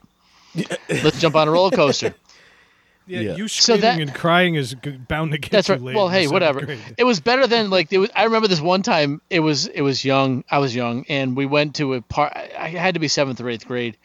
Let's 0.89 1.19
jump 1.19 1.35
on 1.35 1.47
a 1.47 1.51
roller 1.51 1.71
coaster. 1.71 2.13
Yeah, 3.07 3.19
Yeah. 3.19 3.35
you 3.35 3.47
So 3.47 3.75
screaming 3.75 3.81
that- 3.81 3.99
and 4.01 4.15
crying 4.15 4.55
is 4.55 4.73
bound 5.07 5.31
to 5.33 5.37
get 5.37 5.51
That's 5.51 5.67
you 5.69 5.75
right. 5.75 5.81
laid 5.83 5.95
Well, 5.95 6.09
hey, 6.09 6.25
whatever. 6.27 6.65
grade. 6.65 6.79
It 6.97 7.03
was 7.03 7.19
better 7.19 7.45
than 7.45 7.69
like 7.69 7.93
it 7.93 7.99
was, 7.99 8.09
I 8.15 8.23
remember 8.23 8.47
this 8.47 8.59
one 8.59 8.81
time. 8.81 9.21
It 9.29 9.41
was 9.41 9.67
it 9.67 9.81
was 9.81 10.03
young. 10.03 10.43
I 10.49 10.57
was 10.57 10.75
young, 10.75 11.05
and 11.07 11.37
we 11.37 11.45
went 11.45 11.75
to 11.75 11.93
a 11.93 12.01
part. 12.01 12.33
I 12.35 12.69
had 12.69 12.95
to 12.95 12.99
be 12.99 13.07
seventh 13.07 13.39
or 13.41 13.47
eighth 13.47 13.67
grade, 13.67 13.95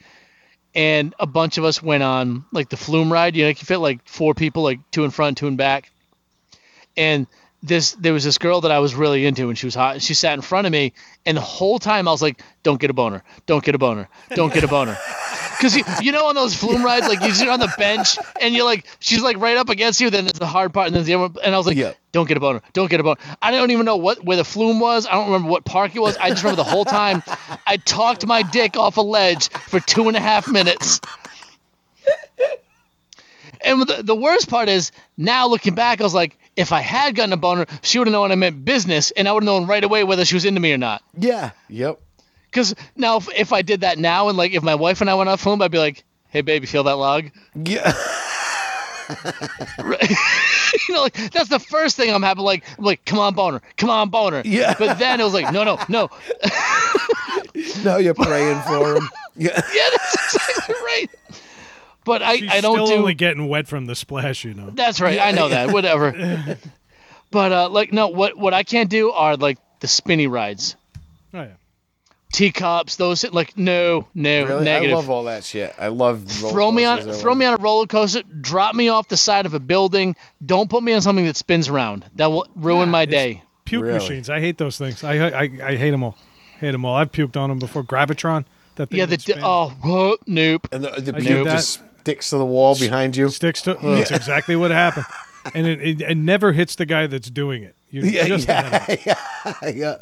and 0.75 1.15
a 1.19 1.25
bunch 1.25 1.57
of 1.57 1.63
us 1.63 1.81
went 1.81 2.03
on 2.03 2.45
like 2.51 2.69
the 2.69 2.77
flume 2.77 3.11
ride. 3.11 3.35
You 3.35 3.41
know, 3.45 3.49
you 3.49 3.55
fit 3.55 3.79
like 3.79 4.07
four 4.07 4.35
people, 4.35 4.61
like 4.61 4.79
two 4.91 5.03
in 5.03 5.09
front, 5.09 5.39
two 5.39 5.47
in 5.47 5.55
back. 5.55 5.89
And 6.95 7.25
this 7.63 7.91
there 7.93 8.13
was 8.13 8.23
this 8.23 8.37
girl 8.37 8.61
that 8.61 8.71
I 8.71 8.79
was 8.79 8.95
really 8.95 9.25
into, 9.25 9.49
and 9.49 9.57
she 9.57 9.67
was 9.67 9.75
hot. 9.75 9.93
And 9.95 10.03
she 10.03 10.13
sat 10.13 10.33
in 10.33 10.41
front 10.41 10.65
of 10.67 10.71
me, 10.73 10.93
and 11.25 11.37
the 11.37 11.41
whole 11.41 11.77
time 11.79 12.07
I 12.07 12.11
was 12.11 12.21
like, 12.21 12.41
"Don't 12.63 12.79
get 12.79 12.89
a 12.89 12.93
boner. 12.93 13.23
Don't 13.45 13.63
get 13.63 13.75
a 13.75 13.77
boner. 13.77 14.09
Don't 14.33 14.53
get 14.53 14.63
a 14.63 14.67
boner." 14.67 14.97
Because 15.61 15.77
you, 15.77 15.83
you 16.01 16.11
know 16.11 16.25
on 16.25 16.33
those 16.33 16.55
flume 16.55 16.83
rides, 16.83 17.07
like 17.07 17.21
you 17.21 17.31
sit 17.35 17.47
on 17.47 17.59
the 17.59 17.71
bench 17.77 18.17
and 18.41 18.55
you're 18.55 18.65
like, 18.65 18.87
she's 18.99 19.21
like 19.21 19.37
right 19.37 19.57
up 19.57 19.69
against 19.69 20.01
you. 20.01 20.09
Then 20.09 20.23
there's 20.25 20.39
the 20.39 20.47
hard 20.47 20.73
part, 20.73 20.87
and 20.87 20.95
then 20.95 21.03
the 21.03 21.13
other 21.13 21.27
one. 21.27 21.35
And 21.43 21.53
I 21.53 21.57
was 21.59 21.67
like, 21.67 21.77
Yeah. 21.77 21.93
don't 22.11 22.27
get 22.27 22.35
a 22.35 22.39
boner. 22.39 22.63
Don't 22.73 22.89
get 22.89 22.99
a 22.99 23.03
boner. 23.03 23.19
I 23.43 23.51
don't 23.51 23.69
even 23.69 23.85
know 23.85 23.97
what 23.97 24.23
where 24.25 24.37
the 24.37 24.43
flume 24.43 24.79
was. 24.79 25.05
I 25.05 25.11
don't 25.11 25.27
remember 25.27 25.49
what 25.49 25.63
park 25.63 25.95
it 25.95 25.99
was. 25.99 26.17
I 26.17 26.29
just 26.31 26.41
remember 26.41 26.63
the 26.63 26.69
whole 26.69 26.83
time 26.83 27.21
I 27.67 27.77
talked 27.77 28.25
my 28.25 28.41
dick 28.41 28.75
off 28.75 28.97
a 28.97 29.01
ledge 29.01 29.49
for 29.49 29.79
two 29.79 30.07
and 30.07 30.17
a 30.17 30.19
half 30.19 30.47
minutes. 30.47 30.99
And 33.63 33.83
the, 33.83 34.01
the 34.01 34.15
worst 34.15 34.49
part 34.49 34.67
is 34.67 34.91
now 35.17 35.47
looking 35.47 35.75
back, 35.75 36.01
I 36.01 36.03
was 36.03 36.15
like, 36.15 36.39
if 36.55 36.71
I 36.71 36.81
had 36.81 37.15
gotten 37.15 37.33
a 37.33 37.37
boner, 37.37 37.65
she 37.81 37.97
would 37.99 38.07
have 38.07 38.13
known 38.13 38.31
I 38.31 38.35
meant 38.35 38.63
business, 38.65 39.11
and 39.11 39.27
I 39.27 39.31
would 39.31 39.43
have 39.43 39.47
known 39.47 39.67
right 39.67 39.83
away 39.83 40.03
whether 40.03 40.25
she 40.25 40.35
was 40.35 40.45
into 40.45 40.59
me 40.59 40.73
or 40.73 40.77
not. 40.77 41.01
yeah 41.17 41.51
yep 41.69 41.99
Because 42.49 42.75
now, 42.95 43.17
if, 43.17 43.27
if 43.35 43.53
I 43.53 43.61
did 43.61 43.81
that 43.81 43.97
now, 43.97 44.27
and 44.29 44.37
like 44.37 44.53
if 44.53 44.63
my 44.63 44.75
wife 44.75 45.01
and 45.01 45.09
I 45.09 45.15
went 45.15 45.29
off 45.29 45.43
home, 45.43 45.61
I'd 45.61 45.71
be 45.71 45.77
like, 45.79 46.03
"Hey, 46.29 46.41
baby, 46.41 46.65
feel 46.67 46.83
that 46.83 46.97
log?" 46.97 47.31
yeah 47.55 47.93
Right. 49.79 50.09
you 50.87 50.95
know, 50.95 51.01
like 51.01 51.31
that's 51.31 51.49
the 51.49 51.59
first 51.59 51.97
thing 51.97 52.13
I'm 52.13 52.23
having. 52.23 52.43
Like, 52.45 52.63
I'm 52.77 52.85
like, 52.85 53.03
come 53.05 53.19
on, 53.19 53.33
boner, 53.33 53.61
come 53.77 53.89
on, 53.89 54.09
boner. 54.09 54.41
Yeah. 54.45 54.73
But 54.79 54.99
then 54.99 55.19
it 55.19 55.23
was 55.23 55.33
like, 55.33 55.51
no, 55.51 55.63
no, 55.65 55.77
no. 55.89 56.09
now 57.83 57.97
you're 57.97 58.13
praying 58.13 58.61
for 58.61 58.95
him. 58.95 59.09
Yeah. 59.35 59.61
Yeah, 59.73 59.89
that's 59.91 60.35
exactly 60.35 60.75
right. 60.85 61.07
But 62.03 62.21
I, 62.23 62.37
She's 62.37 62.49
I 62.51 62.61
don't 62.61 62.75
still 62.75 62.87
do. 62.87 62.93
only 62.95 63.13
getting 63.13 63.47
wet 63.47 63.67
from 63.67 63.85
the 63.85 63.95
splash, 63.95 64.43
you 64.43 64.53
know. 64.55 64.71
That's 64.71 64.99
right. 64.99 65.19
I 65.19 65.31
know 65.31 65.49
that. 65.49 65.71
Whatever. 65.71 66.11
but 67.31 67.51
uh, 67.51 67.69
like, 67.69 67.93
no, 67.93 68.07
what 68.07 68.37
what 68.37 68.53
I 68.53 68.63
can't 68.63 68.89
do 68.89 69.11
are 69.11 69.37
like 69.37 69.57
the 69.81 69.87
spinny 69.87 70.27
rides, 70.27 70.75
Oh, 71.33 71.41
yeah. 71.43 71.47
teacups, 72.33 72.95
those. 72.95 73.23
Like, 73.31 73.57
no, 73.57 74.07
no, 74.13 74.45
Really? 74.45 74.63
negative. 74.65 74.93
I 74.93 74.95
love 74.97 75.09
all 75.09 75.23
that 75.25 75.43
shit. 75.43 75.73
I 75.77 75.87
love 75.87 76.25
throw 76.27 76.71
me 76.71 76.85
on 76.85 77.01
throw 77.01 77.35
me 77.35 77.45
on 77.45 77.53
a 77.59 77.61
roller 77.61 77.85
coaster 77.87 78.23
drop 78.23 78.73
me 78.75 78.89
off 78.89 79.07
the 79.07 79.17
side 79.17 79.45
of 79.45 79.53
a 79.53 79.59
building 79.59 80.15
don't 80.43 80.69
put 80.69 80.81
me 80.83 80.93
on 80.93 81.01
something 81.01 81.25
that 81.25 81.35
spins 81.35 81.67
around 81.69 82.05
that 82.15 82.31
will 82.31 82.47
ruin 82.55 82.89
my 82.89 83.05
day 83.05 83.43
Puke 83.65 83.83
Really? 83.83 83.93
machines. 83.99 84.29
I 84.29 84.39
hate 84.39 84.57
those 84.57 84.77
things. 84.77 85.03
I, 85.03 85.13
I 85.29 85.41
I 85.63 85.75
hate 85.75 85.91
them 85.91 86.03
all. 86.03 86.17
Hate 86.59 86.71
them 86.71 86.83
all. 86.83 86.95
I've 86.95 87.11
puked 87.11 87.37
on 87.37 87.49
them 87.49 87.59
before. 87.59 87.83
Gravitron. 87.83 88.45
That 88.75 88.89
thing 88.89 88.99
yeah 88.99 89.05
the 89.05 89.17
that 89.17 89.39
oh 89.43 89.69
whoa, 89.81 90.15
nope 90.27 90.67
And 90.71 90.83
the, 90.83 90.89
the 91.01 91.15
I 91.15 91.19
puke 91.19 91.27
do 91.27 91.43
that. 91.45 91.79
Just 92.01 92.05
sticks 92.05 92.29
to 92.31 92.37
the 92.37 92.45
wall 92.45 92.77
behind 92.77 93.15
you. 93.15 93.29
sticks 93.29 93.61
to. 93.63 93.75
That's 93.81 94.11
exactly 94.11 94.55
what 94.55 94.71
happened, 94.71 95.05
and 95.53 95.67
it, 95.67 95.81
it, 95.81 96.01
it 96.01 96.15
never 96.17 96.51
hits 96.53 96.75
the 96.75 96.85
guy 96.85 97.07
that's 97.07 97.29
doing 97.29 97.63
it. 97.63 97.75
You 97.89 98.01
Yeah, 98.03 98.27
just 98.27 98.47
yeah, 98.47 98.95
yeah, 99.05 99.69
yeah. 99.69 99.95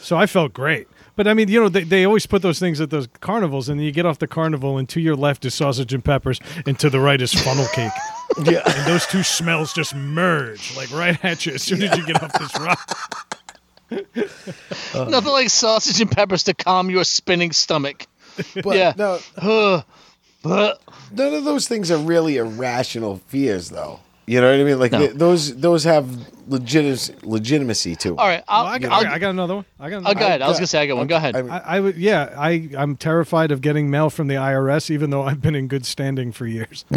So 0.00 0.16
I 0.16 0.26
felt 0.26 0.52
great. 0.52 0.86
But 1.16 1.26
I 1.26 1.34
mean, 1.34 1.48
you 1.48 1.60
know, 1.60 1.68
they, 1.68 1.82
they 1.82 2.04
always 2.04 2.26
put 2.26 2.42
those 2.42 2.60
things 2.60 2.80
at 2.80 2.90
those 2.90 3.08
carnivals, 3.20 3.68
and 3.68 3.82
you 3.82 3.90
get 3.90 4.06
off 4.06 4.18
the 4.20 4.28
carnival, 4.28 4.78
and 4.78 4.88
to 4.90 5.00
your 5.00 5.16
left 5.16 5.44
is 5.44 5.54
sausage 5.54 5.92
and 5.92 6.04
peppers, 6.04 6.38
and 6.66 6.78
to 6.78 6.88
the 6.90 7.00
right 7.00 7.20
is 7.20 7.32
funnel 7.34 7.66
cake. 7.74 7.92
Yeah. 8.44 8.60
and 8.66 8.86
those 8.86 9.04
two 9.06 9.22
smells 9.24 9.72
just 9.72 9.94
merge, 9.96 10.76
like 10.76 10.92
right 10.92 11.18
at 11.24 11.44
you 11.46 11.54
as 11.54 11.62
soon 11.62 11.82
as 11.82 11.96
you 11.96 12.06
get 12.06 12.22
off 12.22 12.32
this 12.34 12.56
rock. 12.60 13.18
nothing 14.94 15.32
like 15.32 15.48
sausage 15.48 16.00
and 16.00 16.10
peppers 16.10 16.44
to 16.44 16.54
calm 16.54 16.90
your 16.90 17.04
spinning 17.04 17.52
stomach 17.52 18.06
But 18.62 18.76
Yeah. 18.76 18.92
no, 18.96 19.18
Ugh. 19.38 19.82
But 19.82 19.97
none 20.44 21.34
of 21.34 21.44
those 21.44 21.66
things 21.68 21.90
are 21.90 21.98
really 21.98 22.36
irrational 22.36 23.16
fears, 23.28 23.70
though. 23.70 24.00
You 24.26 24.40
know 24.42 24.50
what 24.50 24.60
I 24.60 24.64
mean? 24.64 24.78
Like 24.78 24.92
No. 24.92 24.98
th- 24.98 25.12
those, 25.14 25.56
those 25.56 25.84
have 25.84 26.06
legit- 26.48 27.24
legitimacy 27.24 27.96
to 27.96 28.08
'em. 28.10 28.18
all 28.18 28.26
right 28.28 28.44
I'll, 28.46 28.64
Well, 28.64 28.72
I, 28.74 28.78
got, 28.78 28.92
I'll, 28.92 29.06
I 29.14 29.18
got 29.18 29.30
another 29.30 29.54
one. 29.56 29.64
I 29.80 29.88
got. 29.88 29.96
oh, 29.96 29.98
Another 30.00 30.14
go 30.20 30.26
ahead. 30.26 30.42
I 30.42 30.48
was 30.48 30.58
gonna 30.58 30.66
say 30.66 30.80
I 30.82 30.86
got 30.86 30.98
one. 30.98 31.06
Go 31.06 31.16
ahead. 31.16 31.34
I 31.34 31.40
mean, 31.42 31.50
I, 31.50 31.58
I 31.60 31.80
would, 31.80 31.96
yeah, 31.96 32.34
I, 32.36 32.68
I'm 32.76 32.96
terrified 32.96 33.52
of 33.52 33.62
getting 33.62 33.90
mail 33.90 34.10
from 34.10 34.26
the 34.28 34.34
IRS, 34.34 34.90
even 34.90 35.08
though 35.08 35.22
I've 35.22 35.40
been 35.40 35.54
in 35.54 35.66
good 35.66 35.86
standing 35.86 36.32
for 36.32 36.46
years. 36.46 36.84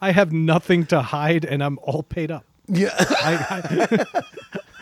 I 0.00 0.12
have 0.12 0.32
nothing 0.32 0.86
to 0.86 1.02
hide, 1.02 1.44
and 1.44 1.62
I'm 1.62 1.78
all 1.82 2.02
paid 2.04 2.30
up. 2.30 2.44
yeah. 2.68 2.94
I, 2.98 4.06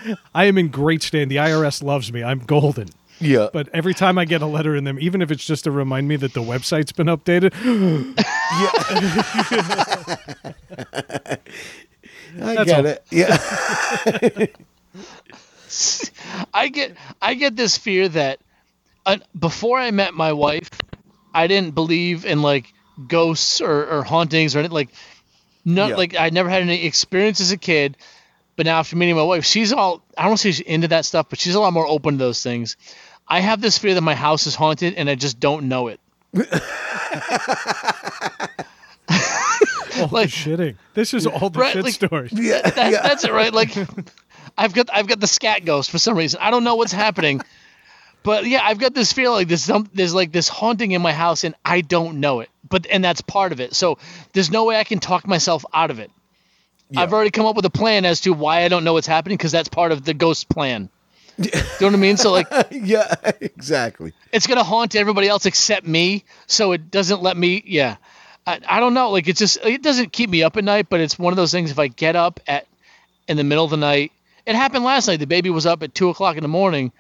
I, 0.09 0.17
I 0.35 0.45
am 0.45 0.59
in 0.59 0.69
great 0.69 1.03
stand. 1.03 1.31
The 1.31 1.37
IRS 1.37 1.83
loves 1.83 2.13
me. 2.13 2.23
I'm 2.23 2.39
golden. 2.41 2.89
Yeah. 3.23 3.49
But 3.53 3.69
every 3.73 3.95
time 3.95 4.19
I 4.19 4.25
get 4.25 4.43
a 4.43 4.47
letter 4.47 4.75
in 4.77 4.85
them, 4.85 4.99
even 5.01 5.23
if 5.23 5.31
it's 5.31 5.45
just 5.45 5.65
to 5.65 5.71
remind 5.71 6.09
me 6.09 6.17
that 6.17 6.35
the 6.35 6.43
website's 6.43 6.93
been 6.93 7.07
updated, 7.07 7.53
I 12.41 12.55
That's 12.55 12.65
get 12.65 12.79
all. 12.81 12.87
it. 12.87 13.05
Yeah. 13.11 14.47
I 16.55 16.69
get 16.69 16.97
I 17.21 17.35
get 17.35 17.57
this 17.57 17.77
fear 17.79 18.09
that 18.09 18.41
uh, 19.07 19.19
before 19.39 19.79
I 19.79 19.91
met 19.91 20.15
my 20.15 20.33
wife, 20.33 20.71
I 21.35 21.47
didn't 21.47 21.75
believe 21.75 22.25
in 22.27 22.43
like 22.43 22.73
ghosts 23.09 23.61
or, 23.61 23.87
or 23.87 24.03
hauntings 24.05 24.55
or 24.55 24.59
anything 24.61 24.75
like 24.75 24.91
no 25.65 25.89
Yeah. 25.89 25.97
like 25.97 26.15
I 26.19 26.31
never 26.31 26.49
had 26.51 26.63
any 26.63 26.85
experience 26.85 27.41
as 27.41 27.53
a 27.53 27.57
kid. 27.57 27.97
But 28.55 28.67
now 28.67 28.81
after 28.81 28.97
meeting 28.97 29.17
my 29.17 29.23
wife, 29.23 29.47
she's 29.47 29.73
all 29.73 30.03
I 30.17 30.29
don't 30.29 30.37
say 30.37 30.53
she's 30.53 30.61
into 30.67 30.89
that 30.89 31.07
stuff, 31.07 31.27
but 31.31 31.39
she's 31.39 31.55
a 31.55 31.61
lot 31.61 31.73
more 31.73 31.87
open 31.87 32.15
to 32.15 32.19
those 32.19 32.43
things. 32.43 32.77
I 33.29 33.41
have 33.41 33.61
this 33.61 33.79
fear 33.79 33.95
that 33.95 34.01
my 34.03 34.15
house 34.15 34.47
is 34.47 34.55
haunted 34.55 34.95
and 34.95 35.09
I 35.09 35.15
just 35.15 35.41
don't 35.41 35.69
know 35.69 35.89
it. 35.89 36.01
all 36.35 36.43
Like- 40.11 40.29
shitting. 40.29 40.77
This 40.95 41.15
is 41.15 41.27
all 41.27 41.51
the 41.51 41.61
Right, 41.61 41.73
shit 41.73 41.85
like- 41.85 41.95
stories. 41.95 42.33
yeah. 42.33 42.61
That, 42.63 43.03
That's 43.03 43.25
it, 43.25 43.33
right? 43.33 43.53
Like, 43.53 43.77
I've 44.57 44.75
got 44.75 44.89
I've 44.93 45.07
got 45.07 45.21
the 45.21 45.27
scat 45.27 45.65
ghost 45.65 45.91
for 45.91 45.99
some 45.99 46.17
reason. 46.17 46.41
I 46.43 46.51
don't 46.51 46.65
know 46.65 46.75
what's 46.75 46.93
happening, 46.93 47.41
but 48.23 48.47
yeah, 48.47 48.61
I've 48.63 48.79
got 48.79 48.95
this 48.95 49.13
feeling 49.13 49.37
like 49.39 49.49
there's 49.49 49.63
some 49.65 49.89
there's 49.95 50.15
like 50.15 50.33
this 50.33 50.49
haunting 50.49 50.93
in 50.93 51.01
my 51.03 51.13
house, 51.13 51.45
and 51.45 51.55
I 51.65 51.81
don't 51.81 52.21
know 52.21 52.41
it. 52.41 52.51
But 52.69 52.87
and 52.87 53.03
that's 53.05 53.21
part 53.23 53.53
of 53.53 53.61
it. 53.61 53.75
So 53.75 53.99
there's 54.33 54.51
no 54.51 54.65
way 54.65 54.77
I 54.77 54.85
can 54.85 54.99
talk 54.99 55.27
myself 55.27 55.65
out 55.73 55.91
of 55.91 55.99
it. 55.99 56.11
I've 56.95 57.15
already 57.15 57.31
come 57.31 57.47
up 57.47 57.57
with 57.57 57.65
a 57.65 57.71
plan 57.71 58.05
as 58.05 58.21
to 58.23 58.35
why 58.35 58.65
I 58.65 58.69
don't 58.69 58.85
know 58.85 58.93
what's 58.93 59.07
happening 59.07 59.39
because 59.39 59.53
that's 59.53 59.71
part 59.71 59.93
of 59.93 60.05
the 60.05 60.13
ghost 60.13 60.51
plan. 60.51 60.91
you 61.39 61.51
know 61.81 61.87
what 61.87 61.95
I 61.95 61.97
mean? 61.97 62.17
So 62.17 62.31
like, 62.33 62.47
yeah. 62.71 63.15
Exactly. 63.41 64.13
it's 64.33 64.47
gonna 64.47 64.65
haunt 64.65 64.95
everybody 64.95 65.29
else 65.29 65.47
except 65.47 65.87
me, 65.87 66.25
so 66.47 66.73
it 66.73 66.91
doesn't 66.91 67.23
let 67.23 67.37
me. 67.37 67.63
Yeah, 67.67 67.97
I, 68.47 68.61
I 68.69 68.81
don't 68.81 68.95
know. 68.95 69.11
Like 69.11 69.29
it's 69.29 69.39
just 69.39 69.59
it 69.65 69.83
doesn't 69.83 70.13
keep 70.13 70.29
me 70.31 70.43
up 70.43 70.57
at 70.57 70.65
night, 70.65 70.89
but 70.89 71.01
it's 71.01 71.19
one 71.19 71.33
of 71.33 71.37
those 71.37 71.53
things. 71.53 71.71
If 71.71 71.79
I 71.79 71.89
get 71.89 72.17
up 72.17 72.41
at 72.47 72.67
in 73.29 73.37
the 73.37 73.45
middle 73.45 73.65
of 73.65 73.71
the 73.71 73.77
night, 73.77 74.13
it 74.47 74.55
happened 74.55 74.85
last 74.85 75.07
night. 75.09 75.19
The 75.21 75.27
baby 75.27 75.51
was 75.51 75.65
up 75.67 75.83
at 75.83 75.95
two 75.95 76.09
o'clock 76.11 76.37
in 76.37 76.43
the 76.43 76.49
morning, 76.49 76.93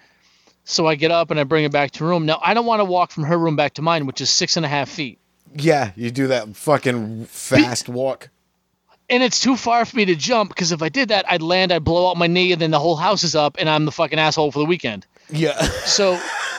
so 0.65 0.87
I 0.87 0.95
get 0.95 1.11
up 1.11 1.31
and 1.31 1.39
I 1.39 1.45
bring 1.45 1.65
her 1.65 1.69
back 1.71 1.91
to 1.93 2.05
her 2.05 2.11
room. 2.11 2.27
Now 2.27 2.41
I 2.43 2.55
don't 2.55 2.67
want 2.67 2.81
to 2.81 2.85
walk 2.85 3.11
from 3.11 3.25
her 3.25 3.39
room 3.39 3.57
back 3.57 3.75
to 3.75 3.83
mine, 3.83 4.07
which 4.07 4.21
is 4.21 4.31
six 4.31 4.57
and 4.57 4.65
a 4.65 4.69
half 4.69 4.89
feet, 4.89 5.19
Yeah. 5.55 5.91
You 5.97 6.11
do 6.11 6.29
that 6.29 6.57
fucking 6.57 7.27
fast 7.27 7.89
walk. 7.89 8.31
And 9.13 9.23
it's 9.23 9.41
too 9.41 9.57
far 9.59 9.85
for 9.85 9.95
me 9.95 10.07
to 10.07 10.17
jump 10.17 10.49
because 10.49 10.73
if 10.73 10.81
I 10.83 10.89
did 10.89 11.11
that, 11.11 11.31
I'd 11.31 11.43
land, 11.43 11.71
I'd 11.71 11.85
blow 11.85 12.11
out 12.11 12.17
my 12.17 12.27
knee, 12.27 12.53
and 12.53 12.61
then 12.61 12.71
the 12.71 12.79
whole 12.79 12.97
house 12.97 13.25
is 13.25 13.37
up, 13.37 13.57
and 13.59 13.69
I'm 13.69 13.85
the 13.85 13.93
fucking 13.93 14.19
asshole 14.19 14.51
for 14.51 14.59
the 14.59 14.65
weekend. 14.65 15.07
Yeah. 15.31 15.61
So, 15.61 16.19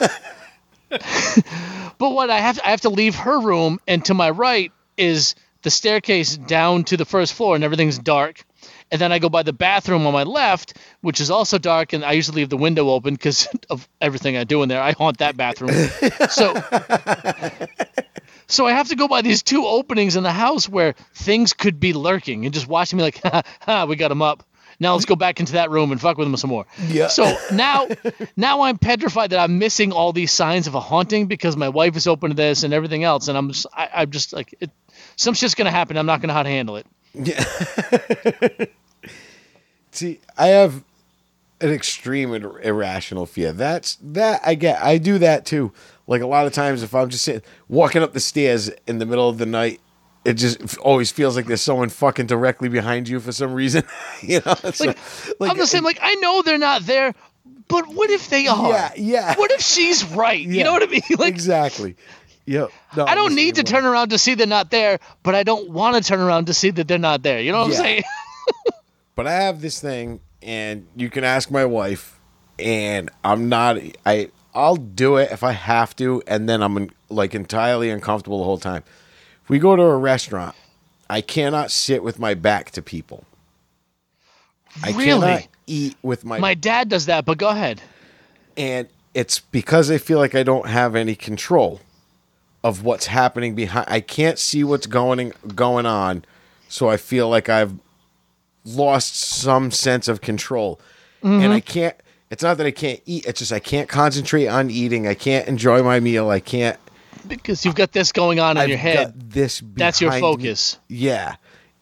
but 0.88 2.10
what 2.10 2.30
I 2.30 2.38
have 2.38 2.60
I 2.64 2.70
have 2.70 2.82
to 2.82 2.90
leave 2.90 3.16
her 3.16 3.40
room, 3.40 3.80
and 3.88 4.04
to 4.04 4.14
my 4.14 4.30
right 4.30 4.70
is 4.96 5.34
the 5.62 5.70
staircase 5.70 6.36
down 6.36 6.84
to 6.84 6.96
the 6.96 7.04
first 7.04 7.34
floor, 7.34 7.56
and 7.56 7.64
everything's 7.64 7.98
dark. 7.98 8.44
And 8.92 9.00
then 9.00 9.10
I 9.10 9.18
go 9.18 9.28
by 9.28 9.42
the 9.42 9.52
bathroom 9.52 10.06
on 10.06 10.12
my 10.12 10.22
left, 10.22 10.76
which 11.00 11.20
is 11.20 11.32
also 11.32 11.58
dark, 11.58 11.92
and 11.92 12.04
I 12.04 12.12
usually 12.12 12.42
leave 12.42 12.50
the 12.50 12.56
window 12.56 12.90
open 12.90 13.14
because 13.14 13.48
of 13.70 13.88
everything 14.00 14.36
I 14.36 14.44
do 14.44 14.62
in 14.62 14.68
there. 14.68 14.80
I 14.80 14.92
haunt 14.92 15.18
that 15.18 15.36
bathroom. 15.36 15.72
so, 16.30 16.54
so 18.54 18.66
I 18.66 18.72
have 18.72 18.88
to 18.88 18.96
go 18.96 19.08
by 19.08 19.22
these 19.22 19.42
two 19.42 19.66
openings 19.66 20.16
in 20.16 20.22
the 20.22 20.32
house 20.32 20.68
where 20.68 20.94
things 21.14 21.52
could 21.52 21.80
be 21.80 21.92
lurking 21.92 22.44
and 22.44 22.54
just 22.54 22.68
watching 22.68 22.96
me 22.96 23.02
like, 23.02 23.20
ha, 23.24 23.42
ha, 23.60 23.84
we 23.86 23.96
got 23.96 24.08
them 24.08 24.22
up. 24.22 24.44
Now 24.80 24.94
let's 24.94 25.04
go 25.04 25.14
back 25.14 25.38
into 25.40 25.52
that 25.52 25.70
room 25.70 25.92
and 25.92 26.00
fuck 26.00 26.18
with 26.18 26.26
them 26.26 26.36
some 26.36 26.50
more. 26.50 26.66
Yeah. 26.88 27.06
So 27.08 27.36
now, 27.52 27.86
now 28.36 28.62
I'm 28.62 28.78
petrified 28.78 29.30
that 29.30 29.38
I'm 29.38 29.58
missing 29.58 29.92
all 29.92 30.12
these 30.12 30.32
signs 30.32 30.66
of 30.66 30.74
a 30.74 30.80
haunting 30.80 31.26
because 31.26 31.56
my 31.56 31.68
wife 31.68 31.96
is 31.96 32.06
open 32.06 32.30
to 32.30 32.36
this 32.36 32.64
and 32.64 32.74
everything 32.74 33.04
else, 33.04 33.28
and 33.28 33.38
I'm 33.38 33.50
just, 33.50 33.66
I, 33.72 33.88
I'm 33.94 34.10
just 34.10 34.32
like, 34.32 34.54
it, 34.60 34.70
some 35.16 35.34
shit's 35.34 35.54
gonna 35.54 35.70
happen. 35.70 35.96
I'm 35.96 36.06
not 36.06 36.20
gonna 36.20 36.32
know 36.32 36.36
how 36.36 36.42
to 36.42 36.48
handle 36.48 36.76
it. 36.76 36.86
Yeah. 37.14 38.66
See, 39.92 40.20
I 40.36 40.48
have 40.48 40.82
an 41.60 41.70
extreme 41.70 42.34
ir- 42.34 42.60
irrational 42.62 43.26
fear. 43.26 43.52
That's 43.52 43.96
that 44.02 44.40
I 44.44 44.56
get. 44.56 44.82
I 44.82 44.98
do 44.98 45.18
that 45.18 45.46
too. 45.46 45.72
Like 46.06 46.22
a 46.22 46.26
lot 46.26 46.46
of 46.46 46.52
times, 46.52 46.82
if 46.82 46.94
I'm 46.94 47.08
just 47.08 47.24
sitting, 47.24 47.42
walking 47.68 48.02
up 48.02 48.12
the 48.12 48.20
stairs 48.20 48.70
in 48.86 48.98
the 48.98 49.06
middle 49.06 49.28
of 49.28 49.38
the 49.38 49.46
night, 49.46 49.80
it 50.24 50.34
just 50.34 50.76
always 50.78 51.10
feels 51.10 51.36
like 51.36 51.46
there's 51.46 51.60
someone 51.62 51.88
fucking 51.88 52.26
directly 52.26 52.68
behind 52.68 53.08
you 53.08 53.20
for 53.20 53.32
some 53.32 53.52
reason. 53.54 53.84
you 54.22 54.40
know, 54.44 54.54
Like, 54.62 54.98
like, 55.40 55.50
I'm 55.50 55.56
the 55.58 55.66
same. 55.66 55.84
Like 55.84 55.98
I 56.02 56.14
know 56.16 56.42
they're 56.42 56.58
not 56.58 56.82
there, 56.82 57.14
but 57.68 57.88
what 57.88 58.10
if 58.10 58.28
they 58.30 58.46
are? 58.46 58.68
Yeah, 58.70 58.92
yeah. 58.96 59.34
What 59.36 59.50
if 59.50 59.60
she's 59.60 60.04
right? 60.04 60.40
You 60.40 60.64
know 60.64 60.72
what 60.72 60.82
I 60.82 60.86
mean? 60.86 61.02
Like 61.18 61.28
exactly. 61.32 61.96
Yep. 62.46 62.70
No, 62.96 63.06
I 63.06 63.14
don't 63.14 63.34
need 63.34 63.54
to 63.54 63.60
way. 63.60 63.64
turn 63.64 63.86
around 63.86 64.10
to 64.10 64.18
see 64.18 64.34
they're 64.34 64.46
not 64.46 64.70
there, 64.70 64.98
but 65.22 65.34
I 65.34 65.42
don't 65.44 65.70
want 65.70 65.96
to 65.96 66.06
turn 66.06 66.20
around 66.20 66.46
to 66.46 66.54
see 66.54 66.70
that 66.70 66.86
they're 66.86 66.98
not 66.98 67.22
there. 67.22 67.40
You 67.40 67.52
know 67.52 67.60
what 67.62 67.70
Yeah. 67.72 67.78
I'm 67.78 67.82
saying? 67.84 68.02
but 69.14 69.26
I 69.26 69.32
have 69.32 69.62
this 69.62 69.80
thing, 69.80 70.20
and 70.42 70.86
you 70.94 71.08
can 71.08 71.24
ask 71.24 71.50
my 71.50 71.64
wife, 71.64 72.20
and 72.58 73.08
I'm 73.24 73.48
not. 73.48 73.78
I 74.04 74.28
I'll 74.54 74.76
do 74.76 75.16
it 75.16 75.30
if 75.32 75.42
I 75.42 75.52
have 75.52 75.96
to, 75.96 76.22
and 76.26 76.48
then 76.48 76.62
I'm 76.62 76.90
like 77.08 77.34
entirely 77.34 77.90
uncomfortable 77.90 78.38
the 78.38 78.44
whole 78.44 78.58
time. 78.58 78.84
If 79.42 79.48
we 79.50 79.58
go 79.58 79.74
to 79.76 79.82
a 79.82 79.96
restaurant, 79.96 80.54
I 81.10 81.20
cannot 81.20 81.70
sit 81.70 82.02
with 82.02 82.18
my 82.18 82.34
back 82.34 82.70
to 82.72 82.82
people. 82.82 83.24
I 84.82 84.90
Really? 84.90 85.04
cannot 85.20 85.48
eat 85.66 85.96
with 86.02 86.24
my, 86.24 86.38
My 86.38 86.54
dad 86.54 86.88
does 86.88 87.06
that, 87.06 87.24
but 87.24 87.38
go 87.38 87.48
ahead. 87.48 87.80
and 88.56 88.88
it's 89.14 89.38
because 89.38 89.90
I 89.92 89.98
feel 89.98 90.18
like 90.18 90.34
I 90.34 90.42
don't 90.42 90.66
have 90.68 90.96
any 90.96 91.14
control 91.14 91.80
of 92.64 92.82
what's 92.82 93.06
happening 93.06 93.54
behind. 93.54 93.86
I 93.88 94.00
can't 94.00 94.38
see 94.40 94.64
what's 94.64 94.86
going 94.86 95.32
going 95.54 95.86
on, 95.86 96.24
so 96.68 96.88
I 96.88 96.96
feel 96.96 97.28
like 97.28 97.48
I've 97.48 97.74
lost 98.64 99.14
some 99.16 99.70
sense 99.70 100.08
of 100.08 100.20
control, 100.20 100.80
and 101.22 101.42
mm-hmm. 101.42 101.52
I 101.52 101.60
can't. 101.60 101.94
It's 102.34 102.42
not 102.42 102.56
that 102.56 102.66
I 102.66 102.72
can't 102.72 103.00
eat. 103.06 103.26
It's 103.26 103.38
just 103.38 103.52
I 103.52 103.60
can't 103.60 103.88
concentrate 103.88 104.48
on 104.48 104.68
eating. 104.68 105.06
I 105.06 105.14
can't 105.14 105.46
enjoy 105.46 105.84
my 105.84 106.00
meal. 106.00 106.30
I 106.30 106.40
can't. 106.40 106.76
because 107.28 107.64
you've 107.64 107.76
got 107.76 107.92
this 107.92 108.10
going 108.10 108.40
on 108.40 108.56
in 108.56 108.62
I've 108.64 108.68
your 108.70 108.78
head. 108.78 108.96
got 109.16 109.30
this. 109.30 109.62
That's 109.76 110.00
your 110.00 110.10
behind 110.10 110.22
me. 110.24 110.30
focus. 110.48 110.78
Yeah, 110.88 111.36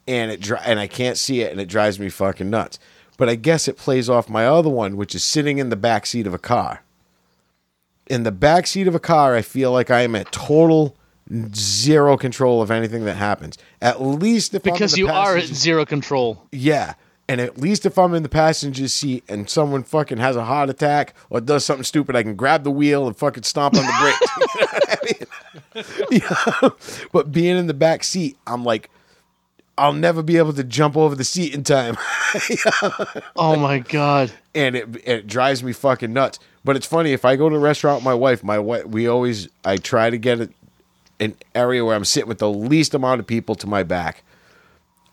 and 0.07 0.31
it 0.31 0.43
dri- 0.43 0.59
and 0.63 0.79
I 0.79 0.89
can't 0.89 1.17
see 1.17 1.41
it, 1.41 1.53
and 1.53 1.59
it 1.61 1.69
drives 1.69 1.99
me 1.99 2.11
fucking 2.11 2.51
nuts. 2.51 2.79
But 3.17 3.31
I 3.31 3.35
guess 3.35 3.67
it 3.67 3.79
plays 3.79 4.11
off 4.11 4.29
my 4.29 4.47
other 4.47 4.69
one, 4.69 4.99
which 4.99 5.15
is 5.15 5.25
sitting 5.25 5.57
in 5.57 5.71
the 5.71 5.77
back 5.77 6.05
seat 6.05 6.27
of 6.27 6.35
a 6.35 6.39
car. 6.39 6.83
In 8.09 8.25
the 8.25 8.33
back 8.33 8.67
seat 8.67 8.87
of 8.87 8.95
a 8.95 9.01
car, 9.01 9.35
I 9.35 9.41
feel 9.41 9.73
like 9.73 9.91
I 9.91 10.03
am 10.03 10.15
at 10.15 10.31
total 10.33 10.97
zero 11.55 12.19
control 12.19 12.61
of 12.61 12.71
anything 12.71 13.07
that 13.07 13.17
happens. 13.17 13.57
At 13.81 14.03
least 14.03 14.53
if 14.55 14.63
Because 14.63 14.99
you 14.99 15.09
are 15.09 15.37
at 15.39 15.45
zero 15.45 15.87
control. 15.87 16.47
yeah. 16.53 16.93
And 17.29 17.41
at 17.41 17.57
least 17.59 17.87
if 17.87 17.99
I'm 17.99 18.15
in 18.15 18.23
the 18.25 18.29
passenger 18.29 18.89
seat 18.89 19.25
and 19.29 19.49
someone 19.49 19.85
fucking 19.85 20.19
has 20.19 20.37
a 20.37 20.45
heart 20.45 20.69
attack 20.69 21.15
or 21.31 21.41
does 21.41 21.65
something 21.65 21.85
stupid, 21.85 22.15
I 22.17 22.23
can 22.23 22.35
grab 22.35 22.65
the 22.65 22.71
wheel 22.71 23.07
and 23.07 23.17
fucking 23.17 23.45
stomp 23.45 23.75
on 23.77 23.85
the 23.85 23.93
brakes. 24.01 24.33
You 24.53 24.61
know 24.61 24.69
I 24.89 24.97
mean? 25.05 25.85
Yeah. 26.11 26.69
But 27.13 27.33
being 27.33 27.57
in 27.57 27.67
the 27.69 27.75
back 27.75 28.05
seat, 28.05 28.37
I'm 28.47 28.65
like, 28.65 28.91
I'll 29.79 29.93
never 29.95 30.23
be 30.23 30.37
able 30.37 30.53
to 30.53 30.65
jump 30.65 30.97
over 30.97 31.15
the 31.15 31.25
seat 31.25 31.55
in 31.55 31.65
time. 31.65 31.97
Oh 33.37 33.57
my 33.57 33.79
god. 33.79 34.33
and 34.55 34.75
it 34.75 34.89
it 35.07 35.27
drives 35.27 35.63
me 35.63 35.73
fucking 35.73 36.13
nuts. 36.13 36.39
But 36.65 36.77
it's 36.77 36.87
funny 36.87 37.13
if 37.13 37.25
I 37.25 37.37
go 37.37 37.49
to 37.49 37.57
a 37.57 37.59
restaurant 37.59 37.99
with 37.99 38.05
my 38.05 38.15
wife, 38.15 38.43
my 38.45 38.59
wife 38.59 38.87
we 38.87 39.07
always 39.07 39.49
I 39.65 39.77
try 39.77 40.11
to 40.11 40.19
get 40.19 40.41
it 40.41 40.51
an 41.21 41.37
area 41.55 41.85
where 41.85 41.95
I'm 41.95 42.05
sitting 42.05 42.29
with 42.29 42.39
the 42.39 42.51
least 42.51 42.95
amount 42.95 43.21
of 43.21 43.27
people 43.27 43.55
to 43.57 43.67
my 43.67 43.83
back, 43.83 44.23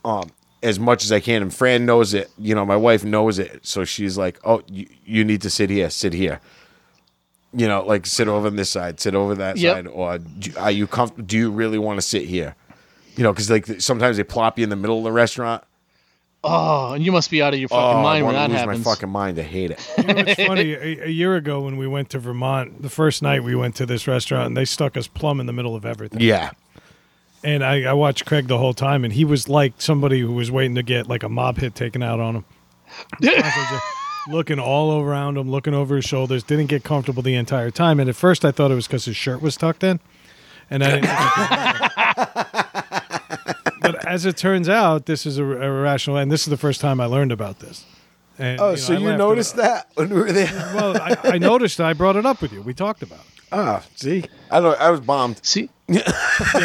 um, 0.06 0.30
as 0.62 0.80
much 0.80 1.04
as 1.04 1.12
I 1.12 1.20
can. 1.20 1.42
And 1.42 1.54
Fran 1.54 1.86
knows 1.86 2.14
it. 2.14 2.30
You 2.38 2.56
know, 2.56 2.66
my 2.66 2.76
wife 2.76 3.04
knows 3.04 3.40
it, 3.40 3.66
so 3.66 3.84
she's 3.86 4.18
like, 4.18 4.40
"Oh, 4.44 4.62
you, 4.68 4.88
you 5.06 5.24
need 5.24 5.42
to 5.44 5.50
sit 5.50 5.70
here, 5.70 5.90
sit 5.90 6.14
here." 6.14 6.40
You 7.52 7.68
know, 7.68 7.84
like 7.84 8.06
sit 8.06 8.28
over 8.28 8.48
on 8.48 8.56
this 8.58 8.70
side, 8.70 9.00
sit 9.00 9.16
over 9.16 9.34
that 9.36 9.58
Yep. 9.58 9.76
side, 9.76 9.88
or 9.88 10.18
do, 10.20 10.52
are 10.58 10.70
you 10.72 10.86
comfortable? 10.86 11.26
Do 11.26 11.38
you 11.38 11.50
really 11.50 11.80
want 11.80 11.98
to 12.00 12.02
sit 12.06 12.24
here? 12.28 12.56
You 13.16 13.24
know, 13.24 13.34
because 13.34 13.50
like 13.50 13.82
sometimes 13.82 14.18
they 14.18 14.24
plop 14.24 14.58
you 14.60 14.64
in 14.64 14.70
the 14.70 14.76
middle 14.76 14.98
of 15.00 15.04
the 15.04 15.12
restaurant. 15.12 15.64
Oh, 16.42 16.94
and 16.94 17.04
you 17.04 17.12
must 17.12 17.30
be 17.30 17.42
out 17.42 17.54
of 17.54 17.60
your 17.60 17.68
Oh, 17.72 17.76
fucking 17.76 18.00
I 18.00 18.02
mind 18.02 18.26
when 18.26 18.36
want 18.36 18.48
that 18.48 18.54
lose 18.54 18.60
happens. 18.66 18.86
my 18.86 18.92
fucking 18.94 19.10
mind. 19.10 19.40
I 19.40 19.42
hate 19.42 19.72
it. 19.72 19.94
You 19.98 20.04
know, 20.06 20.14
it's 20.26 20.42
funny. 20.48 20.74
A, 20.74 21.06
a 21.06 21.10
year 21.10 21.36
ago, 21.36 21.60
when 21.62 21.76
we 21.76 21.86
went 21.86 22.12
to 22.12 22.20
Vermont, 22.20 22.82
the 22.82 22.90
first 22.90 23.22
night 23.22 23.44
we 23.44 23.56
went 23.56 23.76
to 23.76 23.86
this 23.86 24.08
restaurant, 24.08 24.48
and 24.48 24.56
they 24.56 24.64
stuck 24.64 24.96
us 24.96 25.08
plumb 25.08 25.42
in 25.42 25.48
the 25.48 25.54
middle 25.54 25.76
of 25.76 25.86
everything. 25.86 26.22
yeah. 26.22 26.52
And 27.44 27.64
I, 27.64 27.84
I 27.84 27.94
watched 27.94 28.26
Craig 28.26 28.48
the 28.48 28.58
whole 28.58 28.74
time, 28.74 29.04
and 29.06 29.14
he 29.14 29.24
was 29.24 29.48
like 29.48 29.74
somebody 29.78 30.20
who 30.20 30.34
was 30.34 30.52
waiting 30.52 30.76
to 30.76 30.84
get 30.84 31.08
like 31.08 31.24
a 31.24 31.30
mob 31.30 31.58
hit 31.58 31.74
taken 31.76 32.04
out 32.04 32.20
on 32.20 32.36
him. 32.38 32.46
Looking 34.30 34.60
all 34.60 35.02
around 35.02 35.38
him, 35.38 35.50
looking 35.50 35.74
over 35.74 35.96
his 35.96 36.06
shoulders, 36.06 36.44
didn't 36.44 36.68
get 36.68 36.84
comfortable 36.84 37.24
the 37.24 37.36
entire 37.36 37.72
time. 37.72 38.00
And 38.00 38.10
at 38.10 38.16
first, 38.16 38.46
I 38.46 38.52
thought 38.52 38.70
it 38.70 38.76
was 38.76 38.86
because 38.86 39.06
his 39.06 39.16
shirt 39.16 39.42
was 39.42 39.58
tucked 39.58 39.84
in, 39.84 40.00
and 40.70 40.84
I 40.84 40.90
didn't. 41.00 41.06
but 43.82 44.06
as 44.06 44.26
it 44.26 44.38
turns 44.38 44.70
out, 44.70 45.06
this 45.08 45.26
is 45.26 45.38
a, 45.40 45.44
a 45.44 45.82
rational, 45.82 46.18
and 46.18 46.32
this 46.32 46.42
is 46.42 46.48
the 46.48 46.58
first 46.58 46.80
time 46.82 47.00
I 47.00 47.06
learned 47.06 47.32
about 47.32 47.60
this. 47.60 47.86
And, 48.38 48.60
Oh, 48.60 48.72
know, 48.72 48.76
so 48.76 48.94
I 48.94 48.98
you 48.98 49.18
noticed 49.18 49.56
about- 49.56 49.64
that 49.64 49.88
when 49.96 50.10
we 50.10 50.16
were 50.22 50.32
there? 50.32 50.52
Well, 50.76 50.96
I, 51.02 51.18
I 51.24 51.38
noticed. 51.40 51.80
I 51.82 51.94
brought 51.94 52.16
it 52.16 52.26
up 52.26 52.42
with 52.42 52.54
you. 52.54 52.62
We 52.62 52.74
talked 52.74 53.02
about 53.02 53.20
it. 53.20 53.26
Ah, 53.52 53.84
see, 53.96 54.26
I 54.52 54.60
don't. 54.60 54.80
I 54.80 54.92
was 54.92 55.00
bombed. 55.00 55.44
See, 55.44 55.70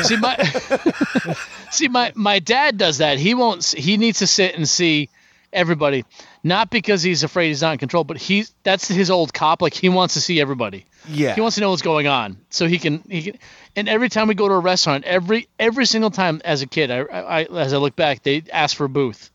see 0.02 0.16
my, 0.16 0.36
see 1.70 1.88
my 1.88 2.12
my 2.14 2.38
dad 2.38 2.78
does 2.78 2.98
that. 2.98 3.18
He 3.18 3.34
won't. 3.34 3.64
He 3.64 3.96
needs 3.96 4.20
to 4.20 4.26
sit 4.26 4.55
and 4.55 4.68
see 4.68 5.09
everybody, 5.52 6.05
not 6.42 6.70
because 6.70 7.02
he's 7.02 7.22
afraid 7.22 7.48
he's 7.48 7.62
not 7.62 7.72
in 7.72 7.78
control, 7.78 8.05
but 8.05 8.18
he's 8.18 8.52
that's 8.62 8.88
his 8.88 9.10
old 9.10 9.32
cop. 9.32 9.62
Like 9.62 9.74
he 9.74 9.88
wants 9.88 10.14
to 10.14 10.20
see 10.20 10.40
everybody. 10.40 10.86
Yeah. 11.09 11.34
He 11.34 11.40
wants 11.40 11.56
to 11.56 11.60
know 11.60 11.70
what's 11.70 11.82
going 11.82 12.06
on, 12.06 12.38
so 12.51 12.66
he 12.66 12.78
can 12.78 13.02
he 13.09 13.22
can. 13.22 13.38
And 13.76 13.88
every 13.88 14.09
time 14.09 14.28
we 14.28 14.34
go 14.34 14.48
to 14.48 14.55
a 14.55 14.60
restaurant, 14.60 15.05
every 15.05 15.48
every 15.59 15.86
single 15.86 16.10
time 16.10 16.40
as 16.44 16.62
a 16.62 16.66
kid, 16.66 16.90
I, 16.90 17.01
I 17.01 17.42
as 17.44 17.72
I 17.72 17.78
look 17.78 17.96
back, 17.96 18.22
they 18.22 18.42
ask 18.52 18.76
for 18.76 18.84
a 18.84 18.88
booth. 18.88 19.30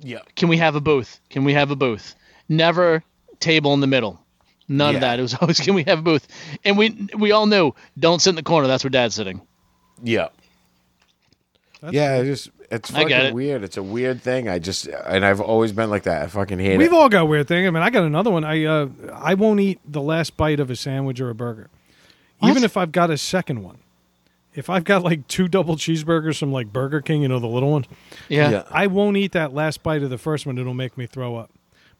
Yeah. 0.00 0.20
Can 0.36 0.48
we 0.48 0.58
have 0.58 0.74
a 0.74 0.80
booth? 0.80 1.20
Can 1.30 1.44
we 1.44 1.54
have 1.54 1.70
a 1.70 1.76
booth? 1.76 2.14
Never 2.48 3.02
table 3.40 3.72
in 3.74 3.80
the 3.80 3.86
middle. 3.86 4.20
None 4.68 4.94
of 4.96 5.00
that. 5.02 5.18
It 5.18 5.22
was 5.22 5.34
always 5.40 5.60
can 5.60 5.74
we 5.74 5.84
have 5.84 5.98
a 5.98 6.02
booth? 6.02 6.26
And 6.64 6.78
we 6.78 7.08
we 7.16 7.32
all 7.32 7.46
knew 7.46 7.72
don't 7.98 8.20
sit 8.20 8.30
in 8.30 8.36
the 8.36 8.42
corner. 8.42 8.66
That's 8.66 8.84
where 8.84 8.90
dad's 8.90 9.14
sitting. 9.14 9.40
Yeah. 10.02 10.28
That's 11.80 11.94
yeah, 11.94 12.16
it's 12.16 12.44
just 12.44 12.56
it's 12.70 12.90
fucking 12.90 13.10
it. 13.10 13.34
weird. 13.34 13.62
It's 13.62 13.76
a 13.76 13.82
weird 13.82 14.22
thing. 14.22 14.48
I 14.48 14.58
just 14.58 14.86
and 14.86 15.24
I've 15.24 15.40
always 15.40 15.72
been 15.72 15.90
like 15.90 16.04
that. 16.04 16.22
I 16.22 16.26
fucking 16.28 16.58
hate 16.58 16.72
it. 16.72 16.78
We've 16.78 16.92
all 16.92 17.08
got 17.08 17.28
weird 17.28 17.46
things. 17.46 17.66
I 17.66 17.70
mean, 17.70 17.82
I 17.82 17.90
got 17.90 18.04
another 18.04 18.30
one. 18.30 18.42
I 18.44 18.64
uh, 18.64 18.88
I 19.12 19.34
won't 19.34 19.60
eat 19.60 19.80
the 19.86 20.00
last 20.00 20.36
bite 20.36 20.60
of 20.60 20.70
a 20.70 20.76
sandwich 20.76 21.20
or 21.20 21.28
a 21.28 21.34
burger, 21.34 21.68
even 22.42 22.64
if 22.64 22.76
I've 22.76 22.92
got 22.92 23.10
a 23.10 23.18
second 23.18 23.62
one. 23.62 23.78
If 24.54 24.70
I've 24.70 24.84
got 24.84 25.02
like 25.02 25.26
two 25.26 25.48
double 25.48 25.74
cheeseburgers 25.76 26.38
from 26.38 26.52
like 26.52 26.72
Burger 26.72 27.00
King, 27.00 27.22
you 27.22 27.28
know 27.28 27.40
the 27.40 27.48
little 27.48 27.72
ones, 27.72 27.86
Yeah. 28.28 28.50
Yeah. 28.50 28.62
I 28.70 28.86
won't 28.86 29.16
eat 29.16 29.32
that 29.32 29.52
last 29.52 29.82
bite 29.82 30.02
of 30.04 30.10
the 30.10 30.18
first 30.18 30.46
one. 30.46 30.58
It'll 30.58 30.74
make 30.74 30.96
me 30.96 31.06
throw 31.06 31.36
up. 31.36 31.50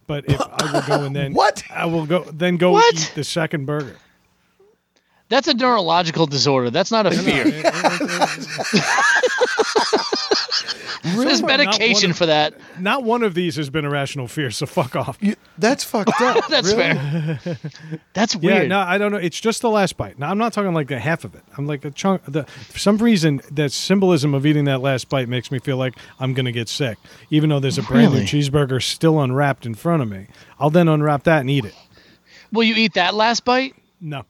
But 0.07 0.25
if 0.29 0.41
I 0.63 0.73
will 0.73 0.83
go 0.83 1.05
and 1.05 1.15
then 1.17 1.35
What? 1.35 1.63
I 1.71 1.87
will 1.87 2.07
go 2.07 2.25
then 2.25 2.57
go 2.57 2.73
What? 2.73 2.95
eat 2.95 3.13
the 3.15 3.25
second 3.25 3.67
burger. 3.67 3.97
That's 5.31 5.49
a 5.49 5.55
neurological 5.55 6.27
disorder. 6.27 6.71
That's 6.71 6.91
not 6.91 7.07
a 7.07 7.11
fear. 7.11 7.47
It- 11.05 11.11
it- 11.19 11.25
There's 11.25 11.43
medication 11.43 12.11
of- 12.13 12.17
for 12.17 12.27
that. 12.27 12.55
not 12.81 13.05
one 13.05 13.23
of 13.23 13.35
these 13.35 13.57
has 13.57 13.69
been 13.71 13.85
a 13.85 13.91
rational 13.91 14.27
fear, 14.27 14.51
so 14.51 14.65
fuck 14.67 14.97
off. 14.97 15.19
You- 15.21 15.37
that's 15.59 15.85
fucked 15.85 16.21
up. 16.21 16.47
That's 16.49 16.73
fair. 16.73 17.39
That's 18.15 18.35
weird. 18.35 18.45
Yeah, 18.45 18.59
weird. 18.61 18.69
no, 18.71 18.81
I 18.81 18.99
don't 18.99 19.13
know. 19.13 19.19
It's 19.19 19.39
just 19.41 19.61
the 19.63 19.71
last 19.71 19.97
bite. 19.97 20.19
Now, 20.19 20.31
I'm 20.31 20.39
not 20.39 20.53
talking 20.53 20.73
like 20.75 20.89
the 20.89 20.99
half 20.99 21.25
of 21.25 21.35
it. 21.35 21.43
I'm 21.57 21.67
like 21.67 21.85
a 21.85 21.91
chunk. 21.91 22.23
The 22.27 22.45
for 22.45 22.79
some 22.79 22.99
reason 22.99 23.41
that 23.53 23.71
symbolism 23.73 24.35
of 24.35 24.47
eating 24.47 24.65
that 24.65 24.81
last 24.81 25.09
bite 25.09 25.29
makes 25.29 25.51
me 25.53 25.59
feel 25.59 25.77
like 25.77 25.95
I'm 26.19 26.35
gonna 26.35 26.51
get 26.53 26.69
sick, 26.69 26.99
even 27.31 27.51
though 27.51 27.61
there's 27.61 27.79
a 27.79 27.83
brand 27.83 28.15
new 28.15 28.23
cheeseburger 28.23 28.83
still 28.83 29.21
unwrapped 29.21 29.67
in 29.67 29.75
front 29.75 30.03
of 30.03 30.09
me. 30.09 30.27
I'll 30.59 30.71
then 30.71 30.89
unwrap 30.89 31.25
that 31.25 31.41
and 31.41 31.51
eat 31.51 31.65
it. 31.67 31.75
Will 32.53 32.65
you 32.65 32.75
eat 32.77 32.95
that 32.95 33.15
last 33.15 33.45
bite? 33.45 33.75
No, 34.01 34.25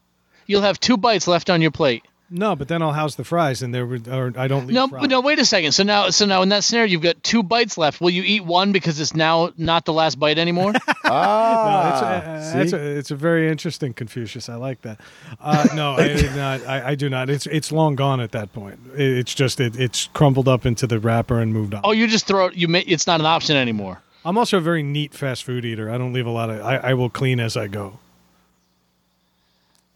You'll 0.46 0.62
have 0.62 0.78
two 0.78 0.96
bites 0.98 1.26
left 1.26 1.48
on 1.48 1.62
your 1.62 1.70
plate. 1.70 2.02
No, 2.35 2.55
but 2.56 2.69
then 2.69 2.82
I'll 2.82 2.93
house 2.93 3.15
the 3.15 3.24
fries, 3.24 3.62
and 3.62 3.73
there 3.74 3.86
would- 3.86 4.09
or 4.09 4.32
I 4.36 4.48
don't 4.48 4.66
leave 4.66 4.74
No, 4.74 4.89
fries. 4.89 5.01
but 5.02 5.11
no. 5.11 5.20
Wait 5.20 5.39
a 5.39 5.44
second. 5.44 5.73
So 5.73 5.82
now, 5.85 6.11
so 6.11 6.27
now 6.27 6.43
in 6.43 6.51
that 6.51 6.65
scenario, 6.65 6.90
you've 6.90 7.01
got 7.02 7.23
two 7.23 7.43
bites 7.43 7.78
left. 7.78 8.01
Will 8.01 8.11
you 8.11 8.23
eat 8.23 8.44
one 8.44 8.73
because 8.73 9.01
it's 9.01 9.15
now 9.15 9.51
not 9.56 9.85
the 9.86 9.93
last 9.93 10.19
bite 10.19 10.36
anymore? 10.39 10.73
No, 10.73 10.78
it's, 10.86 10.98
Ah, 11.05 12.23
a, 12.55 12.61
it's, 12.62 12.73
a, 12.73 12.98
it's 12.98 13.11
a 13.11 13.16
very 13.16 13.48
interesting 13.51 13.94
Confucius. 13.94 14.48
I 14.48 14.56
like 14.56 14.82
that. 14.82 15.01
Uh, 15.40 15.66
no, 15.74 15.93
I 15.94 16.15
do 16.16 16.31
not. 16.36 16.66
I, 16.66 16.90
I 16.90 16.94
do 16.94 17.09
not. 17.09 17.31
It's 17.31 17.47
it's 17.47 17.70
long 17.73 17.94
gone 17.94 18.20
at 18.20 18.32
that 18.32 18.52
point. 18.52 18.78
It, 18.97 19.19
it's 19.19 19.35
just 19.35 19.61
it, 19.61 19.78
it's 19.78 20.09
crumbled 20.12 20.48
up 20.48 20.66
into 20.66 20.86
the 20.86 20.98
wrapper 20.98 21.40
and 21.40 21.52
moved 21.52 21.74
on. 21.74 21.81
oh, 21.85 21.93
you 21.93 22.06
just 22.06 22.27
throw 22.27 22.47
it. 22.47 22.55
You 22.56 22.69
may, 22.69 22.81
It's 22.81 23.06
not 23.06 23.20
an 23.20 23.27
option 23.27 23.56
anymore. 23.56 24.01
I'm 24.24 24.39
also 24.39 24.56
a 24.56 24.61
very 24.61 24.82
neat 24.82 25.12
fast 25.15 25.44
food 25.44 25.65
eater. 25.65 25.90
I 25.90 25.98
don't 25.98 26.12
leave 26.12 26.27
a 26.27 26.31
lot 26.31 26.51
of. 26.51 26.61
I, 26.62 26.77
I 26.78 26.94
will 26.94 27.11
clean 27.11 27.39
as 27.40 27.56
I 27.56 27.66
go. 27.69 27.98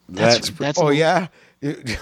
That's- 0.08 0.34
that's, 0.48 0.50
that's 0.58 0.78
oh 0.80 0.88
a- 0.88 0.94
yeah. 0.94 1.26
You- 1.60 1.76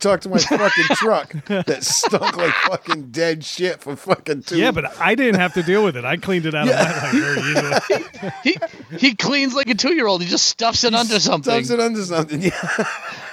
Talk 0.00 0.20
to 0.20 0.28
my 0.28 0.36
fucking 0.36 0.84
truck 0.96 1.32
that 1.46 1.82
stunk 1.82 2.36
like 2.36 2.52
fucking 2.52 3.10
dead 3.10 3.42
shit 3.42 3.80
for 3.80 3.96
fucking 3.96 4.42
two. 4.42 4.58
Yeah, 4.58 4.70
but 4.70 4.84
I 5.00 5.14
didn't 5.14 5.40
have 5.40 5.54
to 5.54 5.62
deal 5.62 5.82
with 5.82 5.96
it. 5.96 6.04
I 6.04 6.18
cleaned 6.18 6.44
it 6.44 6.54
out 6.54 6.68
of 6.68 6.74
my 6.74 6.82
life 6.82 7.12
very 7.12 7.40
easily. 7.40 8.04
He 8.44 8.56
he 8.98 9.14
cleans 9.14 9.54
like 9.54 9.70
a 9.70 9.74
two 9.74 9.94
year 9.94 10.06
old. 10.06 10.20
He 10.22 10.28
just 10.28 10.44
stuffs 10.44 10.84
it 10.84 10.94
under 10.94 11.18
something. 11.18 11.64
Stuffs 11.64 11.70
it 11.70 11.80
under 11.80 12.02
something. 12.02 12.42
Yeah. 12.42 12.86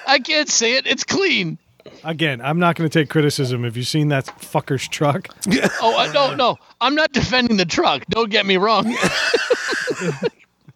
I 0.07 0.19
can't 0.19 0.47
say 0.47 0.77
it. 0.77 0.87
It's 0.87 1.03
clean. 1.03 1.57
Again, 2.05 2.39
I'm 2.39 2.59
not 2.59 2.75
going 2.77 2.89
to 2.89 2.99
take 2.99 3.09
criticism. 3.09 3.63
Have 3.65 3.75
you 3.75 3.83
seen 3.83 4.07
that 4.09 4.25
fucker's 4.25 4.87
truck? 4.87 5.27
Oh 5.81 5.97
I, 5.97 6.11
no, 6.13 6.35
no. 6.35 6.57
I'm 6.79 6.95
not 6.95 7.11
defending 7.11 7.57
the 7.57 7.65
truck. 7.65 8.05
Don't 8.09 8.29
get 8.29 8.45
me 8.45 8.55
wrong. 8.57 8.95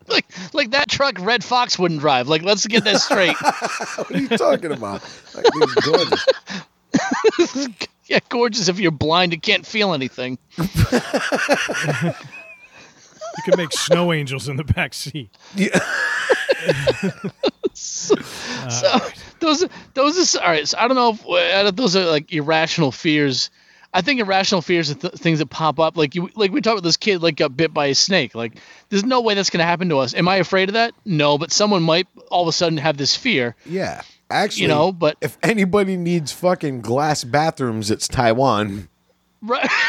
Like 0.10 0.26
like 0.53 0.72
that 0.72 0.90
truck, 0.90 1.15
Redd 1.19 1.44
Foxx 1.44 1.77
wouldn't 1.80 1.99
drive. 1.99 2.27
Like 2.27 2.41
let's 2.44 2.65
get 2.68 2.84
that 2.86 2.99
straight. 3.02 3.36
What 3.98 4.11
are 4.11 4.18
you 4.19 4.27
talking 4.30 4.72
about? 4.72 5.02
Like, 5.36 5.45
it's 5.45 5.76
gorgeous. 5.86 6.26
yeah, 8.07 8.19
gorgeous 8.30 8.68
if 8.69 8.80
you're 8.80 8.91
blind 8.91 9.34
and 9.34 9.41
can't 9.41 9.65
feel 9.65 9.94
anything. 9.94 10.38
You 13.38 13.44
can 13.44 13.57
make 13.57 13.72
snow 13.72 14.11
angels 14.11 14.49
in 14.49 14.57
the 14.57 14.64
back 14.65 14.94
seat. 14.94 15.30
Yeah. 15.56 15.80
So 17.73 18.15
those 19.40 19.65
those 19.94 20.36
are 20.36 20.44
all 20.44 20.49
right. 20.49 20.68
So 20.68 20.77
I 20.77 20.88
don't 20.88 20.95
know 20.98 21.11
if 21.11 21.26
I 21.26 21.64
don't- 21.64 21.77
those 21.77 21.95
are 21.95 22.06
like 22.06 22.34
irrational 22.34 22.91
fears. 22.91 23.49
I 23.94 24.02
think 24.02 24.20
irrational 24.20 24.61
fears 24.61 24.91
are 24.91 24.95
th- 24.95 25.14
things 25.16 25.40
that 25.40 25.48
pop 25.49 25.80
up. 25.80 25.98
Like 25.98 26.14
you, 26.16 26.30
like 26.36 26.52
we 26.52 26.61
talked 26.61 26.76
about 26.80 26.84
this 26.84 26.98
kid 26.98 27.24
like 27.24 27.36
got 27.38 27.57
bit 27.57 27.74
by 27.74 27.88
a 27.88 27.95
snake. 27.95 28.36
Like 28.36 28.53
there's 28.90 29.03
no 29.03 29.22
way 29.22 29.34
that's 29.34 29.49
gonna 29.49 29.64
happen 29.66 29.90
to 29.90 29.98
us. 29.98 30.14
Am 30.14 30.28
I 30.28 30.36
afraid 30.36 30.70
of 30.70 30.74
that? 30.74 30.94
No, 31.06 31.38
but 31.38 31.52
someone 31.52 31.82
might 31.82 32.07
all 32.30 32.44
of 32.44 32.48
a 32.48 32.52
sudden 32.52 32.78
have 32.78 32.98
this 32.98 33.16
fear. 33.16 33.56
Yeah. 33.66 34.02
Actually, 34.30 34.61
You 34.64 34.68
know, 34.68 34.91
but 34.91 35.18
if 35.22 35.40
anybody 35.41 35.98
needs 35.98 36.32
fucking 36.32 36.82
glass 36.82 37.24
bathrooms, 37.24 37.90
it's 37.90 38.07
Taiwan. 38.07 38.88
right. 39.41 39.68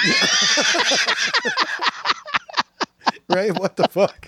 Right? 3.28 3.56
What 3.56 3.76
the 3.76 3.86
fuck? 3.88 4.26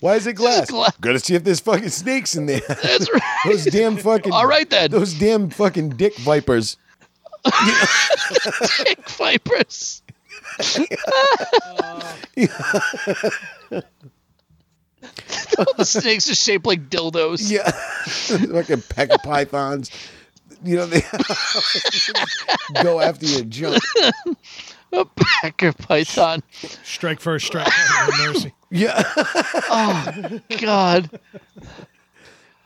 Why 0.00 0.16
is 0.16 0.26
it 0.26 0.32
glass? 0.34 0.68
gla- 0.70 0.92
Gotta 1.00 1.20
see 1.20 1.34
if 1.36 1.44
there's 1.44 1.60
fucking 1.60 1.90
snakes 1.90 2.34
in 2.34 2.46
there. 2.46 2.60
That's 2.66 3.12
right. 3.12 3.22
those 3.44 3.64
damn 3.66 3.96
fucking. 3.96 4.32
All 4.32 4.46
right 4.46 4.68
then. 4.68 4.90
Those 4.90 5.14
damn 5.14 5.50
fucking 5.50 5.90
dick 5.90 6.16
vipers. 6.18 6.76
Dick 8.84 9.08
vipers. 9.10 10.02
the 15.76 15.84
snakes 15.84 16.30
are 16.30 16.34
shaped 16.34 16.66
like 16.66 16.88
dildos. 16.90 17.50
Yeah. 17.50 17.70
fucking 18.52 18.82
pecker 18.82 19.18
pythons. 19.22 19.90
You 20.64 20.76
know, 20.76 20.86
they 20.86 21.02
go 22.82 23.00
after 23.00 23.26
your 23.26 23.44
junk. 23.44 23.82
A 24.92 25.04
pecker 25.40 25.72
python. 25.72 26.42
Strike 26.82 27.20
first, 27.20 27.46
strike 27.46 27.70
first, 27.70 28.18
no 28.18 28.32
mercy. 28.32 28.54
Yeah. 28.70 29.02
Oh 29.70 30.40
God. 30.60 31.10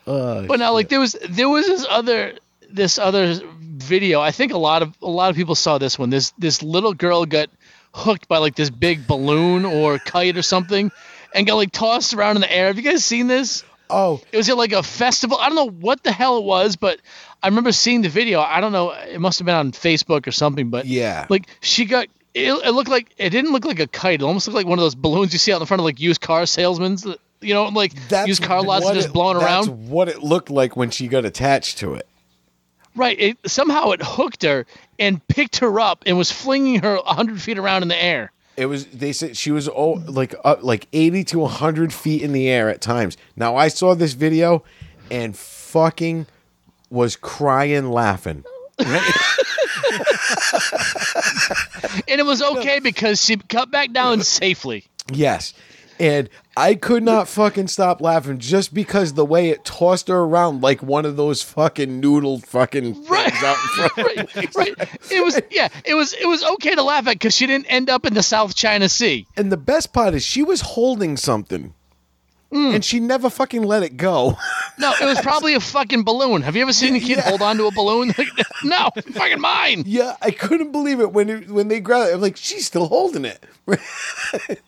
Uh, 0.06 0.42
But 0.46 0.58
now, 0.58 0.72
like 0.72 0.88
there 0.88 1.00
was 1.00 1.16
there 1.28 1.48
was 1.48 1.66
this 1.66 1.86
other 1.88 2.34
this 2.72 2.98
other 2.98 3.40
video. 3.60 4.20
I 4.20 4.30
think 4.30 4.52
a 4.52 4.58
lot 4.58 4.82
of 4.82 4.94
a 5.02 5.08
lot 5.08 5.30
of 5.30 5.36
people 5.36 5.54
saw 5.54 5.78
this 5.78 5.98
one. 5.98 6.10
This 6.10 6.32
this 6.38 6.62
little 6.62 6.94
girl 6.94 7.24
got 7.26 7.48
hooked 7.94 8.28
by 8.28 8.38
like 8.38 8.54
this 8.54 8.70
big 8.70 9.06
balloon 9.06 9.64
or 9.64 9.98
kite 9.98 10.36
or 10.36 10.42
something, 10.42 10.90
and 11.34 11.46
got 11.46 11.54
like 11.56 11.72
tossed 11.72 12.14
around 12.14 12.36
in 12.36 12.40
the 12.42 12.52
air. 12.52 12.66
Have 12.68 12.76
you 12.76 12.82
guys 12.82 13.04
seen 13.04 13.26
this? 13.26 13.64
oh, 13.90 14.20
It 14.32 14.36
was 14.38 14.48
at 14.48 14.56
like 14.56 14.72
a 14.72 14.82
festival. 14.82 15.36
I 15.38 15.48
don't 15.48 15.56
know 15.56 15.70
what 15.70 16.02
the 16.02 16.12
hell 16.12 16.38
it 16.38 16.44
was, 16.44 16.76
but 16.76 16.98
I 17.42 17.48
remember 17.48 17.72
seeing 17.72 18.00
the 18.00 18.08
video. 18.08 18.40
I 18.40 18.60
don't 18.62 18.72
know. 18.72 18.90
It 18.92 19.20
must 19.20 19.38
have 19.38 19.46
been 19.46 19.54
on 19.54 19.72
Facebook 19.72 20.26
or 20.26 20.30
something. 20.32 20.70
But 20.70 20.86
Yeah. 20.86 21.26
like 21.28 21.46
she 21.60 21.84
got. 21.84 22.06
It, 22.34 22.50
it 22.64 22.70
looked 22.70 22.88
like 22.88 23.10
it 23.18 23.28
didn't 23.28 23.52
look 23.52 23.66
like 23.66 23.78
a 23.80 23.86
kite. 23.86 24.22
It 24.22 24.24
almost 24.24 24.48
looked 24.48 24.56
like 24.56 24.66
one 24.66 24.78
of 24.78 24.82
those 24.82 24.94
balloons 24.94 25.34
you 25.34 25.38
see 25.38 25.52
out 25.52 25.60
in 25.60 25.66
front 25.66 25.80
of 25.80 25.84
like 25.84 26.00
used 26.00 26.22
car 26.22 26.46
salesmen's. 26.46 27.04
You 27.42 27.52
know, 27.54 27.64
like 27.64 27.92
that's 28.08 28.28
used 28.28 28.42
car 28.42 28.62
lots 28.62 28.86
are 28.86 28.94
just 28.94 29.12
that's 29.12 29.16
around. 29.18 29.90
what 29.90 30.08
it 30.08 30.22
looked 30.22 30.48
like 30.48 30.74
when 30.74 30.88
she 30.90 31.08
got 31.08 31.26
attached 31.26 31.78
to 31.78 31.92
it. 31.94 32.06
Right. 32.94 33.18
It, 33.18 33.38
somehow 33.46 33.90
it 33.90 34.02
hooked 34.02 34.42
her 34.42 34.66
and 34.98 35.26
picked 35.28 35.58
her 35.58 35.80
up 35.80 36.04
and 36.06 36.18
was 36.18 36.30
flinging 36.30 36.80
her 36.82 36.96
100 36.96 37.40
feet 37.40 37.58
around 37.58 37.82
in 37.82 37.88
the 37.88 38.02
air. 38.02 38.32
It 38.56 38.66
was. 38.66 38.84
They 38.86 39.14
said 39.14 39.36
she 39.36 39.50
was 39.50 39.66
oh, 39.66 40.02
like 40.06 40.34
up 40.44 40.62
like 40.62 40.86
eighty 40.92 41.24
to 41.24 41.46
hundred 41.46 41.90
feet 41.90 42.20
in 42.20 42.34
the 42.34 42.50
air 42.50 42.68
at 42.68 42.82
times. 42.82 43.16
Now 43.34 43.56
I 43.56 43.68
saw 43.68 43.94
this 43.94 44.12
video, 44.12 44.62
and 45.10 45.34
fucking 45.34 46.26
was 46.90 47.16
crying 47.16 47.90
laughing. 47.90 48.44
And 52.08 52.20
it 52.20 52.24
was 52.24 52.42
okay 52.42 52.78
because 52.78 53.24
she 53.24 53.36
cut 53.36 53.70
back 53.70 53.92
down 53.92 54.22
safely. 54.22 54.84
Yes. 55.10 55.54
And 55.98 56.28
I 56.56 56.74
could 56.74 57.02
not 57.02 57.28
fucking 57.28 57.68
stop 57.68 58.00
laughing 58.00 58.38
just 58.38 58.74
because 58.74 59.14
the 59.14 59.24
way 59.24 59.48
it 59.50 59.64
tossed 59.64 60.08
her 60.08 60.18
around 60.18 60.60
like 60.60 60.82
one 60.82 61.06
of 61.06 61.16
those 61.16 61.40
fucking 61.42 61.98
noodle 62.00 62.40
fucking 62.40 62.94
things 62.94 63.08
Right. 63.08 63.42
out 63.42 63.56
in 63.56 63.88
front. 64.04 64.34
Right. 64.36 64.54
right. 64.54 64.88
It 65.10 65.24
was, 65.24 65.40
yeah, 65.50 65.68
it 65.84 65.94
was, 65.94 66.12
it 66.12 66.26
was 66.26 66.44
okay 66.44 66.74
to 66.74 66.82
laugh 66.82 67.06
at 67.06 67.14
because 67.14 67.34
she 67.34 67.46
didn't 67.46 67.66
end 67.66 67.88
up 67.88 68.04
in 68.04 68.12
the 68.14 68.22
South 68.22 68.54
China 68.54 68.88
Sea. 68.88 69.26
And 69.36 69.50
the 69.50 69.56
best 69.56 69.92
part 69.94 70.12
is 70.14 70.22
she 70.24 70.42
was 70.42 70.60
holding 70.60 71.16
something. 71.16 71.72
Mm. 72.52 72.74
And 72.74 72.84
she 72.84 73.00
never 73.00 73.30
fucking 73.30 73.62
let 73.62 73.82
it 73.82 73.96
go. 73.96 74.36
No, 74.78 74.92
it 75.00 75.06
was 75.06 75.18
probably 75.22 75.54
a 75.54 75.60
fucking 75.60 76.02
balloon. 76.04 76.42
Have 76.42 76.54
you 76.54 76.60
ever 76.60 76.74
seen 76.74 76.94
a 76.94 77.00
kid 77.00 77.16
Yeah. 77.16 77.22
hold 77.30 77.40
on 77.40 77.56
to 77.56 77.64
a 77.66 77.70
balloon? 77.72 78.12
no, 78.64 78.90
fucking 79.14 79.40
mine. 79.40 79.84
yeah, 79.86 80.16
I 80.20 80.32
couldn't 80.32 80.70
believe 80.70 81.00
it 81.00 81.12
when 81.12 81.30
it, 81.30 81.48
when 81.50 81.68
they 81.68 81.80
grabbed 81.80 82.10
it. 82.10 82.14
I'm 82.14 82.20
like, 82.20 82.36
she's 82.36 82.66
still 82.66 82.88
holding 82.88 83.24
it. 83.24 83.42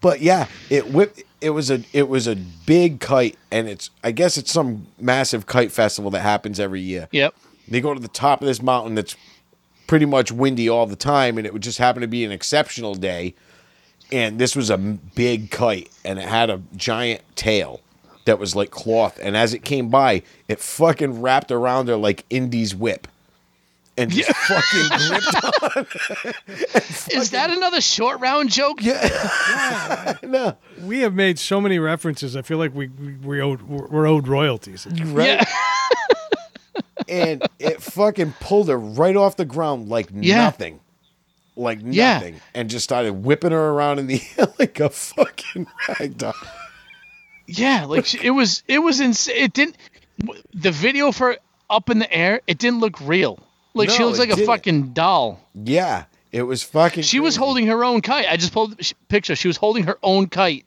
but 0.00 0.20
yeah, 0.20 0.46
it 0.70 0.90
whipped. 0.90 1.22
It 1.40 1.50
was 1.50 1.70
a 1.70 1.82
it 1.92 2.08
was 2.08 2.26
a 2.26 2.36
big 2.36 3.00
kite, 3.00 3.36
and 3.50 3.68
it's 3.68 3.90
I 4.02 4.10
guess 4.10 4.36
it's 4.36 4.52
some 4.52 4.86
massive 4.98 5.46
kite 5.46 5.72
festival 5.72 6.10
that 6.12 6.20
happens 6.20 6.58
every 6.58 6.80
year. 6.80 7.08
Yep. 7.12 7.34
They 7.68 7.80
go 7.80 7.94
to 7.94 8.00
the 8.00 8.08
top 8.08 8.40
of 8.40 8.46
this 8.46 8.62
mountain 8.62 8.94
that's 8.94 9.14
pretty 9.86 10.06
much 10.06 10.32
windy 10.32 10.68
all 10.68 10.86
the 10.86 10.96
time, 10.96 11.38
and 11.38 11.46
it 11.46 11.52
would 11.52 11.62
just 11.62 11.78
happen 11.78 12.00
to 12.02 12.08
be 12.08 12.24
an 12.24 12.32
exceptional 12.32 12.94
day. 12.94 13.34
And 14.10 14.38
this 14.38 14.56
was 14.56 14.70
a 14.70 14.78
big 14.78 15.50
kite, 15.50 15.90
and 16.04 16.18
it 16.18 16.26
had 16.26 16.48
a 16.48 16.62
giant 16.76 17.22
tail 17.36 17.82
that 18.24 18.38
was 18.38 18.54
like 18.54 18.70
cloth. 18.70 19.18
And 19.22 19.36
as 19.36 19.52
it 19.52 19.64
came 19.64 19.88
by, 19.88 20.22
it 20.48 20.60
fucking 20.60 21.20
wrapped 21.20 21.50
around 21.50 21.88
her 21.88 21.96
like 21.96 22.24
Indy's 22.30 22.74
whip, 22.74 23.08
and 23.98 24.10
just 24.10 24.30
fucking 24.34 25.08
gripped 25.08 25.34
on. 25.76 25.86
Is 27.10 27.30
that 27.32 27.50
another 27.50 27.80
short 27.80 28.20
round 28.20 28.50
joke? 28.50 28.78
Yeah, 28.82 30.16
no, 30.22 30.56
We 30.80 31.00
have 31.00 31.14
made 31.14 31.38
so 31.38 31.60
many 31.60 31.78
references. 31.78 32.36
I 32.36 32.42
feel 32.42 32.58
like 32.58 32.74
we 32.74 32.88
we, 32.88 33.12
we 33.16 33.40
owed, 33.42 33.62
we're 33.62 34.06
owed 34.06 34.28
royalties. 34.28 34.86
right? 34.86 35.26
Yeah. 35.40 35.44
and 37.08 37.42
it 37.58 37.82
fucking 37.82 38.34
pulled 38.40 38.68
her 38.68 38.78
right 38.78 39.16
off 39.16 39.36
the 39.36 39.44
ground 39.44 39.88
like 39.88 40.08
Yeah. 40.14 40.36
nothing. 40.44 40.80
Like 41.56 41.80
Yeah. 41.82 42.14
nothing. 42.14 42.40
And 42.54 42.70
just 42.70 42.84
started 42.84 43.12
whipping 43.24 43.50
her 43.52 43.68
around 43.70 43.98
in 43.98 44.06
the 44.06 44.22
air 44.38 44.46
like 44.58 44.78
a 44.80 44.90
fucking 44.90 45.66
rag 45.88 46.16
doll. 46.18 46.34
Yeah, 47.46 47.86
like 47.86 48.04
she, 48.06 48.18
it 48.22 48.30
was 48.30 48.62
it 48.68 48.78
was 48.80 49.00
insane. 49.00 49.36
It 49.38 49.52
didn't 49.54 49.76
the 50.52 50.70
video 50.70 51.12
for 51.12 51.36
up 51.70 51.88
in 51.90 51.98
the 51.98 52.12
air. 52.12 52.42
It 52.46 52.58
didn't 52.58 52.80
look 52.80 53.00
real. 53.00 53.38
Like 53.78 53.90
she 53.90 54.04
looks 54.04 54.18
like 54.18 54.30
a 54.30 54.34
didn't. 54.34 54.46
fucking 54.46 54.92
doll. 54.92 55.40
Yeah. 55.54 56.04
It 56.30 56.42
was 56.42 56.62
fucking 56.62 57.04
She 57.04 57.20
was 57.20 57.36
holding 57.36 57.68
her 57.68 57.82
own 57.84 58.02
kite. 58.02 58.26
I 58.28 58.36
just 58.36 58.52
pulled 58.52 58.76
the 58.76 58.92
picture. 59.08 59.34
She 59.34 59.48
was 59.48 59.56
holding 59.56 59.84
her 59.84 59.98
own 60.02 60.26
kite. 60.28 60.66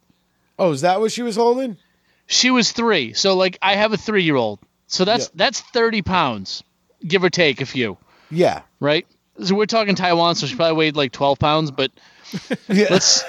Oh, 0.58 0.72
is 0.72 0.82
that 0.82 1.00
what 1.00 1.12
she 1.12 1.22
was 1.22 1.36
holding? 1.36 1.78
She 2.26 2.50
was 2.50 2.72
three. 2.72 3.14
So 3.14 3.36
like 3.36 3.58
I 3.62 3.76
have 3.76 3.94
a 3.94 3.98
three 3.98 4.24
year 4.24 4.36
old. 4.36 4.60
So 4.88 5.06
that's 5.06 5.26
Yeah. 5.26 5.32
that's 5.36 5.62
thirty 5.62 6.02
pounds, 6.02 6.64
give 7.06 7.24
or 7.24 7.30
take 7.30 7.62
a 7.62 7.66
few, 7.66 7.98
Yeah. 8.32 8.62
right? 8.80 9.06
So 9.44 9.56
we're 9.56 9.66
talking 9.66 9.96
Taiwan, 9.96 10.36
so 10.36 10.48
she 10.48 10.56
probably 10.56 10.76
weighed 10.78 10.96
like 10.96 11.12
twelve 11.12 11.38
pounds. 11.40 11.70
But 11.72 11.92
Yeah. 12.68 12.88
let's. 12.90 13.24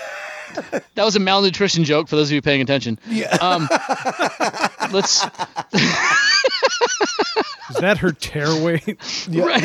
that 0.95 1.05
was 1.05 1.17
a 1.17 1.21
malnutrition 1.21 1.85
joke 1.85 2.09
for 2.09 2.17
those 2.17 2.29
of 2.29 2.35
you 2.35 2.43
paying 2.43 2.61
attention. 2.61 2.99
yeah. 3.09 3.37
Um, 3.41 3.69
let's. 4.93 5.25
Is 7.71 7.77
that 7.81 7.99
her 7.99 8.13
tear 8.13 8.55
weight? 8.63 8.99
Right. 9.31 9.63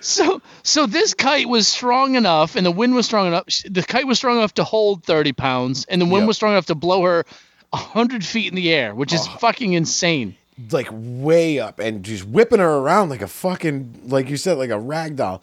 so 0.00 0.40
so 0.62 0.86
this 0.86 1.14
kite 1.14 1.48
was 1.48 1.66
strong 1.68 2.14
enough, 2.14 2.56
and 2.56 2.64
the 2.64 2.70
wind 2.70 2.94
was 2.94 3.06
strong 3.06 3.26
enough. 3.26 3.44
The 3.68 3.82
kite 3.82 4.06
was 4.06 4.18
strong 4.18 4.38
enough 4.38 4.54
to 4.54 4.64
hold 4.64 5.04
thirty 5.04 5.32
pounds, 5.32 5.84
and 5.88 6.00
the 6.00 6.06
wind 6.06 6.22
Yep. 6.22 6.28
was 6.28 6.36
strong 6.36 6.52
enough 6.52 6.66
to 6.66 6.74
blow 6.74 7.02
her 7.02 7.24
hundred 7.72 8.24
feet 8.24 8.48
in 8.48 8.54
the 8.54 8.72
air, 8.72 8.94
which 8.94 9.12
is 9.12 9.20
oh. 9.28 9.36
fucking 9.38 9.72
insane. 9.74 10.36
like 10.70 10.88
way 10.90 11.58
up 11.58 11.78
and 11.78 12.02
just 12.04 12.24
whipping 12.26 12.60
her 12.60 12.76
around 12.78 13.10
like 13.10 13.22
a 13.22 13.28
fucking 13.28 14.02
like 14.06 14.30
you 14.30 14.36
said, 14.36 14.58
like 14.58 14.70
a 14.70 14.78
rag 14.78 15.16
doll. 15.16 15.42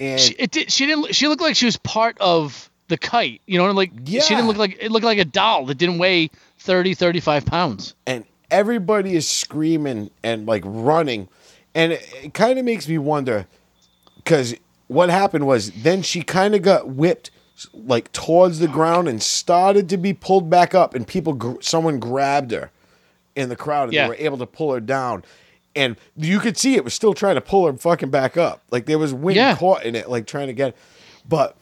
And 0.00 0.20
She, 0.20 0.34
it 0.38 0.50
did. 0.50 0.70
She 0.72 0.86
didn't. 0.86 1.14
She 1.14 1.28
looked 1.28 1.42
like 1.42 1.56
she 1.56 1.66
was 1.66 1.76
part 1.76 2.16
of 2.20 2.68
the 2.88 2.98
kite. 2.98 3.40
You 3.46 3.58
know, 3.58 3.70
like 3.70 3.90
she 4.06 4.18
didn't 4.20 4.46
look 4.46 4.56
like 4.56 4.76
it 4.80 4.90
looked 4.90 5.04
like 5.04 5.18
a 5.18 5.24
doll 5.24 5.66
that 5.66 5.76
didn't 5.78 5.98
weigh 5.98 6.30
30, 6.58 6.94
35 6.94 7.44
pounds. 7.46 7.94
and 8.06 8.24
everybody 8.50 9.14
is 9.16 9.26
screaming 9.28 10.10
and 10.22 10.46
like 10.46 10.62
running 10.66 11.26
and 11.74 11.92
it, 11.92 12.06
it 12.22 12.34
kind 12.34 12.58
of 12.58 12.64
makes 12.66 12.86
me 12.86 12.98
wonder 12.98 13.46
because 14.16 14.54
what 14.88 15.08
happened 15.08 15.46
was 15.46 15.70
then 15.70 16.02
she 16.02 16.20
kind 16.20 16.54
of 16.54 16.60
got 16.60 16.86
whipped 16.90 17.30
like 17.72 18.12
towards 18.12 18.58
the 18.58 18.68
ground 18.68 19.08
and 19.08 19.22
started 19.22 19.88
to 19.88 19.96
be 19.96 20.12
pulled 20.12 20.50
back 20.50 20.74
up 20.74 20.94
and 20.94 21.06
people 21.06 21.32
gr- 21.32 21.60
someone 21.62 21.98
grabbed 21.98 22.50
her 22.50 22.70
in 23.34 23.48
the 23.48 23.56
crowd 23.56 23.84
and 23.84 23.94
Yeah. 23.94 24.02
they 24.02 24.08
were 24.10 24.16
able 24.16 24.36
to 24.36 24.46
pull 24.46 24.70
her 24.74 24.80
down 24.80 25.24
and 25.74 25.96
you 26.14 26.38
could 26.38 26.58
see 26.58 26.74
it 26.74 26.84
was 26.84 26.92
still 26.92 27.14
trying 27.14 27.36
to 27.36 27.40
pull 27.40 27.64
her 27.66 27.72
fucking 27.72 28.10
back 28.10 28.36
up 28.36 28.60
like 28.70 28.84
there 28.84 28.98
was 28.98 29.14
wind 29.14 29.36
Yeah. 29.36 29.56
caught 29.56 29.82
in 29.86 29.94
it 29.94 30.10
like 30.10 30.26
trying 30.26 30.48
to 30.48 30.52
get 30.52 30.76
but 31.26 31.56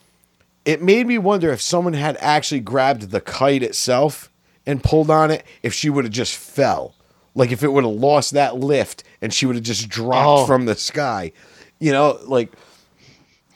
it 0.71 0.83
made 0.83 1.07
me 1.07 1.19
wonder 1.19 1.51
if 1.51 1.61
someone 1.61 1.95
had 1.95 2.17
actually 2.21 2.61
grabbed 2.61 3.11
the 3.11 3.21
kite 3.21 3.63
itself 3.63 4.31
and 4.67 4.83
pulled 4.83 5.11
on 5.11 5.31
it, 5.31 5.45
if 5.63 5.75
she 5.75 5.91
would 5.91 6.05
have 6.05 6.13
just 6.13 6.37
fell. 6.37 6.95
Like 7.35 7.51
if 7.53 7.63
it 7.63 7.69
would 7.73 7.85
have 7.85 7.93
lost 7.95 8.33
that 8.33 8.57
lift 8.57 9.03
and 9.21 9.33
she 9.33 9.47
would 9.47 9.57
have 9.57 9.65
just 9.65 9.89
dropped 9.89 10.43
Oh. 10.43 10.47
from 10.47 10.67
the 10.67 10.75
sky. 10.75 11.33
You 11.79 11.93
know, 11.93 12.19
like 12.25 12.53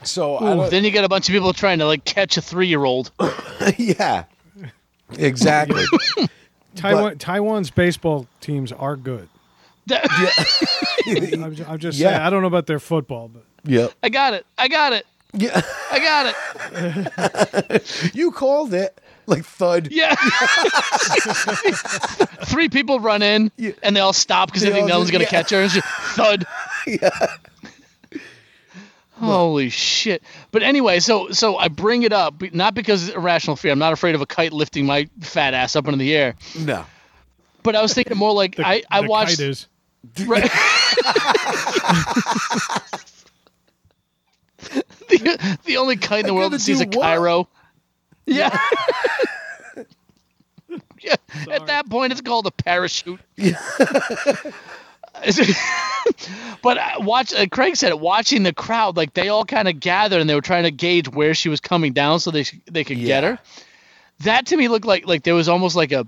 so 0.03 0.37
Ooh, 0.37 0.41
don't, 0.41 0.71
then 0.71 0.85
you 0.85 0.91
got 0.91 1.05
a 1.05 1.09
bunch 1.09 1.29
of 1.29 1.33
people 1.33 1.53
trying 1.53 1.79
to 1.79 1.87
like 1.87 2.05
catch 2.05 2.37
a 2.37 2.41
three 2.43 2.67
year 2.69 2.85
old. 2.85 3.11
yeah. 3.79 4.25
Exactly. 5.19 5.85
Taiwan 6.75 7.19
Taiwan's 7.19 7.71
baseball 7.71 8.27
teams 8.41 8.73
are 8.73 8.97
good. 8.97 9.29
I'm, 9.91 11.55
ju- 11.55 11.65
I'm 11.69 11.79
just 11.79 11.99
Yeah. 11.99 12.11
saying. 12.11 12.21
I 12.23 12.31
don't 12.31 12.41
know 12.43 12.49
about 12.49 12.67
their 12.67 12.81
football, 12.81 13.29
but 13.29 13.45
yep. 13.65 13.93
I 14.03 14.09
got 14.09 14.35
it. 14.35 14.47
I 14.59 14.69
got 14.69 14.93
it. 14.93 15.07
Yeah. 15.37 15.61
I 15.91 15.99
got 15.99 16.35
it. 17.61 18.11
You 18.15 18.31
called 18.31 18.73
it. 18.75 19.01
Like 19.27 19.45
thud. 19.45 19.89
Yeah. 19.91 20.15
Three 22.45 22.69
people 22.69 23.01
run 23.01 23.23
in 23.23 23.51
and 23.83 23.97
they 23.97 24.01
all 24.01 24.13
stop 24.13 24.49
because 24.49 24.63
they, 24.63 24.69
They 24.69 24.75
think 24.75 24.83
all 24.85 24.89
no 24.91 24.99
one's 24.99 25.11
gonna 25.11 25.25
yeah. 25.25 25.31
catch 25.31 25.51
her. 25.51 25.63
It's 25.63 25.75
just 25.75 25.87
thud. 26.17 26.45
Holy 29.21 29.71
shit! 29.71 30.23
But 30.51 30.63
anyway, 30.65 30.99
so 31.01 31.31
so 31.31 31.57
I 31.57 31.69
bring 31.69 32.03
it 32.03 32.13
up 32.13 32.43
not 32.53 32.75
because 32.75 33.09
of 33.09 33.15
irrational 33.15 33.55
fear. 33.57 33.71
I'm 33.73 33.79
not 33.79 33.93
afraid 33.93 34.15
of 34.17 34.21
a 34.21 34.27
kite 34.27 34.53
lifting 34.53 34.85
my 34.87 35.09
fat 35.21 35.55
ass 35.55 35.77
up 35.77 35.87
into 35.87 35.99
the 35.99 36.15
air. 36.15 36.35
No. 36.59 36.85
But 37.63 37.77
I 37.77 37.83
was 37.83 37.95
thinking 37.95 38.17
more 38.19 38.33
like 38.35 38.57
The, 38.57 38.67
I 38.67 38.83
I 38.91 39.03
the 39.03 39.09
watched 39.09 39.39
kite 39.39 39.47
is. 39.49 39.69
right. 40.27 40.51
the, 45.09 45.59
the 45.65 45.77
only 45.77 45.97
kite 45.97 46.21
in 46.21 46.27
the 46.27 46.33
I 46.33 46.37
world 46.37 46.53
that 46.53 46.61
sees 46.61 46.81
a 46.81 46.87
do 46.87 46.99
what? 46.99 47.05
Cairo. 47.05 47.49
Yeah. 48.27 48.59
yeah. 51.01 51.17
Sorry. 51.45 51.57
At 51.57 51.67
that 51.67 51.89
point, 51.91 52.13
it's 52.13 52.21
called 52.21 52.47
a 52.47 52.51
parachute. 52.51 53.21
Yeah. 53.37 53.61
but 56.63 56.79
uh, 56.79 56.91
watch. 57.01 57.35
Uh, 57.35 57.47
Craig 57.47 57.77
said. 57.77 57.95
Watching 57.95 58.43
the 58.43 58.53
crowd, 58.53 58.97
like 58.97 59.15
they 59.15 59.29
all 59.29 59.45
kind 59.45 59.69
of 59.69 59.81
gathered 59.81 60.21
and 60.21 60.29
they 60.29 60.35
were 60.35 60.41
trying 60.41 60.65
to 60.65 60.71
gauge 60.71 61.09
where 61.09 61.35
she 61.35 61.49
was 61.49 61.61
coming 61.61 61.93
down 61.93 62.21
so 62.21 62.31
they 62.31 62.45
they 62.71 62.85
could 62.85 62.99
get 62.99 63.25
her. 63.25 63.39
That 64.21 64.47
to 64.47 64.57
me 64.57 64.69
looked 64.69 64.87
like 64.87 65.07
like 65.07 65.23
there 65.23 65.35
was 65.35 65.49
almost 65.49 65.77
like 65.77 65.93
a 65.93 66.07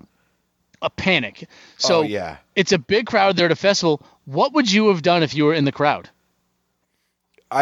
a 0.83 0.91
panic. 0.91 1.49
So 1.77 2.01
oh 2.01 2.03
yeah. 2.03 2.37
it's 2.55 2.73
a 2.73 2.79
big 2.79 3.07
crowd 3.07 3.37
there 3.37 3.47
at 3.47 3.53
a 3.53 3.57
festival. 3.57 4.03
What 4.25 4.53
would 4.55 4.71
you 4.71 4.89
have 4.89 5.03
done 5.03 5.23
if 5.23 5.35
you 5.35 5.45
were 5.45 5.55
in 5.55 5.65
the 5.65 5.73
crowd? 5.73 6.11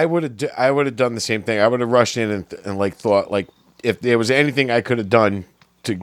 I 0.03 0.07
would 0.07 0.23
have. 0.23 0.51
I 0.57 0.71
would 0.71 0.87
have 0.87 0.97
done 0.97 1.15
the 1.15 1.21
same 1.21 1.43
thing. 1.43 1.59
I 1.61 1.69
would 1.69 1.81
have 1.81 1.91
rushed 1.91 2.17
in 2.17 2.31
and, 2.31 2.53
and 2.65 2.79
like 2.79 2.95
thought 2.97 3.31
like 3.31 3.49
if 3.83 4.01
there 4.01 4.19
was 4.19 4.31
anything 4.31 4.71
I 4.71 4.81
could 4.81 4.99
have 4.99 5.09
done 5.11 5.45
to, 5.85 5.99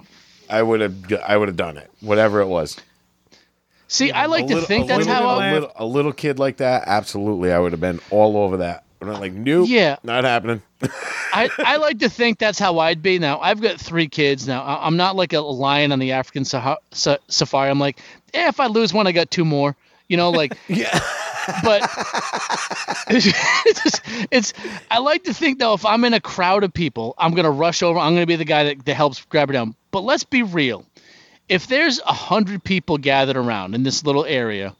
I 0.50 0.62
would 0.64 0.82
have. 0.82 0.96
I 1.26 1.38
would 1.38 1.48
have 1.50 1.58
done 1.58 1.78
it. 1.78 1.90
Whatever 2.02 2.42
it 2.42 2.48
was. 2.48 2.78
See, 3.88 4.12
I 4.12 4.28
like 4.28 4.48
to 4.48 4.54
little- 4.54 4.68
think 4.68 4.88
that's 4.88 5.06
little, 5.06 5.14
how. 5.14 5.30
a 5.30 5.38
I, 5.40 5.54
little, 5.54 5.72
a 5.76 5.86
little 5.86 6.14
kid 6.14 6.40
like 6.40 6.58
that. 6.58 6.84
Absolutely, 6.88 7.52
I 7.52 7.60
would 7.60 7.74
have 7.74 7.82
been 7.82 8.00
all 8.10 8.38
over 8.38 8.58
that. 8.58 8.86
But 9.00 9.10
I'm 9.10 9.20
like, 9.20 9.34
nope. 9.34 9.68
Yeah. 9.68 9.98
Not 10.04 10.24
happening. 10.24 10.62
I, 11.34 11.50
I 11.58 11.78
like 11.78 11.98
to 12.00 12.10
think 12.10 12.38
that's 12.38 12.60
how 12.60 12.78
I'd 12.80 13.02
be. 13.02 13.18
Now 13.20 13.40
I've 13.42 13.60
got 13.62 13.80
three 13.82 14.08
kids. 14.08 14.48
Now 14.48 14.62
I- 14.64 14.86
I'm 14.86 14.96
not 14.96 15.16
like 15.16 15.34
a 15.34 15.40
lion 15.42 15.92
on 15.92 16.00
the 16.00 16.12
African 16.14 16.46
Sah- 16.46 16.78
Sa- 16.92 17.18
safari. 17.28 17.70
I'm 17.70 17.80
like, 17.80 18.00
eh, 18.34 18.48
if 18.48 18.60
I 18.60 18.68
lose 18.68 18.94
one, 18.94 19.08
I 19.08 19.12
got 19.12 19.32
two 19.32 19.44
more. 19.44 19.76
You 20.12 20.18
know, 20.18 20.32
like 20.32 20.58
yeah. 20.68 21.00
but 21.64 21.90
it's, 23.08 24.02
it's 24.32 24.54
I 24.92 25.00
like 25.00 25.24
to 25.24 25.34
think 25.34 25.60
though 25.60 25.74
if 25.74 25.86
I'm 25.86 26.04
in 26.04 26.14
a 26.14 26.20
crowd 26.20 26.66
of 26.66 26.74
people, 26.74 27.16
I'm 27.18 27.34
gonna 27.34 27.50
rush 27.50 27.82
over. 27.82 27.98
I'm 27.98 28.14
gonna 28.14 28.26
be 28.26 28.36
the 28.36 28.44
guy 28.44 28.66
that, 28.66 28.84
that 28.86 28.94
helps 28.94 29.24
grab 29.26 29.48
her 29.48 29.54
down. 29.54 29.74
But 29.92 30.02
let's 30.02 30.26
be 30.26 30.44
real. 30.44 30.86
If 31.48 31.68
there's 31.68 32.00
a 32.00 32.12
hundred 32.12 32.62
people 32.62 32.98
gathered 32.98 33.38
around 33.38 33.74
in 33.74 33.84
this 33.84 34.04
little 34.06 34.26
area, 34.26 34.76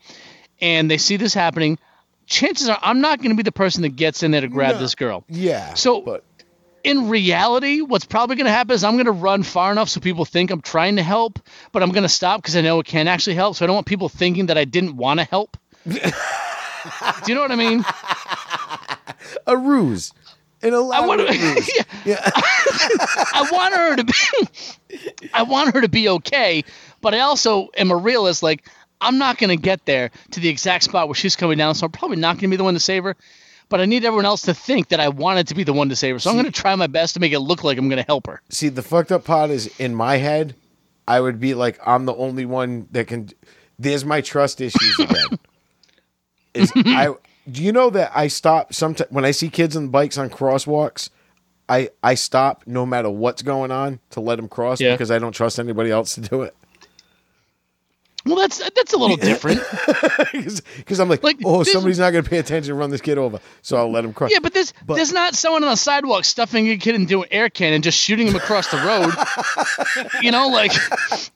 and 0.60 0.92
they 0.92 0.98
see 0.98 1.16
this 1.16 1.34
happening, 1.34 1.80
chances 2.26 2.68
are 2.68 2.80
I'm 2.82 3.00
not 3.00 3.22
gonna 3.22 3.36
be 3.36 3.44
the 3.44 3.54
person 3.54 3.84
that 3.84 3.96
gets 3.96 4.24
in 4.24 4.32
there 4.32 4.42
to 4.42 4.50
grab 4.50 4.76
No. 4.76 4.82
this 4.82 4.96
girl. 4.96 5.24
Yeah. 5.30 5.76
So- 5.76 6.02
but 6.02 6.26
In 6.84 7.10
reality, 7.10 7.82
what's 7.82 8.06
probably 8.06 8.36
gonna 8.36 8.50
happen 8.50 8.74
is 8.74 8.84
I'm 8.84 8.98
gonna 8.98 9.12
run 9.12 9.44
far 9.44 9.72
enough 9.72 9.90
so 9.90 10.00
people 10.00 10.26
think 10.26 10.52
I'm 10.52 10.62
trying 10.62 10.96
to 10.96 11.04
help, 11.04 11.40
but 11.72 11.84
I'm 11.84 11.92
gonna 11.92 12.10
stop 12.10 12.42
because 12.42 12.56
I 12.56 12.62
know 12.62 12.80
it 12.80 12.86
can 12.86 13.08
actually 13.08 13.36
help. 13.36 13.56
So 13.56 13.66
I 13.66 13.68
don't 13.68 13.76
want 13.76 13.88
people 13.88 14.10
thinking 14.10 14.48
that 14.48 14.58
I 14.58 14.66
didn't 14.66 14.98
want 14.98 15.20
to 15.20 15.26
help. 15.26 15.58
Do 15.86 16.00
you 17.28 17.36
know 17.36 17.42
what 17.42 17.52
I 17.52 17.56
mean? 17.56 17.86
a 19.48 19.58
ruse. 19.58 20.14
An 20.64 20.74
I 20.74 20.78
elaborate 20.78 21.08
want 21.08 21.30
ruse. 21.30 21.66
to. 22.04 22.06
I 23.34 23.48
want 23.52 23.74
her 23.76 23.96
to 23.96 24.04
be. 24.04 25.30
I 25.34 25.44
want 25.44 25.74
her 25.74 25.82
to 25.82 25.90
be 25.90 26.10
okay, 26.10 26.64
but 27.02 27.14
I 27.14 27.20
also 27.22 27.70
am 27.78 27.92
a 27.92 27.98
realist. 27.98 28.44
Like 28.44 28.68
I'm 29.02 29.18
not 29.18 29.38
going 29.38 29.50
to 29.50 29.62
get 29.62 29.86
there 29.86 30.12
to 30.32 30.40
the 30.40 30.50
exact 30.50 30.84
spot 30.84 31.08
where 31.08 31.16
she's 31.16 31.36
coming 31.36 31.58
down, 31.58 31.76
so 31.76 31.86
I'm 31.86 31.92
probably 31.92 32.18
not 32.18 32.36
going 32.36 32.42
to 32.42 32.48
be 32.50 32.56
the 32.58 32.64
one 32.64 32.76
to 32.76 32.80
save 32.80 33.04
her. 33.04 33.16
But 33.72 33.80
I 33.82 33.86
need 33.86 34.06
everyone 34.06 34.26
else 34.26 34.42
to 34.44 34.54
think 34.54 34.90
that 34.90 35.00
I 35.00 35.08
wanted 35.08 35.48
to 35.48 35.56
be 35.56 35.64
the 35.64 35.74
one 35.74 35.90
to 35.90 35.96
save 35.96 36.14
her. 36.16 36.20
So 36.20 36.30
I'm 36.30 36.36
going 36.36 36.46
to 36.46 36.52
try 36.52 36.76
my 36.76 36.88
best 36.88 37.14
to 37.16 37.20
make 37.20 37.32
it 37.32 37.40
look 37.40 37.64
like 37.64 37.78
I'm 37.80 37.88
going 37.90 38.02
to 38.02 38.06
help 38.06 38.28
her. 38.28 38.42
See, 38.50 38.68
the 38.70 38.84
fucked 38.84 39.12
up 39.12 39.24
part 39.24 39.50
is 39.50 39.68
in 39.80 39.96
my 39.96 40.18
head, 40.18 40.56
I 41.08 41.22
would 41.22 41.40
be 41.40 41.54
like, 41.54 41.80
I'm 41.84 42.06
the 42.06 42.14
only 42.14 42.46
one 42.46 42.88
that 42.92 43.08
can. 43.08 43.30
There's 43.80 44.06
my 44.06 44.22
trust 44.22 44.62
issues 44.62 45.00
again. 45.00 45.40
is 46.54 46.72
I? 46.76 47.16
Do 47.50 47.64
you 47.64 47.72
know 47.72 47.90
that 47.90 48.12
I 48.14 48.28
stop 48.28 48.74
sometimes 48.74 49.10
when 49.10 49.26
I 49.26 49.32
see 49.32 49.50
kids 49.50 49.76
on 49.76 49.88
bikes 49.88 50.18
on 50.18 50.30
crosswalks? 50.30 51.10
I 51.70 51.90
I 52.04 52.16
stop 52.16 52.64
no 52.68 52.86
matter 52.86 53.10
what's 53.10 53.42
going 53.42 53.72
on 53.72 54.00
to 54.12 54.20
let 54.20 54.36
them 54.36 54.50
cross 54.50 54.82
Yeah. 54.82 54.92
because 54.92 55.10
I 55.10 55.18
don't 55.18 55.32
trust 55.32 55.58
anybody 55.60 55.90
else 55.90 56.14
to 56.16 56.22
do 56.22 56.42
it. 56.44 56.56
Well, 58.26 58.36
that's 58.36 58.58
that's 58.76 58.94
a 58.94 58.98
little 58.98 59.18
different. 59.18 59.62
Because 60.78 61.00
I'm 61.00 61.10
like, 61.10 61.24
Like, 61.24 61.38
oh, 61.46 61.60
this- 61.64 61.72
somebody's 61.74 62.00
not 62.00 62.12
going 62.12 62.24
to 62.24 62.30
pay 62.30 62.38
attention 62.38 62.72
and 62.72 62.80
run 62.80 62.90
this 62.90 63.02
kid 63.02 63.18
over, 63.18 63.40
so 63.62 63.78
I'll 63.78 63.92
let 63.92 64.04
him 64.06 64.14
cross. 64.14 64.32
Yeah, 64.32 64.40
but 64.40 64.54
there's 64.54 64.74
But- 64.86 64.96
there's 64.96 65.12
not 65.14 65.36
someone 65.36 65.64
on 65.64 65.72
the 65.72 65.76
sidewalk 65.78 66.26
stuffing 66.26 66.70
a 66.70 66.78
kid 66.78 66.96
into 66.96 67.22
an 67.24 67.28
air 67.32 67.50
can 67.50 67.74
and 67.74 67.84
just 67.84 67.98
shooting 67.98 68.28
him 68.28 68.36
across 68.36 68.70
the 68.72 68.78
road. 68.78 70.12
you 70.22 70.32
know, 70.32 70.48
like 70.50 70.72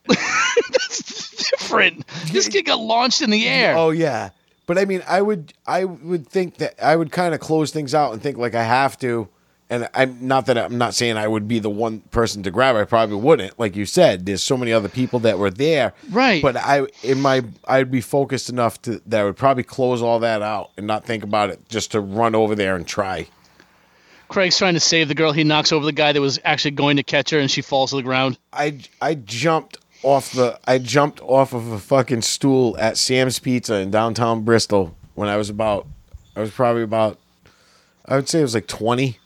that's 0.07 1.49
different. 1.51 2.05
This 2.31 2.47
kid 2.49 2.63
got 2.63 2.79
launched 2.79 3.21
in 3.21 3.29
the 3.29 3.47
air. 3.47 3.75
Oh 3.77 3.89
yeah, 3.91 4.29
but 4.65 4.77
I 4.77 4.85
mean, 4.85 5.03
I 5.07 5.21
would 5.21 5.53
I 5.65 5.85
would 5.85 6.27
think 6.27 6.57
that 6.57 6.83
I 6.83 6.95
would 6.95 7.11
kind 7.11 7.33
of 7.33 7.39
close 7.39 7.71
things 7.71 7.93
out 7.93 8.13
and 8.13 8.21
think 8.21 8.37
like 8.37 8.55
I 8.55 8.63
have 8.63 8.97
to, 8.99 9.27
and 9.69 9.89
I'm 9.93 10.27
not 10.27 10.45
that 10.45 10.57
I'm 10.57 10.77
not 10.77 10.93
saying 10.93 11.17
I 11.17 11.27
would 11.27 11.47
be 11.47 11.59
the 11.59 11.69
one 11.69 12.01
person 12.11 12.43
to 12.43 12.51
grab. 12.51 12.75
I 12.75 12.83
probably 12.83 13.15
wouldn't, 13.15 13.59
like 13.59 13.75
you 13.75 13.85
said. 13.85 14.25
There's 14.25 14.43
so 14.43 14.57
many 14.57 14.71
other 14.71 14.89
people 14.89 15.19
that 15.19 15.39
were 15.39 15.49
there, 15.49 15.93
Right. 16.11 16.41
But 16.41 16.55
I 16.57 16.85
in 17.03 17.21
my 17.21 17.43
I'd 17.67 17.91
be 17.91 18.01
focused 18.01 18.49
enough 18.49 18.81
to 18.83 19.01
that 19.07 19.21
I 19.21 19.23
would 19.23 19.37
probably 19.37 19.63
close 19.63 20.01
all 20.01 20.19
that 20.19 20.41
out 20.41 20.71
and 20.77 20.85
not 20.85 21.05
think 21.05 21.23
about 21.23 21.49
it, 21.49 21.67
just 21.69 21.91
to 21.91 21.99
run 21.99 22.35
over 22.35 22.55
there 22.55 22.75
and 22.75 22.87
try. 22.87 23.27
Craig's 24.27 24.57
trying 24.57 24.73
to 24.73 24.79
save 24.79 25.07
the 25.07 25.15
girl. 25.15 25.31
He 25.31 25.43
knocks 25.43 25.71
over 25.71 25.85
the 25.85 25.91
guy 25.91 26.11
that 26.11 26.21
was 26.21 26.39
actually 26.43 26.71
going 26.71 26.97
to 26.97 27.03
catch 27.03 27.29
her, 27.29 27.39
and 27.39 27.49
she 27.49 27.61
falls 27.61 27.91
to 27.91 27.97
the 27.97 28.03
ground. 28.03 28.37
I 28.51 28.79
I 29.01 29.15
jumped 29.15 29.77
off 30.03 30.31
the 30.33 30.59
I 30.67 30.77
jumped 30.77 31.21
off 31.21 31.53
of 31.53 31.71
a 31.71 31.79
fucking 31.79 32.21
stool 32.21 32.75
at 32.77 32.97
Sam's 32.97 33.39
Pizza 33.39 33.75
in 33.75 33.91
downtown 33.91 34.43
Bristol 34.43 34.95
when 35.15 35.29
I 35.29 35.37
was 35.37 35.49
about 35.49 35.87
I 36.35 36.41
was 36.41 36.51
probably 36.51 36.83
about 36.83 37.17
I 38.05 38.15
would 38.15 38.29
say 38.29 38.39
it 38.39 38.43
was 38.43 38.53
like 38.53 38.67
20 38.67 39.17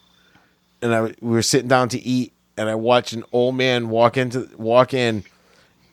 and 0.82 0.94
I 0.94 1.02
we 1.02 1.14
were 1.22 1.42
sitting 1.42 1.68
down 1.68 1.90
to 1.90 2.00
eat 2.00 2.34
and 2.58 2.70
I 2.70 2.76
watched 2.76 3.14
an 3.14 3.24
old 3.32 3.56
man 3.56 3.90
walk 3.90 4.18
into 4.18 4.50
walk 4.58 4.94
in 4.94 5.24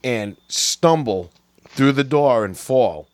and 0.04 0.36
stumble 0.48 1.30
through 1.68 1.92
the 1.92 2.04
door 2.04 2.44
and 2.44 2.56
fall. 2.56 3.08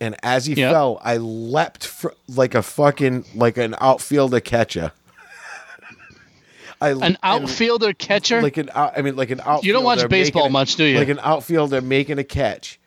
And 0.00 0.14
as 0.22 0.44
he 0.46 0.54
Yep. 0.54 0.72
fell, 0.72 1.00
I 1.02 1.16
leapt 1.16 1.86
fr- 1.86 2.08
like 2.28 2.54
a 2.54 2.62
fucking 2.62 3.24
like 3.34 3.56
an 3.56 3.74
outfielder 3.80 4.40
catcher. 4.40 4.92
I 6.80 6.90
An 6.90 7.02
and- 7.02 7.18
outfielder 7.22 7.94
catcher. 7.94 8.42
like 8.42 8.58
an 8.58 8.68
out, 8.74 8.92
I 8.98 9.02
mean 9.02 9.16
like 9.16 9.30
an 9.30 9.40
outfielder. 9.40 9.66
You 9.66 9.72
don't 9.72 9.84
watch 9.84 10.06
baseball 10.08 10.46
a- 10.46 10.50
much, 10.50 10.76
do 10.76 10.84
you? 10.84 10.98
Like 10.98 11.08
an 11.08 11.20
outfielder 11.22 11.80
making 11.80 12.18
a 12.18 12.24
catch. 12.24 12.78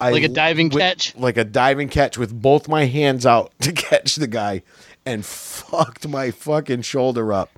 I 0.00 0.10
Like 0.10 0.22
a 0.24 0.28
diving 0.28 0.70
with- 0.70 0.78
catch? 0.80 1.14
Like 1.16 1.36
a 1.36 1.44
diving 1.44 1.88
catch 1.88 2.16
with 2.18 2.32
both 2.40 2.68
my 2.68 2.86
hands 2.86 3.26
out 3.26 3.52
to 3.60 3.72
catch 3.72 4.16
the 4.16 4.26
guy 4.26 4.62
and 5.04 5.24
fucked 5.24 6.08
my 6.08 6.30
fucking 6.30 6.82
shoulder 6.82 7.32
up. 7.32 7.50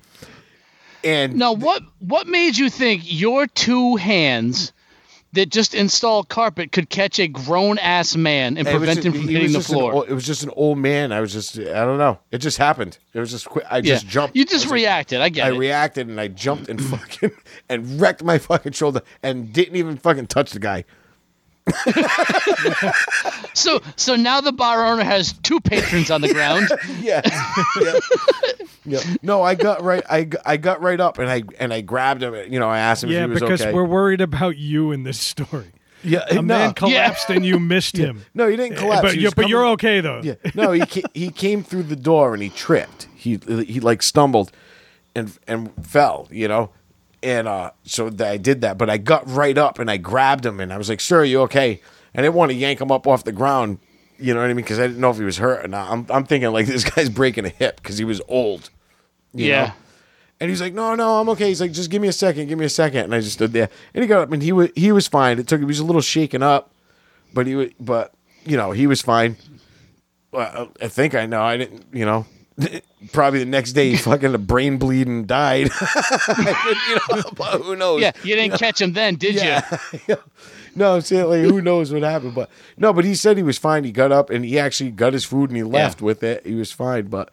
And 1.07 1.35
now, 1.35 1.53
what 1.53 1.83
what 1.99 2.27
made 2.27 2.57
you 2.57 2.69
think 2.69 3.01
your 3.05 3.47
two 3.47 3.95
hands 3.95 4.73
that 5.33 5.49
just 5.49 5.75
installed 5.75 6.29
carpet 6.29 6.71
could 6.71 6.89
catch 6.89 7.19
a 7.19 7.27
grown 7.27 7.77
ass 7.79 8.15
man 8.15 8.57
and 8.57 8.65
prevent 8.67 8.95
just- 8.95 9.05
him 9.07 9.13
from 9.13 9.27
hitting 9.27 9.51
the 9.51 9.61
floor? 9.61 9.93
old- 9.93 10.09
it 10.09 10.13
was 10.13 10.25
just 10.25 10.43
an 10.43 10.49
old 10.55 10.77
man. 10.77 11.11
I 11.11 11.21
was 11.21 11.31
just 11.33 11.57
I 11.59 11.85
don't 11.85 11.97
know. 11.97 12.19
It 12.31 12.39
just 12.39 12.57
happened. 12.57 12.97
It 13.13 13.19
was 13.19 13.31
just 13.31 13.45
quick. 13.45 13.65
I 13.69 13.77
yeah, 13.77 13.81
just 13.95 14.07
jumped. 14.07 14.35
You 14.35 14.43
I 14.43 14.45
just 14.45 14.65
like- 14.65 14.73
reacted. 14.73 15.21
I 15.21 15.29
get 15.29 15.47
it. 15.47 15.51
I 15.51 15.55
it. 15.55 15.59
reacted 15.59 16.07
and 16.07 16.19
I 16.19 16.27
jumped 16.29 16.69
and 16.69 16.83
fucking 16.91 17.31
and 17.69 18.01
wrecked 18.01 18.23
my 18.23 18.37
fucking 18.37 18.71
shoulder 18.73 19.01
and 19.23 19.51
didn't 19.53 19.75
even 19.75 19.97
fucking 19.97 20.27
touch 20.27 20.51
the 20.51 20.59
guy. 20.59 20.85
so 23.53 23.79
so 23.95 24.15
now 24.15 24.41
the 24.41 24.51
bar 24.51 24.85
owner 24.85 25.03
has 25.03 25.33
two 25.33 25.59
patrons 25.59 26.09
on 26.11 26.21
the 26.21 26.33
ground. 26.33 26.67
yeah. 27.01 27.21
yeah. 27.81 27.99
Yeah. 28.85 28.99
No, 29.21 29.41
I 29.41 29.55
got 29.55 29.83
right. 29.83 30.03
I, 30.09 30.29
I 30.45 30.57
got 30.57 30.81
right 30.81 30.99
up 30.99 31.17
and 31.19 31.29
I 31.29 31.43
and 31.59 31.73
I 31.73 31.81
grabbed 31.81 32.23
him. 32.23 32.33
You 32.51 32.59
know, 32.59 32.69
I 32.69 32.79
asked 32.79 33.03
him 33.03 33.11
Yeah, 33.11 33.23
if 33.23 33.27
he 33.27 33.33
was 33.33 33.41
because 33.41 33.61
okay. 33.61 33.73
we're 33.73 33.83
worried 33.85 34.21
about 34.21 34.57
you 34.57 34.91
in 34.93 35.03
this 35.03 35.19
story. 35.19 35.73
yeah, 36.03 36.23
A 36.29 36.35
no, 36.35 36.41
man 36.43 36.73
collapsed 36.73 37.29
and 37.29 37.45
you 37.45 37.59
missed 37.59 37.97
him. 37.97 38.23
no, 38.33 38.47
he 38.47 38.55
didn't 38.55 38.77
eh, 38.77 38.79
collapse. 38.81 39.01
But, 39.01 39.17
you, 39.17 39.25
was 39.25 39.33
but 39.33 39.49
you're 39.49 39.65
okay 39.71 39.99
though. 39.99 40.21
Yeah, 40.23 40.35
no, 40.55 40.71
he 40.71 40.85
ca- 40.85 41.09
he 41.13 41.29
came 41.31 41.63
through 41.63 41.83
the 41.83 41.95
door 41.97 42.33
and 42.33 42.41
he 42.41 42.49
tripped. 42.49 43.07
He 43.15 43.37
he 43.45 43.79
like 43.81 44.01
stumbled 44.01 44.51
and 45.15 45.37
and 45.47 45.71
fell. 45.85 46.27
You 46.31 46.47
know, 46.47 46.69
and 47.27 47.45
uh, 47.45 47.71
so 47.83 48.09
I 48.19 48.37
did 48.37 48.61
that. 48.61 48.77
But 48.77 48.89
I 48.89 48.97
got 48.97 49.29
right 49.29 49.57
up 49.57 49.79
and 49.79 49.91
I 49.91 49.97
grabbed 49.97 50.45
him 50.45 50.61
and 50.61 50.71
I 50.71 50.77
was 50.77 50.87
like, 50.87 51.01
"Sir, 51.01 51.19
are 51.21 51.25
you 51.25 51.41
okay?" 51.41 51.81
And 52.13 52.21
I 52.21 52.21
didn't 52.21 52.35
want 52.35 52.51
to 52.51 52.57
yank 52.57 52.79
him 52.79 52.89
up 52.89 53.05
off 53.05 53.25
the 53.25 53.33
ground. 53.33 53.79
You 54.17 54.33
know 54.33 54.39
what 54.39 54.45
I 54.45 54.53
mean? 54.53 54.63
Because 54.63 54.79
I 54.79 54.87
didn't 54.87 55.01
know 55.01 55.11
if 55.11 55.17
he 55.17 55.25
was 55.25 55.37
hurt 55.37 55.65
or 55.65 55.67
not. 55.67 55.91
I'm 55.91 56.05
I'm 56.09 56.25
thinking 56.25 56.51
like 56.51 56.67
this 56.67 56.89
guy's 56.89 57.09
breaking 57.09 57.45
a 57.45 57.49
hip 57.49 57.77
because 57.77 57.97
he 57.97 58.05
was 58.05 58.21
old. 58.29 58.69
you 59.33 59.47
yeah. 59.47 59.65
know? 59.65 59.73
And 60.39 60.49
he's 60.49 60.61
like, 60.61 60.73
"No, 60.73 60.95
no, 60.95 61.19
I'm 61.19 61.27
okay." 61.29 61.49
He's 61.49 61.59
like, 61.59 61.73
"Just 61.73 61.89
give 61.89 62.01
me 62.01 62.07
a 62.07 62.13
second, 62.13 62.47
give 62.47 62.59
me 62.59 62.65
a 62.65 62.69
second. 62.69 63.05
And 63.05 63.15
I 63.15 63.19
just 63.19 63.33
stood 63.33 63.51
there, 63.51 63.69
and 63.93 64.03
he 64.03 64.07
got 64.07 64.21
up, 64.21 64.31
and 64.31 64.41
he 64.41 64.53
was 64.53 64.69
he 64.75 64.91
was 64.91 65.07
fine. 65.07 65.37
It 65.39 65.47
took 65.47 65.59
he 65.59 65.65
was 65.65 65.79
a 65.79 65.85
little 65.85 66.01
shaken 66.01 66.41
up, 66.41 66.71
but 67.33 67.45
he 67.45 67.55
was, 67.55 67.69
but 67.79 68.13
you 68.45 68.55
know, 68.55 68.71
he 68.71 68.87
was 68.87 69.01
fine. 69.01 69.35
Well, 70.31 70.71
I 70.81 70.87
think 70.87 71.15
I 71.15 71.25
know. 71.25 71.41
I 71.41 71.57
didn't, 71.57 71.85
you 71.91 72.05
know, 72.05 72.25
Probably 73.11 73.39
the 73.39 73.45
next 73.45 73.73
day, 73.73 73.91
he 73.91 73.97
fucking 73.97 74.33
a 74.33 74.37
brain 74.37 74.77
bleed 74.77 75.07
and 75.07 75.27
died. 75.27 75.69
you 76.37 76.43
know, 76.45 77.23
but 77.35 77.61
who 77.61 77.75
knows? 77.75 78.01
Yeah, 78.01 78.11
you 78.23 78.35
didn't 78.35 78.57
catch 78.57 78.81
him 78.81 78.93
then, 78.93 79.15
did 79.15 79.35
you? 79.35 80.15
no, 80.75 80.95
I'm 80.95 81.01
saying 81.01 81.25
like 81.27 81.41
who 81.41 81.61
knows 81.61 81.93
what 81.93 82.01
happened, 82.01 82.33
but 82.35 82.49
no, 82.77 82.93
but 82.93 83.05
he 83.05 83.15
said 83.15 83.37
he 83.37 83.43
was 83.43 83.57
fine. 83.57 83.83
He 83.83 83.91
got 83.91 84.11
up 84.11 84.29
and 84.29 84.43
he 84.43 84.57
actually 84.57 84.91
got 84.91 85.13
his 85.13 85.23
food 85.23 85.49
and 85.51 85.57
he 85.57 85.63
left 85.63 86.01
with 86.01 86.23
it. 86.23 86.45
He 86.45 86.55
was 86.55 86.71
fine, 86.71 87.07
but 87.07 87.31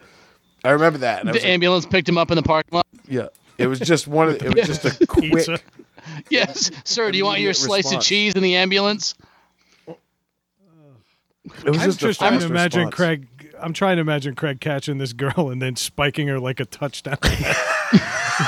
I 0.62 0.70
remember 0.70 0.98
that. 1.00 1.20
And 1.20 1.30
I 1.30 1.32
was 1.32 1.40
The 1.40 1.48
like, 1.48 1.54
ambulance 1.54 1.86
picked 1.86 2.08
him 2.08 2.18
up 2.18 2.30
in 2.30 2.36
the 2.36 2.42
parking 2.42 2.76
lot. 2.76 2.86
yeah, 3.08 3.28
it 3.58 3.66
was 3.66 3.80
just 3.80 4.06
one. 4.06 4.28
Of, 4.28 4.42
it 4.42 4.54
was 4.54 4.66
just 4.66 4.84
a 4.84 5.06
quick. 5.06 5.62
Yes, 6.28 6.70
sir. 6.84 7.10
Do 7.10 7.16
you 7.16 7.24
want 7.24 7.40
your 7.40 7.54
slice 7.54 7.84
response. 7.84 8.04
of 8.04 8.06
cheese 8.08 8.34
in 8.34 8.42
the 8.42 8.56
ambulance? 8.56 9.14
It 9.86 11.70
was 11.70 11.78
I'm 11.78 11.84
just, 11.86 12.00
just 12.00 12.18
trying 12.20 12.38
to 12.40 12.46
imagine 12.46 12.86
response. 12.86 12.94
Craig. 12.94 13.28
I'm 13.64 13.72
trying 13.72 13.96
to 13.96 14.02
imagine 14.02 14.34
Craig 14.34 14.60
catching 14.60 14.98
this 14.98 15.14
girl 15.14 15.48
and 15.50 15.62
then 15.62 15.74
spiking 15.74 16.28
her 16.28 16.38
like 16.38 16.60
a 16.60 16.66
touchdown. 16.66 17.16
I 17.22 18.42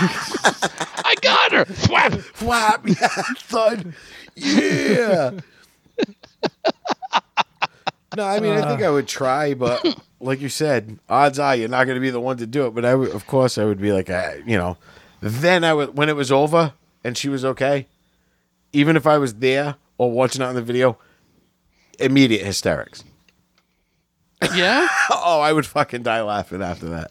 got 1.23 1.53
her. 1.53 1.65
Thwap. 1.65 2.21
Flap, 2.21 2.87
yeah, 2.87 3.09
thud, 3.39 3.95
yeah. 4.35 5.31
no, 8.15 8.25
I 8.25 8.41
mean, 8.41 8.53
I 8.53 8.69
think 8.69 8.83
I 8.83 8.91
would 8.91 9.09
try, 9.09 9.55
but 9.55 9.83
like 10.21 10.43
you 10.43 10.51
said, 10.51 10.99
odds 11.09 11.39
are 11.39 11.57
you're 11.57 11.71
not 11.71 11.85
going 11.85 11.97
to 11.97 12.01
be 12.01 12.11
the 12.11 12.21
one 12.21 12.37
to 12.37 12.47
do 12.47 12.67
it. 12.67 12.75
But 12.75 12.85
I 12.85 12.95
would, 12.95 13.09
of 13.11 13.27
course, 13.27 13.57
I 13.57 13.65
would 13.65 13.81
be 13.81 13.93
like, 13.93 14.11
uh, 14.11 14.33
you 14.45 14.59
know, 14.59 14.77
then 15.21 15.65
I 15.65 15.73
would 15.73 15.97
when 15.97 16.11
it 16.11 16.17
was 16.17 16.31
over 16.31 16.75
and 17.03 17.17
she 17.17 17.31
was 17.31 17.43
okay, 17.43 17.87
even 18.75 18.97
if 18.97 19.07
I 19.07 19.17
was 19.17 19.37
there 19.37 19.77
or 19.97 20.11
watching 20.11 20.43
it 20.43 20.45
on 20.45 20.55
the 20.55 20.63
video, 20.63 20.99
immediate 21.99 22.45
hysterics. 22.45 23.03
Yeah. 24.55 24.87
Oh, 25.11 25.41
I 25.41 25.53
would 25.53 25.67
fucking 25.67 26.03
die 26.03 26.23
laughing 26.23 26.63
after 26.63 26.89
that. 26.91 27.11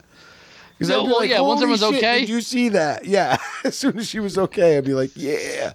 'Cause 0.79 0.89
No, 0.89 1.01
I'd 1.01 1.05
be 1.05 1.11
well, 1.11 1.25
yeah, 1.25 1.39
once 1.41 1.61
"Holy 1.61 1.73
everyone's 1.73 1.95
shit, 1.95 2.03
okay." 2.03 2.19
Did 2.21 2.29
you 2.29 2.41
see 2.41 2.69
that? 2.69 3.05
Yeah. 3.05 3.37
As 3.63 3.77
soon 3.77 3.97
as 3.99 4.07
she 4.09 4.19
was 4.19 4.37
okay, 4.37 4.77
I'd 4.77 4.83
be 4.85 4.93
like, 4.93 5.11
yeah. 5.15 5.73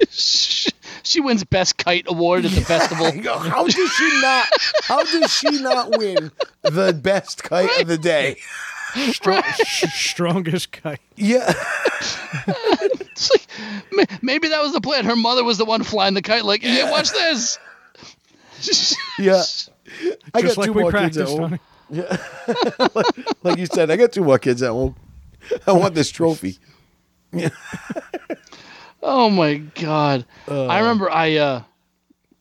she 0.10 1.20
wins 1.20 1.44
best 1.44 1.76
kite 1.78 2.04
award 2.08 2.44
at 2.44 2.50
the 2.52 2.60
festival. 2.62 3.06
How 3.48 3.64
does 3.64 3.74
she 3.74 4.20
not? 4.22 4.46
How 4.82 5.02
does 5.04 5.32
she 5.32 5.50
not 5.62 5.96
win 5.98 6.30
the 6.62 6.92
best 6.92 7.42
kite 7.42 7.80
of 7.80 7.88
the 7.88 7.98
day? 7.98 8.36
Strong, 9.12 9.42
strongest 9.94 10.72
kite. 10.72 11.00
Yeah, 11.16 11.52
like, 13.92 14.22
maybe 14.22 14.48
that 14.48 14.62
was 14.62 14.72
the 14.72 14.80
plan. 14.80 15.04
Her 15.04 15.16
mother 15.16 15.44
was 15.44 15.58
the 15.58 15.64
one 15.66 15.82
flying 15.82 16.14
the 16.14 16.22
kite. 16.22 16.44
Like, 16.44 16.62
hey, 16.62 16.90
watch 16.90 17.10
this. 17.10 17.58
yeah. 19.18 19.42
I 20.34 20.42
Just 20.42 20.56
got 20.56 20.58
like 20.58 20.66
two 20.66 20.74
more 20.74 20.92
kids 20.92 21.16
at 21.18 21.28
home. 21.28 21.58
Tony. 21.90 22.06
like, 22.94 23.16
like 23.42 23.58
you 23.58 23.66
said, 23.66 23.90
I 23.90 23.96
got 23.96 24.12
two 24.12 24.24
more 24.24 24.38
kids 24.38 24.62
at 24.62 24.70
home. 24.70 24.96
I 25.66 25.72
want 25.72 25.94
this 25.94 26.10
trophy. 26.10 26.58
Yeah. 27.32 27.50
Oh 29.08 29.30
my 29.30 29.58
god! 29.58 30.26
I 30.48 30.80
remember 30.80 31.08
I 31.08 31.36
uh, 31.36 31.62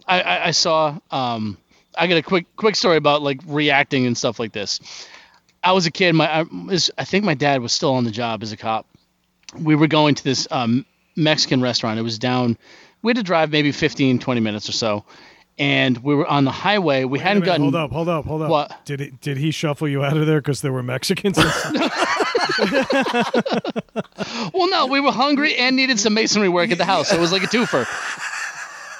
I, 0.07 0.21
I 0.21 0.47
I 0.47 0.51
saw 0.51 0.97
um, 1.11 1.59
I 1.95 2.07
got 2.07 2.17
a 2.17 2.23
quick 2.23 2.47
quick 2.55 2.75
story 2.75 2.97
about 2.97 3.21
like 3.21 3.39
reacting 3.45 4.07
and 4.07 4.17
stuff 4.17 4.39
like 4.39 4.51
this. 4.51 4.79
I 5.63 5.73
was 5.73 5.85
a 5.85 5.91
kid. 5.91 6.13
My 6.13 6.39
I, 6.39 6.41
was, 6.41 6.89
I 6.97 7.05
think 7.05 7.23
my 7.23 7.35
dad 7.35 7.61
was 7.61 7.71
still 7.71 7.93
on 7.93 8.03
the 8.03 8.09
job 8.09 8.41
as 8.41 8.51
a 8.51 8.57
cop. 8.57 8.87
We 9.59 9.75
were 9.75 9.85
going 9.85 10.15
to 10.15 10.23
this 10.23 10.47
um, 10.49 10.87
Mexican 11.15 11.61
restaurant. 11.61 11.99
It 11.99 12.03
was 12.03 12.17
down. 12.17 12.57
We 13.03 13.11
had 13.11 13.17
to 13.17 13.23
drive 13.23 13.51
maybe 13.51 13.71
15, 13.71 14.17
20 14.17 14.41
minutes 14.41 14.67
or 14.67 14.71
so, 14.71 15.05
and 15.57 15.97
we 15.99 16.13
were 16.15 16.27
on 16.27 16.43
the 16.45 16.51
highway. 16.51 17.03
We 17.05 17.17
Wait 17.17 17.21
hadn't 17.21 17.39
minute, 17.41 17.45
gotten. 17.51 17.61
hold 17.63 17.75
up, 17.75 17.91
hold 17.91 18.09
up, 18.09 18.25
hold 18.25 18.41
up. 18.41 18.49
What? 18.49 18.85
Did 18.85 18.99
he 18.99 19.11
did 19.21 19.37
he 19.37 19.51
shuffle 19.51 19.87
you 19.87 20.03
out 20.03 20.17
of 20.17 20.25
there 20.27 20.39
because 20.41 20.61
there 20.61 20.73
were 20.73 20.83
Mexicans? 20.83 21.37
Well, 24.53 24.69
no, 24.69 24.87
we 24.87 24.99
were 24.99 25.11
hungry 25.11 25.55
and 25.55 25.75
needed 25.75 25.99
some 25.99 26.13
masonry 26.13 26.49
work 26.49 26.71
at 26.71 26.77
the 26.77 26.85
house, 26.85 27.09
so 27.09 27.15
it 27.15 27.19
was 27.19 27.31
like 27.31 27.43
a 27.43 27.47
twofer. 27.47 27.85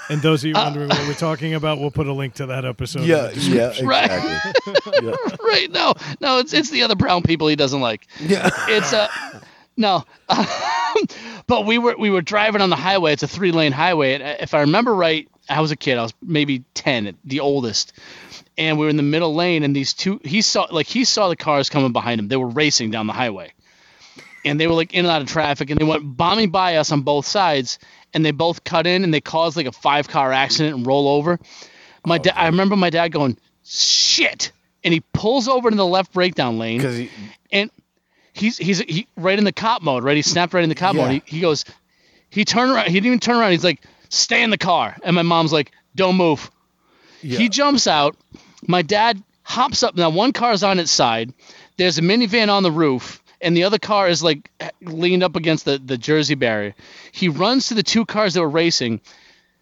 and 0.09 0.21
those 0.21 0.43
of 0.43 0.49
you 0.49 0.55
Uh, 0.55 0.63
wondering 0.65 0.89
what 0.89 1.07
we're 1.07 1.13
talking 1.13 1.53
about, 1.53 1.79
we'll 1.79 1.91
put 1.91 2.07
a 2.07 2.13
link 2.13 2.33
to 2.35 2.45
that 2.47 2.65
episode. 2.65 3.03
in 3.03 3.07
Yeah, 3.09 3.27
the 3.27 3.33
description. 3.33 3.85
yeah, 3.85 3.89
Right. 3.89 4.55
yeah. 5.03 5.11
right? 5.43 5.71
No, 5.71 5.93
no, 6.21 6.39
it's 6.39 6.53
it's 6.53 6.69
the 6.69 6.83
other 6.83 6.95
brown 6.95 7.21
people 7.23 7.47
he 7.47 7.55
doesn't 7.55 7.81
like. 7.81 8.07
yeah. 8.19 8.49
It's 8.67 8.91
a 8.93 9.09
no, 9.77 10.03
but 11.47 11.65
we 11.65 11.77
were 11.77 11.95
we 11.97 12.09
were 12.09 12.21
driving 12.21 12.61
on 12.61 12.69
the 12.69 12.75
highway. 12.75 13.13
It's 13.13 13.23
a 13.23 13.27
three 13.27 13.51
lane 13.51 13.71
highway. 13.71 14.13
And 14.15 14.23
if 14.41 14.53
I 14.53 14.61
remember 14.61 14.93
right, 14.95 15.27
I 15.49 15.61
was 15.61 15.71
a 15.71 15.75
kid. 15.75 15.97
I 15.97 16.01
was 16.03 16.13
maybe 16.21 16.63
ten, 16.73 17.15
the 17.23 17.39
oldest, 17.41 17.93
and 18.57 18.77
we 18.77 18.85
were 18.85 18.89
in 18.89 18.97
the 18.97 19.03
middle 19.03 19.35
lane. 19.35 19.63
And 19.63 19.75
these 19.75 19.93
two, 19.93 20.19
he 20.23 20.41
saw 20.41 20.67
like 20.71 20.87
he 20.87 21.05
saw 21.05 21.29
the 21.29 21.35
cars 21.35 21.69
coming 21.69 21.91
behind 21.91 22.19
him. 22.19 22.27
They 22.27 22.37
were 22.37 22.47
racing 22.47 22.91
down 22.91 23.07
the 23.07 23.13
highway, 23.13 23.53
and 24.43 24.59
they 24.59 24.67
were 24.67 24.73
like 24.73 24.93
in 24.93 25.05
and 25.05 25.11
out 25.11 25.21
of 25.21 25.27
traffic, 25.27 25.69
and 25.69 25.79
they 25.79 25.85
went 25.85 26.17
bombing 26.17 26.49
by 26.49 26.77
us 26.77 26.91
on 26.91 27.01
both 27.01 27.25
sides, 27.27 27.79
and 28.13 28.25
they 28.25 28.31
both 28.31 28.63
cut 28.63 28.87
in, 28.87 29.03
and 29.03 29.13
they 29.13 29.21
caused 29.21 29.55
like 29.57 29.67
a 29.67 29.71
five 29.71 30.07
car 30.07 30.31
accident 30.31 30.75
and 30.77 30.87
roll 30.87 31.07
over. 31.07 31.39
My 32.05 32.17
dad, 32.17 32.33
I 32.35 32.47
remember 32.47 32.75
my 32.75 32.89
dad 32.89 33.09
going, 33.11 33.37
"Shit." 33.63 34.51
And 34.83 34.93
he 34.93 35.01
pulls 35.13 35.47
over 35.47 35.71
to 35.71 35.75
the 35.75 35.85
left 35.85 36.13
breakdown 36.13 36.59
lane 36.59 36.79
he, 36.91 37.09
and 37.51 37.71
he's 38.33 38.55
he's 38.57 38.79
he, 38.79 39.07
right 39.17 39.37
in 39.37 39.43
the 39.43 39.51
cop 39.51 39.81
mode, 39.81 40.03
right? 40.03 40.15
He 40.15 40.21
snapped 40.21 40.53
right 40.53 40.63
in 40.63 40.69
the 40.69 40.75
cop 40.75 40.93
Yeah. 40.93 41.01
mode. 41.01 41.11
He, 41.11 41.23
he 41.25 41.39
goes, 41.39 41.65
he 42.29 42.45
turned 42.45 42.71
around. 42.71 42.87
He 42.87 42.93
didn't 42.93 43.07
even 43.07 43.19
turn 43.19 43.37
around. 43.37 43.51
He's 43.51 43.63
like, 43.63 43.81
stay 44.15 44.43
in 44.43 44.49
the 44.49 44.57
car. 44.57 44.95
And 45.03 45.15
my 45.15 45.21
mom's 45.21 45.53
like, 45.53 45.71
don't 45.95 46.15
move. 46.15 46.49
yeah. 47.21 47.37
He 47.37 47.49
jumps 47.49 47.87
out. 47.87 48.15
My 48.67 48.81
dad 48.81 49.21
hops 49.43 49.83
up. 49.83 49.95
Now 49.95 50.09
one 50.09 50.31
car's 50.33 50.63
on 50.63 50.79
its 50.79 50.91
side. 50.91 51.33
There's 51.77 51.97
a 51.97 52.01
minivan 52.01 52.49
on 52.49 52.63
the 52.63 52.71
roof, 52.71 53.21
and 53.41 53.55
the 53.55 53.65
other 53.65 53.77
car 53.79 54.07
is 54.07 54.23
like 54.23 54.49
leaned 54.81 55.23
up 55.23 55.35
against 55.35 55.65
the 55.65 55.77
the 55.77 55.97
Jersey 55.97 56.35
barrier. 56.35 56.73
He 57.11 57.29
runs 57.29 57.67
to 57.67 57.73
the 57.73 57.83
two 57.83 58.05
cars 58.05 58.33
that 58.33 58.41
were 58.41 58.49
racing. 58.49 59.01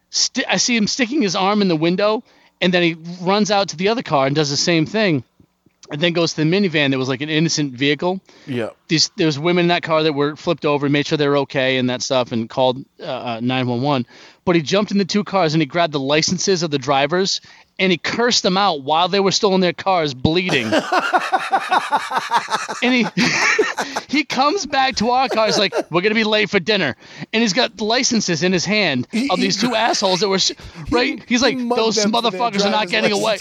St- 0.09 0.45
I 0.47 0.57
see 0.57 0.77
him 0.77 0.87
sticking 0.87 1.21
his 1.21 1.35
arm 1.35 1.61
in 1.61 1.67
the 1.67 1.75
window, 1.75 2.23
and 2.61 2.71
then 2.73 2.83
he 2.83 2.95
runs 3.21 3.49
out 3.51 3.69
to 3.69 3.75
the 3.77 3.89
other 3.89 4.03
car 4.03 4.27
and 4.27 4.35
does 4.35 4.51
the 4.51 4.57
same 4.57 4.85
thing. 4.85 5.23
And 5.93 6.01
then 6.01 6.11
goes 6.11 6.33
to 6.33 6.43
the 6.43 6.49
minivan 6.49 6.89
that 6.89 6.97
was 6.97 7.07
like 7.07 7.21
an 7.21 7.29
innocent 7.29 7.73
vehicle. 7.73 8.19
Yeah. 8.47 8.71
these 8.87 9.11
there 9.15 9.27
was 9.27 9.37
women 9.37 9.65
in 9.65 9.67
that 9.69 9.83
car 9.83 10.03
that 10.03 10.13
were 10.13 10.35
flipped 10.35 10.65
over 10.65 10.87
and 10.87 10.93
made 10.93 11.05
sure 11.05 11.17
they 11.17 11.27
were 11.27 11.37
okay 11.37 11.77
and 11.77 11.89
that 11.89 12.01
stuff 12.01 12.31
and 12.31 12.49
called 12.49 12.83
uh, 12.99 13.03
uh, 13.03 13.39
911 13.41 14.07
but 14.43 14.55
he 14.55 14.61
jumped 14.61 14.91
in 14.91 14.97
the 14.97 15.05
two 15.05 15.23
cars 15.23 15.53
and 15.53 15.61
he 15.61 15.65
grabbed 15.65 15.93
the 15.93 15.99
licenses 15.99 16.63
of 16.63 16.71
the 16.71 16.79
drivers 16.79 17.39
and 17.79 17.91
he 17.91 17.97
cursed 17.97 18.43
them 18.43 18.57
out 18.57 18.81
while 18.81 19.07
they 19.07 19.19
were 19.19 19.31
still 19.31 19.55
in 19.55 19.61
their 19.61 19.73
cars 19.73 20.13
bleeding. 20.13 20.71
And 22.83 22.93
he 22.93 23.03
he 24.09 24.23
comes 24.23 24.65
back 24.65 24.95
to 24.97 25.11
our 25.11 25.29
car. 25.29 25.47
He's 25.47 25.57
like 25.57 25.73
we're 25.91 26.01
gonna 26.01 26.15
be 26.15 26.23
late 26.23 26.49
for 26.49 26.59
dinner. 26.59 26.95
And 27.31 27.41
he's 27.41 27.53
got 27.53 27.79
licenses 27.81 28.43
in 28.43 28.53
his 28.53 28.65
hand 28.65 29.07
of 29.29 29.39
these 29.39 29.59
two 29.59 29.75
assholes 29.75 30.21
that 30.21 30.29
were 30.29 30.39
right? 30.91 31.23
He's 31.27 31.41
like 31.41 31.57
those 31.57 31.95
them 31.95 32.11
for 32.11 32.21
their 32.21 32.31
motherfuckers 32.31 32.65
are 32.65 32.71
not 32.71 32.89
getting 32.89 33.11
away. 33.11 33.37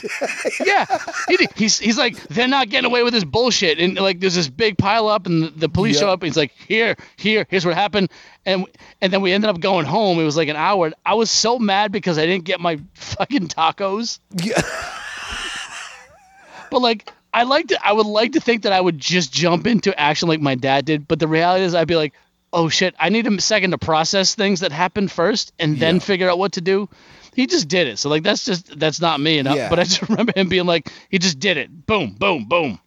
Yeah, 0.65 0.87
he, 1.29 1.49
he's 1.57 1.79
he's 1.79 1.99
like 1.99 2.17
they're 2.29 2.49
not 2.49 2.69
getting 2.69 2.91
away 2.91 3.03
with 3.03 3.13
this 3.13 3.25
bullshit, 3.25 3.79
and 3.79 3.97
like 3.97 4.21
there's 4.21 4.35
this 4.35 4.49
big 4.49 4.79
pile 4.79 5.09
up, 5.09 5.27
and 5.27 5.45
the, 5.45 5.51
the 5.51 5.69
police 5.69 5.99
show 5.99 6.09
up, 6.09 6.23
and 6.23 6.29
he's 6.29 6.37
like, 6.37 6.53
here, 6.67 6.97
here, 7.17 7.47
here's 7.49 7.67
what 7.67 7.75
happened, 7.75 8.11
and 8.45 8.67
and 9.01 9.13
then 9.13 9.21
we 9.21 9.33
ended 9.33 9.51
up 9.51 9.61
going 9.61 9.87
home. 9.87 10.19
It 10.19 10.25
was 10.25 10.37
like 10.37 10.49
an 10.49 10.57
hour. 10.57 10.93
I 11.05 11.15
was 11.15 11.31
so 11.31 11.59
mad 11.59 11.93
because 11.93 12.19
I 12.19 12.27
didn't 12.27 12.45
get 12.45 12.61
my 12.61 12.79
fucking 12.95 13.49
tacos, 13.49 14.21
Yeah. 14.35 14.61
but 16.71 16.81
like 16.81 17.11
I 17.35 17.45
like 17.45 17.69
to, 17.69 17.79
I 17.87 17.93
would 17.93 18.07
like 18.07 18.33
to 18.33 18.41
think 18.41 18.63
that 18.63 18.73
I 18.73 18.81
would 18.81 18.99
just 18.99 19.33
jump 19.33 19.67
into 19.67 19.99
action 19.99 20.29
like 20.29 20.41
my 20.41 20.55
dad 20.55 20.85
did, 20.85 21.09
but 21.09 21.19
the 21.19 21.29
reality 21.29 21.65
is 21.65 21.75
I'd 21.75 21.89
be 21.89 21.97
like, 21.97 22.13
oh 22.53 22.69
shit, 22.69 22.95
I 23.01 23.09
need 23.09 23.27
a 23.27 23.41
second 23.41 23.71
to 23.71 23.79
process 23.79 24.35
things 24.35 24.61
that 24.61 24.73
happened 24.73 25.11
first, 25.11 25.53
and 25.59 25.79
then 25.79 25.95
Yeah. 25.97 26.01
figure 26.01 26.29
out 26.31 26.39
what 26.39 26.53
to 26.53 26.61
do. 26.61 26.89
He 27.35 27.47
just 27.47 27.69
did 27.69 27.87
it. 27.87 27.99
So 27.99 28.11
like 28.11 28.23
that's 28.23 28.45
just 28.45 28.79
that's 28.79 29.01
not 29.01 29.19
me. 29.21 29.39
And 29.39 29.49
I- 29.49 29.57
Yeah. 29.57 29.69
but 29.71 29.79
I 29.79 29.85
just 29.93 30.03
remember 30.09 30.33
him 30.37 30.49
being 30.51 30.67
like, 30.67 30.93
he 31.09 31.19
just 31.19 31.39
did 31.39 31.57
it. 31.57 31.87
Boom, 31.87 32.13
boom, 32.19 32.45
boom. 32.45 32.79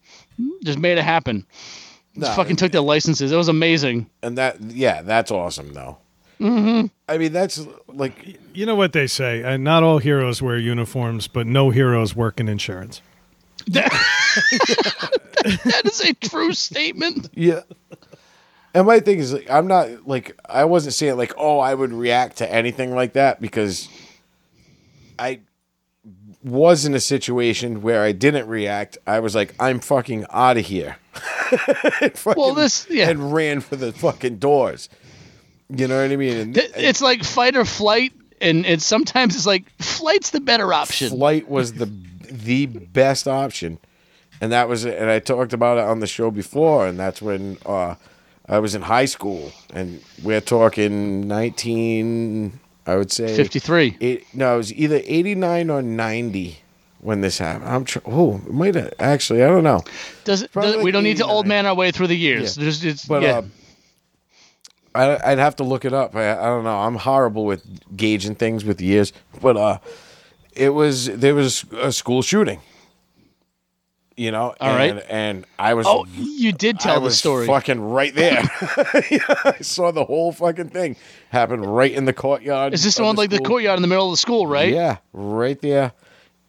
Just 0.64 0.78
made 0.78 0.98
it 1.00 1.04
happen. 1.04 1.48
No, 2.16 2.28
Just 2.28 2.36
fucking 2.38 2.56
took 2.58 2.72
the 2.72 2.82
licenses. 2.82 3.32
It 3.32 3.36
was 3.36 3.48
amazing. 3.48 4.10
And 4.22 4.38
that, 4.38 4.62
yeah, 4.62 5.02
that's 5.02 5.32
awesome, 5.32 5.74
though. 5.74 5.98
Mm-hmm. 6.40 6.88
I 7.10 7.18
mean, 7.18 7.34
that's 7.34 7.66
like, 7.88 8.38
You 8.54 8.66
know 8.66 8.76
what 8.76 8.94
they 8.94 9.08
say? 9.08 9.44
Uh, 9.44 9.58
not 9.58 9.84
all 9.84 9.98
heroes 9.98 10.42
wear 10.42 10.58
uniforms, 10.58 11.28
but 11.28 11.48
no 11.48 11.72
heroes 11.72 12.16
work 12.16 12.40
in 12.40 12.48
insurance. 12.48 13.02
that 14.56 15.82
is 15.86 16.02
a 16.02 16.14
true 16.14 16.54
statement. 16.54 17.30
yeah. 17.34 17.62
And 18.74 18.86
my 18.88 19.00
thing 19.00 19.20
is, 19.20 19.32
like, 19.34 19.50
I'm 19.50 19.68
not 19.68 20.06
like 20.06 20.38
I 20.50 20.66
wasn't 20.66 20.96
saying 20.96 21.16
like, 21.16 21.34
oh, 21.38 21.60
I 21.60 21.74
would 21.74 21.94
react 21.94 22.38
to 22.38 22.52
anything 22.52 22.94
like 22.94 23.14
that 23.14 23.40
because 23.40 23.88
I 25.18 25.40
was 26.44 26.86
in 26.86 26.94
a 26.94 27.00
situation 27.00 27.82
where 27.82 28.04
I 28.04 28.12
didn't 28.12 28.48
react. 28.48 28.98
I 29.08 29.20
was 29.22 29.34
like, 29.34 29.56
I'm 29.62 29.80
fucking 29.80 30.26
out 30.30 30.58
of 30.58 30.66
here. 30.66 30.98
Fucking- 31.14 32.34
Well, 32.42 32.54
this- 32.54 32.86
yeah. 32.90 33.10
and 33.10 33.34
ran 33.34 33.62
for 33.62 33.78
the 33.78 33.94
fucking 33.94 34.38
doors. 34.40 34.90
You 35.70 35.88
know 35.88 36.02
what 36.02 36.12
I 36.12 36.16
mean? 36.18 36.38
And 36.38 36.58
It- 36.58 36.72
It's 36.76 37.02
like 37.02 37.24
fight 37.24 37.56
or 37.56 37.64
flight, 37.66 38.12
and 38.42 38.66
it's 38.66 38.86
sometimes 38.86 39.36
it's 39.38 39.46
like 39.48 39.70
flight's 39.80 40.32
the 40.32 40.42
better 40.42 40.72
option. 40.74 41.10
flight 41.12 41.48
was 41.50 41.74
the 41.74 41.86
the 42.26 42.66
best 42.66 43.28
option. 43.28 43.80
and 44.42 44.52
that 44.52 44.68
was 44.68 44.86
and 44.86 45.10
I 45.10 45.20
talked 45.20 45.54
about 45.54 45.78
it 45.78 45.84
on 45.86 46.00
the 46.00 46.08
show 46.08 46.32
before, 46.32 46.88
and 46.88 47.00
that's 47.00 47.22
when 47.22 47.58
uh, 47.66 47.96
I 48.48 48.60
was 48.60 48.76
in 48.76 48.82
high 48.84 49.06
school, 49.06 49.52
and 49.74 50.02
we're 50.24 50.42
talking 50.42 51.28
nineteen. 51.28 52.60
I 52.88 52.98
would 52.98 53.12
say 53.12 53.36
53. 53.36 53.98
Eight, 54.00 54.28
no, 54.34 54.54
it 54.54 54.58
was 54.58 54.74
either 54.74 55.02
eighty 55.06 55.34
nine 55.34 55.72
or 55.72 55.82
ninety 55.82 56.60
when 57.00 57.22
this 57.22 57.40
happened. 57.40 57.70
I'm 57.70 57.84
tr- 57.86 58.00
oh, 58.06 58.36
it 58.46 58.54
might 58.54 58.76
have 58.76 58.94
actually. 59.00 59.44
I 59.44 59.48
don't 59.48 59.64
know, 59.64 59.84
Does 60.24 60.44
it? 60.44 60.52
Does, 60.52 60.78
we 60.78 60.92
don't 60.92 61.04
need 61.04 61.18
to 61.18 61.26
old 61.26 61.48
man 61.48 61.66
our 61.66 61.74
way 61.74 61.92
through 61.92 62.08
the 62.08 62.18
years. 62.18 62.58
Yeah. 62.58 62.64
There's, 62.64 62.84
it's, 62.84 63.06
but 63.06 63.24
yeah. 63.24 63.38
um, 63.38 63.52
I, 64.94 65.32
I'd 65.32 65.40
have 65.40 65.56
to 65.58 65.64
look 65.64 65.84
it 65.84 65.94
up. 65.94 66.16
I, 66.16 66.32
I 66.32 66.46
don't 66.46 66.64
know. 66.64 66.78
I'm 66.78 66.96
horrible 66.96 67.46
with 67.46 67.64
gauging 67.98 68.36
things 68.36 68.64
with 68.64 68.80
years, 68.80 69.14
but 69.42 69.58
uh, 69.58 69.80
it 70.56 70.70
was 70.70 71.06
there 71.08 71.36
was 71.36 71.66
a 71.74 71.92
school 71.92 72.22
shooting. 72.22 72.62
You 74.18 74.32
know, 74.32 74.56
All 74.62 74.74
right. 74.74 74.92
and, 74.92 75.00
and 75.10 75.46
I 75.60 75.74
was 75.74 75.86
oh, 75.86 76.06
you 76.16 76.54
did 76.54 76.78
I 76.78 76.80
tell 76.80 76.96
the 77.02 77.06
was 77.08 77.18
story. 77.20 77.48
fucking 77.48 77.82
right 77.82 78.16
there. 78.16 78.44
I 79.44 79.58
saw 79.60 79.92
the 79.92 80.06
whole 80.06 80.32
fucking 80.32 80.70
thing 80.70 80.96
happen 81.32 81.62
right 81.62 81.92
in 81.92 82.06
the 82.06 82.14
courtyard. 82.14 82.74
Is 82.74 82.82
this 82.86 82.96
the 82.96 83.04
one 83.04 83.18
like 83.18 83.30
the 83.30 83.40
courtyard 83.40 83.78
in 83.78 83.82
the 83.82 83.90
middle 83.90 84.06
of 84.06 84.14
the 84.14 84.18
school, 84.18 84.48
right? 84.48 84.72
Yeah, 84.74 84.98
right 85.12 85.60
there. 85.60 85.92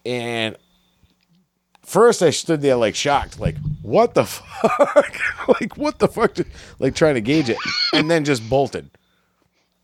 And 0.04 0.56
first 1.84 2.22
I 2.22 2.30
stood 2.30 2.60
there 2.62 2.76
like 2.76 2.94
shocked, 2.94 3.40
like, 3.40 3.56
what 3.82 4.14
the 4.14 4.24
fuck? 4.26 5.16
like, 5.48 5.76
what 5.76 5.98
the 5.98 6.06
fuck? 6.06 6.36
Like 6.78 6.94
trying 6.94 7.14
to 7.14 7.20
gauge 7.20 7.48
it. 7.50 7.58
And 7.92 8.08
then 8.08 8.24
just 8.24 8.48
bolted. 8.48 8.88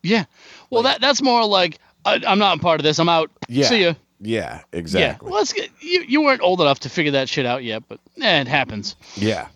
Yeah. 0.04 0.26
Well, 0.70 0.82
that 0.84 1.00
that's 1.00 1.20
more 1.20 1.44
like 1.46 1.80
I, 2.04 2.22
I'm 2.26 2.38
not 2.38 2.58
a 2.58 2.60
part 2.60 2.78
of 2.78 2.84
this. 2.84 3.00
I'm 3.00 3.08
out. 3.08 3.30
Yeah. 3.48 3.66
See 3.66 3.82
ya. 3.82 3.94
Yeah, 4.24 4.60
exactly. 4.72 5.26
Yeah. 5.26 5.30
Well, 5.32 5.38
let's 5.40 5.52
get 5.52 5.70
you. 5.80 6.04
You 6.06 6.22
weren't 6.22 6.40
old 6.42 6.60
enough 6.60 6.80
to 6.80 6.88
figure 6.88 7.12
that 7.12 7.28
shit 7.28 7.44
out 7.44 7.64
yet, 7.64 7.82
but 7.88 7.98
eh, 8.20 8.40
it 8.40 8.46
happens. 8.48 8.94
Yeah. 9.16 9.48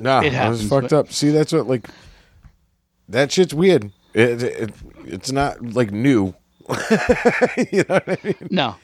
Nah, 0.00 0.20
It 0.22 0.24
I 0.34 0.48
was 0.48 0.60
happens, 0.60 0.68
fucked 0.68 0.90
but- 0.90 0.98
up. 0.98 1.12
See, 1.12 1.30
that's 1.30 1.52
what, 1.52 1.66
like, 1.68 1.88
that 3.08 3.30
shit's 3.30 3.54
weird. 3.54 3.92
It, 4.14 4.42
it, 4.42 4.74
it's 5.04 5.30
not, 5.30 5.62
like, 5.74 5.90
new. 5.92 6.34
you 7.70 7.84
know 7.88 8.00
what 8.00 8.08
I 8.08 8.18
mean? 8.24 8.34
No. 8.50 8.76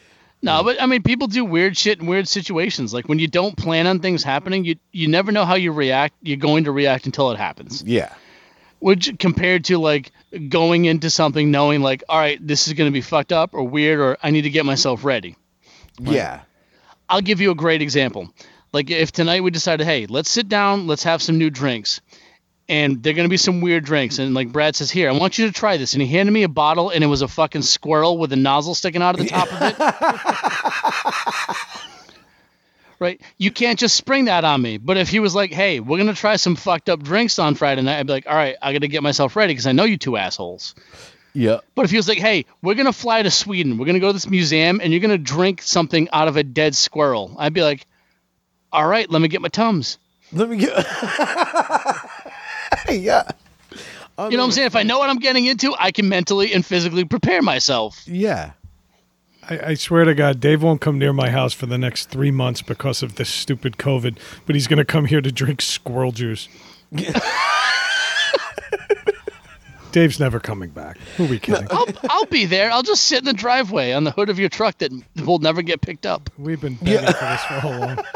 No, 0.43 0.62
but 0.64 0.81
I 0.81 0.86
mean, 0.86 1.02
people 1.02 1.27
do 1.27 1.44
weird 1.44 1.77
shit 1.77 2.01
in 2.01 2.06
weird 2.06 2.27
situations. 2.27 2.94
Like 2.94 3.09
when 3.10 3.18
you 3.18 3.27
don't 3.28 3.56
plan 3.59 3.86
on 3.86 4.01
things 4.01 4.22
happening, 4.24 4.64
you 4.64 4.77
you 4.90 5.06
never 5.06 5.32
know 5.32 5.44
how 5.44 5.55
you 5.55 5.70
react. 5.70 6.14
You're 6.22 6.39
going 6.39 6.64
to 6.64 6.72
react 6.72 7.05
until 7.05 7.31
it 7.31 7.36
happens. 7.36 7.82
Yeah. 7.85 8.10
Which 8.81 9.19
compared 9.19 9.66
to 9.66 9.78
like 9.78 10.11
going 10.48 10.86
into 10.86 11.11
something 11.11 11.51
knowing 11.51 11.81
like, 11.82 12.02
all 12.09 12.19
right, 12.19 12.44
this 12.44 12.66
is 12.66 12.74
going 12.74 12.90
to 12.90 12.93
be 12.93 13.02
fucked 13.02 13.32
up 13.32 13.55
or 13.55 13.62
weird, 13.62 14.01
or 14.01 14.16
I 14.23 14.31
need 14.31 14.43
to 14.43 14.51
get 14.51 14.65
myself 14.65 15.05
ready. 15.05 15.36
Yeah. 16.01 16.40
I'll 17.09 17.20
give 17.20 17.40
you 17.40 17.51
a 17.51 17.55
great 17.55 17.82
example. 17.82 18.32
Like 18.73 18.90
if 18.90 19.12
tonight 19.12 19.43
we 19.43 19.51
decided, 19.51 19.85
hey, 19.85 20.07
let's 20.07 20.31
sit 20.31 20.48
down, 20.48 20.86
let's 20.86 21.02
have 21.02 21.20
some 21.20 21.39
new 21.39 21.51
drinks. 21.51 22.01
And 22.69 23.02
they're 23.02 23.15
gonna 23.15 23.28
be 23.28 23.36
some 23.36 23.61
weird 23.61 23.85
drinks. 23.85 24.20
And 24.20 24.32
like 24.32 24.52
Brad 24.52 24.77
says, 24.77 24.93
here, 24.93 25.11
I 25.11 25.12
want 25.12 25.39
you 25.39 25.47
to 25.47 25.52
try 25.52 25.77
this. 25.77 25.93
And 25.94 26.01
he 26.01 26.09
handed 26.09 26.31
me 26.31 26.44
a 26.44 26.48
bottle 26.48 26.90
and 26.90 27.02
it 27.02 27.09
was 27.09 27.23
a 27.23 27.28
fucking 27.28 27.62
squirrel 27.62 28.16
with 28.16 28.32
a 28.32 28.36
nozzle 28.36 28.77
sticking 28.77 29.02
out 29.02 29.19
of 29.19 29.24
the 29.24 29.28
top 29.28 29.52
of 29.52 29.61
it. 29.61 31.57
right? 33.01 33.20
You 33.39 33.51
can't 33.51 33.78
just 33.78 33.97
spring 33.97 34.27
that 34.27 34.44
on 34.44 34.62
me. 34.62 34.77
But 34.78 34.97
if 34.97 35.09
he 35.09 35.18
was 35.18 35.35
like, 35.35 35.52
hey, 35.52 35.81
we're 35.81 35.98
gonna 35.98 36.14
try 36.14 36.36
some 36.36 36.55
fucked 36.55 36.89
up 36.89 37.02
drinks 37.02 37.39
on 37.39 37.55
Friday 37.55 37.82
night, 37.82 37.98
I'd 37.98 38.06
be 38.06 38.12
like, 38.12 38.27
all 38.28 38.36
right, 38.36 38.56
I 38.62 38.72
gotta 38.72 38.89
get 38.89 39.02
myself 39.02 39.35
ready 39.35 39.52
because 39.52 39.66
I 39.66 39.72
know 39.72 39.85
you 39.85 39.97
two 39.97 40.16
assholes. 40.16 40.74
Yeah. 41.32 41.59
But 41.74 41.85
if 41.85 41.90
he 41.90 41.97
was 41.97 42.09
like, 42.09 42.18
hey, 42.18 42.47
we're 42.62 42.74
going 42.74 42.86
to 42.86 42.93
fly 42.93 43.22
to 43.22 43.31
Sweden, 43.31 43.78
we're 43.78 43.86
going 43.86 43.94
to 43.94 44.01
go 44.01 44.09
to 44.09 44.12
this 44.12 44.28
museum, 44.28 44.81
and 44.82 44.93
you're 44.93 45.01
going 45.01 45.10
to 45.10 45.18
drink 45.18 45.62
something 45.62 46.09
out 46.12 46.28
of 46.28 46.36
a 46.36 46.43
dead 46.43 46.74
squirrel, 46.74 47.36
I'd 47.39 47.55
be 47.55 47.62
like, 47.62 47.86
all 48.72 48.86
right, 48.86 49.09
let 49.09 49.22
me 49.22 49.28
get 49.28 49.40
my 49.40 49.48
Tums. 49.48 49.98
Let 50.32 50.48
me 50.48 50.56
get. 50.56 50.70
yeah. 52.89 53.31
You 54.18 54.36
know 54.36 54.39
what 54.39 54.44
I'm 54.44 54.52
saying? 54.52 54.66
If 54.66 54.77
I 54.77 54.82
know 54.82 54.98
what 54.98 55.09
I'm 55.09 55.18
getting 55.18 55.47
into, 55.47 55.74
I 55.78 55.93
can 55.93 56.09
mentally 56.09 56.52
and 56.52 56.64
physically 56.64 57.05
prepare 57.05 57.43
myself. 57.43 58.02
Yeah. 58.06 58.52
I, 59.51 59.70
I 59.70 59.74
swear 59.74 60.05
to 60.05 60.14
God, 60.14 60.40
Dave 60.40 60.62
won't 60.62 60.81
come 60.81 60.98
near 60.98 61.12
my 61.12 61.28
house 61.31 61.52
for 61.52 61.66
the 61.66 61.77
next 61.77 62.06
three 62.06 62.31
months 62.31 62.62
because 62.62 63.02
of 63.02 63.16
this 63.16 63.28
stupid 63.28 63.77
COVID. 63.77 64.16
But 64.47 64.55
he's 64.55 64.68
going 64.68 64.78
to 64.78 64.85
come 64.85 65.06
here 65.06 65.20
to 65.20 65.32
drink 65.32 65.60
squirrel 65.60 66.12
juice. 66.12 66.48
Dave's 69.93 70.20
never 70.20 70.39
coming 70.39 70.70
back. 70.70 70.98
Who 71.16 71.24
are 71.24 71.28
we 71.28 71.40
kidding? 71.40 71.66
I'll, 71.68 71.89
I'll 72.09 72.27
be 72.27 72.44
there. 72.44 72.70
I'll 72.70 72.85
just 72.85 73.06
sit 73.06 73.18
in 73.18 73.24
the 73.24 73.32
driveway 73.32 73.93
on 73.93 74.05
the 74.05 74.12
hood 74.12 74.31
of 74.31 74.39
your 74.39 74.48
truck 74.48 74.78
that 74.78 74.93
will 75.24 75.40
never 75.40 75.62
get 75.62 75.81
picked 75.81 76.06
up. 76.06 76.31
We've 76.39 76.60
been 76.60 76.77
begging 76.77 77.01
for 77.01 77.12
this 77.12 77.44
for 77.44 77.55
how 77.55 77.70
long? 77.70 77.98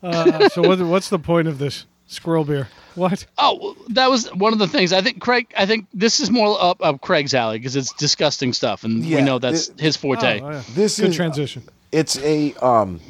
Uh, 0.00 0.48
so 0.50 0.62
what, 0.62 0.78
what's 0.78 1.08
the 1.08 1.18
point 1.18 1.48
of 1.48 1.58
this 1.58 1.84
squirrel 2.08 2.44
beer? 2.44 2.66
What? 2.96 3.24
Oh, 3.38 3.76
that 3.90 4.10
was 4.10 4.26
one 4.34 4.52
of 4.52 4.58
the 4.58 4.66
things. 4.66 4.92
I 4.92 5.00
think 5.02 5.20
Craig. 5.20 5.46
I 5.56 5.66
think 5.66 5.86
this 5.94 6.18
is 6.18 6.30
more 6.30 6.60
up, 6.60 6.82
up 6.82 7.00
Craig's 7.00 7.32
alley 7.32 7.58
because 7.58 7.76
it's 7.76 7.92
disgusting 7.92 8.52
stuff, 8.52 8.82
and 8.82 9.04
Yeah, 9.04 9.18
we 9.18 9.22
know 9.22 9.38
that's 9.38 9.68
it- 9.68 9.78
his 9.80 9.96
forte. 9.96 10.40
Oh, 10.40 10.46
oh, 10.46 10.50
yeah. 10.50 10.62
This 10.74 10.98
Good 10.98 11.10
is 11.10 11.16
transition. 11.16 11.62
It's 11.92 12.18
a 12.18 12.54
um 12.54 13.00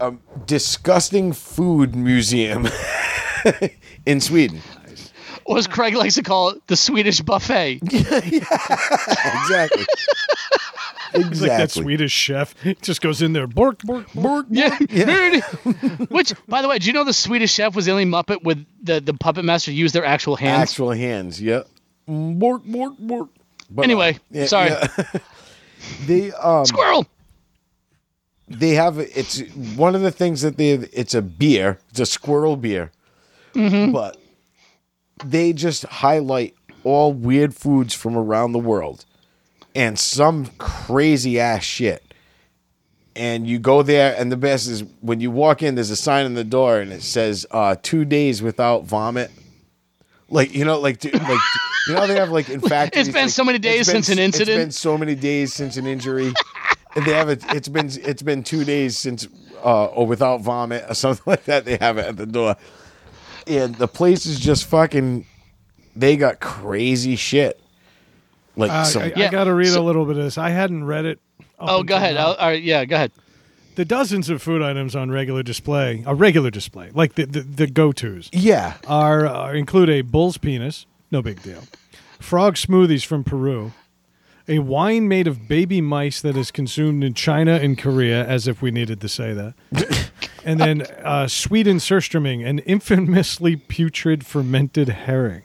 a 0.00 0.14
disgusting 0.46 1.32
food 1.32 1.94
museum 1.94 2.66
in 4.06 4.20
Sweden. 4.20 4.60
Or 5.44 5.58
as 5.58 5.66
Craig 5.66 5.94
likes 5.94 6.14
to 6.16 6.22
call 6.22 6.50
it, 6.50 6.66
the 6.68 6.76
Swedish 6.76 7.20
buffet. 7.20 7.80
Exactly. 7.92 9.84
He's 11.28 11.40
like 11.42 11.50
that. 11.50 11.70
Swedish 11.70 12.12
chef. 12.12 12.54
Just 12.80 13.00
goes 13.00 13.22
in 13.22 13.32
there, 13.32 13.46
bork, 13.46 13.78
bork, 13.82 14.12
bork. 14.14 14.46
Yeah. 14.50 14.76
Which, 16.08 16.32
by 16.48 16.62
the 16.62 16.68
way, 16.68 16.78
do 16.78 16.86
you 16.86 16.92
know 16.92 17.04
the 17.04 17.12
Swedish 17.12 17.52
chef 17.52 17.74
was 17.74 17.86
the 17.86 17.92
only 17.92 18.04
Muppet 18.04 18.42
with 18.42 18.64
the, 18.82 19.00
the 19.00 19.14
puppet 19.14 19.44
master 19.44 19.70
used 19.72 19.94
their 19.94 20.04
actual 20.04 20.36
hands? 20.36 20.70
Actual 20.70 20.90
hands. 20.92 21.40
Yep. 21.40 21.68
Bork, 22.06 22.64
bork, 22.64 22.94
bork. 22.98 23.28
But, 23.70 23.84
Anyway, 23.84 24.14
uh, 24.14 24.18
yeah, 24.30 24.46
sorry. 24.46 24.70
yeah. 24.70 24.86
they 26.06 26.30
um 26.32 26.64
Squirrel. 26.66 27.06
they 28.48 28.70
have 28.70 28.98
it's 28.98 29.40
one 29.76 29.94
of 29.94 30.02
the 30.02 30.10
things 30.10 30.42
that 30.42 30.56
they 30.56 30.72
it's 30.72 31.14
a 31.14 31.22
beer 31.22 31.78
it's 31.90 31.98
a 32.00 32.06
squirrel 32.06 32.56
beer 32.56 32.92
but 33.54 34.16
they 35.24 35.52
just 35.52 35.84
highlight 35.84 36.54
all 36.84 37.12
weird 37.12 37.54
foods 37.54 37.94
from 37.94 38.16
around 38.16 38.52
the 38.52 38.58
world 38.58 39.04
and 39.74 39.98
some 39.98 40.46
crazy 40.58 41.40
ass 41.40 41.64
shit. 41.64 42.02
And 43.14 43.46
you 43.46 43.58
go 43.58 43.82
there 43.82 44.14
and 44.18 44.32
the 44.32 44.36
best 44.36 44.68
is 44.68 44.84
when 45.00 45.20
you 45.20 45.30
walk 45.30 45.62
in 45.62 45.74
there's 45.74 45.90
a 45.90 45.96
sign 45.96 46.24
on 46.24 46.34
the 46.34 46.44
door 46.44 46.78
and 46.80 46.92
it 46.92 47.02
says 47.02 47.46
uh 47.50 47.76
two 47.82 48.04
days 48.04 48.42
without 48.42 48.84
vomit. 48.84 49.30
Like 50.28 50.54
you 50.54 50.64
know 50.64 50.78
like 50.78 51.04
like 51.04 51.14
you 51.88 51.94
know 51.94 52.06
they 52.06 52.14
have 52.14 52.30
like 52.30 52.48
in 52.48 52.60
fact 52.60 52.96
It's 52.96 53.10
been 53.10 53.28
so 53.28 53.44
many 53.44 53.58
days 53.58 53.86
since 53.86 54.08
an 54.08 54.18
incident." 54.18 54.56
it's 54.56 54.64
been 54.64 54.72
so 54.72 54.96
many 54.96 55.14
days 55.14 55.52
since 55.52 55.76
an 55.76 55.86
injury. 55.86 56.32
And 56.94 57.04
they 57.04 57.12
have 57.12 57.28
it 57.28 57.44
it's 57.50 57.68
been 57.68 57.90
it's 58.02 58.22
been 58.22 58.42
two 58.42 58.64
days 58.64 58.98
since 58.98 59.28
uh 59.62 59.86
or 59.86 60.06
without 60.06 60.40
vomit 60.40 60.84
or 60.88 60.94
something 60.94 61.24
like 61.26 61.44
that 61.44 61.66
they 61.66 61.76
have 61.76 61.98
it 61.98 62.06
at 62.06 62.16
the 62.16 62.26
door. 62.26 62.56
And 63.46 63.74
the 63.74 63.88
place 63.88 64.24
is 64.24 64.40
just 64.40 64.64
fucking 64.66 65.26
they 65.94 66.16
got 66.16 66.40
crazy 66.40 67.16
shit 67.16 67.61
like 68.56 68.70
Uh, 68.70 68.84
some 68.84 69.02
I, 69.02 69.12
I 69.16 69.28
got 69.30 69.44
to 69.44 69.54
read 69.54 69.68
so- 69.72 69.82
a 69.82 69.84
little 69.84 70.04
bit 70.04 70.16
of 70.18 70.24
this. 70.24 70.38
I 70.38 70.50
hadn't 70.50 70.84
read 70.84 71.04
it. 71.04 71.18
Oh, 71.58 71.82
go 71.82 71.96
ahead. 71.96 72.16
I'll, 72.16 72.34
all 72.34 72.48
right, 72.48 72.62
yeah, 72.62 72.84
go 72.84 72.96
ahead. 72.96 73.12
the 73.76 73.84
dozens 73.84 74.28
of 74.28 74.42
food 74.42 74.62
items 74.62 74.96
on 74.96 75.10
regular 75.10 75.42
display, 75.42 76.02
a 76.06 76.14
regular 76.14 76.50
display, 76.50 76.90
like 76.92 77.14
the 77.14 77.24
the, 77.26 77.40
the 77.40 77.66
go 77.66 77.92
tos, 77.92 78.28
yeah 78.32 78.74
are, 78.86 79.26
are 79.26 79.54
include 79.54 79.88
a 79.88 80.00
bull's 80.02 80.38
penis, 80.38 80.86
no 81.10 81.22
big 81.22 81.40
deal, 81.42 81.62
frog 82.18 82.56
smoothies 82.56 83.06
from 83.06 83.22
Peru, 83.24 83.72
a 84.48 84.58
wine 84.58 85.06
made 85.08 85.26
of 85.28 85.46
baby 85.48 85.80
mice 85.80 86.20
that 86.20 86.36
is 86.36 86.50
consumed 86.50 87.04
in 87.04 87.14
China 87.14 87.52
and 87.52 87.78
Korea, 87.78 88.26
as 88.26 88.48
if 88.48 88.60
we 88.60 88.70
needed 88.72 89.00
to 89.00 89.08
say 89.08 89.32
that, 89.32 89.54
and 90.44 90.58
then 90.60 90.82
uh, 91.04 91.28
Sweden 91.28 91.76
surströmming, 91.76 92.44
an 92.44 92.58
infamously 92.60 93.54
putrid 93.56 94.26
fermented 94.26 94.88
herring. 94.88 95.44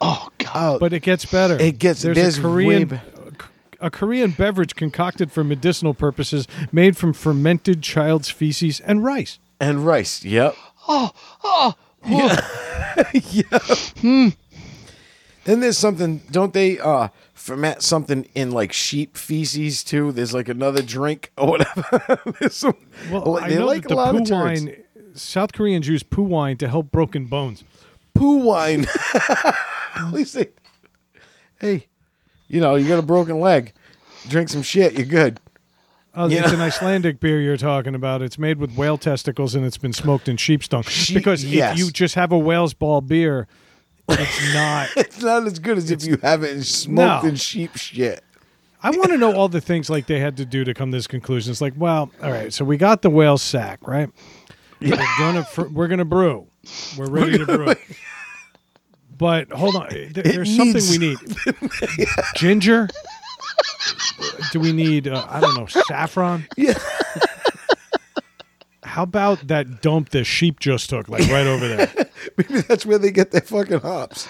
Oh, 0.00 0.28
God. 0.38 0.76
oh 0.76 0.78
But 0.78 0.92
it 0.92 1.00
gets 1.02 1.24
better. 1.26 1.56
It 1.58 1.78
gets- 1.78 2.02
there's, 2.02 2.16
there's 2.16 2.38
a 2.38 2.42
Korean 2.42 2.88
be- 2.88 3.00
a 3.80 3.90
Korean 3.90 4.32
beverage 4.32 4.74
concocted 4.74 5.30
for 5.30 5.44
medicinal 5.44 5.94
purposes, 5.94 6.48
made 6.72 6.96
from 6.96 7.12
fermented 7.12 7.80
child's 7.82 8.28
feces 8.28 8.80
and 8.80 9.04
rice. 9.04 9.38
and 9.60 9.86
rice 9.86 10.24
yep 10.24 10.56
Oh, 10.88 11.10
oh. 11.44 11.74
yeah, 12.06 13.10
yeah. 14.02 14.30
Then 15.44 15.60
there's 15.60 15.78
something, 15.78 16.22
don't 16.30 16.52
they 16.54 16.78
uh 16.78 17.08
ferment 17.34 17.82
something 17.82 18.26
in 18.34 18.50
like 18.52 18.72
sheep 18.72 19.16
feces 19.16 19.82
too? 19.84 20.12
There's 20.12 20.32
like 20.34 20.48
another 20.48 20.82
drink 20.82 21.30
or 21.38 21.48
whatever. 21.48 22.20
There's 22.40 22.56
some, 22.56 22.74
Well, 23.10 23.38
I 23.38 23.48
they 23.48 23.58
know 23.58 23.66
like 23.66 23.82
that 23.84 23.92
a 23.92 23.94
lot 23.96 24.12
the 24.12 24.18
of 24.20 24.24
poo 24.24 24.30
turds. 24.30 24.64
wine. 24.64 24.76
South 25.14 25.52
Koreans 25.52 25.86
use 25.88 26.02
poo 26.02 26.22
wine 26.22 26.56
to 26.58 26.68
help 26.68 26.90
broken 26.90 27.26
bones. 27.26 27.64
Poo 28.14 28.38
wine. 28.38 28.86
At 29.96 30.12
least 30.12 30.34
they, 30.34 30.48
hey, 31.60 31.86
you 32.48 32.60
know, 32.60 32.74
you 32.76 32.88
got 32.88 32.98
a 32.98 33.02
broken 33.02 33.40
leg, 33.40 33.72
drink 34.28 34.48
some 34.48 34.62
shit, 34.62 34.94
you're 34.94 35.06
good. 35.06 35.40
Oh, 36.14 36.26
You 36.26 36.38
it's 36.38 36.48
know? 36.48 36.54
an 36.54 36.60
Icelandic 36.62 37.20
beer 37.20 37.40
you're 37.40 37.56
talking 37.56 37.94
about. 37.94 38.22
It's 38.22 38.38
made 38.38 38.58
with 38.58 38.74
whale 38.76 38.98
testicles 38.98 39.54
and 39.54 39.64
it's 39.64 39.78
been 39.78 39.92
smoked 39.92 40.28
in 40.28 40.36
sheep's 40.36 40.66
dung. 40.68 40.82
Sheep- 40.84 41.14
because 41.16 41.44
yes. 41.44 41.74
if 41.74 41.78
you 41.78 41.90
just 41.90 42.14
have 42.16 42.32
a 42.32 42.38
whale's 42.38 42.74
ball 42.74 43.00
beer, 43.00 43.46
it's 44.08 44.54
not. 44.54 44.88
It's 44.96 45.22
not 45.22 45.46
as 45.46 45.58
good 45.58 45.78
as 45.78 45.90
if 45.90 46.04
you 46.04 46.16
have 46.22 46.42
it 46.42 46.62
smoked 46.64 47.22
No. 47.24 47.28
and 47.28 47.38
sheep 47.40 47.76
shit. 47.76 48.24
I 48.82 48.90
want 48.90 49.10
to 49.10 49.18
know 49.18 49.34
all 49.34 49.48
the 49.48 49.60
things 49.60 49.90
like 49.90 50.06
they 50.06 50.18
had 50.20 50.36
to 50.38 50.44
do 50.44 50.62
to 50.64 50.72
come 50.72 50.90
to 50.92 50.96
this 50.96 51.06
conclusion. 51.08 51.50
It's 51.50 51.60
like, 51.60 51.74
well, 51.76 52.10
all 52.22 52.30
right, 52.30 52.52
so 52.52 52.64
we 52.64 52.76
got 52.76 53.02
the 53.02 53.10
whale 53.10 53.36
sack, 53.36 53.86
right? 53.86 54.08
We're 54.80 54.96
gonna 55.18 55.42
fr- 55.44 55.66
we're 55.66 55.88
gonna 55.88 56.04
brew. 56.04 56.46
We're 56.96 57.10
ready 57.10 57.38
to 57.38 57.44
brew. 57.44 57.74
But 59.18 59.50
hold 59.52 59.76
on, 59.76 59.88
there- 59.90 60.08
there's 60.22 60.56
something 60.56 60.82
we 60.90 60.98
need. 60.98 61.18
Ginger. 62.36 62.88
Do 64.52 64.60
we 64.60 64.72
need? 64.72 65.08
Uh, 65.08 65.26
I 65.28 65.40
don't 65.40 65.56
know, 65.56 65.66
saffron. 65.66 66.46
Yeah. 66.56 66.78
How 68.84 69.02
about 69.02 69.46
that 69.48 69.82
dump 69.82 70.10
the 70.10 70.24
sheep 70.24 70.60
just 70.60 70.88
took, 70.90 71.08
like 71.08 71.28
right 71.30 71.46
over 71.46 71.66
there? 71.68 71.90
Maybe 72.36 72.60
that's 72.62 72.86
where 72.86 72.98
they 72.98 73.10
get 73.10 73.30
their 73.32 73.40
fucking 73.42 73.80
hops. 73.80 74.28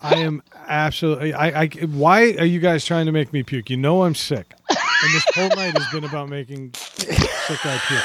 I 0.00 0.14
am 0.16 0.42
absolutely. 0.66 1.32
I, 1.34 1.62
I. 1.62 1.66
Why 1.68 2.34
are 2.38 2.44
you 2.44 2.60
guys 2.60 2.84
trying 2.84 3.06
to 3.06 3.12
make 3.12 3.32
me 3.32 3.42
puke? 3.42 3.68
You 3.70 3.76
know 3.76 4.04
I'm 4.04 4.14
sick, 4.14 4.46
and 4.68 5.14
this 5.14 5.24
whole 5.34 5.48
night 5.50 5.76
has 5.76 5.86
been 5.92 6.04
about 6.04 6.28
making 6.28 6.72
sick 6.74 7.58
guy 7.64 7.78
puke. 7.88 8.02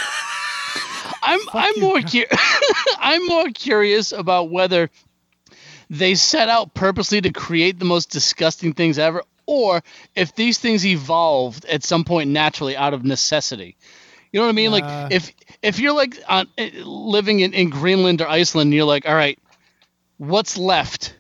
I'm 1.34 1.40
I'm 1.54 1.74
you. 1.76 1.82
more 1.82 2.02
cu- 2.02 2.26
I'm 3.00 3.26
more 3.28 3.50
curious 3.50 4.12
about 4.12 4.50
whether 4.50 4.90
they 5.90 6.16
set 6.16 6.50
out 6.50 6.74
purposely 6.74 7.22
to 7.22 7.32
create 7.32 7.78
the 7.80 7.86
most 7.86 8.10
disgusting 8.12 8.74
things 8.74 8.98
ever, 8.98 9.24
or 9.46 9.84
if 10.16 10.36
these 10.36 10.58
things 10.58 10.86
evolved 10.86 11.66
at 11.66 11.84
some 11.84 12.04
point 12.04 12.30
naturally 12.30 12.76
out 12.76 12.94
of 12.94 13.04
necessity. 13.04 13.78
You 14.32 14.40
know 14.40 14.48
what 14.48 14.54
I 14.54 14.56
mean? 14.56 14.72
Nah. 14.72 14.78
Like 14.78 15.12
if 15.14 15.32
if 15.62 15.80
you're 15.80 15.94
like 15.94 16.18
on, 16.28 16.48
eh, 16.58 16.72
living 16.84 17.42
in, 17.42 17.54
in 17.54 17.70
Greenland 17.70 18.22
or 18.22 18.28
Iceland, 18.28 18.68
and 18.68 18.74
you're 18.74 18.86
like, 18.86 19.08
all 19.08 19.14
right, 19.16 19.38
what's 20.18 20.58
left? 20.58 21.16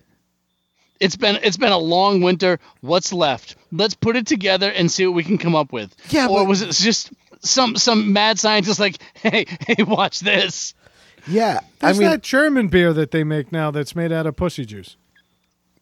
It's 1.00 1.16
been 1.16 1.38
it's 1.44 1.58
been 1.58 1.72
a 1.72 1.78
long 1.78 2.22
winter. 2.22 2.60
What's 2.82 3.14
left? 3.14 3.56
Let's 3.72 3.94
put 3.94 4.16
it 4.16 4.26
together 4.26 4.72
and 4.72 4.90
see 4.92 5.06
what 5.06 5.14
we 5.16 5.24
can 5.24 5.38
come 5.38 5.56
up 5.56 5.72
with. 5.72 5.94
Yeah, 6.10 6.28
or 6.28 6.40
but- 6.40 6.48
was 6.48 6.62
it 6.62 6.72
just 6.72 7.12
some 7.44 7.76
some 7.76 8.14
mad 8.14 8.40
scientist 8.40 8.80
like, 8.80 8.98
hey 9.14 9.46
hey, 9.68 9.84
watch 9.84 10.22
this? 10.22 10.74
Yeah. 11.28 11.60
There's 11.80 11.98
I 11.98 12.00
mean, 12.00 12.10
that 12.10 12.24
German 12.24 12.68
beer 12.68 12.94
that 12.94 13.12
they 13.12 13.24
make 13.24 13.52
now 13.52 13.72
that's 13.72 13.96
made 13.96 14.12
out 14.12 14.26
of 14.26 14.36
pussy 14.36 14.66
juice. 14.66 14.98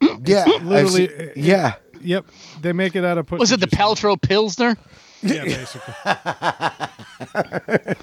Mm. 0.01 0.27
yeah. 0.27 0.45
Literally, 0.63 1.07
seen- 1.07 1.31
yeah. 1.35 1.73
Yep, 2.03 2.25
they 2.61 2.73
make 2.73 2.95
it 2.95 3.05
out 3.05 3.19
of 3.19 3.27
pussy. 3.27 3.39
Was 3.39 3.51
it 3.51 3.59
the 3.59 3.67
juice. 3.67 3.79
Paltrow 3.79 4.19
Pilsner? 4.19 4.75
Yeah, 5.21 5.43
basically. 5.43 5.93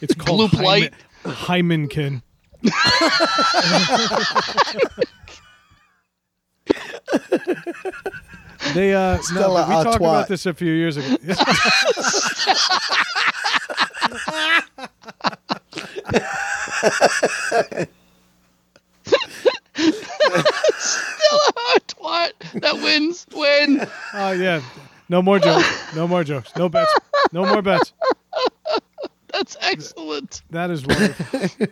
it's 0.00 0.14
called 0.14 0.50
Gloop 0.50 0.62
Light. 0.62 0.94
Hyman, 1.24 1.88
Hymankin. 1.88 2.22
they 8.74 8.94
uh 8.94 9.16
no, 9.16 9.22
Stella 9.22 9.60
but 9.62 9.68
we 9.68 9.74
talked 9.74 9.86
Artois. 9.88 10.08
about 10.08 10.28
this 10.28 10.46
a 10.46 10.54
few 10.54 10.72
years 10.72 10.96
ago. 10.96 11.16
Still 19.74 21.38
a 21.38 21.52
hot 21.56 21.94
what? 21.98 22.34
That 22.54 22.74
wins. 22.74 23.26
Win. 23.34 23.86
Oh 24.14 24.32
yeah. 24.32 24.62
No 25.08 25.22
more 25.22 25.38
jokes. 25.38 25.94
No 25.94 26.06
more 26.06 26.24
jokes. 26.24 26.52
No 26.56 26.68
bets. 26.68 26.92
No 27.32 27.44
more 27.46 27.62
bets. 27.62 27.92
That's 29.32 29.56
excellent. 29.60 30.42
That 30.50 30.70
is 30.70 30.84
wonderful. 30.86 31.66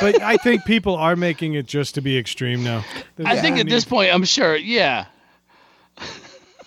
but 0.00 0.20
I 0.22 0.36
think 0.36 0.64
people 0.64 0.96
are 0.96 1.16
making 1.16 1.54
it 1.54 1.66
just 1.66 1.94
to 1.96 2.00
be 2.00 2.16
extreme 2.18 2.62
now. 2.62 2.84
There's 3.16 3.28
I 3.28 3.40
think 3.40 3.56
no 3.56 3.60
at 3.62 3.68
this 3.68 3.84
point, 3.84 4.14
I'm 4.14 4.24
sure. 4.24 4.56
Yeah. 4.56 5.06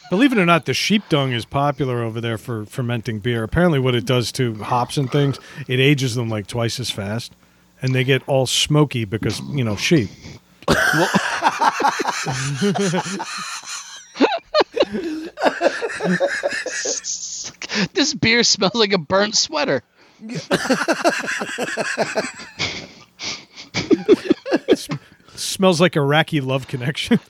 Believe 0.09 0.31
it 0.31 0.37
or 0.37 0.45
not, 0.45 0.65
the 0.65 0.73
sheep 0.73 1.03
dung 1.09 1.31
is 1.31 1.45
popular 1.45 2.03
over 2.03 2.21
there 2.21 2.37
for 2.37 2.65
fermenting 2.65 3.19
beer. 3.19 3.43
Apparently, 3.43 3.79
what 3.79 3.95
it 3.95 4.05
does 4.05 4.31
to 4.33 4.53
hops 4.55 4.97
and 4.97 5.11
things, 5.11 5.39
it 5.67 5.79
ages 5.79 6.15
them 6.15 6.29
like 6.29 6.45
twice 6.45 6.79
as 6.79 6.91
fast, 6.91 7.33
and 7.81 7.95
they 7.95 8.03
get 8.03 8.21
all 8.27 8.45
smoky 8.45 9.05
because 9.05 9.39
you 9.51 9.63
know 9.63 9.75
sheep. 9.75 10.09
This 17.93 18.13
beer 18.13 18.43
smells 18.43 18.75
like 18.75 18.93
a 18.93 18.97
burnt 18.97 19.35
sweater. 19.35 19.83
smells 25.39 25.79
like 25.81 25.95
Iraqi 25.95 26.41
love 26.41 26.67
connection. 26.67 27.19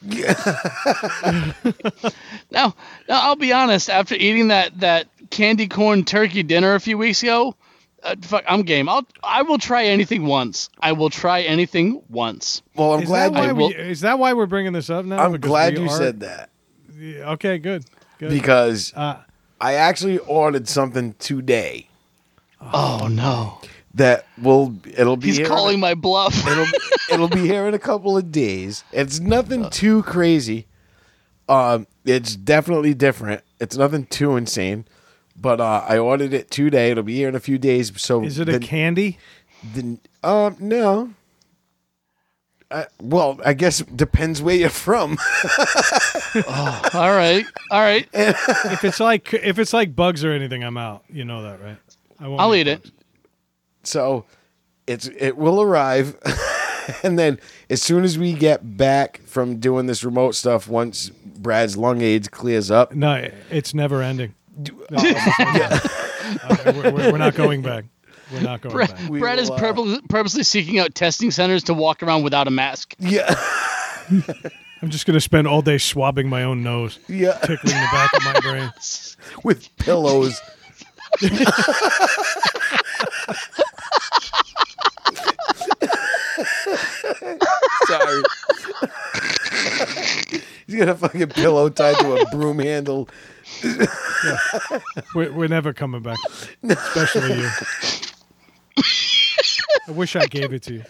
Now, 2.50 2.74
now 3.08 3.20
I'll 3.22 3.36
be 3.36 3.52
honest. 3.52 3.90
After 3.90 4.14
eating 4.14 4.48
that 4.48 4.78
that 4.80 5.08
candy 5.30 5.66
corn 5.68 6.04
turkey 6.04 6.42
dinner 6.42 6.74
a 6.74 6.80
few 6.80 6.96
weeks 6.96 7.22
ago, 7.22 7.54
uh, 8.02 8.14
fuck, 8.22 8.44
I'm 8.48 8.62
game. 8.62 8.88
I'll 8.88 9.06
I 9.22 9.42
will 9.42 9.58
try 9.58 9.84
anything 9.84 10.26
once. 10.26 10.70
I 10.80 10.92
will 10.92 11.10
try 11.10 11.42
anything 11.42 12.02
once. 12.08 12.62
Well, 12.76 12.92
I'm 12.94 13.02
is, 13.02 13.08
glad. 13.08 13.34
that 13.34 13.38
why 13.40 13.48
I 13.48 13.52
we, 13.52 13.64
is 13.74 14.00
that 14.02 14.18
why 14.18 14.32
we're 14.32 14.46
bringing 14.46 14.72
this 14.72 14.88
up 14.90 15.04
now? 15.04 15.18
I'm 15.18 15.32
Because 15.32 15.48
glad 15.48 15.78
you 15.78 15.86
are- 15.86 15.96
said 15.96 16.20
that 16.20 16.50
Yeah, 16.96 17.32
Okay, 17.32 17.58
good. 17.58 17.84
Good. 18.18 18.30
because 18.30 18.94
uh, 18.96 19.18
I 19.60 19.74
actually 19.74 20.18
ordered 20.18 20.68
something 20.68 21.14
today 21.18 21.88
Oh 22.60 23.08
no, 23.10 23.60
that 23.96 24.26
will 24.40 24.74
it'll 24.96 25.16
be 25.16 25.28
he's 25.28 25.38
here 25.38 25.46
calling 25.46 25.74
in 25.74 25.80
my 25.80 25.94
bluff. 25.94 26.46
it'll 26.48 26.66
it'll 27.10 27.28
be 27.28 27.46
here 27.46 27.66
in 27.66 27.74
a 27.74 27.78
couple 27.78 28.16
of 28.16 28.30
days. 28.30 28.84
It's 28.92 29.20
nothing 29.20 29.68
too 29.70 30.02
crazy. 30.04 30.66
Um, 31.48 31.86
it's 32.04 32.36
definitely 32.36 32.94
different. 32.94 33.42
It's 33.60 33.76
nothing 33.76 34.06
too 34.06 34.36
insane. 34.36 34.86
But 35.38 35.60
uh, 35.60 35.84
I 35.86 35.98
ordered 35.98 36.32
it 36.32 36.50
today. 36.50 36.90
It'll 36.90 37.02
be 37.02 37.16
here 37.16 37.28
in 37.28 37.34
a 37.34 37.40
few 37.40 37.58
days. 37.58 37.92
So 38.00 38.24
is 38.24 38.38
it 38.38 38.48
a 38.48 38.58
candy? 38.58 39.18
the- 39.74 39.98
um 40.22 40.56
no. 40.60 41.14
Uh, 42.68 42.84
well, 43.00 43.38
I 43.44 43.52
guess 43.52 43.80
it 43.80 43.96
depends 43.96 44.42
where 44.42 44.56
you're 44.56 44.68
from. 44.68 45.16
all 46.34 47.14
right, 47.14 47.44
all 47.70 47.80
right. 47.80 48.08
if 48.12 48.82
it's 48.82 48.98
like 48.98 49.32
if 49.32 49.60
it's 49.60 49.72
like 49.72 49.94
bugs 49.94 50.24
or 50.24 50.32
anything, 50.32 50.64
I'm 50.64 50.76
out. 50.76 51.04
You 51.08 51.24
know 51.24 51.42
that, 51.44 51.62
right? 51.62 51.76
I 52.18 52.26
won't 52.26 52.40
I'll 52.40 52.54
eat 52.56 52.62
eat 52.62 52.68
it. 52.68 52.90
Bugs. 53.86 53.90
So 53.90 54.24
it's 54.86 55.08
it 55.18 55.36
will 55.36 55.60
arrive, 55.60 56.16
and 57.02 57.18
then 57.18 57.40
as 57.70 57.82
soon 57.82 58.04
as 58.04 58.18
we 58.18 58.32
get 58.32 58.76
back 58.76 59.20
from 59.26 59.58
doing 59.58 59.86
this 59.86 60.04
remote 60.04 60.34
stuff, 60.34 60.68
once 60.68 61.08
Brad's 61.10 61.76
lung 61.76 62.02
AIDS 62.02 62.28
clears 62.28 62.70
up, 62.70 62.94
No, 62.94 63.28
it's 63.50 63.74
never 63.74 64.02
ending. 64.02 64.34
Uh, 64.92 65.78
we're, 66.74 66.90
we're- 66.92 67.12
we're 67.12 67.18
not 67.18 67.34
going 67.34 67.62
back. 67.62 67.84
We're 68.32 68.40
not 68.40 68.60
going 68.60 68.74
Brad, 68.74 68.90
back. 68.90 69.08
We 69.08 69.20
Brad 69.20 69.38
is 69.38 69.48
will, 69.50 69.56
uh, 69.56 69.60
purposely, 69.60 70.00
purposely 70.08 70.42
seeking 70.42 70.78
out 70.80 70.94
testing 70.96 71.30
centers 71.30 71.62
to 71.64 71.74
walk 71.74 72.02
around 72.02 72.24
without 72.24 72.48
a 72.48 72.50
mask. 72.50 72.94
yeah, 72.98 73.32
I'm 74.82 74.90
just 74.90 75.06
gonna 75.06 75.20
spend 75.20 75.46
all 75.46 75.62
day 75.62 75.78
swabbing 75.78 76.28
my 76.28 76.42
own 76.42 76.62
nose, 76.64 76.98
yeah, 77.08 77.34
tickling 77.38 77.74
the 77.74 77.88
back 77.92 78.12
of 78.14 78.24
my 78.24 78.40
brain. 78.40 78.72
with 79.44 79.68
pillows. 79.76 80.40
Sorry. 87.86 88.22
He's 90.66 90.76
got 90.76 90.88
a 90.88 90.94
fucking 90.94 91.28
pillow 91.28 91.68
tied 91.68 91.96
to 91.98 92.16
a 92.16 92.26
broom 92.30 92.58
handle. 92.58 93.08
We're, 95.14 95.32
we're 95.32 95.48
never 95.48 95.72
coming 95.72 96.02
back, 96.02 96.18
especially 96.68 97.38
you. 97.38 97.48
I 99.88 99.92
wish 99.92 100.16
I 100.16 100.26
gave 100.26 100.52
it 100.52 100.62
to 100.64 100.74
you. 100.74 100.82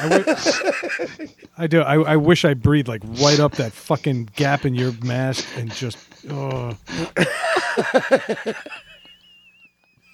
I, 0.00 0.08
wi- 0.08 1.28
I 1.58 1.66
do. 1.66 1.80
I, 1.80 2.12
I 2.12 2.16
wish 2.16 2.44
I 2.44 2.54
breathed 2.54 2.86
like 2.86 3.02
right 3.20 3.40
up 3.40 3.56
that 3.56 3.72
fucking 3.72 4.30
gap 4.36 4.64
in 4.64 4.76
your 4.76 4.92
mask 5.02 5.44
and 5.56 5.72
just. 5.72 5.98
Oh. 6.30 6.76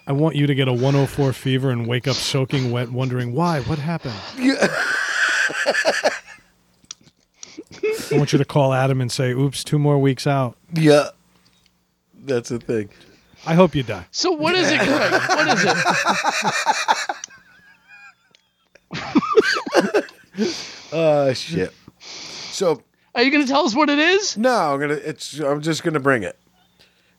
I 0.06 0.12
want 0.12 0.36
you 0.36 0.46
to 0.46 0.54
get 0.54 0.68
a 0.68 0.72
104 0.72 1.34
fever 1.34 1.70
and 1.70 1.86
wake 1.86 2.08
up 2.08 2.16
soaking 2.16 2.70
wet, 2.70 2.90
wondering 2.90 3.34
why. 3.34 3.60
What 3.60 3.78
happened? 3.78 4.14
I 8.12 8.16
want 8.16 8.32
you 8.32 8.38
to 8.38 8.44
call 8.44 8.72
Adam 8.72 9.00
and 9.00 9.10
say, 9.10 9.32
"Oops, 9.32 9.62
two 9.64 9.78
more 9.78 9.98
weeks 9.98 10.26
out." 10.26 10.56
Yeah, 10.74 11.08
that's 12.24 12.48
the 12.48 12.58
thing. 12.58 12.88
I 13.46 13.54
hope 13.54 13.74
you 13.74 13.82
die. 13.82 14.06
So 14.10 14.32
what 14.32 14.54
is 14.54 14.70
it, 14.70 14.80
Greg? 14.80 15.12
What 15.12 15.48
is 15.48 15.64
it? 20.44 20.92
Uh 20.92 21.34
shit. 21.34 21.72
So 21.98 22.82
Are 23.14 23.22
you 23.22 23.30
going 23.30 23.44
to 23.44 23.50
tell 23.50 23.64
us 23.64 23.74
what 23.74 23.90
it 23.90 23.98
is? 23.98 24.36
No, 24.36 24.54
I'm 24.74 24.80
gonna. 24.80 24.94
It's. 24.94 25.38
I'm 25.38 25.60
just 25.60 25.82
gonna 25.84 26.00
bring 26.00 26.22
it, 26.22 26.38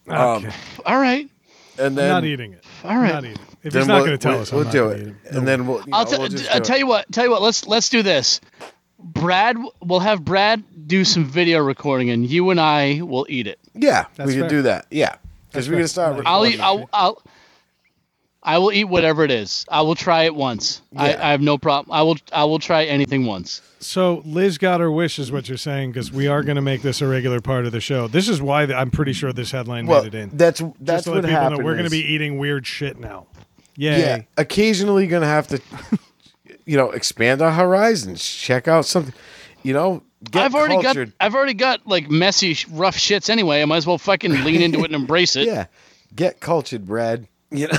Okay. 0.08 0.52
All 0.86 1.00
right. 1.00 1.30
And 1.80 1.88
I'm 1.88 1.96
then 1.96 2.10
not 2.10 2.26
eating 2.26 2.54
it. 2.54 2.64
All 2.84 2.98
right. 2.98 3.14
Not 3.14 3.24
eating 3.26 3.36
it. 3.38 3.56
If 3.64 3.74
then 3.74 3.82
he's 3.82 3.88
not 3.88 3.96
we'll, 3.96 4.06
going 4.06 4.18
to 4.18 4.22
tell 4.22 4.32
we'll, 4.34 4.42
us, 4.42 4.52
I'm 4.52 4.56
we'll 4.58 4.66
not 4.66 4.74
do 4.74 4.90
it, 4.90 5.02
eat 5.02 5.08
it. 5.08 5.32
and 5.36 5.48
then 5.48 5.68
we'll. 5.68 5.80
You 5.80 5.86
I'll, 5.94 6.06
know, 6.06 6.12
t- 6.12 6.18
we'll 6.18 6.28
just 6.30 6.50
uh, 6.50 6.54
I'll 6.56 6.62
tell 6.62 6.78
you 6.78 6.88
what. 6.88 7.12
Tell 7.12 7.26
you 7.26 7.32
what. 7.32 7.42
Let's 7.42 7.68
let's 7.68 7.90
do 7.90 8.04
this. 8.04 8.42
Brad, 9.00 9.58
we'll 9.82 10.00
have 10.02 10.24
Brad 10.24 10.64
do 10.88 11.06
some 11.06 11.26
video 11.26 11.60
recording, 11.60 12.10
and 12.10 12.30
you 12.30 12.50
and 12.50 12.60
I 12.60 13.02
will 13.02 13.26
eat 13.30 13.48
it. 13.48 13.60
Yeah, 13.74 14.06
That's 14.16 14.28
we 14.28 14.38
can 14.38 14.50
do 14.50 14.62
that. 14.64 14.88
Yeah, 14.92 15.16
because 15.50 15.68
we're 15.68 15.74
fair. 15.74 15.80
gonna 15.80 15.88
start. 15.88 16.16
Nice. 16.18 16.24
I'll 16.26 16.46
eat. 16.46 16.60
I'll. 16.60 16.90
I'll 16.94 17.24
I 18.42 18.58
will 18.58 18.72
eat 18.72 18.86
whatever 18.86 19.24
it 19.26 19.32
is. 19.32 19.66
I 19.70 19.82
will 19.82 19.96
try 19.96 20.24
it 20.24 20.34
once. 20.34 20.82
I, 20.96 21.10
Yeah. 21.12 21.28
I 21.28 21.32
have 21.32 21.42
no 21.42 21.58
problem. 21.58 21.94
I 21.94 22.02
will. 22.04 22.18
I 22.32 22.46
will 22.46 22.60
try 22.60 22.86
anything 22.86 23.26
once. 23.26 23.62
So 23.82 24.22
Liz 24.26 24.58
got 24.58 24.80
her 24.80 24.92
wish, 24.92 25.20
is 25.20 25.32
what 25.32 25.48
you're 25.50 25.58
saying, 25.58 25.92
because 25.92 26.12
we 26.12 26.28
are 26.28 26.42
going 26.44 26.56
to 26.56 26.62
make 26.62 26.82
this 26.82 27.02
a 27.02 27.08
regular 27.08 27.42
part 27.42 27.66
of 27.66 27.72
the 27.72 27.80
show. 27.82 28.08
This 28.08 28.28
is 28.30 28.42
why 28.42 28.66
th- 28.66 28.78
I'm 28.78 28.92
pretty 28.92 29.14
sure 29.14 29.32
this 29.34 29.52
headline 29.52 29.88
Well, 29.88 30.04
made 30.04 30.14
it 30.14 30.18
in. 30.18 30.30
that's 30.38 30.60
Just 30.60 30.74
that's 30.80 31.04
to 31.04 31.10
what 31.12 31.16
let 31.18 31.26
people 31.26 31.42
happened. 31.42 31.60
know 31.60 31.66
we're 31.66 31.74
going 31.74 31.86
to 31.86 31.90
be 31.92 32.04
eating 32.14 32.38
weird 32.38 32.66
shit 32.66 32.98
now. 33.00 33.28
Yay. 33.76 34.00
yeah, 34.00 34.22
occasionally 34.38 35.08
gonna 35.08 35.26
have 35.26 35.48
to, 35.48 35.62
you 36.66 36.76
know, 36.76 36.92
expand 36.92 37.42
our 37.42 37.52
horizons. 37.54 38.22
Check 38.26 38.68
out 38.68 38.86
something, 38.86 39.14
you 39.64 39.72
know. 39.74 40.04
Get 40.32 40.44
I've 40.44 40.56
already 40.56 40.82
cultured. 40.82 41.14
got. 41.18 41.26
I've 41.26 41.34
already 41.36 41.54
got 41.54 41.88
like 41.88 42.10
messy, 42.10 42.58
rough 42.72 42.98
shits 42.98 43.30
anyway. 43.30 43.62
I 43.62 43.66
might 43.66 43.78
as 43.78 43.88
well 43.88 43.98
fucking 43.98 44.44
lean 44.44 44.62
into 44.62 44.80
it 44.80 44.86
and 44.86 44.96
embrace 44.96 45.38
it. 45.38 45.48
Yeah, 45.48 45.68
get 46.14 46.42
cultured, 46.42 46.86
Brad. 46.86 47.28
You 47.52 47.68
know. 47.68 47.78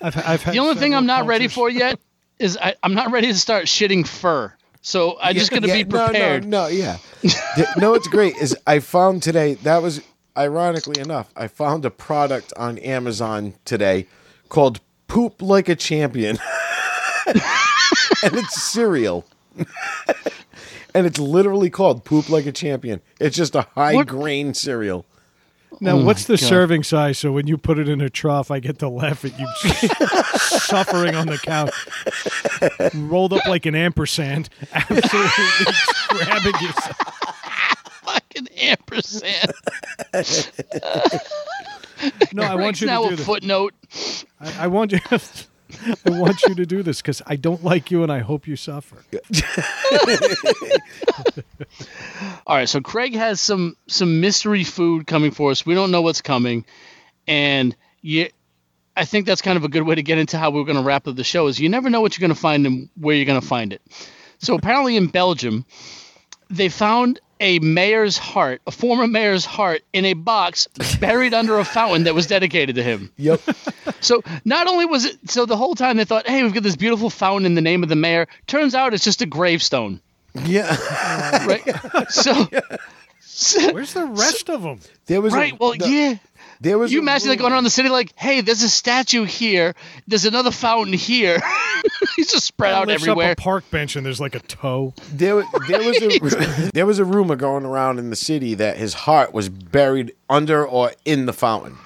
I've, 0.00 0.16
I've 0.16 0.42
had 0.42 0.54
The 0.54 0.58
only 0.60 0.76
thing 0.76 0.94
I'm 0.94 1.06
not 1.06 1.26
ready 1.26 1.48
for 1.48 1.68
yet 1.68 1.98
is 2.38 2.56
I, 2.56 2.74
I'm 2.82 2.94
not 2.94 3.10
ready 3.10 3.28
to 3.28 3.38
start 3.38 3.64
shitting 3.64 4.06
fur. 4.06 4.52
So 4.82 5.18
I'm 5.20 5.34
just 5.34 5.50
gonna 5.50 5.66
Yeah, 5.66 5.74
be 5.82 5.84
prepared. 5.84 6.46
No, 6.46 6.62
no, 6.62 6.68
no 6.68 6.68
yeah. 6.68 6.98
Th- 7.22 7.66
no, 7.76 7.94
it's 7.94 8.06
great. 8.06 8.36
Is 8.36 8.56
I 8.66 8.78
found 8.78 9.22
today 9.22 9.54
that 9.54 9.82
was 9.82 10.00
ironically 10.36 11.00
enough, 11.00 11.32
I 11.36 11.48
found 11.48 11.84
a 11.84 11.90
product 11.90 12.52
on 12.56 12.78
Amazon 12.78 13.54
today 13.64 14.06
called 14.48 14.78
"Poop 15.08 15.42
Like 15.42 15.68
a 15.68 15.74
Champion," 15.74 16.38
and 17.26 17.40
it's 18.36 18.62
cereal. 18.62 19.24
and 20.94 21.06
it's 21.06 21.18
literally 21.18 21.70
called 21.70 22.04
"Poop 22.04 22.28
Like 22.28 22.46
a 22.46 22.52
Champion." 22.52 23.00
It's 23.18 23.36
just 23.36 23.56
a 23.56 23.62
high 23.74 23.94
What? 23.94 24.06
grain 24.06 24.54
cereal. 24.54 25.04
Now, 25.80 25.92
Oh 25.98 26.04
what's 26.04 26.24
the 26.24 26.34
God. 26.38 26.40
serving 26.48 26.82
size 26.84 27.18
so 27.18 27.32
when 27.32 27.46
you 27.46 27.58
put 27.58 27.78
it 27.78 27.88
in 27.88 28.00
a 28.00 28.08
trough, 28.08 28.50
I 28.50 28.60
get 28.60 28.78
to 28.80 28.88
laugh 28.88 29.24
at 29.24 29.38
you 29.38 29.46
suffering 30.38 31.14
on 31.14 31.26
the 31.26 31.38
couch, 31.38 31.74
rolled 32.94 33.32
up 33.34 33.46
like 33.46 33.66
an 33.66 33.74
ampersand, 33.74 34.48
absolutely 34.72 35.74
grabbing 36.08 36.54
yourself. 36.60 36.96
Fucking 38.04 38.48
ampersand. 38.58 39.52
No, 42.32 42.42
I 42.42 42.54
want 42.54 42.58
Greg's 42.78 42.80
you 42.82 42.86
now 42.86 43.02
to 43.02 43.08
do 43.08 43.14
a 43.14 43.16
this. 43.16 43.26
footnote. 43.26 43.74
I, 44.40 44.64
I 44.64 44.66
want 44.68 44.92
you. 44.92 44.98
I 46.06 46.10
want 46.10 46.42
you 46.42 46.54
to 46.54 46.66
do 46.66 46.82
this 46.82 47.00
because 47.00 47.22
I 47.26 47.36
don't 47.36 47.64
like 47.64 47.90
you 47.90 48.02
and 48.02 48.12
I 48.12 48.20
hope 48.20 48.46
you 48.46 48.56
suffer. 48.56 49.04
All 52.46 52.56
right, 52.56 52.68
so 52.68 52.80
Craig 52.80 53.14
has 53.14 53.40
some 53.40 53.76
some 53.86 54.20
mystery 54.20 54.64
food 54.64 55.06
coming 55.06 55.30
for 55.30 55.50
us. 55.50 55.66
We 55.66 55.74
don't 55.74 55.90
know 55.90 56.02
what's 56.02 56.22
coming, 56.22 56.64
and 57.26 57.74
you, 58.02 58.28
I 58.96 59.04
think 59.04 59.26
that's 59.26 59.42
kind 59.42 59.56
of 59.56 59.64
a 59.64 59.68
good 59.68 59.82
way 59.82 59.94
to 59.94 60.02
get 60.02 60.18
into 60.18 60.38
how 60.38 60.50
we're 60.50 60.64
going 60.64 60.78
to 60.78 60.82
wrap 60.82 61.08
up 61.08 61.16
the 61.16 61.24
show. 61.24 61.46
Is 61.48 61.58
you 61.58 61.68
never 61.68 61.90
know 61.90 62.00
what 62.00 62.16
you're 62.16 62.26
going 62.26 62.34
to 62.34 62.40
find 62.40 62.66
and 62.66 62.88
where 62.96 63.16
you're 63.16 63.26
going 63.26 63.40
to 63.40 63.46
find 63.46 63.72
it. 63.72 63.82
So 64.38 64.54
apparently 64.54 64.96
in 64.96 65.06
Belgium, 65.08 65.64
they 66.50 66.68
found 66.68 67.20
a 67.40 67.58
mayor's 67.58 68.16
heart, 68.16 68.62
a 68.66 68.70
former 68.70 69.06
mayor's 69.06 69.44
heart, 69.44 69.82
in 69.92 70.04
a 70.04 70.14
box 70.14 70.68
buried 71.00 71.34
under 71.34 71.58
a 71.58 71.64
fountain 71.64 72.04
that 72.04 72.14
was 72.14 72.26
dedicated 72.26 72.76
to 72.76 72.82
him. 72.82 73.10
Yep. 73.18 73.40
So 74.00 74.22
not 74.44 74.66
only 74.66 74.84
was 74.86 75.04
it 75.04 75.30
so 75.30 75.46
the 75.46 75.56
whole 75.56 75.74
time 75.74 75.96
they 75.96 76.04
thought, 76.04 76.28
hey, 76.28 76.42
we've 76.42 76.54
got 76.54 76.62
this 76.62 76.76
beautiful 76.76 77.10
fountain 77.10 77.46
in 77.46 77.54
the 77.54 77.60
name 77.60 77.82
of 77.82 77.88
the 77.88 77.96
mayor. 77.96 78.26
Turns 78.46 78.74
out 78.74 78.94
it's 78.94 79.04
just 79.04 79.22
a 79.22 79.26
gravestone, 79.26 80.00
yeah. 80.44 80.76
right? 81.46 81.62
so, 82.08 82.48
so 83.20 83.72
Where's 83.72 83.94
the 83.94 84.06
rest 84.06 84.48
of 84.50 84.62
them? 84.62 84.80
There 85.06 85.20
was 85.20 85.32
right, 85.32 85.52
A, 85.52 85.56
well, 85.56 85.72
the- 85.72 85.88
yeah. 85.88 86.14
There 86.60 86.78
was. 86.78 86.92
You 86.92 87.00
imagine 87.00 87.28
like 87.28 87.38
going 87.38 87.52
around 87.52 87.64
the 87.64 87.70
city 87.70 87.88
like, 87.88 88.12
hey, 88.16 88.40
there's 88.40 88.62
a 88.62 88.68
statue 88.68 89.24
here, 89.24 89.74
there's 90.06 90.24
another 90.24 90.50
fountain 90.50 90.92
here. 90.94 91.40
He's 92.16 92.30
just 92.30 92.46
spread 92.46 92.72
out 92.72 92.88
Lifts 92.88 93.02
everywhere. 93.04 93.32
up 93.32 93.38
a 93.38 93.42
park 93.42 93.70
bench 93.70 93.96
and 93.96 94.04
there's 94.04 94.20
like 94.20 94.34
a 94.34 94.40
toe. 94.40 94.94
There, 95.12 95.44
there 95.68 95.82
was 95.82 96.02
a 96.02 96.70
there 96.74 96.86
was 96.86 96.98
a 96.98 97.04
rumor 97.04 97.36
going 97.36 97.64
around 97.64 97.98
in 97.98 98.10
the 98.10 98.16
city 98.16 98.54
that 98.54 98.76
his 98.76 98.94
heart 98.94 99.32
was 99.32 99.48
buried 99.48 100.14
under 100.30 100.66
or 100.66 100.92
in 101.04 101.26
the 101.26 101.32
fountain. 101.32 101.76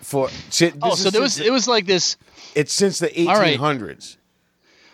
For 0.00 0.28
si- 0.50 0.72
oh, 0.82 0.94
so 0.94 1.10
there 1.10 1.20
was 1.20 1.34
since 1.34 1.46
it 1.46 1.50
was 1.50 1.68
like 1.68 1.86
this. 1.86 2.16
it's 2.54 2.72
since 2.72 2.98
the 2.98 3.26
All 3.28 3.34
right. 3.36 3.58
1800s. 3.58 4.16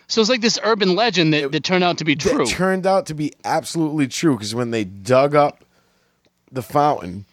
So 0.07 0.21
it's 0.21 0.29
like 0.29 0.41
this 0.41 0.59
urban 0.63 0.95
legend 0.95 1.33
that, 1.33 1.51
that 1.51 1.63
turned 1.63 1.83
out 1.83 1.97
to 1.97 2.05
be 2.05 2.15
true. 2.15 2.45
That 2.45 2.47
turned 2.47 2.85
out 2.85 3.07
to 3.07 3.13
be 3.13 3.33
absolutely 3.43 4.07
true 4.07 4.35
because 4.35 4.53
when 4.53 4.71
they 4.71 4.83
dug 4.83 5.35
up 5.35 5.63
the 6.51 6.61
fountain, 6.61 7.25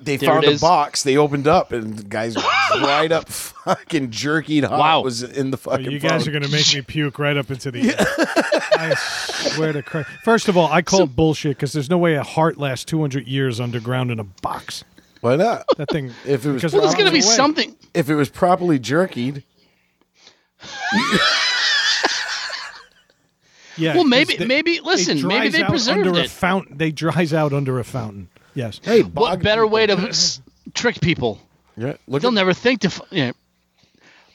they 0.00 0.16
There 0.16 0.28
found 0.30 0.44
it 0.44 0.56
a 0.56 0.60
box. 0.60 1.02
They 1.02 1.16
opened 1.16 1.46
up 1.46 1.72
and 1.72 1.96
the 1.96 2.02
guys 2.04 2.34
dried 2.78 3.12
up 3.12 3.28
fucking 3.28 4.10
jerkied 4.10 4.64
heart 4.64 4.78
Wow. 4.80 5.00
was 5.02 5.22
in 5.22 5.50
the 5.50 5.56
Oh, 5.56 5.70
fucking. 5.72 5.90
you 5.90 5.98
guys 5.98 6.26
are 6.26 6.30
going 6.30 6.42
to 6.44 6.50
make 6.50 6.72
me 6.74 6.80
puke 6.82 7.18
right 7.18 7.36
up 7.36 7.50
into 7.50 7.70
the. 7.70 7.94
I 8.78 8.94
swear 8.94 9.72
to 9.72 9.82
Christ. 9.82 10.08
First 10.24 10.48
of 10.48 10.56
all, 10.56 10.68
I 10.70 10.82
call 10.82 11.02
it 11.02 11.16
bullshit 11.16 11.56
because 11.56 11.72
there's 11.72 11.90
no 11.90 11.98
way 11.98 12.14
a 12.14 12.22
heart 12.22 12.58
lasts 12.58 12.84
200 12.86 13.26
years 13.26 13.60
underground 13.60 14.10
in 14.10 14.18
a 14.20 14.24
box. 14.24 14.84
Why 15.20 15.34
not? 15.36 15.64
That 15.76 15.90
thing. 15.90 16.12
If 16.24 16.46
it 16.46 16.52
was 16.52 16.62
well, 16.72 16.82
there's 16.82 16.94
gonna 16.94 17.10
be 17.10 17.16
runs 17.16 17.26
away. 17.26 17.34
something. 17.36 17.76
If 17.92 18.08
it 18.08 18.14
was 18.14 18.28
properly 18.28 18.78
jerkied, 18.78 19.42
Yeah. 23.76 23.94
Well, 23.94 24.02
'cause 24.02 24.10
maybe 24.10 24.36
they- 24.36 24.44
maybe 24.46 24.80
listen, 24.80 25.24
maybe 25.26 25.50
they 25.50 25.62
out 25.62 25.70
preserved 25.70 26.06
under 26.06 26.18
a 26.20 26.24
it. 26.24 26.30
fountain. 26.30 26.78
They 26.78 26.90
dries 26.90 27.32
out 27.32 27.52
under 27.52 27.78
a 27.78 27.84
fountain. 27.84 28.28
Yes. 28.58 28.80
hey, 28.82 29.02
What 29.02 29.40
better 29.42 29.62
people. 29.62 29.74
way 29.74 29.86
to 29.86 30.40
trick 30.74 31.00
people? 31.00 31.40
Yeah, 31.76 31.94
look 32.08 32.22
They'll 32.22 32.30
at- 32.32 32.34
never 32.34 32.52
think 32.54 32.80
to. 32.80 32.88
f- 32.88 33.00
Yeah. 33.10 33.32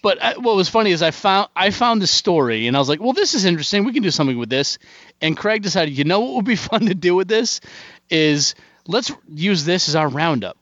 But 0.02 0.22
I, 0.22 0.34
what 0.38 0.56
was 0.56 0.68
funny 0.70 0.92
is 0.92 1.02
I 1.02 1.12
found 1.12 1.50
I 1.56 1.70
found 1.72 2.02
the 2.02 2.08
story 2.08 2.68
and 2.68 2.76
I 2.76 2.80
was 2.80 2.90
like, 2.90 3.00
well, 3.02 3.14
this 3.14 3.34
is 3.36 3.46
interesting. 3.46 3.86
We 3.86 3.94
can 3.94 4.04
do 4.04 4.12
something 4.12 4.38
with 4.38 4.50
this. 4.50 4.78
And 5.22 5.36
Craig 5.38 5.62
decided, 5.62 5.98
you 5.98 6.04
know 6.04 6.20
what 6.22 6.36
would 6.36 6.46
be 6.46 6.56
fun 6.72 6.86
to 6.88 6.94
do 6.96 7.16
with 7.16 7.28
this 7.28 7.62
is 8.10 8.56
let's 8.88 9.12
use 9.30 9.64
this 9.66 9.88
as 9.90 9.96
our 9.96 10.08
roundup. 10.10 10.58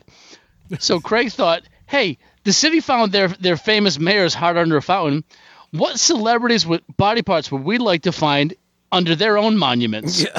So 0.79 0.99
Craig 0.99 1.31
thought, 1.31 1.63
hey, 1.87 2.17
the 2.43 2.53
city 2.53 2.79
found 2.81 3.11
their 3.11 3.27
their 3.29 3.57
famous 3.57 3.99
mayor's 3.99 4.33
heart 4.33 4.57
under 4.57 4.77
a 4.77 4.81
fountain. 4.81 5.23
What 5.71 5.99
celebrities 5.99 6.65
with 6.67 6.81
body 6.97 7.21
parts 7.21 7.51
would 7.51 7.63
we 7.63 7.77
like 7.77 8.03
to 8.03 8.11
find 8.11 8.53
under 8.91 9.15
their 9.15 9.37
own 9.37 9.57
monuments? 9.57 10.25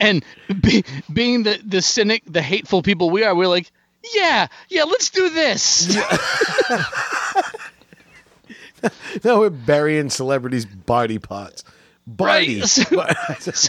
and 0.00 0.24
be, 0.60 0.84
being 1.12 1.42
the 1.44 1.60
the 1.64 1.82
cynic, 1.82 2.22
the 2.26 2.42
hateful 2.42 2.82
people 2.82 3.10
we 3.10 3.24
are, 3.24 3.34
we're 3.34 3.46
like, 3.48 3.70
yeah, 4.14 4.46
yeah, 4.68 4.84
let's 4.84 5.10
do 5.10 5.28
this. 5.30 5.96
No, 9.24 9.40
we're 9.40 9.50
burying 9.50 10.08
celebrities' 10.08 10.64
body 10.64 11.18
parts. 11.18 11.64
Body. 12.06 12.60
Right. 12.60 12.68
So- 12.68 13.06
So, 13.52 13.68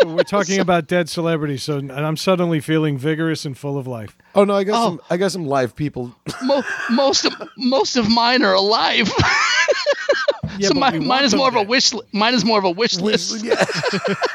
We're 0.06 0.22
talking 0.24 0.60
about 0.60 0.86
dead 0.86 1.08
celebrities, 1.08 1.62
so 1.62 1.78
and 1.78 1.90
I'm 1.92 2.16
suddenly 2.18 2.60
feeling 2.60 2.98
vigorous 2.98 3.44
and 3.46 3.56
full 3.56 3.78
of 3.78 3.86
life. 3.86 4.14
oh 4.34 4.44
no, 4.44 4.54
I 4.54 4.64
got 4.64 4.82
Oh. 4.82 4.86
some. 4.88 5.00
I 5.10 5.16
got 5.16 5.32
some 5.32 5.46
live 5.46 5.74
people. 5.76 6.14
mo- 6.42 6.62
most 6.90 7.24
of 7.24 7.32
most 7.56 7.96
of 7.96 8.08
mine 8.08 8.42
are 8.44 8.52
alive. 8.54 9.10
Yeah, 10.58 10.68
so 10.68 10.74
my, 10.74 10.98
mine 10.98 11.24
is 11.24 11.34
more 11.34 11.48
of 11.48 11.56
a 11.56 11.62
wish. 11.62 11.92
Li- 11.92 12.02
mine 12.12 12.34
is 12.34 12.44
more 12.44 12.58
of 12.58 12.64
a 12.64 12.70
wish 12.70 12.94
list, 12.96 13.44
yeah, 13.44 13.64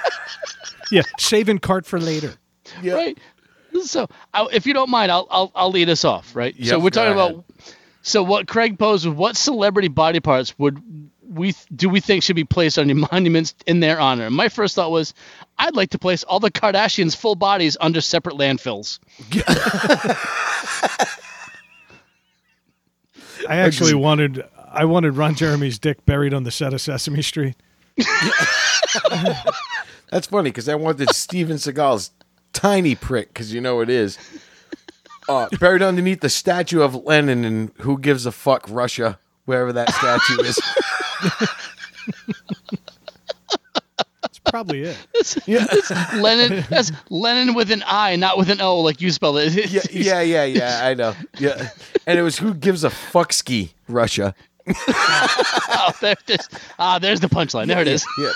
Yeah, 0.91 1.02
saving 1.18 1.60
cart 1.60 1.85
for 1.85 1.99
later. 1.99 2.34
yeah. 2.81 2.93
right? 2.93 3.18
So, 3.84 4.07
I, 4.34 4.48
if 4.52 4.65
you 4.68 4.73
don't 4.73 4.89
mind, 4.89 5.11
I'll 5.11 5.27
I'll, 5.31 5.52
I'll 5.56 5.72
lead 5.72 5.89
us 5.89 6.03
off, 6.03 6.35
right? 6.35 6.53
so 6.65 6.77
we're 6.80 6.89
talking 6.89 7.18
ahead. 7.18 7.31
about. 7.31 7.45
So 8.02 8.23
what 8.23 8.48
Craig 8.48 8.77
posed 8.80 9.06
was 9.06 9.15
what 9.15 9.38
celebrity 9.38 9.88
body 9.88 10.19
parts 10.19 10.57
would 10.60 10.81
we 11.23 11.53
do 11.73 11.88
we 11.88 12.02
think 12.02 12.23
should 12.23 12.35
be 12.35 12.43
placed 12.43 12.77
on 12.77 12.89
your 12.89 13.07
monuments 13.11 13.56
in 13.65 13.80
their 13.80 13.99
honor? 13.99 14.26
And 14.26 14.35
my 14.35 14.49
first 14.49 14.76
thought 14.76 14.91
was, 14.91 15.14
I'd 15.57 15.76
like 15.76 15.91
to 15.91 15.99
place 15.99 16.23
all 16.23 16.41
the 16.41 16.52
Kardashians' 16.52 17.15
full 17.15 17.35
bodies 17.35 17.77
under 17.80 18.02
separate 18.02 18.35
landfills. 18.35 18.99
I 23.48 23.57
actually 23.57 23.93
wanted 23.95 24.43
I 24.73 24.85
wanted 24.85 25.18
Ron 25.18 25.35
Jeremy's 25.35 25.77
dick 25.77 26.06
buried 26.06 26.34
on 26.34 26.43
the 26.43 26.52
set 26.52 26.73
of 26.73 26.81
Sesame 26.81 27.22
Street. 27.22 27.56
That's 30.10 30.27
funny 30.27 30.49
because 30.49 30.69
I 30.69 30.76
wanted 30.76 31.10
Steven 31.14 31.57
Seagal's 31.57 32.11
tiny 32.53 32.95
prick 32.95 33.30
because 33.30 33.53
you 33.53 33.61
know 33.61 33.81
it 33.81 33.89
is. 33.89 34.18
Uh, 35.30 35.48
buried 35.60 35.81
underneath 35.81 36.22
the 36.22 36.30
statue 36.30 36.81
of 36.81 36.95
Lenin 36.95 37.45
and 37.45 37.72
who 37.80 37.98
gives 37.98 38.26
a 38.26 38.31
fuck 38.31 38.65
Russia, 38.69 39.19
wherever 39.45 39.72
that 39.73 39.93
statue 39.93 40.41
is. 40.43 40.60
That's 44.22 44.39
probably 44.39 44.84
it. 44.84 44.98
Yeah. 45.45 45.65
Lenin. 46.15 46.65
That's 46.69 46.91
Lenin 47.10 47.53
with 47.53 47.72
an 47.72 47.84
I, 47.85 48.15
not 48.15 48.38
with 48.38 48.49
an 48.49 48.60
O, 48.61 48.80
like 48.80 48.99
you 49.02 49.11
spelled 49.11 49.38
it. 49.38 49.69
yeah, 49.72 49.81
yeah, 49.91 50.22
yeah, 50.22 50.43
yeah. 50.45 50.80
I 50.84 50.93
know. 50.93 51.14
Yeah, 51.39 51.69
and 52.07 52.18
it 52.18 52.23
was 52.23 52.39
who 52.39 52.53
gives 52.53 52.84
a 52.84 52.89
fuck 52.89 53.31
ski 53.34 53.73
Russia. 53.88 54.34
oh, 54.88 55.92
there, 56.02 56.16
there's, 56.26 56.50
ah, 56.78 57.00
there's 57.00 57.20
the 57.20 57.28
punchline. 57.28 57.68
There 57.68 57.82
it 57.82 57.88
is. 57.88 58.06
Yeah, 58.18 58.32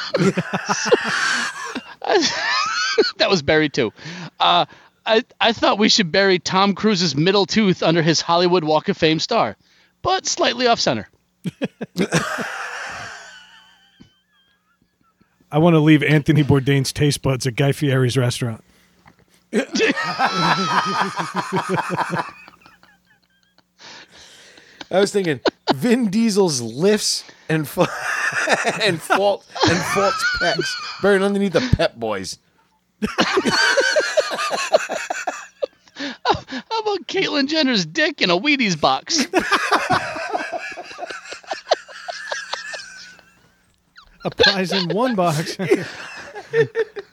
that 3.18 3.30
was 3.30 3.42
buried 3.42 3.74
too. 3.74 3.94
Uh, 4.40 4.66
I 5.06 5.24
I 5.40 5.54
thought 5.54 5.78
we 5.78 5.90
should 5.90 6.12
bury 6.12 6.40
Tom 6.40 6.74
Cruise's 6.74 7.16
middle 7.16 7.46
tooth 7.46 7.84
under 7.84 8.02
his 8.02 8.22
Hollywood 8.22 8.64
Walk 8.64 8.90
of 8.90 8.98
Fame 8.98 9.20
star, 9.20 9.56
but 10.02 10.26
slightly 10.26 10.68
off 10.68 10.80
center. 10.80 11.08
I 15.52 15.60
want 15.60 15.76
to 15.76 15.80
leave 15.80 16.04
Anthony 16.04 16.44
Bourdain's 16.44 16.92
taste 16.92 17.22
buds 17.22 17.46
at 17.48 17.56
Guy 17.56 17.72
Fieri's 17.72 18.18
restaurant. 18.18 18.64
I 24.96 25.00
was 25.02 25.12
thinking 25.12 25.42
Vin 25.74 26.10
Diesel's 26.10 26.62
lifts 26.62 27.26
and 27.50 27.68
fa- 27.68 27.90
and 28.82 29.02
fault 29.02 29.46
and 29.68 29.78
faults 29.78 30.26
pecs 30.42 31.02
buried 31.02 31.22
underneath 31.22 31.52
the 31.52 31.70
Pep 31.76 31.98
Boys. 31.98 32.38
How 35.98 36.80
about 36.80 37.08
Caitlyn 37.08 37.48
Jenner's 37.48 37.86
dick 37.86 38.22
in 38.22 38.30
a 38.30 38.38
Wheaties 38.40 38.80
box? 38.80 39.26
A 44.24 44.30
prize 44.30 44.72
in 44.72 44.88
one 44.96 45.16
box. 45.16 45.58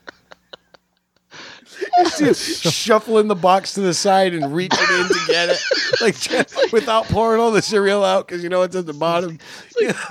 shuffling 2.35 3.29
the 3.29 3.35
box 3.35 3.75
to 3.75 3.81
the 3.81 3.95
side 3.95 4.35
and 4.35 4.55
reaching 4.55 4.79
in 4.99 5.09
to 5.09 5.21
get 5.27 5.49
it, 5.51 5.59
like 6.01 6.19
just 6.19 6.55
without 6.73 7.05
pouring 7.07 7.41
all 7.41 7.51
the 7.51 7.63
cereal 7.63 8.05
out 8.05 8.27
because 8.27 8.43
you 8.43 8.49
know 8.49 8.63
it's 8.63 8.75
at 8.77 8.87
the 8.87 8.93
bottom. 8.93 9.39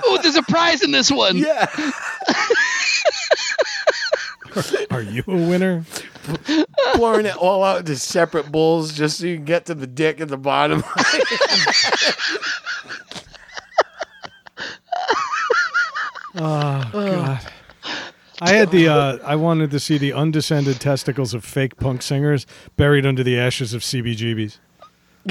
oh, 0.04 0.18
there's 0.22 0.36
a 0.36 0.42
prize 0.42 0.82
in 0.82 0.90
this 0.92 1.10
one. 1.10 1.36
Yeah, 1.36 1.66
Are 4.90 5.02
you 5.02 5.24
a 5.26 5.34
winner? 5.34 5.84
pouring 6.94 7.26
it 7.26 7.36
all 7.36 7.64
out 7.64 7.80
into 7.80 7.96
separate 7.96 8.52
bowls 8.52 8.92
just 8.92 9.18
so 9.18 9.26
you 9.26 9.36
can 9.36 9.44
get 9.44 9.66
to 9.66 9.74
the 9.74 9.86
dick 9.86 10.20
at 10.20 10.28
the 10.28 10.36
bottom. 10.36 10.84
Oh 16.34 16.88
God. 16.92 17.40
I 18.42 18.54
had 18.54 18.72
the 18.72 18.88
uh, 18.88 19.18
I 19.24 19.36
wanted 19.36 19.70
to 19.70 19.78
see 19.78 19.98
the 19.98 20.12
undescended 20.12 20.80
testicles 20.80 21.32
of 21.32 21.44
fake 21.44 21.76
punk 21.76 22.02
singers 22.02 22.44
buried 22.76 23.06
under 23.06 23.22
the 23.22 23.38
ashes 23.38 23.72
of 23.72 23.82
CBGBs. 23.82 24.58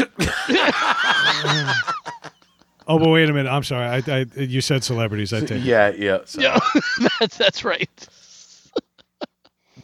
oh, 2.87 2.97
but 2.97 3.09
wait 3.09 3.29
a 3.29 3.33
minute. 3.33 3.49
I'm 3.49 3.63
sorry. 3.63 3.85
I, 3.85 4.19
I 4.19 4.25
you 4.37 4.61
said 4.61 4.85
celebrities. 4.85 5.33
I 5.33 5.41
take. 5.41 5.61
yeah, 5.61 5.89
yeah. 5.89 6.19
So. 6.23 6.39
Yeah, 6.39 6.57
that's 7.19 7.37
that's 7.37 7.65
right. 7.65 8.07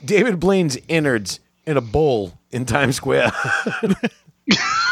David 0.05 0.39
Blaine's 0.39 0.77
innards 0.87 1.41
in 1.65 1.75
a 1.75 1.81
bowl 1.81 2.39
in 2.51 2.65
Times 2.65 2.95
Square. 2.95 3.33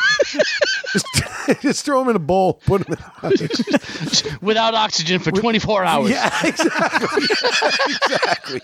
just, 0.92 1.06
just 1.62 1.86
throw 1.86 2.00
them 2.00 2.10
in 2.10 2.16
a 2.16 2.20
bowl. 2.20 2.56
Put 2.66 2.86
them 2.88 2.98
in. 3.24 4.38
Without 4.42 4.74
oxygen 4.74 5.20
for 5.20 5.32
24 5.32 5.84
hours. 5.84 6.10
Yeah, 6.10 6.32
exactly. 6.44 7.26
Yeah, 7.30 7.76
exactly. 7.88 8.62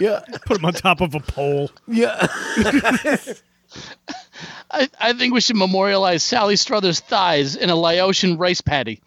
Yeah, 0.00 0.20
Put 0.46 0.54
them 0.56 0.64
on 0.64 0.72
top 0.74 1.00
of 1.00 1.14
a 1.14 1.20
pole. 1.20 1.70
yeah. 1.86 2.26
I, 4.70 4.88
I 5.00 5.12
think 5.14 5.32
we 5.34 5.40
should 5.40 5.56
memorialize 5.56 6.22
Sally 6.22 6.56
Struthers' 6.56 7.00
thighs 7.00 7.56
in 7.56 7.70
a 7.70 7.76
Laotian 7.76 8.38
rice 8.38 8.60
paddy. 8.60 9.00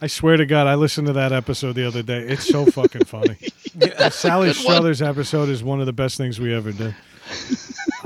I 0.00 0.06
swear 0.06 0.36
to 0.36 0.46
God, 0.46 0.66
I 0.68 0.76
listened 0.76 1.08
to 1.08 1.12
that 1.14 1.32
episode 1.32 1.72
the 1.74 1.86
other 1.86 2.02
day. 2.02 2.20
It's 2.20 2.46
so 2.46 2.66
fucking 2.66 3.04
funny. 3.06 3.36
The 3.74 4.10
Sally 4.10 4.48
good 4.48 4.56
one. 4.56 4.62
Struthers 4.64 5.02
episode 5.02 5.48
is 5.48 5.62
one 5.64 5.80
of 5.80 5.86
the 5.86 5.92
best 5.92 6.16
things 6.16 6.38
we 6.38 6.54
ever 6.54 6.70
did. 6.72 6.94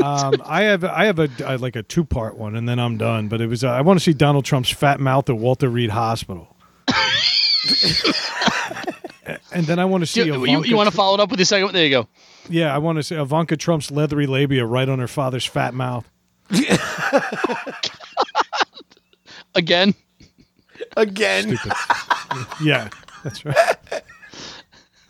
Um, 0.03 0.35
I 0.45 0.63
have 0.63 0.85
I 0.85 1.05
have 1.07 1.19
a, 1.19 1.29
a 1.45 1.59
like 1.59 1.77
a 1.77 1.83
two 1.83 2.05
part 2.05 2.37
one, 2.37 2.57
and 2.57 2.69
then 2.69 2.79
I'm 2.79 2.97
done. 2.99 3.29
But 3.29 3.41
it 3.41 3.47
was 3.47 3.65
uh, 3.65 3.71
I 3.71 3.81
want 3.83 3.99
to 3.99 4.05
see 4.05 4.13
Donald 4.13 4.45
Trump's 4.45 4.71
fat 4.71 5.01
mouth 5.01 5.29
at 5.31 5.37
Walter 5.37 5.69
Reed 5.69 5.91
Hospital, 5.91 6.55
and 9.53 9.67
then 9.67 9.79
I 9.79 9.85
want 9.85 10.03
to 10.03 10.07
see 10.07 10.25
You, 10.25 10.43
Ivanka 10.45 10.69
you, 10.69 10.77
want 10.77 10.91
to 10.91 10.97
follow 10.97 11.15
it 11.15 11.21
up 11.21 11.31
with 11.31 11.39
the 11.39 11.45
second 11.45 11.67
one? 11.67 11.75
There 11.75 11.85
you 11.85 11.91
go. 11.91 12.09
yeah 12.49 12.75
I 12.75 12.79
want 12.79 12.97
to 12.97 13.03
see 13.03 13.15
Ivanka 13.15 13.57
Trump's 13.57 13.91
leathery 13.91 14.27
labia 14.27 14.65
right 14.67 14.89
on 14.89 14.99
her 14.99 15.09
father's 15.09 15.47
fat 15.47 15.75
mouth. 15.75 16.09
Again. 19.55 19.95
Again. 20.97 21.59
Yeah, 22.63 22.89
that's 23.23 23.45
right. 23.45 23.77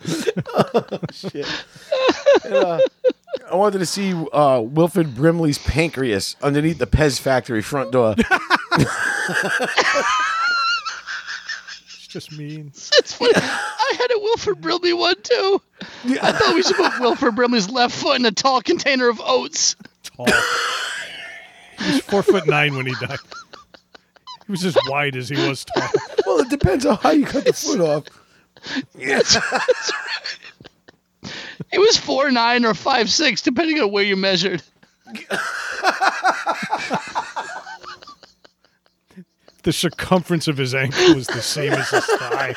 Shit. 1.12 1.46
And, 2.44 2.54
uh, 2.54 2.80
I 3.50 3.54
wanted 3.56 3.78
to 3.78 3.86
see 3.86 4.12
uh, 4.32 4.60
Wilford 4.64 5.14
Brimley's 5.14 5.58
pancreas 5.58 6.36
underneath 6.42 6.78
the 6.78 6.86
Pez 6.86 7.20
factory 7.20 7.62
front 7.62 7.92
door. 7.92 8.14
It's 11.86 12.06
just 12.08 12.32
mean. 12.32 12.68
It's 12.74 13.14
funny. 13.14 13.32
I 13.34 13.94
had 13.98 14.10
a 14.10 14.18
Wilford 14.18 14.60
Brimley 14.60 14.92
one 14.92 15.14
too. 15.22 15.62
I 16.20 16.32
thought 16.32 16.54
we 16.54 16.62
should 16.62 16.76
put 16.76 16.98
Wilford 17.00 17.34
Brimley's 17.36 17.70
left 17.70 17.94
foot 17.94 18.18
in 18.18 18.26
a 18.26 18.30
tall 18.32 18.60
container 18.60 19.08
of 19.08 19.20
oats. 19.24 19.76
Tall. 20.02 20.26
He 21.78 21.92
was 21.92 22.00
four 22.02 22.22
foot 22.22 22.46
nine 22.46 22.74
when 22.76 22.86
he 22.86 22.94
died. 23.00 23.18
He 24.46 24.52
was 24.52 24.64
as 24.64 24.76
wide 24.88 25.16
as 25.16 25.28
he 25.28 25.36
was 25.48 25.64
tall. 25.64 25.88
well, 26.26 26.40
it 26.40 26.50
depends 26.50 26.84
on 26.84 26.96
how 26.96 27.10
you 27.12 27.24
cut 27.24 27.44
the 27.44 27.52
foot 27.52 27.80
off. 27.80 28.04
It 31.72 31.78
was 31.78 31.96
four 31.96 32.30
nine 32.30 32.64
or 32.64 32.74
five 32.74 33.10
six, 33.10 33.40
depending 33.40 33.80
on 33.80 33.90
where 33.90 34.04
you 34.04 34.16
measured. 34.16 34.62
The 39.62 39.72
circumference 39.72 40.48
of 40.48 40.56
his 40.56 40.74
ankle 40.74 41.14
was 41.14 41.28
the 41.28 41.40
same 41.40 41.72
as 41.72 41.88
his 41.88 42.04
thigh. 42.04 42.54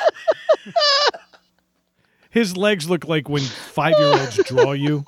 His 2.30 2.56
legs 2.56 2.90
look 2.90 3.06
like 3.06 3.28
when 3.28 3.42
five 3.42 3.94
year 3.96 4.08
olds 4.08 4.42
draw 4.44 4.72
you. 4.72 5.04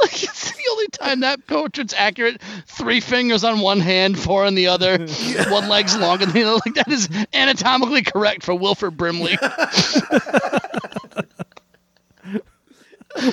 Like 0.00 0.22
it's 0.22 0.47
the 0.47 0.47
only 0.78 0.88
time 0.88 1.20
that 1.20 1.46
portrait's 1.46 1.94
accurate. 1.94 2.40
Three 2.66 3.00
fingers 3.00 3.44
on 3.44 3.60
one 3.60 3.80
hand, 3.80 4.18
four 4.18 4.44
on 4.44 4.54
the 4.54 4.68
other. 4.68 4.98
one 5.48 5.68
leg's 5.68 5.96
longer 5.96 6.26
than 6.26 6.34
the 6.34 6.44
other. 6.44 6.60
Like 6.64 6.74
that 6.74 6.88
is 6.88 7.08
anatomically 7.32 8.02
correct 8.02 8.42
for 8.44 8.54
Wilford 8.54 8.96
Brimley. 8.96 9.36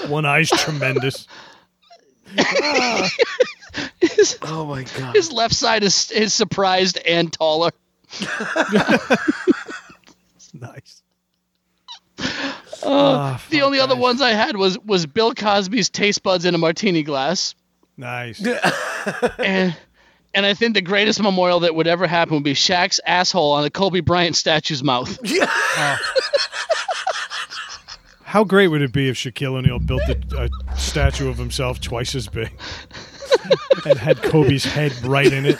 One 0.07 0.25
eye's 0.25 0.49
tremendous. 0.49 1.27
his, 4.01 4.37
Oh 4.41 4.65
my 4.65 4.83
god. 4.97 5.15
his 5.15 5.31
left 5.31 5.53
side 5.53 5.83
is 5.83 6.09
is 6.09 6.33
surprised 6.33 6.97
and 7.05 7.31
taller. 7.31 7.69
Nice. 10.59 11.03
Uh, 12.85 13.33
the 13.49 13.57
fuck, 13.57 13.65
only 13.65 13.79
other 13.79 13.95
ones 13.95 14.21
I 14.21 14.31
had 14.31 14.55
was 14.55 14.77
was 14.79 15.05
Bill 15.05 15.33
Cosby's 15.33 15.89
taste 15.89 16.23
buds 16.23 16.45
in 16.45 16.53
a 16.55 16.57
martini 16.57 17.03
glass, 17.03 17.55
Nice. 17.97 18.45
and 19.39 19.75
and 20.33 20.45
I 20.45 20.53
think 20.53 20.73
the 20.73 20.81
greatest 20.81 21.21
memorial 21.21 21.61
that 21.61 21.75
would 21.75 21.87
ever 21.87 22.07
happen 22.07 22.35
would 22.35 22.43
be 22.43 22.53
Shaq's 22.53 22.99
asshole 23.05 23.53
on 23.53 23.63
a 23.63 23.69
Kobe 23.69 24.01
Bryant 24.01 24.35
statue's 24.35 24.83
mouth. 24.83 25.17
Yeah. 25.77 25.97
How 28.23 28.43
great 28.43 28.67
would 28.67 28.81
it 28.81 28.91
be 28.91 29.07
if 29.07 29.15
Shaquille 29.15 29.53
O'Neal 29.55 29.79
built 29.79 30.01
a, 30.09 30.17
a 30.37 30.77
statue 30.77 31.29
of 31.29 31.37
himself 31.37 31.79
twice 31.79 32.15
as 32.15 32.27
big 32.27 32.51
and 33.85 33.97
had 33.97 34.21
Kobe's 34.23 34.65
head 34.65 34.91
right 35.05 35.31
in 35.31 35.45
it? 35.45 35.57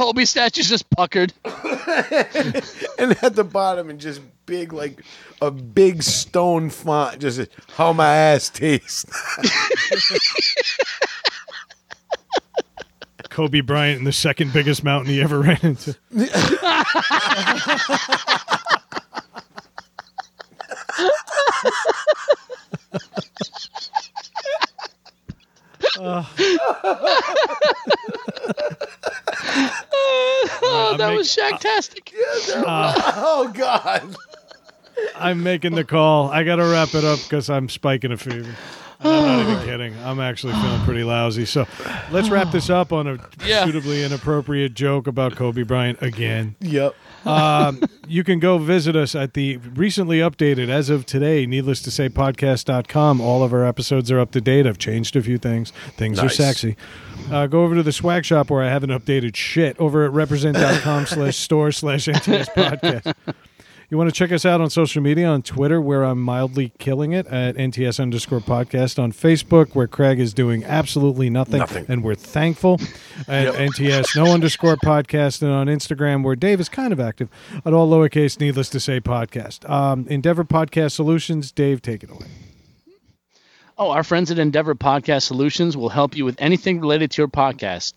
the 0.00 0.04
Kobe 0.04 0.24
statue's 0.24 0.68
just 0.68 0.88
puckered. 0.90 1.32
and 1.44 3.16
at 3.22 3.34
the 3.34 3.44
bottom, 3.44 3.90
and 3.90 4.00
just 4.00 4.20
big, 4.46 4.72
like 4.72 5.02
a 5.40 5.50
big 5.50 6.02
stone 6.02 6.70
font, 6.70 7.20
just 7.20 7.48
how 7.76 7.92
my 7.92 8.14
ass 8.14 8.50
tastes. 8.50 9.04
Kobe 13.30 13.60
Bryant 13.60 13.98
in 13.98 14.04
the 14.04 14.12
second 14.12 14.52
biggest 14.52 14.82
mountain 14.82 15.12
he 15.12 15.22
ever 15.22 15.40
ran 15.40 15.58
into. 15.62 15.96
that 31.00 31.08
make- 31.08 31.18
was 31.18 31.36
Shacktastic. 31.36 32.12
oh 32.56 33.50
God. 33.54 34.14
I'm 35.16 35.42
making 35.42 35.74
the 35.74 35.84
call. 35.84 36.28
I 36.30 36.44
got 36.44 36.56
to 36.56 36.64
wrap 36.64 36.94
it 36.94 37.04
up 37.04 37.18
because 37.22 37.48
I'm 37.50 37.68
spiking 37.68 38.12
a 38.12 38.16
fever. 38.16 38.54
I'm 39.02 39.26
not 39.26 39.40
even 39.50 39.64
kidding. 39.66 39.94
I'm 40.04 40.20
actually 40.20 40.52
feeling 40.52 40.80
pretty 40.82 41.04
lousy. 41.04 41.46
So 41.46 41.66
let's 42.10 42.28
wrap 42.28 42.52
this 42.52 42.68
up 42.68 42.92
on 42.92 43.06
a 43.06 43.18
Yeah. 43.44 43.64
suitably 43.64 44.04
inappropriate 44.04 44.74
joke 44.74 45.06
about 45.06 45.36
Kobe 45.36 45.62
Bryant 45.62 46.02
again. 46.02 46.54
Yep. 46.60 46.94
Um, 47.24 47.82
you 48.08 48.24
can 48.24 48.40
go 48.40 48.58
visit 48.58 48.96
us 48.96 49.14
at 49.14 49.32
the 49.34 49.56
recently 49.58 50.18
updated, 50.18 50.68
as 50.68 50.90
of 50.90 51.06
today, 51.06 51.46
needless 51.46 51.80
to 51.82 51.90
say, 51.90 52.08
podcast.com. 52.10 53.20
All 53.22 53.42
of 53.42 53.52
our 53.54 53.64
episodes 53.64 54.10
are 54.10 54.18
up 54.20 54.32
to 54.32 54.40
date. 54.40 54.66
I've 54.66 54.78
changed 54.78 55.16
a 55.16 55.22
few 55.22 55.38
things. 55.38 55.70
Things 55.96 56.18
are 56.18 56.28
sexy. 56.28 56.76
Uh, 57.30 57.46
go 57.46 57.62
over 57.64 57.74
to 57.76 57.82
the 57.82 57.92
swag 57.92 58.24
shop 58.24 58.50
where 58.50 58.62
I 58.62 58.68
haven't 58.68 58.90
updated 58.90 59.36
shit 59.36 59.78
over 59.78 60.04
at 60.04 60.12
represent.com 60.12 61.06
slash 61.06 61.36
store 61.36 61.72
slash 61.72 62.06
NTS 62.06 62.46
podcast. 62.54 63.14
You 63.88 63.98
want 63.98 64.08
to 64.08 64.14
check 64.14 64.30
us 64.30 64.46
out 64.46 64.60
on 64.60 64.70
social 64.70 65.02
media 65.02 65.26
on 65.26 65.42
Twitter, 65.42 65.80
where 65.80 66.04
I'm 66.04 66.20
mildly 66.20 66.72
killing 66.78 67.12
it 67.12 67.26
at 67.26 67.56
NTS 67.56 67.98
underscore 67.98 68.38
podcast. 68.38 69.02
On 69.02 69.10
Facebook, 69.10 69.74
where 69.74 69.88
Craig 69.88 70.20
is 70.20 70.32
doing 70.32 70.62
absolutely 70.64 71.28
nothing, 71.28 71.58
Nothing. 71.58 71.86
and 71.88 72.04
we're 72.04 72.14
thankful. 72.14 72.74
At 73.26 73.52
NTS 73.52 74.14
no 74.14 74.32
underscore 74.32 74.76
podcast, 74.76 75.42
and 75.42 75.50
on 75.50 75.66
Instagram, 75.66 76.22
where 76.22 76.36
Dave 76.36 76.60
is 76.60 76.68
kind 76.68 76.92
of 76.92 77.00
active 77.00 77.28
at 77.64 77.72
all 77.72 77.90
lowercase, 77.90 78.38
needless 78.38 78.68
to 78.68 78.78
say, 78.78 79.00
podcast. 79.00 79.68
Um, 79.68 80.06
Endeavor 80.06 80.44
Podcast 80.44 80.92
Solutions, 80.92 81.50
Dave, 81.50 81.82
take 81.82 82.04
it 82.04 82.10
away. 82.10 82.26
Oh, 83.80 83.92
our 83.92 84.04
friends 84.04 84.30
at 84.30 84.38
Endeavor 84.38 84.74
Podcast 84.74 85.22
Solutions 85.22 85.74
will 85.74 85.88
help 85.88 86.14
you 86.14 86.26
with 86.26 86.36
anything 86.38 86.80
related 86.80 87.12
to 87.12 87.22
your 87.22 87.28
podcast. 87.28 87.94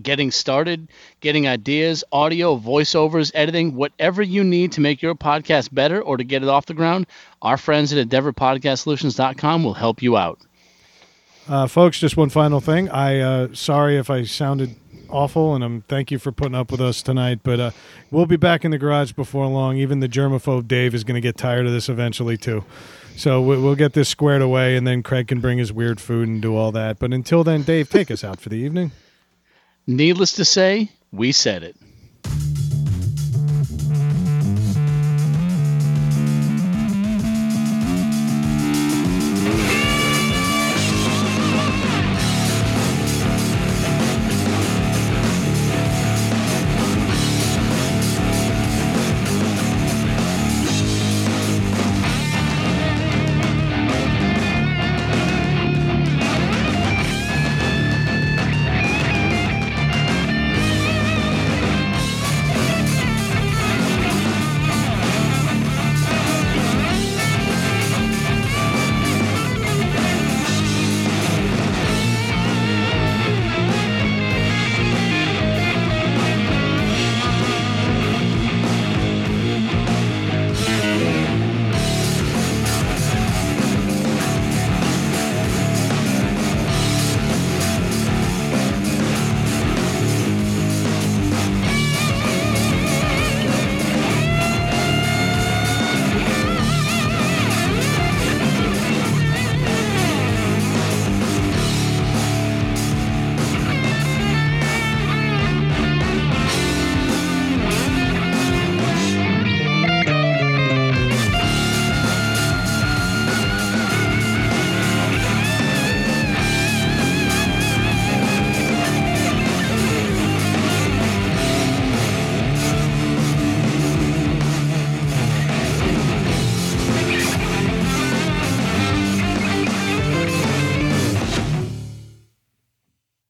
Getting 0.00 0.30
started, 0.30 0.86
getting 1.18 1.48
ideas, 1.48 2.04
audio, 2.12 2.56
voiceovers, 2.56 3.32
editing, 3.34 3.74
whatever 3.74 4.22
you 4.22 4.44
need 4.44 4.70
to 4.72 4.80
make 4.80 5.02
your 5.02 5.16
podcast 5.16 5.74
better 5.74 6.00
or 6.00 6.16
to 6.16 6.22
get 6.22 6.44
it 6.44 6.48
off 6.48 6.66
the 6.66 6.74
ground, 6.74 7.08
our 7.42 7.56
friends 7.56 7.92
at 7.92 8.08
EndeavorPodcastSolutions.com 8.08 9.64
will 9.64 9.74
help 9.74 10.00
you 10.00 10.16
out. 10.16 10.38
Uh, 11.48 11.66
folks, 11.66 11.98
just 11.98 12.16
one 12.16 12.28
final 12.28 12.60
thing. 12.60 12.88
I 12.90 13.18
uh, 13.18 13.48
sorry 13.52 13.96
if 13.96 14.08
I 14.08 14.22
sounded 14.22 14.76
awful, 15.08 15.56
and 15.56 15.64
I'm 15.64 15.80
thank 15.82 16.12
you 16.12 16.20
for 16.20 16.30
putting 16.30 16.54
up 16.54 16.70
with 16.70 16.80
us 16.80 17.02
tonight. 17.02 17.40
But 17.42 17.58
uh, 17.58 17.70
we'll 18.12 18.26
be 18.26 18.36
back 18.36 18.64
in 18.64 18.70
the 18.70 18.78
garage 18.78 19.10
before 19.10 19.48
long. 19.48 19.76
Even 19.76 19.98
the 19.98 20.08
germaphobe 20.08 20.68
Dave 20.68 20.94
is 20.94 21.02
going 21.02 21.16
to 21.16 21.20
get 21.20 21.36
tired 21.36 21.66
of 21.66 21.72
this 21.72 21.88
eventually 21.88 22.36
too. 22.36 22.64
So 23.16 23.40
we- 23.40 23.56
we'll 23.58 23.74
get 23.74 23.94
this 23.94 24.08
squared 24.08 24.42
away, 24.42 24.76
and 24.76 24.86
then 24.86 25.02
Craig 25.02 25.26
can 25.28 25.40
bring 25.40 25.58
his 25.58 25.72
weird 25.72 26.00
food 26.00 26.28
and 26.28 26.42
do 26.42 26.54
all 26.54 26.70
that. 26.72 26.98
But 26.98 27.12
until 27.12 27.42
then, 27.44 27.62
Dave, 27.62 27.88
take 27.88 28.10
us 28.10 28.22
out 28.22 28.40
for 28.40 28.50
the 28.50 28.56
evening. 28.56 28.92
Needless 29.86 30.32
to 30.34 30.44
say, 30.44 30.90
we 31.12 31.32
said 31.32 31.62
it. 31.62 31.76